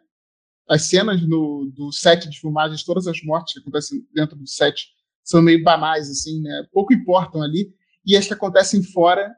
As 0.68 0.82
cenas 0.82 1.22
no, 1.26 1.70
do 1.74 1.92
set 1.92 2.28
de 2.28 2.40
filmagens, 2.40 2.84
todas 2.84 3.06
as 3.06 3.22
mortes 3.22 3.54
que 3.54 3.60
acontecem 3.60 4.00
dentro 4.12 4.36
do 4.36 4.46
set 4.46 4.88
são 5.22 5.40
meio 5.40 5.62
banais, 5.62 6.10
assim, 6.10 6.40
né? 6.40 6.66
Pouco 6.72 6.92
importam 6.92 7.42
ali. 7.42 7.72
E 8.04 8.16
as 8.16 8.26
que 8.26 8.34
acontecem 8.34 8.82
fora, 8.82 9.32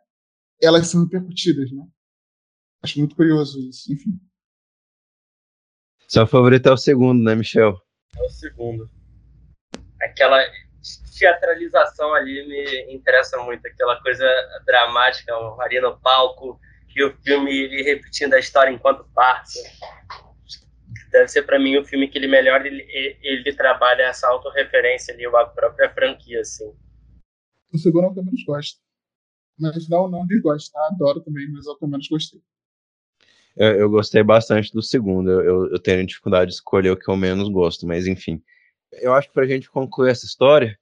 elas 0.62 0.88
são 0.88 1.04
repercutidas, 1.04 1.70
né? 1.70 1.84
Acho 2.82 2.98
muito 2.98 3.16
curioso 3.16 3.58
isso, 3.68 3.92
enfim. 3.92 4.18
Seu 6.08 6.26
favorito 6.26 6.68
é 6.68 6.72
o 6.72 6.76
segundo, 6.76 7.22
né, 7.22 7.34
Michel? 7.34 7.76
É 8.16 8.22
o 8.22 8.28
segundo. 8.28 8.90
Aquela 10.00 10.44
teatralização 11.18 12.14
ali 12.14 12.46
me 12.46 12.94
interessa 12.94 13.38
muito, 13.38 13.66
aquela 13.66 14.00
coisa 14.02 14.26
dramática, 14.66 15.32
ali 15.60 15.80
no 15.80 15.98
palco, 16.00 16.60
e 16.94 17.02
o 17.02 17.16
filme 17.22 17.50
ele 17.50 17.82
repetindo 17.82 18.34
a 18.34 18.38
história 18.38 18.70
enquanto 18.70 19.04
passa. 19.14 19.60
Deve 21.10 21.28
ser 21.28 21.42
para 21.42 21.58
mim 21.58 21.76
o 21.76 21.84
filme 21.84 22.08
que 22.08 22.18
ele 22.18 22.26
melhor 22.26 22.64
ele, 22.66 22.86
ele 23.22 23.52
trabalha 23.54 24.02
essa 24.02 24.28
autorreferência 24.28 25.14
ali, 25.14 25.24
a 25.24 25.46
própria 25.46 25.90
franquia, 25.90 26.40
assim. 26.40 26.72
O 27.74 27.78
segundo 27.78 28.04
é 28.04 28.08
o 28.08 28.14
que 28.14 28.20
eu 28.20 28.24
menos 28.24 28.44
gosto. 28.44 28.80
Mas 29.58 29.88
não, 29.88 30.08
não 30.08 30.24
desgosto, 30.26 30.70
tá? 30.72 30.86
Adoro 30.92 31.20
também, 31.20 31.50
mas 31.50 31.66
é 31.66 31.70
o 31.70 31.76
que 31.76 31.84
eu 31.84 31.88
menos 31.88 32.08
gostei. 32.08 32.40
Eu, 33.56 33.68
eu 33.80 33.90
gostei 33.90 34.22
bastante 34.22 34.72
do 34.72 34.80
segundo. 34.80 35.28
Eu, 35.30 35.70
eu, 35.72 35.78
tenho 35.78 36.06
dificuldade 36.06 36.50
de 36.50 36.54
escolher 36.54 36.90
o 36.90 36.96
que 36.96 37.10
eu 37.10 37.16
menos 37.16 37.48
gosto, 37.48 37.84
mas 37.86 38.06
enfim. 38.06 38.40
Eu 38.92 39.12
acho 39.12 39.28
que 39.28 39.34
pra 39.34 39.46
gente 39.46 39.68
concluir 39.68 40.10
essa 40.10 40.24
história, 40.24 40.78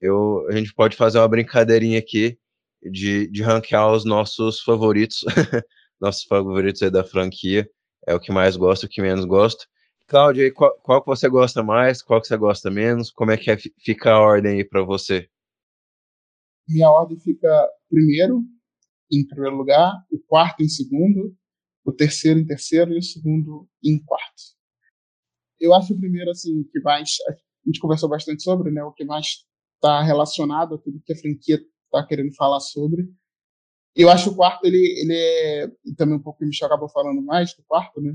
eu, 0.00 0.46
a 0.48 0.52
gente 0.52 0.74
pode 0.74 0.96
fazer 0.96 1.18
uma 1.18 1.28
brincadeirinha 1.28 1.98
aqui 1.98 2.38
de, 2.82 3.26
de 3.28 3.42
ranquear 3.42 3.90
os 3.90 4.04
nossos 4.04 4.60
favoritos, 4.60 5.24
nossos 5.98 6.24
favoritos 6.24 6.82
aí 6.82 6.90
da 6.90 7.04
franquia, 7.04 7.68
é 8.06 8.14
o 8.14 8.20
que 8.20 8.32
mais 8.32 8.54
gosto, 8.54 8.84
o 8.84 8.88
que 8.88 9.00
menos 9.00 9.24
gosto. 9.24 9.66
Cláudia, 10.06 10.52
qual, 10.52 10.74
qual 10.82 11.00
que 11.00 11.06
você 11.06 11.26
gosta 11.26 11.62
mais? 11.62 12.02
Qual 12.02 12.20
que 12.20 12.26
você 12.26 12.36
gosta 12.36 12.70
menos? 12.70 13.10
Como 13.10 13.30
é 13.30 13.38
que 13.38 13.50
é, 13.50 13.56
fica 13.56 14.12
a 14.12 14.20
ordem 14.20 14.56
aí 14.56 14.64
para 14.64 14.82
você? 14.82 15.26
Minha 16.68 16.90
ordem 16.90 17.18
fica 17.18 17.68
primeiro, 17.88 18.42
em 19.12 19.26
primeiro 19.26 19.56
lugar, 19.56 19.92
o 20.10 20.18
quarto 20.18 20.62
em 20.62 20.68
segundo, 20.68 21.36
o 21.84 21.92
terceiro 21.92 22.40
em 22.40 22.46
terceiro 22.46 22.92
e 22.92 22.98
o 22.98 23.02
segundo 23.02 23.68
em 23.82 24.02
quarto. 24.02 24.42
Eu 25.60 25.74
acho 25.74 25.94
o 25.94 25.98
primeiro, 25.98 26.30
assim, 26.30 26.64
que 26.64 26.80
mais. 26.80 27.16
A 27.28 27.66
gente 27.66 27.80
conversou 27.80 28.08
bastante 28.08 28.42
sobre, 28.42 28.70
né? 28.70 28.82
O 28.82 28.92
que 28.92 29.04
mais 29.04 29.44
está 29.76 30.02
relacionado 30.02 30.74
a 30.74 30.78
tudo 30.78 31.02
que 31.04 31.12
a 31.12 31.16
franquia 31.16 31.60
está 31.84 32.06
querendo 32.06 32.34
falar 32.34 32.60
sobre. 32.60 33.08
Eu 33.94 34.08
acho 34.08 34.30
o 34.30 34.36
quarto, 34.36 34.64
ele, 34.64 34.78
ele 34.78 35.14
é. 35.14 35.68
Também 35.96 36.16
um 36.16 36.22
pouco 36.22 36.42
o 36.42 36.46
Michel 36.46 36.66
acabou 36.66 36.88
falando 36.88 37.22
mais 37.22 37.54
do 37.54 37.62
quarto, 37.62 38.00
né? 38.00 38.14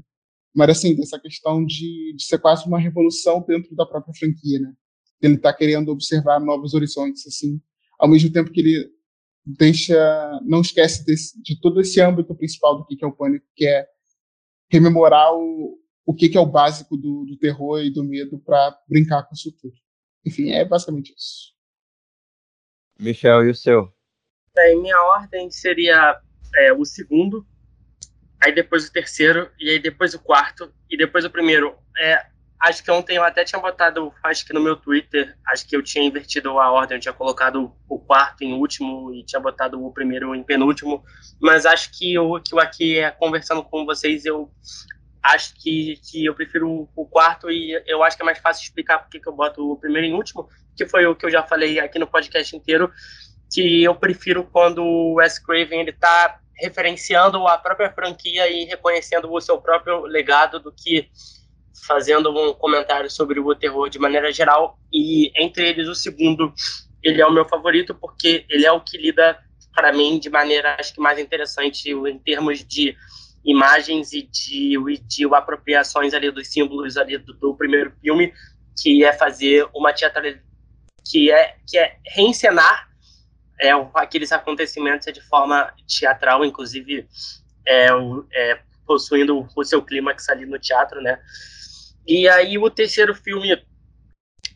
Mas, 0.54 0.70
assim, 0.70 0.96
dessa 0.96 1.20
questão 1.20 1.64
de, 1.64 2.14
de 2.16 2.24
ser 2.24 2.40
quase 2.40 2.66
uma 2.66 2.80
revolução 2.80 3.44
dentro 3.48 3.76
da 3.76 3.86
própria 3.86 4.14
franquia, 4.14 4.60
né? 4.60 4.74
Ele 5.22 5.36
está 5.36 5.54
querendo 5.54 5.90
observar 5.90 6.40
novos 6.40 6.74
horizontes, 6.74 7.26
assim, 7.28 7.62
ao 8.00 8.08
mesmo 8.08 8.32
tempo 8.32 8.50
que 8.50 8.62
ele 8.62 8.90
deixa, 9.46 10.40
não 10.44 10.62
esquece 10.62 11.06
desse, 11.06 11.40
de 11.42 11.60
todo 11.60 11.82
esse 11.82 12.00
âmbito 12.00 12.34
principal 12.36 12.78
do 12.78 12.86
que 12.86 13.04
é 13.04 13.08
o 13.08 13.12
pânico, 13.12 13.46
que 13.56 13.68
é 13.68 13.86
rememorar 14.72 15.34
o, 15.34 15.78
o 16.06 16.16
que 16.16 16.36
é 16.36 16.40
o 16.40 16.46
básico 16.46 16.96
do, 16.96 17.26
do 17.26 17.38
terror 17.38 17.82
e 17.82 17.92
do 17.92 18.04
medo 18.04 18.40
para 18.40 18.80
brincar 18.88 19.24
com 19.24 19.34
isso 19.34 19.52
tudo. 19.60 19.74
Enfim, 20.26 20.52
é 20.52 20.64
basicamente 20.64 21.14
isso. 21.16 21.54
Michel, 23.00 23.46
e 23.46 23.52
o 23.52 23.56
seu? 23.56 23.94
Bem, 24.54 24.82
minha 24.82 25.02
ordem 25.04 25.50
seria 25.50 26.20
é, 26.56 26.74
o 26.74 26.84
segundo, 26.86 27.48
aí 28.44 28.54
depois 28.54 28.88
o 28.88 28.92
terceiro, 28.92 29.50
e 29.60 29.70
aí 29.70 29.80
depois 29.80 30.14
o 30.14 30.20
quarto, 30.20 30.74
e 30.90 30.98
depois 30.98 31.26
o 31.26 31.30
primeiro. 31.30 31.76
É, 31.98 32.30
acho 32.60 32.84
que 32.84 32.92
ontem 32.92 33.16
eu 33.16 33.24
até 33.24 33.44
tinha 33.44 33.62
botado, 33.62 34.14
acho 34.24 34.46
que 34.46 34.54
no 34.54 34.60
meu 34.60 34.76
Twitter, 34.76 35.36
acho 35.48 35.66
que 35.66 35.76
eu 35.76 35.82
tinha 35.82 36.04
invertido 36.04 36.60
a 36.60 36.70
ordem, 36.70 36.98
eu 36.98 37.02
tinha 37.02 37.14
colocado 37.14 37.74
o 37.88 37.98
quarto 37.98 38.44
em 38.44 38.54
último 38.54 39.14
e 39.14 39.24
tinha 39.24 39.40
botado 39.40 39.84
o 39.84 39.94
primeiro 39.94 40.36
em 40.36 40.44
penúltimo, 40.44 41.04
mas 41.40 41.66
acho 41.66 41.98
que 41.98 42.14
eu, 42.14 42.42
que 42.44 42.54
eu 42.54 42.60
aqui, 42.60 43.00
é, 43.00 43.12
conversando 43.12 43.64
com 43.64 43.86
vocês, 43.86 44.26
eu 44.26 44.52
acho 45.24 45.54
que, 45.56 46.00
que 46.04 46.26
eu 46.26 46.36
prefiro 46.36 46.90
o 46.96 47.06
quarto 47.06 47.50
e 47.50 47.82
eu 47.86 48.04
acho 48.04 48.18
que 48.18 48.24
é 48.24 48.26
mais 48.26 48.40
fácil 48.40 48.64
explicar 48.64 49.00
porque 49.00 49.20
que 49.20 49.28
eu 49.28 49.34
boto 49.34 49.72
o 49.72 49.78
primeiro 49.78 50.08
em 50.08 50.14
último, 50.14 50.50
que 50.76 50.86
foi 50.86 51.06
o 51.06 51.16
que 51.16 51.26
eu 51.26 51.32
já 51.32 51.44
falei 51.44 51.80
aqui 51.80 51.98
no 51.98 52.08
podcast 52.08 52.56
inteiro, 52.56 52.92
que 53.52 53.84
eu 53.84 53.96
prefiro 53.96 54.44
quando 54.44 54.84
o 54.84 55.16
Wes 55.16 55.40
Craven 55.40 55.82
ele 55.82 55.94
tá 55.94 56.40
referenciando 56.56 57.48
a 57.48 57.58
própria 57.58 57.92
franquia 57.92 58.50
e 58.50 58.66
reconhecendo 58.66 59.32
o 59.32 59.40
seu 59.40 59.60
próprio 59.62 60.02
legado 60.02 60.60
do 60.60 60.72
que 60.72 61.10
fazendo 61.86 62.30
um 62.30 62.54
comentário 62.54 63.10
sobre 63.10 63.40
o 63.40 63.56
terror 63.56 63.90
de 63.90 64.00
maneira 64.00 64.32
geral 64.32 64.78
e 64.92 65.32
entre 65.36 65.70
eles 65.70 65.88
o 65.88 65.96
segundo 65.96 66.54
ele 67.04 67.22
é 67.22 67.26
o 67.26 67.32
meu 67.32 67.46
favorito 67.46 67.96
porque 67.96 68.46
ele 68.50 68.66
é 68.66 68.72
o 68.72 68.82
que 68.82 68.98
lida 68.98 69.40
para 69.74 69.94
mim 69.94 70.20
de 70.20 70.30
maneira 70.30 70.76
acho 70.80 70.94
que 70.94 71.02
mais 71.02 71.20
interessante 71.20 71.90
em 71.92 72.20
termos 72.20 72.66
de 72.66 72.96
imagens 73.46 74.12
e 74.14 74.24
de, 74.24 74.78
de 75.08 75.26
apropriações 75.34 76.14
ali 76.14 76.30
dos 76.32 76.48
símbolos 76.48 76.98
ali 76.98 77.18
do, 77.18 77.34
do 77.34 77.56
primeiro 77.56 77.92
filme 78.02 78.34
que 78.82 79.04
é 79.04 79.14
fazer 79.14 79.68
uma 79.74 79.94
teatralidade 79.94 80.44
que 81.10 81.32
é 81.32 81.56
que 81.68 81.78
é 81.78 81.98
reencenar 82.06 82.90
é, 83.60 83.72
aqueles 83.94 84.32
acontecimentos 84.32 85.12
de 85.12 85.22
forma 85.22 85.74
teatral, 85.86 86.46
inclusive 86.46 87.08
é, 87.66 87.88
é, 88.32 88.60
possuindo 88.86 89.48
o 89.56 89.64
seu 89.64 89.82
clímax 89.84 90.30
ali 90.30 90.46
no 90.46 90.58
teatro, 90.58 91.02
né? 91.02 91.20
E 92.10 92.28
aí 92.28 92.58
o 92.58 92.72
terceiro 92.72 93.14
filme, 93.14 93.52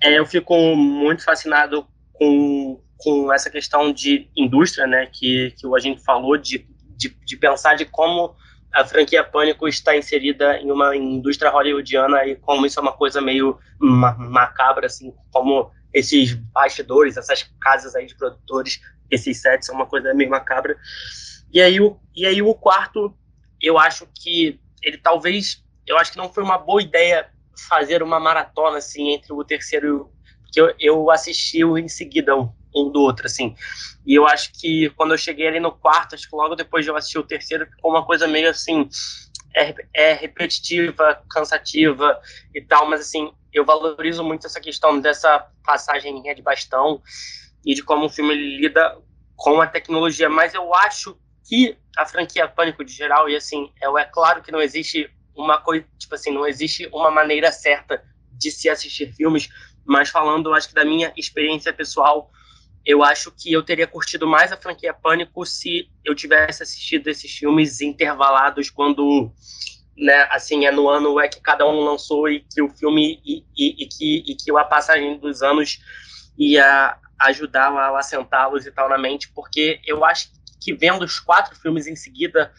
é, 0.02 0.18
eu 0.18 0.26
fico 0.26 0.58
muito 0.76 1.24
fascinado 1.24 1.88
com, 2.12 2.82
com 2.98 3.32
essa 3.32 3.48
questão 3.48 3.94
de 3.94 4.28
indústria, 4.36 4.88
né? 4.88 5.06
Que, 5.06 5.52
que 5.52 5.68
a 5.68 5.80
gente 5.80 6.04
falou 6.04 6.36
de, 6.36 6.68
de, 6.98 7.10
de 7.10 7.38
pensar 7.38 7.76
de 7.76 7.86
como 7.86 8.36
a 8.74 8.84
franquia 8.84 9.24
Pânico 9.24 9.68
está 9.68 9.96
inserida 9.96 10.58
em 10.58 10.72
uma 10.72 10.96
indústria 10.98 11.52
hollywoodiana 11.52 12.26
e 12.26 12.36
como 12.38 12.66
isso 12.66 12.80
é 12.80 12.82
uma 12.82 12.92
coisa 12.92 13.22
meio 13.22 13.60
macabra, 13.80 14.88
assim, 14.88 15.14
como 15.32 15.72
esses 15.94 16.34
bastidores, 16.34 17.18
essas 17.18 17.44
casas 17.62 17.96
aí 17.96 18.08
de 18.08 18.16
produtores, 18.16 18.82
esses 19.12 19.40
sets 19.40 19.68
são 19.68 19.76
uma 19.76 19.86
coisa 19.86 20.12
meio 20.16 20.32
macabra. 20.32 20.76
E 21.54 21.62
aí 21.62 21.80
o, 21.80 22.00
e 22.16 22.26
aí 22.26 22.42
o 22.42 22.56
quarto, 22.56 23.16
eu 23.62 23.78
acho 23.78 24.08
que 24.12 24.60
ele 24.82 24.98
talvez, 24.98 25.64
eu 25.86 26.00
acho 26.00 26.12
que 26.12 26.18
não 26.18 26.34
foi 26.34 26.44
uma 26.44 26.58
boa 26.58 26.82
ideia 26.82 27.32
fazer 27.56 28.02
uma 28.04 28.20
maratona 28.20 28.78
assim 28.78 29.12
entre 29.12 29.34
o 29.34 29.44
terceiro 29.44 30.10
que 30.52 30.62
eu, 30.62 30.74
eu 30.80 31.10
assisti 31.10 31.64
em 31.64 31.88
seguida 31.88 32.36
um, 32.36 32.50
um, 32.76 32.92
do 32.92 33.02
outro 33.02 33.26
assim. 33.26 33.56
E 34.06 34.14
eu 34.14 34.28
acho 34.28 34.52
que 34.54 34.90
quando 34.92 35.12
eu 35.12 35.18
cheguei 35.18 35.48
ali 35.48 35.60
no 35.60 35.72
quarto, 35.72 36.14
acho 36.14 36.30
que 36.30 36.36
logo 36.36 36.56
depois 36.56 36.86
de 36.86 36.92
eu 36.92 36.96
assistir 36.96 37.18
o 37.18 37.24
terceiro, 37.24 37.66
ficou 37.66 37.92
uma 37.92 38.06
coisa 38.06 38.28
meio 38.28 38.50
assim 38.50 38.88
é, 39.56 39.74
é 39.94 40.14
repetitiva, 40.14 41.22
cansativa 41.30 42.20
e 42.54 42.62
tal, 42.62 42.90
mas 42.90 43.02
assim, 43.02 43.32
eu 43.52 43.64
valorizo 43.64 44.24
muito 44.24 44.48
essa 44.48 44.60
questão 44.60 45.00
dessa 45.00 45.48
passagem 45.64 46.22
de 46.22 46.42
bastão 46.42 47.02
e 47.66 47.74
de 47.74 47.84
como 47.84 48.06
o 48.06 48.10
filme 48.10 48.34
lida 48.34 48.98
com 49.36 49.62
a 49.62 49.68
tecnologia, 49.68 50.30
mas 50.30 50.54
eu 50.54 50.74
acho 50.74 51.18
que 51.48 51.78
a 51.98 52.06
franquia 52.06 52.48
Pânico 52.48 52.84
de 52.84 52.94
geral, 52.94 53.30
e 53.30 53.36
assim, 53.36 53.72
é, 53.82 53.88
é 54.02 54.06
claro 54.06 54.42
que 54.42 54.52
não 54.52 54.62
existe 54.62 55.10
uma 55.36 55.60
coisa, 55.60 55.86
tipo 55.98 56.14
assim, 56.16 56.32
não 56.32 56.48
existe 56.48 56.88
uma 56.92 57.12
maneira 57.12 57.52
certa 57.52 58.04
de 58.32 58.52
se 58.52 58.70
assistir 58.70 59.14
filmes, 59.14 59.50
mas 59.86 60.10
falando, 60.10 60.54
acho 60.54 60.70
que 60.70 60.74
da 60.74 60.86
minha 60.86 61.14
experiência 61.16 61.74
pessoal, 61.74 62.32
eu 62.86 63.04
acho 63.04 63.32
que 63.32 63.52
eu 63.52 63.64
teria 63.64 63.88
curtido 63.88 64.28
mais 64.28 64.52
a 64.52 64.58
franquia 64.58 64.94
Pânico 64.94 65.46
se 65.46 65.90
eu 66.04 66.14
tivesse 66.14 66.64
assistido 66.64 67.08
esses 67.08 67.32
filmes 67.32 67.80
intervalados 67.82 68.70
quando 68.70 69.32
né, 69.98 70.28
assim, 70.32 70.66
é 70.66 70.72
no 70.72 70.90
ano 70.90 71.20
é 71.20 71.28
que 71.28 71.40
cada 71.40 71.68
um 71.68 71.82
lançou 71.82 72.28
e 72.28 72.42
que 72.42 72.62
o 72.62 72.70
filme 72.70 73.22
e, 73.24 73.46
e, 73.56 73.84
e 73.84 73.88
que, 73.88 74.24
e 74.28 74.36
que 74.36 74.52
a 74.58 74.64
passagem 74.64 75.18
dos 75.20 75.42
anos 75.42 75.80
ia 76.38 76.98
ajudar 77.20 77.72
a 77.72 77.98
assentá-los 77.98 78.66
e 78.66 78.72
tal 78.72 78.90
na 78.90 78.98
mente, 78.98 79.32
porque 79.34 79.80
eu 79.86 80.04
acho 80.04 80.30
que 80.60 80.74
vendo 80.74 81.04
os 81.04 81.20
quatro 81.20 81.56
filmes 81.56 81.88
em 81.88 81.96
seguida, 81.96 82.52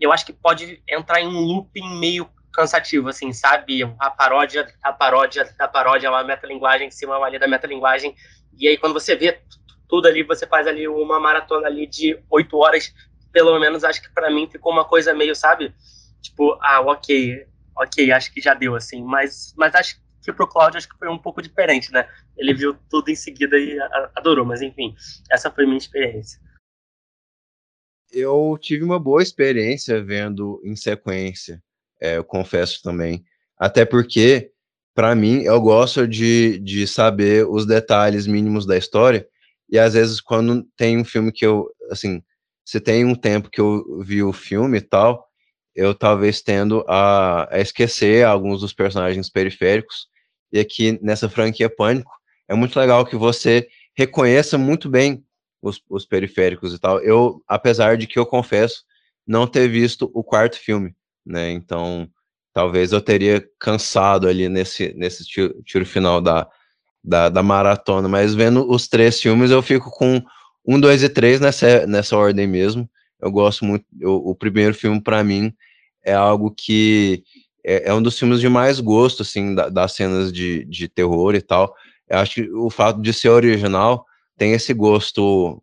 eu 0.00 0.12
acho 0.12 0.26
que 0.26 0.32
pode 0.32 0.82
entrar 0.88 1.20
em 1.20 1.26
um 1.26 1.40
looping 1.40 1.98
meio 1.98 2.28
cansativo, 2.52 3.08
assim, 3.08 3.32
sabe? 3.32 3.82
A 3.98 4.10
paródia, 4.10 4.66
a 4.82 4.92
paródia, 4.92 5.48
a 5.58 5.68
paródia, 5.68 6.08
é 6.08 6.10
uma 6.10 6.24
metalinguagem 6.24 6.88
em 6.88 6.90
cima 6.90 7.16
ali 7.24 7.38
da 7.38 7.46
metalinguagem, 7.46 8.14
e 8.58 8.68
aí 8.68 8.76
quando 8.76 8.94
você 8.94 9.14
vê 9.14 9.40
tudo 9.88 10.08
ali, 10.08 10.22
você 10.22 10.46
faz 10.46 10.66
ali 10.66 10.86
uma 10.88 11.18
maratona 11.18 11.66
ali 11.66 11.86
de 11.86 12.18
oito 12.30 12.58
horas, 12.58 12.92
pelo 13.32 13.58
menos 13.58 13.84
acho 13.84 14.02
que 14.02 14.10
para 14.10 14.30
mim 14.30 14.48
ficou 14.50 14.72
uma 14.72 14.84
coisa 14.84 15.14
meio, 15.14 15.34
sabe? 15.34 15.74
tipo, 16.20 16.58
ah, 16.60 16.80
ok, 16.80 17.46
ok, 17.76 18.12
acho 18.12 18.32
que 18.32 18.40
já 18.40 18.54
deu, 18.54 18.74
assim. 18.74 19.02
Mas, 19.02 19.54
mas 19.56 19.74
acho 19.74 20.00
que 20.22 20.32
pro 20.32 20.46
Cláudio 20.46 20.78
acho 20.78 20.88
que 20.88 20.98
foi 20.98 21.08
um 21.08 21.18
pouco 21.18 21.40
diferente, 21.40 21.92
né? 21.92 22.06
Ele 22.36 22.54
viu 22.54 22.76
tudo 22.90 23.10
em 23.10 23.14
seguida 23.14 23.58
e 23.58 23.78
adorou, 24.14 24.44
mas 24.44 24.62
enfim, 24.62 24.94
essa 25.30 25.50
foi 25.50 25.64
minha 25.64 25.78
experiência. 25.78 26.40
Eu 28.12 28.56
tive 28.60 28.84
uma 28.84 28.98
boa 28.98 29.22
experiência 29.22 30.02
vendo 30.02 30.60
em 30.64 30.74
sequência, 30.74 31.62
é, 32.00 32.16
eu 32.16 32.24
confesso 32.24 32.82
também. 32.82 33.24
Até 33.58 33.84
porque, 33.84 34.50
para 34.94 35.14
mim, 35.14 35.42
eu 35.42 35.60
gosto 35.60 36.06
de, 36.06 36.58
de 36.60 36.86
saber 36.86 37.46
os 37.46 37.66
detalhes 37.66 38.26
mínimos 38.26 38.66
da 38.66 38.76
história. 38.76 39.26
E 39.68 39.78
às 39.78 39.94
vezes, 39.94 40.20
quando 40.20 40.66
tem 40.76 40.96
um 40.98 41.04
filme 41.04 41.30
que 41.32 41.44
eu, 41.44 41.68
assim, 41.90 42.22
se 42.64 42.80
tem 42.80 43.04
um 43.04 43.14
tempo 43.14 43.50
que 43.50 43.60
eu 43.60 44.00
vi 44.00 44.22
o 44.22 44.32
filme 44.32 44.78
e 44.78 44.80
tal, 44.80 45.28
eu 45.74 45.94
talvez 45.94 46.42
tendo 46.42 46.84
a, 46.88 47.54
a, 47.54 47.60
esquecer 47.60 48.24
alguns 48.24 48.60
dos 48.60 48.72
personagens 48.72 49.30
periféricos. 49.30 50.08
E 50.52 50.58
aqui 50.58 50.98
nessa 51.02 51.28
franquia 51.28 51.70
Pânico, 51.70 52.10
é 52.48 52.54
muito 52.54 52.78
legal 52.78 53.06
que 53.06 53.16
você 53.16 53.68
reconheça 53.96 54.58
muito 54.58 54.88
bem 54.88 55.24
os, 55.62 55.82
os 55.88 56.04
periféricos 56.04 56.74
e 56.74 56.78
tal. 56.78 57.00
Eu, 57.00 57.42
apesar 57.46 57.96
de 57.96 58.06
que 58.06 58.18
eu 58.18 58.26
confesso 58.26 58.84
não 59.26 59.46
ter 59.46 59.68
visto 59.68 60.10
o 60.14 60.24
quarto 60.24 60.58
filme, 60.58 60.94
né? 61.24 61.50
Então, 61.50 62.08
talvez 62.52 62.92
eu 62.92 63.00
teria 63.00 63.46
cansado 63.58 64.26
ali 64.26 64.48
nesse, 64.48 64.92
nesse 64.94 65.24
tiro, 65.24 65.62
tiro 65.62 65.84
final 65.84 66.20
da, 66.20 66.48
da, 67.04 67.28
da, 67.28 67.42
maratona, 67.42 68.08
mas 68.08 68.34
vendo 68.34 68.68
os 68.70 68.88
três 68.88 69.20
filmes 69.20 69.50
eu 69.50 69.62
fico 69.62 69.90
com 69.90 70.22
um, 70.66 70.80
dois 70.80 71.02
e 71.02 71.08
três 71.08 71.40
nessa, 71.40 71.86
nessa 71.86 72.16
ordem 72.16 72.46
mesmo. 72.46 72.88
Eu 73.20 73.30
gosto 73.30 73.64
muito, 73.64 73.84
eu, 74.00 74.14
o 74.14 74.34
primeiro 74.34 74.74
filme 74.74 75.00
para 75.00 75.22
mim 75.22 75.52
é 76.04 76.14
algo 76.14 76.50
que 76.50 77.22
é, 77.64 77.90
é, 77.90 77.94
um 77.94 78.00
dos 78.00 78.18
filmes 78.18 78.40
de 78.40 78.48
mais 78.48 78.80
gosto, 78.80 79.22
assim, 79.22 79.54
da, 79.54 79.68
das 79.68 79.92
cenas 79.92 80.32
de, 80.32 80.64
de 80.64 80.88
terror 80.88 81.34
e 81.34 81.42
tal. 81.42 81.74
Eu 82.08 82.18
acho 82.18 82.36
que 82.36 82.50
o 82.50 82.70
fato 82.70 83.00
de 83.02 83.12
ser 83.12 83.28
original 83.28 84.06
tem 84.38 84.52
esse 84.52 84.72
gosto, 84.72 85.62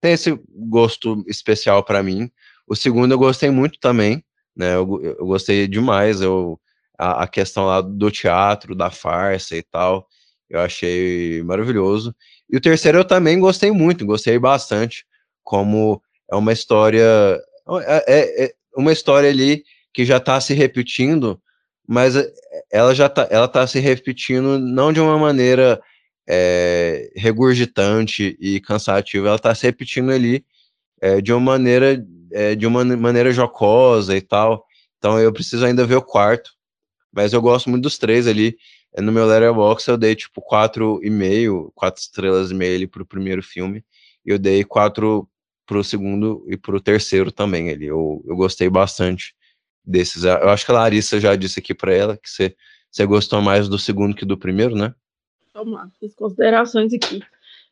tem 0.00 0.12
esse 0.12 0.36
gosto 0.50 1.22
especial 1.28 1.84
para 1.84 2.02
mim. 2.02 2.30
O 2.66 2.74
segundo 2.74 3.12
eu 3.12 3.18
gostei 3.18 3.50
muito 3.50 3.78
também, 3.78 4.24
né? 4.56 4.74
Eu, 4.74 5.00
eu 5.02 5.26
gostei 5.26 5.68
demais. 5.68 6.20
Eu 6.20 6.58
a, 6.98 7.24
a 7.24 7.28
questão 7.28 7.66
lá 7.66 7.80
do 7.80 8.10
teatro, 8.10 8.74
da 8.74 8.90
farsa 8.90 9.56
e 9.56 9.62
tal. 9.62 10.08
Eu 10.48 10.60
achei 10.60 11.42
maravilhoso. 11.42 12.14
E 12.50 12.56
o 12.56 12.60
terceiro 12.60 12.98
eu 12.98 13.04
também 13.04 13.38
gostei 13.38 13.70
muito, 13.70 14.06
gostei 14.06 14.38
bastante, 14.38 15.04
como 15.42 16.00
é 16.30 16.36
uma 16.36 16.52
história 16.52 17.40
é, 17.86 18.04
é, 18.06 18.44
é 18.44 18.54
uma 18.76 18.92
história 18.92 19.28
ali 19.28 19.64
que 19.92 20.04
já 20.04 20.18
está 20.18 20.40
se 20.40 20.52
repetindo, 20.54 21.40
mas 21.86 22.16
é, 22.16 22.30
ela 22.70 22.94
já 22.94 23.06
está 23.06 23.26
ela 23.30 23.48
tá 23.48 23.66
se 23.66 23.78
repetindo 23.78 24.58
não 24.58 24.92
de 24.92 25.00
uma 25.00 25.18
maneira 25.18 25.80
é, 26.26 27.10
regurgitante 27.16 28.36
e 28.40 28.60
cansativa, 28.60 29.28
ela 29.28 29.36
está 29.36 29.54
se 29.54 29.66
repetindo 29.66 30.10
ali 30.10 30.44
é, 31.00 31.20
de 31.20 31.32
uma 31.32 31.40
maneira 31.40 32.04
é, 32.32 32.54
de 32.54 32.66
uma 32.66 32.84
maneira 32.84 33.32
jocosa 33.32 34.16
e 34.16 34.20
tal. 34.20 34.66
Então 34.98 35.18
eu 35.20 35.32
preciso 35.32 35.64
ainda 35.64 35.86
ver 35.86 35.96
o 35.96 36.02
quarto, 36.02 36.50
mas 37.12 37.32
eu 37.32 37.40
gosto 37.40 37.70
muito 37.70 37.82
dos 37.84 37.98
três 37.98 38.26
ali. 38.26 38.56
No 38.98 39.12
meu 39.12 39.26
Letterboxd 39.26 39.90
eu 39.90 39.96
dei 39.98 40.14
tipo 40.14 40.40
quatro 40.40 41.00
e 41.02 41.10
meio, 41.10 41.70
quatro 41.74 42.00
estrelas 42.00 42.50
e 42.50 42.54
meio 42.54 42.76
ali 42.76 42.86
pro 42.86 43.06
primeiro 43.06 43.42
filme, 43.42 43.84
e 44.24 44.30
eu 44.30 44.38
dei 44.38 44.64
quatro 44.64 45.28
pro 45.66 45.82
segundo 45.84 46.44
e 46.48 46.56
pro 46.56 46.80
terceiro 46.80 47.32
também 47.32 47.70
ali. 47.70 47.86
Eu, 47.86 48.22
eu 48.26 48.36
gostei 48.36 48.68
bastante 48.68 49.34
desses. 49.84 50.24
Eu 50.24 50.48
acho 50.48 50.64
que 50.64 50.72
a 50.72 50.74
Larissa 50.74 51.20
já 51.20 51.36
disse 51.36 51.58
aqui 51.60 51.74
para 51.74 51.92
ela 51.92 52.16
que 52.16 52.28
você 52.28 53.06
gostou 53.06 53.42
mais 53.42 53.68
do 53.68 53.78
segundo 53.78 54.14
que 54.14 54.24
do 54.24 54.38
primeiro, 54.38 54.74
né? 54.76 54.94
Vamos 55.54 55.74
lá, 55.74 55.88
fiz 56.00 56.12
considerações 56.16 56.92
aqui. 56.92 57.22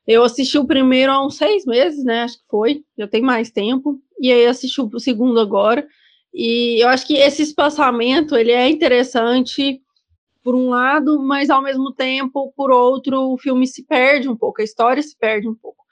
Eu 0.06 0.22
assisti 0.22 0.56
o 0.56 0.64
primeiro 0.64 1.10
há 1.10 1.26
uns 1.26 1.36
seis 1.36 1.66
meses, 1.66 2.04
né? 2.04 2.22
Acho 2.22 2.38
que 2.38 2.44
foi. 2.48 2.84
Já 2.96 3.08
tem 3.08 3.20
mais 3.20 3.50
tempo. 3.50 4.00
E 4.20 4.32
aí 4.32 4.46
assisti 4.46 4.80
o 4.80 5.00
segundo 5.00 5.40
agora. 5.40 5.86
E 6.32 6.82
eu 6.82 6.88
acho 6.88 7.04
que 7.06 7.14
esse 7.14 7.42
espaçamento 7.42 8.36
ele 8.36 8.52
é 8.52 8.68
interessante 8.68 9.82
por 10.44 10.54
um 10.54 10.68
lado, 10.68 11.20
mas 11.20 11.50
ao 11.50 11.60
mesmo 11.60 11.92
tempo, 11.92 12.52
por 12.56 12.70
outro, 12.70 13.32
o 13.32 13.38
filme 13.38 13.66
se 13.66 13.84
perde 13.84 14.28
um 14.28 14.36
pouco, 14.36 14.60
a 14.60 14.64
história 14.64 15.02
se 15.02 15.16
perde 15.16 15.48
um 15.48 15.54
pouco. 15.54 15.84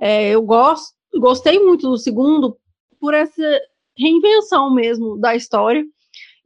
É, 0.00 0.30
eu 0.30 0.42
gosto, 0.42 0.94
gostei 1.14 1.58
muito 1.58 1.88
do 1.88 1.96
segundo 1.96 2.58
por 2.98 3.14
essa 3.14 3.42
reinvenção 3.96 4.74
mesmo 4.74 5.18
da 5.18 5.36
história 5.36 5.84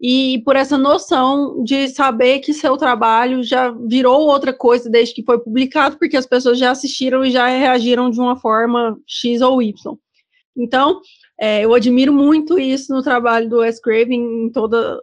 e 0.00 0.40
por 0.44 0.54
essa 0.54 0.78
noção 0.78 1.62
de 1.64 1.88
saber 1.88 2.38
que 2.38 2.52
seu 2.52 2.76
trabalho 2.76 3.42
já 3.42 3.70
virou 3.70 4.28
outra 4.28 4.52
coisa 4.52 4.88
desde 4.88 5.14
que 5.14 5.24
foi 5.24 5.38
publicado, 5.40 5.98
porque 5.98 6.16
as 6.16 6.26
pessoas 6.26 6.58
já 6.58 6.70
assistiram 6.70 7.24
e 7.24 7.30
já 7.30 7.48
reagiram 7.48 8.08
de 8.08 8.20
uma 8.20 8.36
forma 8.36 8.98
X 9.06 9.40
ou 9.40 9.60
Y. 9.60 9.96
Então, 10.56 11.00
é, 11.38 11.64
eu 11.64 11.74
admiro 11.74 12.12
muito 12.12 12.58
isso 12.58 12.92
no 12.92 13.02
trabalho 13.02 13.48
do 13.48 13.58
Wes 13.58 13.80
Craven 13.80 14.46
em 14.46 14.52
toda, 14.52 15.02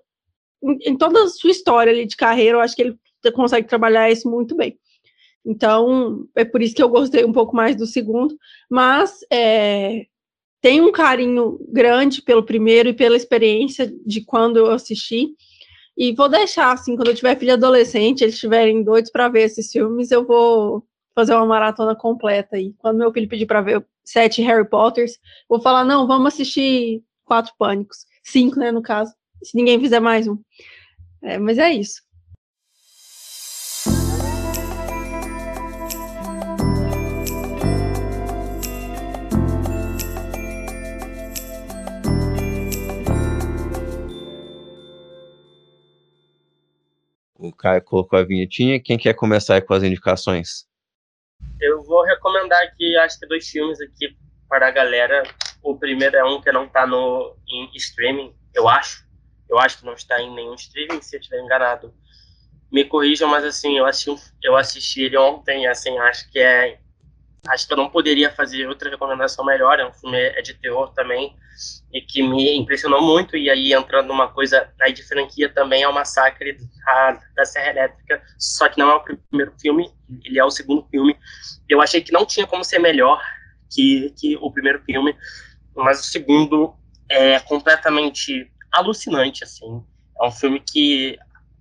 em, 0.64 0.92
em 0.92 0.98
toda 0.98 1.24
a 1.24 1.30
sua 1.30 1.52
história 1.52 1.92
ali 1.92 2.06
de 2.06 2.16
carreira, 2.16 2.58
eu 2.58 2.62
acho 2.62 2.76
que 2.76 2.82
ele 2.82 2.98
consegue 3.34 3.68
trabalhar 3.68 4.10
isso 4.10 4.30
muito 4.30 4.56
bem. 4.56 4.78
Então, 5.46 6.26
é 6.36 6.44
por 6.44 6.62
isso 6.62 6.74
que 6.74 6.82
eu 6.82 6.90
gostei 6.90 7.24
um 7.24 7.34
pouco 7.34 7.56
mais 7.56 7.76
do 7.76 7.86
segundo, 7.86 8.36
mas 8.70 9.20
é, 9.32 10.08
tem 10.66 10.82
um 10.82 10.92
carinho 10.92 11.60
grande 11.70 12.24
pelo 12.24 12.42
primeiro 12.42 12.90
e 12.90 12.94
pela 12.94 13.16
experiência 13.16 13.94
de 14.04 14.22
quando 14.22 14.58
eu 14.58 14.72
assisti. 14.72 15.28
E 15.96 16.12
vou 16.12 16.28
deixar, 16.28 16.72
assim, 16.72 16.96
quando 16.96 17.10
eu 17.10 17.16
tiver 17.16 17.38
filho 17.38 17.54
adolescente, 17.54 18.24
eles 18.24 18.34
estiverem 18.34 18.82
doidos 18.82 19.12
para 19.12 19.30
ver 19.30 19.44
esses 19.44 19.72
filmes, 19.72 20.10
eu 20.10 20.26
vou 20.26 20.84
fazer 21.14 21.36
uma 21.36 21.46
maratona 21.46 21.96
completa 21.96 22.56
aí. 22.56 22.74
Quando 22.80 22.98
meu 22.98 23.14
filho 23.14 23.30
pedir 23.30 23.46
para 23.46 23.62
ver 23.62 23.86
sete 24.04 24.42
Harry 24.42 24.68
Potters, 24.68 25.20
vou 25.48 25.62
falar, 25.62 25.86
não, 25.86 26.08
vamos 26.08 26.34
assistir 26.34 27.04
quatro 27.24 27.54
Pânicos. 27.60 28.00
Cinco, 28.24 28.58
né, 28.58 28.72
no 28.72 28.82
caso. 28.82 29.14
Se 29.44 29.56
ninguém 29.56 29.80
fizer 29.80 30.00
mais 30.00 30.28
um. 30.28 30.36
É, 31.22 31.38
mas 31.38 31.60
é 31.60 31.72
isso. 31.72 32.02
Caio 47.66 47.82
colocou 47.82 48.20
a 48.20 48.24
vinhetinha. 48.24 48.80
Quem 48.80 48.96
quer 48.96 49.16
começar 49.16 49.60
com 49.64 49.74
as 49.74 49.82
indicações? 49.82 50.68
Eu 51.60 51.82
vou 51.82 52.04
recomendar 52.04 52.62
aqui, 52.62 52.96
acho 52.98 53.20
que 53.20 53.26
dois 53.26 53.50
filmes 53.50 53.82
aqui 53.82 54.16
para 54.48 54.68
a 54.68 54.72
galera. 54.72 55.24
O 55.64 55.76
primeiro 55.76 56.16
é 56.16 56.24
um 56.24 56.40
que 56.40 56.52
não 56.52 56.66
está 56.66 56.86
no 56.86 57.36
em 57.50 57.72
streaming, 57.74 58.36
eu 58.54 58.70
acho. 58.70 59.04
Eu 59.50 59.58
acho 59.58 59.80
que 59.80 59.86
não 59.86 59.94
está 59.94 60.22
em 60.22 60.32
nenhum 60.36 60.54
streaming, 60.54 61.02
se 61.02 61.16
eu 61.16 61.20
estiver 61.20 61.42
enganado. 61.42 61.92
Me 62.72 62.86
corrijam, 62.86 63.28
mas 63.28 63.44
assim, 63.44 63.76
eu 63.80 63.86
assisti, 63.88 64.32
eu 64.44 64.56
assisti 64.56 65.02
ele 65.02 65.18
ontem, 65.18 65.66
assim, 65.66 65.98
acho 65.98 66.30
que 66.32 66.38
é 66.38 66.80
acho 67.50 67.68
que 67.68 67.74
eu 67.74 67.78
não 67.78 67.90
poderia 67.90 68.32
fazer 68.32 68.68
outra 68.68 68.90
recomendação 68.90 69.46
melhor. 69.46 69.80
É 69.80 69.88
um 69.88 69.94
filme 69.94 70.18
é 70.18 70.42
de 70.42 70.54
terror 70.54 70.92
também 70.94 71.36
e 71.94 72.02
que 72.02 72.22
me 72.22 72.56
impressionou 72.58 73.02
muito. 73.02 73.38
E 73.38 73.50
aí 73.50 73.74
entrando 73.74 74.08
numa 74.08 74.28
coisa 74.28 74.70
aí 74.82 74.94
de 74.94 75.04
franquia 75.04 75.50
também 75.50 75.84
é 75.84 75.88
o 75.88 75.94
Massacre 75.94 76.58
da, 76.86 77.22
da 77.36 77.46
Serra 77.46 77.70
Elétrica, 77.70 78.22
só 78.38 78.68
que 78.68 78.80
não 78.80 78.92
é 78.92 78.96
o 78.96 79.02
primeiro 79.02 79.54
filme, 79.60 79.92
ele 80.24 80.40
é 80.40 80.44
o 80.44 80.52
segundo 80.52 80.88
filme. 80.90 81.18
Eu 81.70 81.82
achei 81.82 82.02
que 82.02 82.12
não 82.12 82.26
tinha 82.26 82.46
como 82.48 82.64
ser 82.64 82.80
melhor 82.80 83.22
que, 83.70 84.14
que 84.18 84.38
o 84.38 84.52
primeiro 84.52 84.82
filme, 84.84 85.16
mas 85.76 86.00
o 86.00 86.04
segundo 86.04 86.76
é 87.10 87.40
completamente 87.40 88.52
alucinante, 88.72 89.44
assim. 89.44 89.84
É 90.22 90.26
um 90.26 90.32
filme 90.32 90.60
que, 90.60 91.18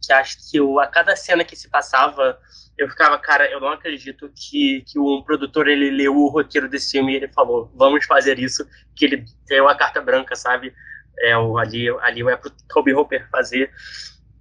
que 0.07 0.13
acho 0.13 0.51
que 0.51 0.57
eu, 0.59 0.79
a 0.81 0.87
cada 0.87 1.17
cena 1.17 1.45
que 1.45 1.57
se 1.57 1.69
passava 1.69 2.39
eu 2.77 2.89
ficava, 2.89 3.19
cara, 3.19 3.49
eu 3.51 3.61
não 3.61 3.69
acredito 3.69 4.31
que, 4.35 4.83
que 4.87 4.99
um 4.99 5.23
produtor 5.23 5.69
ele 5.69 5.91
leu 5.91 6.17
o 6.17 6.29
roteiro 6.29 6.69
desse 6.69 6.93
filme 6.93 7.13
e 7.13 7.17
ele 7.17 7.29
falou, 7.29 7.71
vamos 7.75 8.05
fazer 8.05 8.39
isso, 8.39 8.67
que 8.97 9.05
ele 9.05 9.25
deu 9.47 9.69
a 9.69 9.77
carta 9.77 10.01
branca, 10.01 10.35
sabe? 10.35 10.75
É, 11.21 11.37
o, 11.37 11.57
ali, 11.57 11.89
ali 12.01 12.29
é 12.29 12.37
pro 12.37 12.51
Toby 12.69 12.93
Hopper 12.93 13.29
fazer. 13.31 13.71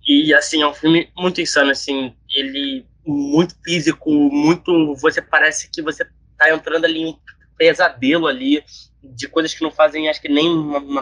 E, 0.06 0.34
assim, 0.34 0.64
é 0.64 0.68
um 0.68 0.74
filme 0.74 1.12
muito 1.16 1.40
insano, 1.40 1.70
assim, 1.70 2.16
ele 2.34 2.86
muito 3.06 3.56
físico, 3.64 4.10
muito, 4.12 4.96
você 4.96 5.22
parece 5.22 5.70
que 5.70 5.82
você 5.82 6.04
tá 6.38 6.50
entrando 6.50 6.86
ali 6.86 7.02
em 7.02 7.06
um 7.08 7.20
pesadelo 7.56 8.28
ali, 8.28 8.64
de 9.04 9.28
coisas 9.28 9.54
que 9.54 9.62
não 9.62 9.70
fazem, 9.70 10.10
acho 10.10 10.22
que 10.22 10.30
nem 10.30 10.50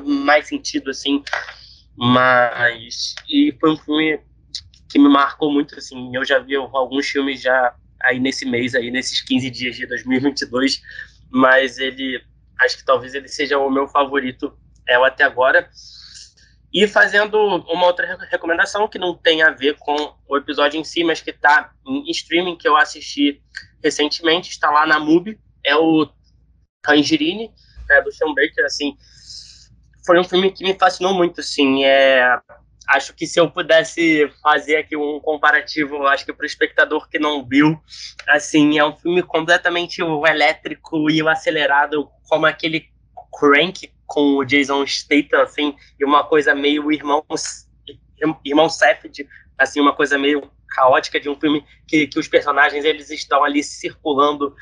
mais 0.04 0.48
sentido, 0.48 0.90
assim, 0.90 1.24
mas, 1.96 3.16
e 3.30 3.56
foi 3.60 3.72
um 3.72 3.78
filme 3.78 4.20
que 4.92 5.00
me 5.00 5.10
marcou 5.10 5.52
muito, 5.52 5.78
assim, 5.78 6.16
eu 6.16 6.26
já 6.26 6.40
vi 6.40 6.56
alguns 6.56 7.08
filmes 7.08 7.42
já 7.42 7.74
aí 8.02 8.20
nesse 8.20 8.46
mês, 8.46 8.76
aí 8.76 8.92
nesses 8.92 9.22
15 9.22 9.50
dias 9.50 9.76
de 9.76 9.86
2022, 9.86 10.82
mas 11.30 11.78
ele, 11.78 12.22
acho 12.60 12.78
que 12.78 12.86
talvez 12.86 13.14
ele 13.14 13.28
seja 13.28 13.58
o 13.58 13.70
meu 13.70 13.88
favorito 13.88 14.58
é, 14.88 14.96
até 14.96 15.24
agora. 15.24 15.70
E 16.74 16.88
fazendo 16.88 17.38
uma 17.38 17.86
outra 17.86 18.18
recomendação 18.30 18.88
que 18.88 18.98
não 18.98 19.16
tem 19.16 19.42
a 19.44 19.52
ver 19.52 19.78
com 19.78 20.16
o 20.28 20.38
episódio 20.38 20.80
em 20.80 20.84
si, 20.84 21.04
mas 21.04 21.22
que 21.22 21.32
está 21.32 21.72
em 21.86 22.10
streaming, 22.12 22.58
que 22.58 22.68
eu 22.68 22.78
assisti 22.78 23.42
recentemente, 23.84 24.50
está 24.50 24.70
lá 24.70 24.86
na 24.86 25.00
MUBI, 25.00 25.38
é 25.66 25.76
o 25.76 26.10
Tangerine, 26.82 27.52
é, 27.90 28.02
do 28.02 28.12
Sean 28.12 28.34
Baker, 28.34 28.66
assim, 28.66 28.98
foi 30.06 30.20
um 30.20 30.24
filme 30.24 30.52
que 30.52 30.64
me 30.64 30.74
fascinou 30.74 31.14
muito, 31.14 31.42
assim, 31.42 31.84
é, 31.84 32.40
acho 32.96 33.14
que 33.14 33.26
se 33.26 33.40
eu 33.40 33.50
pudesse 33.50 34.30
fazer 34.42 34.78
aqui 34.78 34.96
um 34.96 35.20
comparativo, 35.20 36.06
acho 36.08 36.26
que 36.26 36.34
para 36.34 36.44
o 36.44 36.48
espectador 36.48 37.10
que 37.10 37.18
não 37.18 37.46
viu, 37.46 37.80
assim, 38.28 38.78
é 38.78 38.86
um 38.86 38.96
filme 38.96 39.24
completamente 39.24 40.02
elétrico 40.02 41.10
e 41.10 41.24
o 41.24 41.30
acelerado, 41.30 42.10
como 42.28 42.46
aquele 42.46 42.90
Crank 43.40 43.92
com 44.06 44.38
o 44.38 44.44
Jason 44.44 44.86
Statham, 44.86 45.42
assim, 45.42 45.76
e 46.00 46.04
uma 46.04 46.24
coisa 46.26 46.54
meio 46.54 46.92
irmão, 46.92 47.26
irmão 48.44 48.70
Safed, 48.70 49.28
assim, 49.58 49.80
uma 49.80 49.96
coisa 49.96 50.18
meio 50.18 50.52
caótica 50.68 51.20
de 51.20 51.30
um 51.30 51.40
filme 51.40 51.64
que, 51.88 52.08
que 52.08 52.20
os 52.20 52.28
personagens 52.28 52.84
eles 52.84 53.10
estão 53.10 53.44
ali 53.44 53.64
circulando 53.64 54.54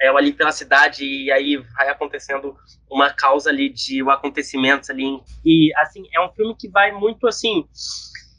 é, 0.00 0.08
ali 0.08 0.32
pela 0.32 0.52
cidade 0.52 1.04
e 1.04 1.30
aí 1.30 1.56
vai 1.56 1.88
acontecendo 1.88 2.56
uma 2.90 3.10
causa 3.10 3.50
ali 3.50 3.68
de 3.68 4.02
um 4.02 4.10
acontecimentos 4.10 4.90
ali. 4.90 5.20
E 5.44 5.72
assim 5.76 6.04
é 6.12 6.20
um 6.20 6.30
filme 6.32 6.54
que 6.56 6.68
vai 6.68 6.92
muito 6.92 7.26
assim 7.26 7.66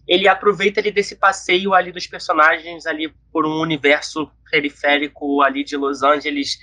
ele 0.10 0.28
aproveita 0.28 0.80
ali 0.80 0.92
desse 0.92 1.16
passeio 1.16 1.76
ali 1.76 1.92
dos 1.92 2.08
personagens 2.08 2.88
ali 2.88 3.14
por 3.32 3.46
um 3.46 3.60
universo 3.62 4.30
periférico 4.50 5.44
ali 5.44 5.64
de 5.64 5.78
Los 5.78 6.02
Angeles. 6.02 6.58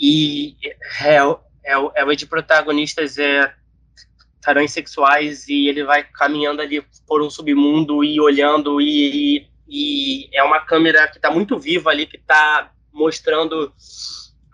E 0.00 0.56
é, 1.02 1.18
é, 1.18 1.72
é 1.96 2.04
o 2.04 2.14
de 2.14 2.26
protagonistas 2.26 3.18
é 3.18 3.52
tarões 4.40 4.72
sexuais 4.72 5.46
e 5.46 5.68
ele 5.68 5.84
vai 5.84 6.02
caminhando 6.04 6.62
ali 6.62 6.82
por 7.06 7.20
um 7.20 7.28
submundo 7.28 8.02
e 8.02 8.18
olhando 8.18 8.80
e, 8.80 9.46
e, 9.68 10.24
e 10.24 10.30
é 10.32 10.42
uma 10.42 10.60
câmera 10.60 11.06
que 11.08 11.18
está 11.18 11.30
muito 11.30 11.58
viva 11.58 11.90
ali 11.90 12.06
que 12.06 12.16
está 12.16 12.72
mostrando 12.92 13.72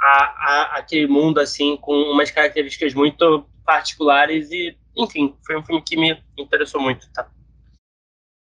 a, 0.00 0.24
a, 0.24 0.78
aquele 0.78 1.06
mundo 1.06 1.38
assim 1.40 1.76
com 1.76 1.92
umas 1.92 2.30
características 2.30 2.94
muito 2.94 3.46
particulares 3.64 4.50
e 4.50 4.76
enfim 4.96 5.34
foi 5.46 5.56
um 5.56 5.64
filme 5.64 5.82
que 5.82 5.96
me 5.96 6.22
interessou 6.38 6.80
muito 6.80 7.10
tá 7.12 7.30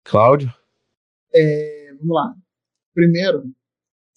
Cláudio? 0.06 0.54
É, 1.34 1.92
vamos 1.98 2.14
lá. 2.14 2.34
Primeiro, 2.94 3.52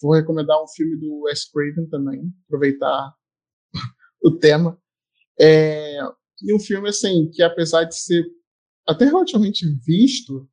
vou 0.00 0.14
recomendar 0.14 0.62
um 0.62 0.68
filme 0.68 0.96
do 0.96 1.22
Wes 1.22 1.50
Craven 1.50 1.86
também, 1.88 2.32
aproveitar 2.46 3.12
o 4.22 4.30
tema. 4.30 4.80
É, 5.38 5.98
e 6.42 6.54
um 6.54 6.60
filme, 6.60 6.88
assim, 6.88 7.28
que 7.30 7.42
apesar 7.42 7.84
de 7.84 7.96
ser 7.96 8.24
até 8.86 9.04
relativamente 9.04 9.66
visto, 9.84 10.48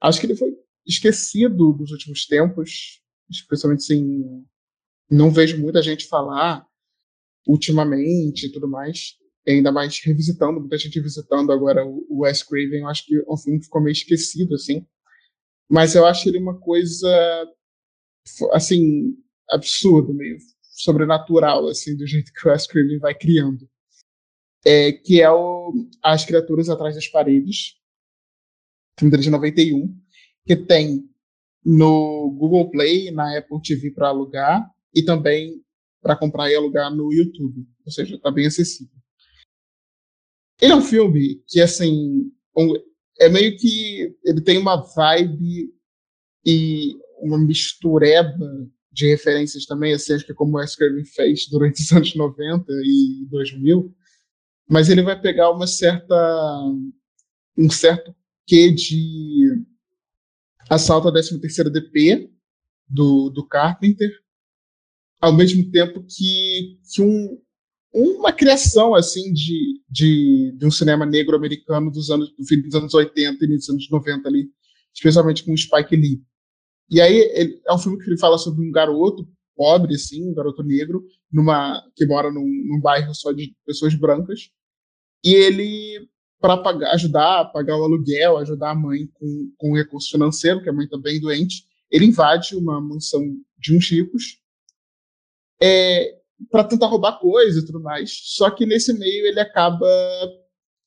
acho 0.00 0.20
que 0.20 0.26
ele 0.26 0.36
foi 0.36 0.54
esquecido 0.86 1.72
dos 1.72 1.90
últimos 1.90 2.26
tempos, 2.26 3.02
especialmente 3.30 3.80
assim, 3.80 4.44
não 5.10 5.30
vejo 5.30 5.58
muita 5.58 5.82
gente 5.82 6.06
falar 6.06 6.66
ultimamente 7.46 8.46
e 8.46 8.52
tudo 8.52 8.68
mais, 8.68 9.16
ainda 9.46 9.70
mais 9.70 10.00
revisitando, 10.00 10.60
muita 10.60 10.76
gente 10.76 11.00
visitando 11.00 11.52
agora 11.52 11.86
o 11.86 12.20
Wes 12.22 12.42
Craven, 12.42 12.80
eu 12.80 12.88
acho 12.88 13.06
que 13.06 13.16
é 13.16 13.22
um 13.28 13.36
filme 13.36 13.62
ficou 13.62 13.80
meio 13.80 13.92
esquecido, 13.92 14.54
assim, 14.54 14.84
mas 15.68 15.94
eu 15.94 16.04
acho 16.04 16.28
ele 16.28 16.38
uma 16.38 16.58
coisa, 16.58 17.08
assim, 18.52 19.16
absurda, 19.50 20.12
meio 20.12 20.38
sobrenatural, 20.62 21.68
assim, 21.68 21.96
do 21.96 22.06
jeito 22.06 22.32
que 22.32 22.46
o 22.46 22.50
Wes 22.50 22.66
Craven 22.66 22.98
vai 22.98 23.14
criando. 23.14 23.68
É, 24.64 24.90
que 24.90 25.22
é 25.22 25.30
o 25.30 25.72
As 26.02 26.24
Criaturas 26.24 26.68
Atrás 26.68 26.96
das 26.96 27.06
Paredes, 27.06 27.76
filme 28.98 29.16
de 29.16 29.30
91, 29.30 29.96
que 30.44 30.56
tem 30.56 31.08
no 31.66 32.30
Google 32.38 32.70
Play, 32.70 33.10
na 33.10 33.36
Apple 33.36 33.60
TV 33.60 33.90
para 33.90 34.08
alugar 34.08 34.70
e 34.94 35.04
também 35.04 35.60
para 36.00 36.14
comprar 36.14 36.48
e 36.48 36.54
alugar 36.54 36.94
no 36.94 37.12
YouTube, 37.12 37.66
ou 37.84 37.90
seja, 37.90 38.14
está 38.14 38.30
bem 38.30 38.46
acessível. 38.46 38.94
Ele 40.60 40.72
é 40.72 40.76
um 40.76 40.80
filme 40.80 41.42
que, 41.48 41.60
assim, 41.60 42.30
um, 42.56 42.72
é 43.18 43.28
meio 43.28 43.56
que 43.56 44.16
ele 44.24 44.40
tem 44.40 44.58
uma 44.58 44.76
vibe 44.76 45.74
e 46.46 46.96
uma 47.18 47.36
mistureba 47.36 48.70
de 48.92 49.08
referências 49.08 49.66
também, 49.66 49.92
assim, 49.92 50.12
acho 50.12 50.24
que 50.24 50.30
é 50.30 50.34
como 50.36 50.56
o 50.56 50.76
Craven 50.76 51.04
fez 51.04 51.48
durante 51.48 51.82
os 51.82 51.90
anos 51.90 52.14
90 52.14 52.64
e 52.84 53.26
2000, 53.28 53.92
mas 54.70 54.88
ele 54.88 55.02
vai 55.02 55.20
pegar 55.20 55.50
uma 55.50 55.66
certa 55.66 56.14
um 57.58 57.70
certo 57.70 58.14
quê 58.46 58.70
de 58.70 59.66
assalto 60.68 61.08
à 61.08 61.12
13ª 61.12 61.70
DP 61.70 62.30
do, 62.88 63.30
do 63.30 63.46
Carpenter, 63.46 64.10
ao 65.20 65.32
mesmo 65.32 65.70
tempo 65.70 66.04
que, 66.04 66.78
que 66.92 67.02
um, 67.02 67.40
uma 67.92 68.32
criação 68.32 68.94
assim 68.94 69.32
de, 69.32 69.80
de, 69.88 70.54
de 70.56 70.66
um 70.66 70.70
cinema 70.70 71.06
negro 71.06 71.36
americano 71.36 71.90
dos 71.90 72.10
anos 72.10 72.34
do 72.36 72.44
fim 72.44 72.60
dos 72.60 72.74
anos 72.74 72.92
80 72.92 73.44
e 73.44 73.48
dos 73.48 73.68
anos 73.68 73.88
90 73.90 74.28
ali, 74.28 74.50
especialmente 74.94 75.44
com 75.44 75.56
Spike 75.56 75.96
Lee. 75.96 76.22
E 76.90 77.00
aí 77.00 77.16
ele, 77.34 77.60
é 77.66 77.72
um 77.72 77.78
filme 77.78 77.98
que 77.98 78.08
ele 78.08 78.18
fala 78.18 78.38
sobre 78.38 78.66
um 78.66 78.70
garoto 78.70 79.26
pobre 79.56 79.94
assim, 79.94 80.28
um 80.28 80.34
garoto 80.34 80.62
negro, 80.62 81.02
numa 81.32 81.82
que 81.96 82.06
mora 82.06 82.30
num, 82.30 82.46
num 82.46 82.80
bairro 82.80 83.14
só 83.14 83.32
de 83.32 83.56
pessoas 83.64 83.94
brancas, 83.94 84.50
e 85.24 85.34
ele 85.34 86.08
para 86.46 86.92
ajudar 86.92 87.40
a 87.40 87.44
pagar 87.44 87.76
o 87.76 87.84
aluguel, 87.84 88.38
ajudar 88.38 88.70
a 88.70 88.74
mãe 88.74 89.06
com, 89.14 89.52
com 89.56 89.74
recurso 89.74 90.10
financeiro, 90.10 90.62
que 90.62 90.68
a 90.68 90.72
mãe 90.72 90.84
está 90.84 90.98
bem 90.98 91.20
doente, 91.20 91.64
ele 91.90 92.06
invade 92.06 92.54
uma 92.54 92.80
mansão 92.80 93.22
de 93.58 93.76
uns 93.76 93.90
ricos 93.90 94.38
é, 95.62 96.18
para 96.50 96.64
tentar 96.64 96.86
roubar 96.86 97.18
coisas 97.18 97.62
e 97.62 97.66
tudo 97.66 97.80
mais. 97.80 98.10
Só 98.22 98.50
que 98.50 98.66
nesse 98.66 98.92
meio 98.92 99.26
ele 99.26 99.40
acaba 99.40 99.88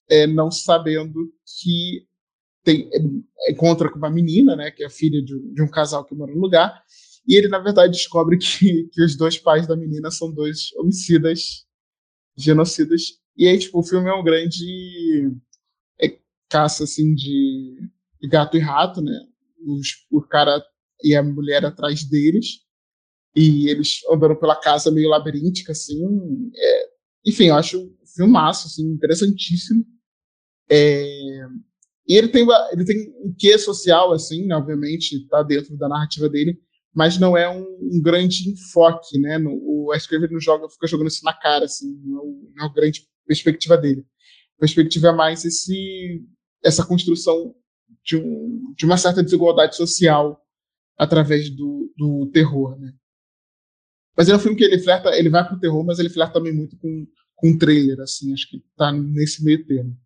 é, 0.10 0.28
não 0.28 0.52
sabendo 0.52 1.32
que 1.60 2.06
tem, 2.64 2.90
encontra 3.50 3.90
com 3.90 3.98
uma 3.98 4.10
menina, 4.10 4.56
né, 4.56 4.72
que 4.72 4.84
é 4.84 4.90
filha 4.90 5.22
de, 5.24 5.40
de, 5.54 5.62
um 5.62 5.70
casal 5.70 6.06
que 6.06 6.14
mora 6.14 6.34
no 6.34 6.42
lugar, 6.42 6.84
e 7.28 7.36
ele 7.36 7.48
na 7.48 7.60
verdade 7.60 7.94
descobre 7.94 8.38
que, 8.38 8.84
que 8.92 9.04
os 9.04 9.16
dois 9.16 9.38
pais 9.38 9.68
da 9.68 9.76
menina 9.76 10.12
são 10.12 10.32
dois 10.32 10.74
homicidas, 10.76 11.66
genocidas. 12.38 13.20
E 13.36 13.48
aí, 13.48 13.58
tipo, 13.58 13.80
o 13.80 13.84
filme 13.84 14.10
é 14.10 14.14
um 14.14 14.24
grande 14.24 15.26
é, 15.26 15.30
caça 16.50 16.84
assim 16.84 17.14
de, 17.14 17.76
gato 18.30 18.58
e 18.58 18.60
rato, 18.60 19.02
né? 19.02 19.18
Os, 19.66 19.88
o 20.12 20.22
cara 20.22 20.64
e 21.04 21.16
a 21.16 21.24
mulher 21.24 21.66
atrás 21.66 22.04
deles 22.04 22.62
e 23.36 23.70
eles 23.70 24.00
andando 24.12 24.36
pela 24.36 24.56
casa 24.56 24.92
meio 24.92 25.10
labiríntica, 25.10 25.72
assim. 25.72 26.52
É, 26.56 26.90
enfim, 27.26 27.46
eu 27.46 27.56
acho 27.56 27.80
um 27.80 27.96
filmaço, 28.16 28.68
assim, 28.68 28.84
interessantíssimo. 28.84 29.86
É, 30.70 31.46
e 32.08 32.16
ele 32.16 32.28
tem, 32.28 32.46
ele 32.72 32.86
tem 32.86 33.10
um 33.24 33.34
quê 33.38 33.58
social, 33.58 34.12
assim, 34.12 34.46
né, 34.46 34.56
obviamente, 34.56 35.28
tá 35.28 35.44
dentro 35.44 35.78
da 35.78 35.88
narrativa 35.88 36.28
dele, 36.28 36.60
mas 36.94 37.20
não 37.20 37.38
é 37.38 37.48
um, 37.50 37.64
um 37.82 38.02
grande 38.02 38.50
enfoque, 38.50 39.20
né? 39.20 39.38
No, 39.38 39.52
o 39.52 39.90
Wes 39.90 40.08
Craven 40.08 40.32
não 40.32 40.40
joga, 40.40 40.68
fica 40.70 40.88
jogando 40.88 41.08
isso 41.08 41.24
na 41.24 41.34
cara, 41.34 41.66
assim, 41.66 41.96
não 42.04 42.20
é, 42.20 42.26
não 42.56 42.66
é 42.66 42.68
a 42.68 42.74
grande 42.74 43.08
perspectiva 43.28 43.78
dele. 43.78 44.04
A 44.58 44.60
perspectiva 44.60 45.10
é 45.10 45.12
mais 45.14 45.46
esse, 45.46 46.26
essa 46.64 46.86
construção 46.86 47.56
de, 48.04 48.18
um, 48.18 48.74
de 48.76 48.86
uma 48.86 48.98
certa 48.98 49.24
desigualdade 49.24 49.76
social 49.76 50.42
através 50.98 51.50
do, 51.50 51.94
do 51.98 52.30
terror, 52.32 52.78
né? 52.78 52.94
Mas 54.16 54.28
é 54.28 54.36
um 54.36 54.40
filme 54.40 54.58
que 54.58 54.64
ele 54.64 54.80
flerta, 54.80 55.16
ele 55.18 55.30
vai 55.30 55.48
pro 55.48 55.60
terror, 55.60 55.84
mas 55.86 55.98
ele 55.98 56.10
flerta 56.10 56.34
também 56.34 56.54
muito 56.54 56.78
com, 56.78 57.08
com 57.36 57.58
trailer, 57.58 58.02
assim, 58.02 58.34
acho 58.34 58.50
que 58.50 58.62
tá 58.76 58.92
nesse 58.92 59.44
meio 59.44 59.66
termo. 59.66 59.98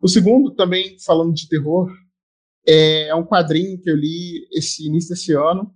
O 0.00 0.08
segundo, 0.08 0.54
também 0.54 0.98
falando 1.00 1.34
de 1.34 1.46
terror, 1.48 1.90
é, 2.66 3.08
é 3.08 3.14
um 3.14 3.26
quadrinho 3.26 3.78
que 3.78 3.90
eu 3.90 3.96
li 3.96 4.48
esse 4.52 4.86
início 4.86 5.10
desse 5.10 5.32
ano, 5.34 5.74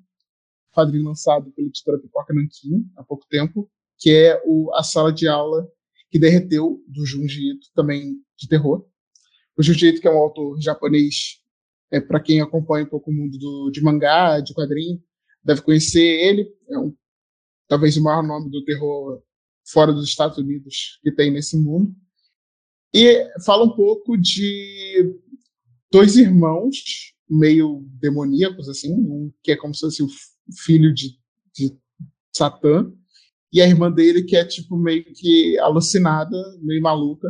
quadrinho 0.72 1.04
lançado 1.04 1.50
pela 1.52 1.68
editora 1.68 1.98
Pipoca 1.98 2.32
Nankin, 2.32 2.90
há 2.96 3.04
pouco 3.04 3.26
tempo, 3.28 3.70
que 3.98 4.10
é 4.10 4.40
o 4.46 4.72
A 4.74 4.82
Sala 4.82 5.12
de 5.12 5.28
Aula 5.28 5.68
que 6.10 6.18
Derreteu, 6.18 6.82
do 6.86 7.06
Junji 7.06 7.52
Ito, 7.52 7.68
também 7.74 8.16
de 8.36 8.46
terror. 8.46 8.86
O 9.68 9.72
Ito, 9.72 10.00
que 10.00 10.08
é 10.08 10.10
um 10.10 10.18
autor 10.18 10.60
japonês, 10.60 11.40
é, 11.90 12.00
para 12.00 12.20
quem 12.20 12.40
acompanha 12.40 12.84
um 12.84 12.88
pouco 12.88 13.10
o 13.10 13.14
mundo 13.14 13.38
do, 13.38 13.70
de 13.70 13.82
mangá, 13.82 14.40
de 14.40 14.54
quadrinho, 14.54 15.02
deve 15.44 15.62
conhecer 15.62 16.00
ele. 16.00 16.48
É 16.70 16.78
um 16.78 16.94
talvez 17.68 17.96
o 17.96 18.02
maior 18.02 18.22
nome 18.22 18.50
do 18.50 18.64
terror 18.64 19.22
fora 19.64 19.92
dos 19.92 20.08
Estados 20.08 20.36
Unidos 20.36 20.98
que 21.02 21.10
tem 21.10 21.30
nesse 21.30 21.56
mundo. 21.56 21.94
E 22.94 23.26
fala 23.44 23.64
um 23.64 23.74
pouco 23.74 24.16
de 24.18 25.18
dois 25.90 26.16
irmãos 26.16 27.14
meio 27.28 27.82
demoníacos, 27.98 28.68
assim, 28.68 28.92
um 28.92 29.32
que 29.42 29.52
é 29.52 29.56
como 29.56 29.74
se 29.74 29.80
fosse 29.80 30.02
o 30.02 30.08
filho 30.64 30.92
de, 30.92 31.18
de 31.54 31.74
Satã, 32.36 32.92
e 33.50 33.60
a 33.60 33.66
irmã 33.66 33.90
dele 33.90 34.22
que 34.22 34.36
é 34.36 34.44
tipo 34.44 34.76
meio 34.76 35.04
que 35.04 35.58
alucinada, 35.58 36.36
meio 36.60 36.82
maluca. 36.82 37.28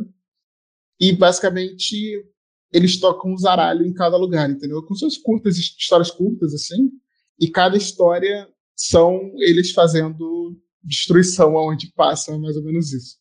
E 1.03 1.11
basicamente 1.11 2.25
eles 2.73 2.97
tocam 3.01 3.33
um 3.33 3.37
zaralho 3.37 3.85
em 3.85 3.93
cada 3.93 4.17
lugar, 4.17 4.49
entendeu? 4.49 4.81
Com 4.85 4.95
suas 4.95 5.19
curtas, 5.19 5.57
histórias 5.57 6.13
curtas, 6.13 6.55
assim, 6.55 6.93
e 7.41 7.51
cada 7.51 7.77
história 7.77 8.49
são 8.77 9.33
eles 9.39 9.73
fazendo 9.73 10.57
destruição 10.81 11.59
aonde 11.59 11.93
passa, 11.93 12.33
é 12.33 12.39
mais 12.39 12.57
ou 12.57 12.63
menos 12.63 12.93
isso. 12.93 13.17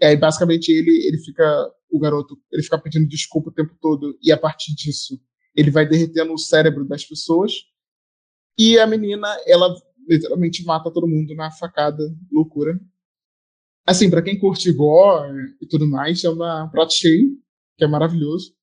É, 0.00 0.16
basicamente 0.16 0.70
ele 0.72 1.06
ele 1.06 1.18
fica 1.18 1.70
o 1.90 1.98
garoto 1.98 2.38
ele 2.50 2.62
fica 2.62 2.78
pedindo 2.78 3.06
desculpa 3.06 3.50
o 3.50 3.52
tempo 3.52 3.76
todo 3.82 4.16
e 4.22 4.32
a 4.32 4.38
partir 4.38 4.74
disso 4.74 5.20
ele 5.54 5.70
vai 5.70 5.86
derretendo 5.86 6.32
o 6.32 6.38
cérebro 6.38 6.88
das 6.88 7.04
pessoas 7.04 7.52
e 8.58 8.78
a 8.78 8.86
menina 8.86 9.28
ela 9.46 9.74
literalmente 10.08 10.64
mata 10.64 10.90
todo 10.90 11.06
mundo 11.06 11.34
na 11.34 11.50
facada 11.50 12.02
loucura 12.32 12.80
assim 13.86 14.10
para 14.10 14.22
quem 14.22 14.38
curte 14.38 14.72
gore 14.72 15.56
e 15.60 15.66
tudo 15.66 15.86
mais 15.86 16.22
é 16.24 16.30
uma, 16.30 16.64
um 16.64 16.68
prato 16.68 16.92
cheio 16.92 17.30
que 17.76 17.84
é 17.84 17.86
maravilhoso 17.88 18.54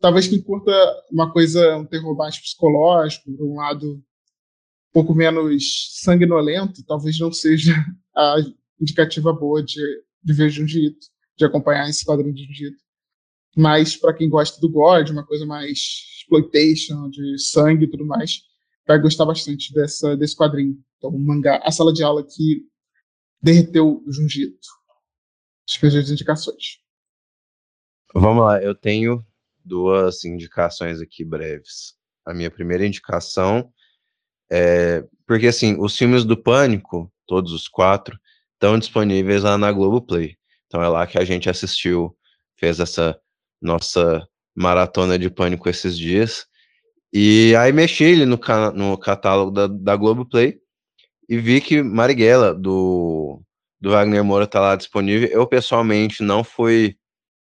talvez 0.00 0.26
quem 0.26 0.40
curta 0.42 0.72
uma 1.10 1.32
coisa 1.32 1.76
um 1.76 1.86
terror 1.86 2.16
mais 2.16 2.38
psicológico 2.38 3.30
por 3.36 3.46
um 3.46 3.56
lado 3.56 4.02
pouco 4.94 5.12
menos 5.12 6.00
sanguinolento, 6.00 6.84
talvez 6.86 7.18
não 7.18 7.32
seja 7.32 7.74
a 8.16 8.36
indicativa 8.80 9.32
boa 9.32 9.60
de, 9.60 9.82
de 10.22 10.32
ver 10.32 10.48
Jiu-Jitsu, 10.48 11.10
de 11.36 11.44
acompanhar 11.44 11.90
esse 11.90 12.04
quadrinho 12.04 12.32
de 12.32 12.44
Jiu-Jitsu. 12.44 12.84
Mas 13.56 13.96
para 13.96 14.14
quem 14.14 14.28
gosta 14.28 14.60
do 14.60 14.68
gore, 14.68 15.04
de 15.04 15.10
uma 15.10 15.26
coisa 15.26 15.44
mais 15.44 15.78
exploitation, 16.18 17.10
de 17.10 17.38
sangue 17.38 17.84
e 17.84 17.90
tudo 17.90 18.06
mais, 18.06 18.42
vai 18.86 19.00
gostar 19.00 19.26
bastante 19.26 19.72
dessa, 19.74 20.16
desse 20.16 20.36
quadrinho. 20.36 20.78
Então, 20.96 21.10
o 21.10 21.18
mangá, 21.18 21.60
a 21.64 21.72
sala 21.72 21.92
de 21.92 22.02
aula 22.02 22.24
que 22.24 22.62
derreteu 23.44 24.02
o 24.04 24.12
Jiu-Jitsu. 24.12 24.72
As 25.66 26.10
indicações. 26.10 26.78
Vamos 28.14 28.44
lá, 28.44 28.62
eu 28.62 28.74
tenho 28.74 29.24
duas 29.64 30.24
indicações 30.24 31.00
aqui 31.00 31.24
breves. 31.24 31.94
A 32.24 32.32
minha 32.32 32.50
primeira 32.50 32.86
indicação 32.86 33.72
é, 34.50 35.04
porque, 35.26 35.46
assim, 35.46 35.76
os 35.78 35.96
filmes 35.96 36.24
do 36.24 36.36
Pânico, 36.36 37.12
todos 37.26 37.52
os 37.52 37.68
quatro, 37.68 38.18
estão 38.54 38.78
disponíveis 38.78 39.42
lá 39.42 39.56
na 39.58 39.72
Globoplay. 39.72 40.36
Então 40.66 40.82
é 40.82 40.88
lá 40.88 41.06
que 41.06 41.18
a 41.18 41.24
gente 41.24 41.48
assistiu, 41.48 42.16
fez 42.56 42.80
essa 42.80 43.18
nossa 43.60 44.26
maratona 44.54 45.18
de 45.18 45.30
Pânico 45.30 45.68
esses 45.68 45.96
dias. 45.96 46.46
E 47.12 47.54
aí 47.56 47.72
mexi 47.72 48.04
ele 48.04 48.26
no, 48.26 48.38
no 48.74 48.98
catálogo 48.98 49.50
da, 49.50 49.66
da 49.66 49.96
Globoplay 49.96 50.60
e 51.28 51.36
vi 51.38 51.60
que 51.60 51.82
Marighella, 51.82 52.54
do, 52.54 53.40
do 53.80 53.90
Wagner 53.90 54.24
Moura, 54.24 54.46
tá 54.46 54.60
lá 54.60 54.76
disponível. 54.76 55.28
Eu, 55.28 55.46
pessoalmente, 55.46 56.22
não 56.22 56.44
fui 56.44 56.96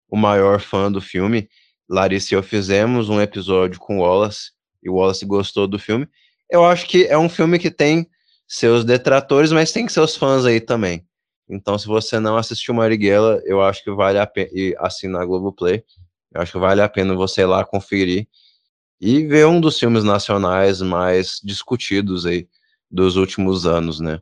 o 0.09 0.17
maior 0.17 0.61
fã 0.61 0.91
do 0.91 1.01
filme. 1.01 1.49
Larissa 1.89 2.35
e 2.35 2.37
eu 2.37 2.43
fizemos 2.43 3.09
um 3.09 3.21
episódio 3.21 3.79
com 3.79 3.99
Wallace, 3.99 4.53
e 4.83 4.89
o 4.89 4.95
Wallace 4.95 5.27
gostou 5.27 5.67
do 5.67 5.79
filme. 5.79 6.09
Eu 6.51 6.65
acho 6.65 6.87
que 6.87 7.05
é 7.05 7.19
um 7.19 7.29
filme 7.29 7.59
que 7.59 7.71
tem 7.71 8.09
seus 8.47 8.85
detratores, 8.85 9.53
mas 9.53 9.73
tem 9.73 9.89
seus 9.89 10.17
fãs 10.17 10.45
aí 10.45 10.61
também. 10.61 11.07
Então, 11.49 11.79
se 11.79 11.87
você 11.87 12.19
não 12.19 12.37
assistiu 12.37 12.73
Marighella, 12.73 13.43
eu 13.45 13.63
acho 13.63 13.83
que 13.85 13.91
vale 13.91 14.19
a 14.19 14.27
pena, 14.27 14.51
e 14.53 14.75
assinar 14.79 15.27
Globoplay, 15.27 15.85
eu 16.35 16.41
acho 16.41 16.53
que 16.53 16.59
vale 16.59 16.81
a 16.81 16.89
pena 16.89 17.15
você 17.15 17.43
ir 17.43 17.47
lá 17.47 17.65
conferir 17.65 18.27
e 19.01 19.27
ver 19.27 19.47
um 19.47 19.61
dos 19.61 19.79
filmes 19.79 20.05
nacionais 20.05 20.81
mais 20.81 21.41
discutidos 21.43 22.25
aí 22.25 22.49
dos 22.93 23.17
últimos 23.17 23.67
anos, 23.67 23.99
né? 23.99 24.21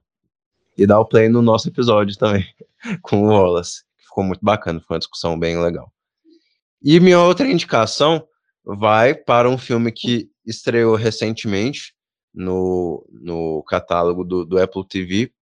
E 0.79 0.87
dar 0.87 1.01
o 1.01 1.05
play 1.05 1.29
no 1.29 1.43
nosso 1.43 1.69
episódio 1.69 2.17
também, 2.17 2.47
com 3.03 3.25
o 3.25 3.27
Wallace, 3.27 3.83
ficou 3.99 4.23
muito 4.23 4.43
bacana, 4.43 4.81
foi 4.81 4.95
uma 4.95 5.01
discussão 5.01 5.37
bem 5.37 5.61
legal. 5.61 5.93
E 6.81 7.01
minha 7.01 7.21
outra 7.21 7.47
indicação 7.47 8.27
vai 8.65 9.15
para 9.15 9.51
um 9.51 9.59
filme 9.59 9.91
que 9.91 10.31
estreou 10.47 10.95
recentemente 10.95 11.95
no, 12.33 13.05
no 13.11 13.63
catálogo 13.65 14.25
do, 14.25 14.45
do 14.47 14.63
Apple 14.63 14.87
TV 14.87 15.33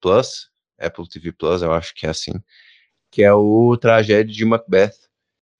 Plus, 0.00 0.50
Apple 0.78 1.08
TV 1.08 1.32
Plus, 1.32 1.62
eu 1.62 1.72
acho 1.72 1.94
que 1.94 2.06
é 2.06 2.10
assim, 2.10 2.32
que 3.10 3.22
é 3.22 3.32
o 3.32 3.76
Tragédia 3.76 4.34
de 4.34 4.44
Macbeth, 4.44 4.92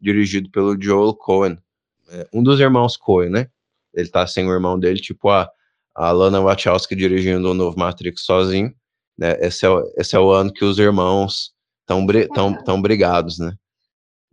dirigido 0.00 0.50
pelo 0.50 0.80
Joel 0.80 1.14
Cohen, 1.14 1.58
é, 2.08 2.28
um 2.32 2.42
dos 2.42 2.60
irmãos 2.60 2.96
Cohen, 2.96 3.30
né? 3.30 3.48
Ele 3.94 4.08
tá 4.08 4.26
sem 4.26 4.46
o 4.46 4.52
irmão 4.52 4.78
dele, 4.78 5.00
tipo 5.00 5.30
a, 5.30 5.48
a 5.94 6.10
Lana 6.10 6.40
Wachowski 6.40 6.96
dirigindo 6.96 7.50
o 7.50 7.54
novo 7.54 7.78
Matrix 7.78 8.22
sozinho, 8.22 8.74
né? 9.16 9.36
Esse 9.40 9.66
é, 9.66 9.70
esse 9.96 10.16
é 10.16 10.18
o 10.18 10.30
ano 10.30 10.52
que 10.52 10.64
os 10.64 10.78
irmãos 10.78 11.52
estão 11.82 12.04
tão, 12.34 12.64
tão 12.64 12.82
brigados, 12.82 13.38
né? 13.38 13.54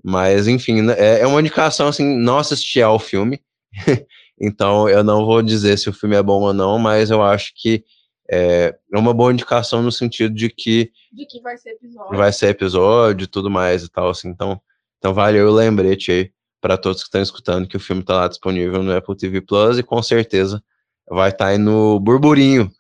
Mas, 0.04 0.48
enfim, 0.48 0.82
né, 0.82 0.96
é, 0.98 1.20
é 1.22 1.28
uma 1.28 1.40
indicação, 1.40 1.88
assim, 1.88 2.18
não 2.18 2.40
assisti 2.40 2.82
ao 2.82 2.98
filme, 2.98 3.40
então 4.40 4.90
eu 4.90 5.04
não 5.04 5.26
vou 5.26 5.44
dizer 5.44 5.78
se 5.78 5.90
o 5.90 5.94
filme 5.94 6.16
é 6.16 6.24
bom 6.24 6.42
ou 6.42 6.54
não, 6.54 6.80
mas 6.80 7.12
eu 7.12 7.22
acho 7.22 7.54
que 7.56 7.84
é, 8.30 8.76
é 8.92 8.98
uma 8.98 9.14
boa 9.14 9.32
indicação 9.32 9.84
no 9.84 9.92
sentido 9.92 10.34
de 10.34 10.50
que... 10.50 10.92
De 11.12 11.26
que 11.28 11.40
vai 11.42 11.56
ser 11.58 11.72
episódio. 11.72 12.18
Vai 12.18 12.34
ser 12.34 12.48
episódio 12.48 13.26
e 13.26 13.28
tudo 13.28 13.52
mais 13.52 13.84
e 13.84 13.90
tal, 13.90 14.10
assim, 14.10 14.30
então, 14.30 14.60
então 14.98 15.14
valeu 15.14 15.50
o 15.50 15.54
lembrete 15.54 16.12
aí 16.12 16.32
para 16.60 16.78
todos 16.78 17.02
que 17.02 17.08
estão 17.08 17.22
escutando 17.22 17.68
que 17.68 17.78
o 17.78 17.80
filme 17.80 18.02
está 18.02 18.16
lá 18.16 18.28
disponível 18.28 18.82
no 18.82 18.96
Apple 18.96 19.18
TV 19.18 19.42
Plus 19.42 19.78
e 19.78 19.84
com 19.84 20.02
certeza 20.02 20.64
vai 21.10 21.30
estar 21.30 21.46
tá 21.46 21.52
aí 21.52 21.58
no 21.58 22.00
burburinho 22.00 22.72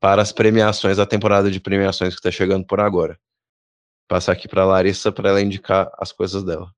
para 0.00 0.22
as 0.22 0.32
premiações, 0.32 0.98
a 0.98 1.06
temporada 1.06 1.50
de 1.50 1.60
premiações 1.60 2.14
que 2.14 2.20
está 2.20 2.30
chegando 2.30 2.66
por 2.66 2.80
agora. 2.80 3.18
Passar 4.08 4.32
aqui 4.32 4.48
para 4.48 4.62
a 4.62 4.66
Larissa 4.66 5.12
para 5.12 5.28
ela 5.28 5.42
indicar 5.42 5.90
as 5.98 6.10
coisas 6.10 6.42
dela. 6.42 6.72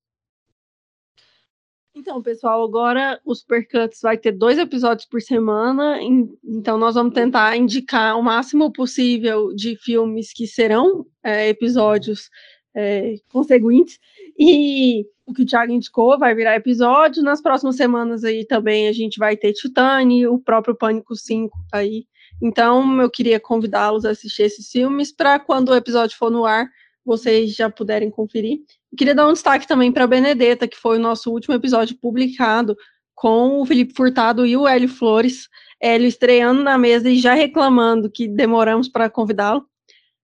Então, 1.94 2.22
pessoal, 2.22 2.64
agora 2.64 3.20
o 3.24 3.34
Supercuts 3.34 4.00
vai 4.00 4.16
ter 4.16 4.32
dois 4.32 4.58
episódios 4.58 5.06
por 5.06 5.20
semana, 5.20 5.98
então 6.42 6.78
nós 6.78 6.94
vamos 6.94 7.12
tentar 7.12 7.54
indicar 7.56 8.18
o 8.18 8.22
máximo 8.22 8.72
possível 8.72 9.54
de 9.54 9.76
filmes 9.76 10.32
que 10.32 10.46
serão 10.46 11.06
é, 11.22 11.48
episódios 11.48 12.30
é, 12.74 13.16
conseguintes. 13.28 13.98
E 14.38 15.04
o 15.26 15.32
que 15.32 15.42
o 15.42 15.46
Thiago 15.46 15.72
indicou 15.72 16.18
vai 16.18 16.34
virar 16.34 16.56
episódio. 16.56 17.22
Nas 17.22 17.40
próximas 17.40 17.76
semanas 17.76 18.24
aí 18.24 18.44
também 18.44 18.88
a 18.88 18.92
gente 18.92 19.18
vai 19.18 19.36
ter 19.36 19.52
Titane, 19.52 20.26
o 20.26 20.38
próprio 20.38 20.76
Pânico 20.76 21.14
5 21.14 21.56
aí. 21.72 22.06
Então 22.40 23.00
eu 23.00 23.10
queria 23.10 23.38
convidá-los 23.38 24.04
a 24.04 24.10
assistir 24.10 24.42
esses 24.42 24.70
filmes 24.70 25.12
para 25.12 25.38
quando 25.38 25.68
o 25.68 25.74
episódio 25.76 26.16
for 26.16 26.30
no 26.30 26.44
ar, 26.44 26.68
vocês 27.04 27.54
já 27.54 27.70
puderem 27.70 28.10
conferir. 28.10 28.59
queria 28.96 29.14
dar 29.14 29.28
um 29.28 29.32
destaque 29.32 29.66
também 29.66 29.92
para 29.92 30.06
Benedetta, 30.06 30.68
que 30.68 30.76
foi 30.76 30.98
o 30.98 31.00
nosso 31.00 31.30
último 31.30 31.54
episódio 31.54 31.96
publicado 31.98 32.76
com 33.14 33.60
o 33.60 33.66
Felipe 33.66 33.94
Furtado 33.94 34.44
e 34.44 34.56
o 34.56 34.66
Hélio 34.66 34.88
Flores. 34.88 35.48
Hélio 35.80 36.06
estreando 36.06 36.62
na 36.62 36.78
mesa 36.78 37.10
e 37.10 37.18
já 37.18 37.34
reclamando 37.34 38.10
que 38.10 38.28
demoramos 38.28 38.88
para 38.88 39.10
convidá-lo. 39.10 39.64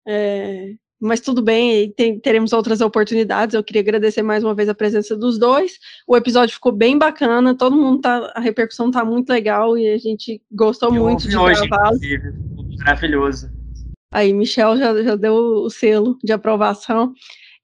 É, 0.06 0.74
mas 1.00 1.20
tudo 1.20 1.42
bem, 1.42 1.92
tem, 1.92 2.20
teremos 2.20 2.54
outras 2.54 2.82
oportunidades. 2.82 3.54
Eu 3.54 3.64
queria 3.64 3.82
agradecer 3.82 4.22
mais 4.22 4.44
uma 4.44 4.56
vez 4.56 4.68
a 4.68 4.74
presença 4.74 5.16
dos 5.16 5.38
dois. 5.38 5.74
O 6.08 6.16
episódio 6.18 6.56
ficou 6.56 6.72
bem 6.72 6.98
bacana, 6.98 7.56
todo 7.56 7.76
mundo 7.76 8.02
tá, 8.02 8.32
a 8.36 8.40
repercussão 8.40 8.90
tá 8.90 9.06
muito 9.06 9.30
legal 9.30 9.78
e 9.78 9.88
a 9.88 9.98
gente 9.98 10.42
gostou 10.52 10.94
Eu 10.94 11.04
muito 11.04 11.28
de 11.28 11.38
hoje, 11.38 11.68
gravá-lo. 11.68 12.00
Maravilhoso. 12.80 13.50
Aí, 14.12 14.34
Michel 14.34 14.78
já, 14.78 15.04
já 15.04 15.16
deu 15.16 15.36
o 15.36 15.70
selo 15.70 16.18
de 16.24 16.34
aprovação. 16.34 17.14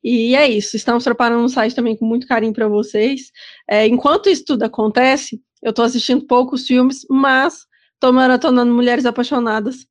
E 0.04 0.36
é 0.36 0.48
isso, 0.48 0.76
estamos 0.76 1.06
preparando 1.06 1.44
um 1.44 1.48
site 1.50 1.74
também 1.74 1.96
com 1.96 2.06
muito 2.06 2.28
carinho 2.28 2.54
para 2.54 2.68
vocês. 2.68 3.32
É, 3.70 3.88
enquanto 3.88 4.30
isso 4.30 4.44
tudo 4.46 4.64
acontece, 4.64 5.42
eu 5.62 5.70
estou 5.70 5.86
assistindo 5.86 6.28
poucos 6.28 6.68
filmes, 6.68 7.06
mas 7.10 7.66
estou 7.94 8.12
maratonando 8.12 8.74
Mulheres 8.74 9.06
Apaixonadas, 9.06 9.88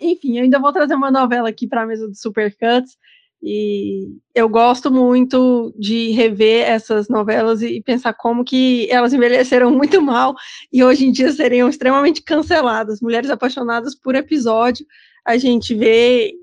enfim, 0.00 0.38
eu 0.38 0.44
ainda 0.44 0.58
vou 0.58 0.72
trazer 0.72 0.94
uma 0.94 1.10
novela 1.10 1.48
aqui 1.48 1.66
para 1.66 1.82
a 1.82 1.86
mesa 1.86 2.08
do 2.08 2.14
Supercuts. 2.14 2.96
E 3.40 4.16
eu 4.34 4.48
gosto 4.48 4.90
muito 4.90 5.72
de 5.78 6.10
rever 6.10 6.68
essas 6.68 7.08
novelas 7.08 7.62
e 7.62 7.80
pensar 7.80 8.12
como 8.12 8.44
que 8.44 8.90
elas 8.90 9.12
envelheceram 9.12 9.70
muito 9.70 10.02
mal 10.02 10.34
e 10.72 10.82
hoje 10.82 11.06
em 11.06 11.12
dia 11.12 11.30
seriam 11.30 11.68
extremamente 11.68 12.20
canceladas. 12.20 13.00
Mulheres 13.00 13.30
apaixonadas 13.30 13.94
por 13.94 14.16
episódio, 14.16 14.84
a 15.24 15.36
gente 15.36 15.72
vê 15.72 16.34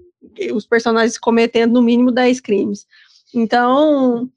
os 0.54 0.66
personagens 0.66 1.18
cometendo 1.18 1.74
no 1.74 1.82
mínimo 1.82 2.12
10 2.12 2.40
crimes. 2.40 2.86
Então, 3.34 4.30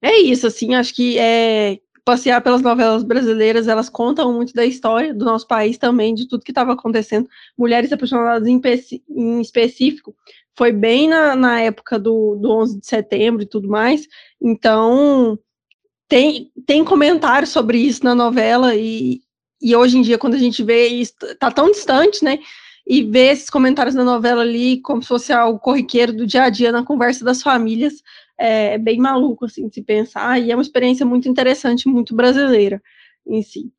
é 0.00 0.16
isso, 0.18 0.46
assim, 0.46 0.74
acho 0.74 0.94
que 0.94 1.18
é 1.18 1.78
passear 2.06 2.40
pelas 2.40 2.62
novelas 2.62 3.02
brasileiras, 3.02 3.66
elas 3.66 3.88
contam 3.88 4.32
muito 4.32 4.54
da 4.54 4.64
história 4.64 5.12
do 5.12 5.24
nosso 5.24 5.44
país 5.44 5.76
também, 5.76 6.14
de 6.14 6.28
tudo 6.28 6.44
que 6.44 6.52
estava 6.52 6.72
acontecendo. 6.72 7.28
Mulheres 7.58 7.92
Apaixonadas 7.92 8.46
em, 8.46 8.62
em 9.10 9.40
específico, 9.40 10.14
foi 10.56 10.70
bem 10.70 11.08
na, 11.08 11.34
na 11.34 11.60
época 11.60 11.98
do, 11.98 12.36
do 12.36 12.52
11 12.52 12.78
de 12.78 12.86
setembro 12.86 13.42
e 13.42 13.46
tudo 13.46 13.68
mais. 13.68 14.06
Então, 14.40 15.36
tem, 16.06 16.52
tem 16.64 16.84
comentários 16.84 17.50
sobre 17.50 17.78
isso 17.78 18.04
na 18.04 18.14
novela 18.14 18.76
e, 18.76 19.20
e 19.60 19.74
hoje 19.74 19.98
em 19.98 20.02
dia, 20.02 20.16
quando 20.16 20.34
a 20.34 20.38
gente 20.38 20.62
vê 20.62 20.86
isso, 20.86 21.12
tá 21.40 21.50
tão 21.50 21.72
distante, 21.72 22.24
né? 22.24 22.38
E 22.86 23.02
ver 23.02 23.32
esses 23.32 23.50
comentários 23.50 23.96
na 23.96 24.04
novela 24.04 24.42
ali 24.42 24.80
como 24.80 25.02
se 25.02 25.08
fosse 25.08 25.32
algo 25.32 25.58
corriqueiro 25.58 26.12
do 26.12 26.24
dia 26.24 26.44
a 26.44 26.50
dia 26.50 26.70
na 26.70 26.84
conversa 26.84 27.24
das 27.24 27.42
famílias, 27.42 28.00
é 28.38 28.78
bem 28.78 28.98
maluco, 28.98 29.44
assim, 29.46 29.68
de 29.68 29.74
se 29.74 29.82
pensar, 29.82 30.40
e 30.40 30.50
é 30.50 30.56
uma 30.56 30.62
experiência 30.62 31.06
muito 31.06 31.28
interessante, 31.28 31.88
muito 31.88 32.14
brasileira 32.14 32.82
em 33.26 33.42
si. 33.42 33.70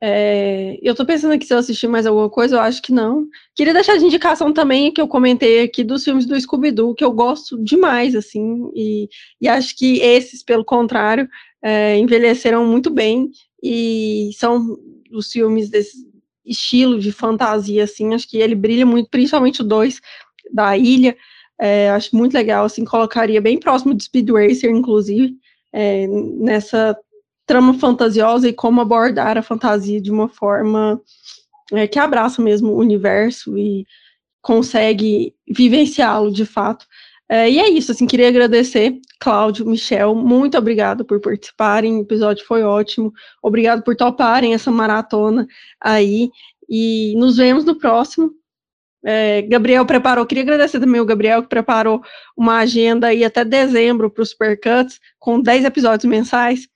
É, 0.00 0.78
eu 0.82 0.94
tô 0.94 1.06
pensando 1.06 1.32
aqui 1.32 1.46
se 1.46 1.54
eu 1.54 1.58
assistir 1.58 1.88
mais 1.88 2.06
alguma 2.06 2.28
coisa, 2.28 2.56
eu 2.56 2.60
acho 2.60 2.82
que 2.82 2.92
não. 2.92 3.26
Queria 3.54 3.72
deixar 3.72 3.96
de 3.96 4.04
indicação 4.04 4.52
também 4.52 4.92
que 4.92 5.00
eu 5.00 5.08
comentei 5.08 5.62
aqui 5.62 5.82
dos 5.82 6.04
filmes 6.04 6.26
do 6.26 6.38
Scooby-Doo, 6.38 6.94
que 6.94 7.04
eu 7.04 7.12
gosto 7.12 7.62
demais, 7.62 8.14
assim, 8.14 8.70
e, 8.74 9.08
e 9.40 9.48
acho 9.48 9.74
que 9.76 10.00
esses, 10.00 10.42
pelo 10.42 10.64
contrário, 10.64 11.28
é, 11.62 11.96
envelheceram 11.98 12.66
muito 12.66 12.90
bem, 12.90 13.30
e 13.62 14.30
são 14.34 14.76
os 15.10 15.32
filmes 15.32 15.70
desse 15.70 16.06
estilo 16.44 16.98
de 16.98 17.10
fantasia, 17.10 17.84
assim, 17.84 18.14
acho 18.14 18.28
que 18.28 18.36
ele 18.36 18.54
brilha 18.54 18.86
muito, 18.86 19.08
principalmente 19.10 19.62
o 19.62 19.64
2 19.64 20.00
da 20.52 20.76
ilha, 20.76 21.16
é, 21.58 21.90
acho 21.90 22.14
muito 22.16 22.34
legal, 22.34 22.64
assim, 22.64 22.84
colocaria 22.84 23.40
bem 23.40 23.58
próximo 23.58 23.94
de 23.94 24.04
Speed 24.04 24.30
Racer, 24.30 24.70
inclusive, 24.70 25.34
é, 25.72 26.06
nessa 26.06 26.96
trama 27.46 27.74
fantasiosa 27.74 28.48
e 28.48 28.52
como 28.52 28.80
abordar 28.80 29.38
a 29.38 29.42
fantasia 29.42 30.00
de 30.00 30.10
uma 30.10 30.28
forma 30.28 31.00
é, 31.72 31.86
que 31.86 31.98
abraça 31.98 32.42
mesmo 32.42 32.72
o 32.72 32.78
universo 32.78 33.56
e 33.56 33.86
consegue 34.42 35.34
vivenciá-lo 35.48 36.30
de 36.30 36.44
fato. 36.44 36.86
É, 37.28 37.50
e 37.50 37.58
é 37.58 37.68
isso, 37.68 37.90
assim, 37.90 38.06
queria 38.06 38.28
agradecer, 38.28 39.00
Cláudio, 39.18 39.66
Michel, 39.66 40.14
muito 40.14 40.56
obrigado 40.56 41.04
por 41.04 41.20
participarem, 41.20 41.98
o 41.98 42.02
episódio 42.02 42.46
foi 42.46 42.62
ótimo, 42.62 43.12
obrigado 43.42 43.82
por 43.82 43.96
toparem 43.96 44.54
essa 44.54 44.70
maratona 44.70 45.44
aí, 45.80 46.30
e 46.68 47.14
nos 47.16 47.36
vemos 47.36 47.64
no 47.64 47.76
próximo, 47.76 48.30
é, 49.08 49.42
Gabriel 49.42 49.86
preparou, 49.86 50.26
queria 50.26 50.42
agradecer 50.42 50.80
também 50.80 51.00
o 51.00 51.04
Gabriel 51.04 51.40
que 51.40 51.48
preparou 51.48 52.02
uma 52.36 52.56
agenda 52.56 53.06
aí 53.06 53.24
até 53.24 53.44
dezembro 53.44 54.10
para 54.10 54.20
os 54.20 54.30
Supercuts, 54.30 54.98
com 55.16 55.40
10 55.40 55.64
episódios 55.64 56.10
mensais, 56.10 56.66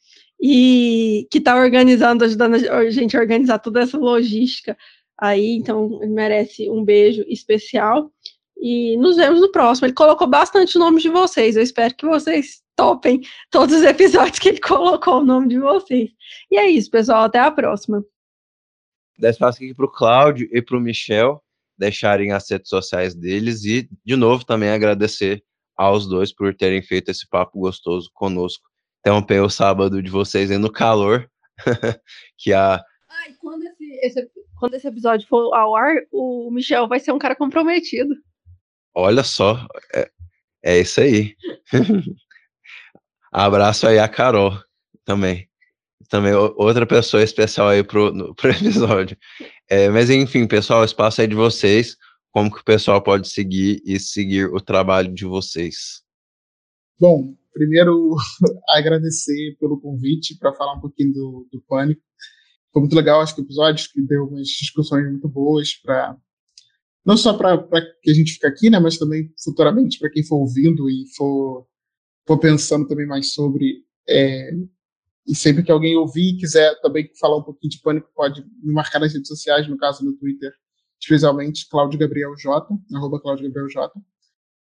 e 0.40 1.26
que 1.28 1.38
está 1.38 1.56
organizando, 1.56 2.24
ajudando 2.24 2.54
a 2.54 2.88
gente 2.88 3.16
a 3.16 3.20
organizar 3.20 3.58
toda 3.58 3.80
essa 3.80 3.98
logística 3.98 4.78
aí, 5.18 5.56
então 5.56 5.98
ele 6.00 6.12
merece 6.12 6.70
um 6.70 6.84
beijo 6.84 7.24
especial. 7.26 8.12
E 8.56 8.96
nos 8.98 9.16
vemos 9.16 9.40
no 9.40 9.50
próximo. 9.50 9.86
Ele 9.86 9.94
colocou 9.94 10.28
bastante 10.28 10.76
o 10.76 10.80
nome 10.80 11.00
de 11.02 11.08
vocês. 11.08 11.56
Eu 11.56 11.62
espero 11.62 11.94
que 11.96 12.06
vocês 12.06 12.62
topem 12.76 13.22
todos 13.50 13.74
os 13.74 13.82
episódios 13.82 14.38
que 14.38 14.50
ele 14.50 14.60
colocou 14.62 15.20
o 15.20 15.24
nome 15.24 15.48
de 15.48 15.58
vocês. 15.58 16.10
E 16.48 16.56
é 16.56 16.68
isso, 16.70 16.90
pessoal. 16.90 17.24
Até 17.24 17.40
a 17.40 17.50
próxima. 17.50 18.04
dar 19.18 19.30
espaço 19.30 19.56
aqui 19.58 19.74
para 19.74 19.86
o 19.86 19.90
Cláudio 19.90 20.48
e 20.52 20.62
para 20.62 20.76
o 20.76 20.80
Michel 20.80 21.42
deixarem 21.80 22.30
as 22.30 22.48
redes 22.48 22.68
sociais 22.68 23.14
deles 23.14 23.64
e, 23.64 23.88
de 24.04 24.14
novo, 24.14 24.44
também 24.44 24.68
agradecer 24.68 25.42
aos 25.74 26.06
dois 26.06 26.30
por 26.30 26.54
terem 26.54 26.82
feito 26.82 27.10
esse 27.10 27.26
papo 27.26 27.58
gostoso 27.58 28.10
conosco. 28.12 28.68
Interromper 29.00 29.42
o 29.42 29.48
sábado 29.48 30.02
de 30.02 30.10
vocês 30.10 30.50
aí 30.50 30.58
no 30.58 30.70
calor, 30.70 31.26
que 32.36 32.52
a. 32.52 32.74
Ai, 33.08 33.34
quando 33.40 33.62
esse, 33.62 33.84
esse, 34.02 34.30
quando 34.58 34.74
esse 34.74 34.86
episódio 34.86 35.26
for 35.26 35.54
ao 35.54 35.74
ar, 35.74 35.94
o 36.12 36.50
Michel 36.50 36.86
vai 36.86 37.00
ser 37.00 37.12
um 37.12 37.18
cara 37.18 37.34
comprometido. 37.34 38.14
Olha 38.94 39.24
só, 39.24 39.66
é, 39.94 40.10
é 40.62 40.80
isso 40.80 41.00
aí. 41.00 41.34
Abraço 43.32 43.86
aí 43.86 43.98
a 43.98 44.06
Carol 44.06 44.52
também. 45.02 45.48
Também 46.10 46.34
outra 46.34 46.84
pessoa 46.84 47.22
especial 47.22 47.68
aí 47.68 47.82
pro, 47.82 48.12
no, 48.12 48.34
pro 48.34 48.50
episódio. 48.52 49.16
É, 49.70 49.88
mas 49.88 50.10
enfim, 50.10 50.48
pessoal, 50.48 50.82
o 50.82 50.84
espaço 50.84 51.22
é 51.22 51.26
de 51.28 51.34
vocês. 51.36 51.96
Como 52.32 52.50
que 52.50 52.60
o 52.60 52.64
pessoal 52.64 53.00
pode 53.00 53.28
seguir 53.28 53.80
e 53.84 54.00
seguir 54.00 54.46
o 54.46 54.60
trabalho 54.60 55.14
de 55.14 55.24
vocês? 55.24 56.02
Bom, 56.98 57.36
primeiro 57.52 58.16
agradecer 58.70 59.56
pelo 59.60 59.80
convite 59.80 60.36
para 60.38 60.52
falar 60.52 60.74
um 60.74 60.80
pouquinho 60.80 61.12
do, 61.12 61.48
do 61.52 61.62
Pânico. 61.62 62.02
Foi 62.72 62.82
muito 62.82 62.96
legal, 62.96 63.20
acho 63.20 63.34
que 63.34 63.40
o 63.40 63.44
episódio 63.44 63.88
que 63.92 64.02
deu 64.02 64.26
umas 64.26 64.48
discussões 64.48 65.08
muito 65.08 65.28
boas 65.28 65.74
para 65.74 66.16
não 67.04 67.16
só 67.16 67.32
para 67.32 67.58
que 68.02 68.10
a 68.10 68.14
gente 68.14 68.32
fique 68.34 68.46
aqui, 68.46 68.70
né, 68.70 68.78
mas 68.78 68.98
também 68.98 69.32
futuramente 69.42 69.98
para 69.98 70.10
quem 70.10 70.24
for 70.24 70.36
ouvindo 70.36 70.88
e 70.90 71.06
for, 71.16 71.66
for 72.26 72.38
pensando 72.38 72.86
também 72.86 73.06
mais 73.06 73.32
sobre. 73.32 73.84
É, 74.08 74.50
e 75.26 75.34
sempre 75.34 75.62
que 75.62 75.70
alguém 75.70 75.96
ouvir 75.96 76.34
e 76.34 76.36
quiser 76.38 76.78
também 76.80 77.10
falar 77.18 77.36
um 77.36 77.42
pouquinho 77.42 77.70
de 77.70 77.80
pânico, 77.80 78.10
pode 78.14 78.42
me 78.62 78.72
marcar 78.72 78.98
nas 78.98 79.12
redes 79.12 79.28
sociais, 79.28 79.68
no 79.68 79.76
caso 79.76 80.04
no 80.04 80.16
Twitter, 80.16 80.52
especialmente 81.00 81.68
Cláudio 81.68 81.98
Gabriel 81.98 82.34
J, 82.36 82.68
arroba 82.94 83.20
Gabriel 83.22 83.68
J. 83.68 83.92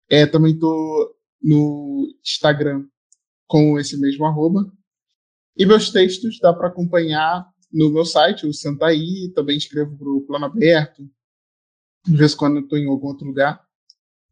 É, 0.08 0.26
também 0.26 0.54
estou 0.54 1.14
no 1.42 2.14
Instagram 2.22 2.86
com 3.46 3.78
esse 3.78 3.98
mesmo 3.98 4.24
arroba. 4.24 4.70
E 5.56 5.64
meus 5.64 5.90
textos 5.90 6.38
dá 6.40 6.52
para 6.52 6.68
acompanhar 6.68 7.48
no 7.72 7.90
meu 7.90 8.04
site, 8.04 8.46
o 8.46 8.52
Santaí, 8.52 9.30
também 9.34 9.56
escrevo 9.56 9.96
para 9.96 10.08
o 10.08 10.20
Plano 10.22 10.46
Aberto, 10.46 11.08
de 12.06 12.16
vez 12.16 12.32
em 12.32 12.36
quando 12.36 12.60
estou 12.60 12.78
em 12.78 12.86
algum 12.86 13.08
outro 13.08 13.26
lugar. 13.26 13.60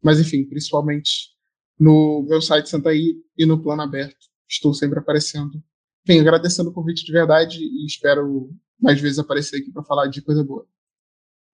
Mas, 0.01 0.19
enfim, 0.19 0.45
principalmente 0.45 1.35
no 1.79 2.25
meu 2.27 2.41
site 2.41 2.69
Santaí 2.69 3.21
e 3.37 3.45
no 3.45 3.61
Plano 3.61 3.81
Aberto. 3.81 4.27
Estou 4.47 4.73
sempre 4.73 4.99
aparecendo. 4.99 5.61
Enfim, 6.07 6.19
agradecendo 6.19 6.69
o 6.69 6.73
convite 6.73 7.03
de 7.03 7.11
verdade 7.11 7.57
e 7.59 7.85
espero 7.85 8.49
mais 8.79 9.01
vezes 9.01 9.17
aparecer 9.17 9.57
aqui 9.57 9.71
para 9.71 9.83
falar 9.83 10.07
de 10.07 10.21
coisa 10.21 10.43
boa. 10.43 10.67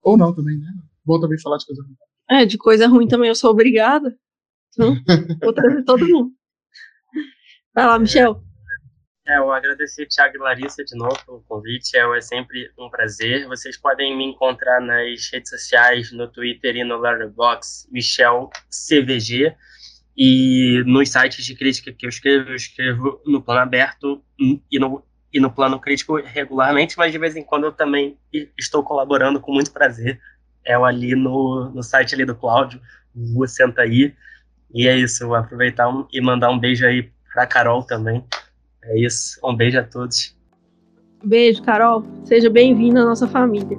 Ou 0.03 0.17
não 0.17 0.35
também, 0.35 0.57
né? 0.57 0.67
Bom 1.05 1.19
também 1.19 1.39
falar 1.39 1.57
de 1.57 1.65
coisa 1.65 1.81
ruim. 1.81 1.95
É, 2.29 2.45
de 2.45 2.57
coisa 2.57 2.87
ruim 2.87 3.07
também 3.07 3.29
eu 3.29 3.35
sou 3.35 3.51
obrigada. 3.51 4.17
Então, 4.69 4.95
vou 5.41 5.53
trazer 5.53 5.83
todo 5.83 6.07
mundo. 6.07 6.31
Vai 7.73 7.85
lá, 7.85 7.97
Michel. 7.97 8.43
É, 9.25 9.37
eu 9.37 9.51
agradecer 9.51 10.07
Thiago 10.07 10.35
e 10.35 10.39
Larissa 10.39 10.83
de 10.83 10.97
novo 10.97 11.17
pelo 11.25 11.43
convite, 11.43 11.95
é, 11.95 12.17
é 12.17 12.21
sempre 12.21 12.69
um 12.77 12.89
prazer. 12.89 13.47
Vocês 13.47 13.77
podem 13.77 14.17
me 14.17 14.25
encontrar 14.25 14.81
nas 14.81 15.29
redes 15.31 15.49
sociais, 15.49 16.11
no 16.11 16.29
Twitter 16.29 16.75
e 16.75 16.83
no 16.83 16.97
Letterboxd, 16.97 17.89
Michel 17.91 18.49
CVG, 18.69 19.55
e 20.15 20.83
nos 20.85 21.09
sites 21.09 21.45
de 21.45 21.55
crítica 21.55 21.91
que 21.91 22.05
eu 22.05 22.09
escrevo, 22.09 22.49
eu 22.49 22.55
escrevo 22.55 23.21
no 23.25 23.41
plano 23.41 23.61
aberto 23.61 24.23
e 24.39 24.79
no, 24.79 25.03
e 25.33 25.39
no 25.39 25.51
plano 25.51 25.79
crítico 25.79 26.15
regularmente, 26.17 26.97
mas 26.97 27.11
de 27.11 27.17
vez 27.17 27.35
em 27.35 27.43
quando 27.43 27.65
eu 27.65 27.71
também 27.71 28.17
estou 28.57 28.83
colaborando 28.83 29.39
com 29.39 29.53
muito 29.53 29.71
prazer. 29.71 30.19
É 30.65 30.75
ali 30.75 31.15
no, 31.15 31.71
no 31.73 31.81
site 31.81 32.13
ali 32.13 32.25
do 32.25 32.35
Cláudio, 32.35 32.79
o 33.15 33.47
Senta 33.47 33.81
aí. 33.81 34.13
E 34.73 34.87
é 34.87 34.95
isso, 34.95 35.27
vou 35.27 35.35
aproveitar 35.35 35.89
um, 35.89 36.07
e 36.11 36.21
mandar 36.21 36.49
um 36.49 36.59
beijo 36.59 36.85
aí 36.85 37.09
pra 37.33 37.47
Carol 37.47 37.83
também. 37.83 38.23
É 38.83 38.99
isso. 38.99 39.39
Um 39.43 39.55
beijo 39.55 39.79
a 39.79 39.83
todos. 39.83 40.35
Beijo, 41.23 41.61
Carol. 41.61 42.03
Seja 42.25 42.49
bem-vinda 42.49 43.01
à 43.01 43.05
nossa 43.05 43.27
família. 43.27 43.77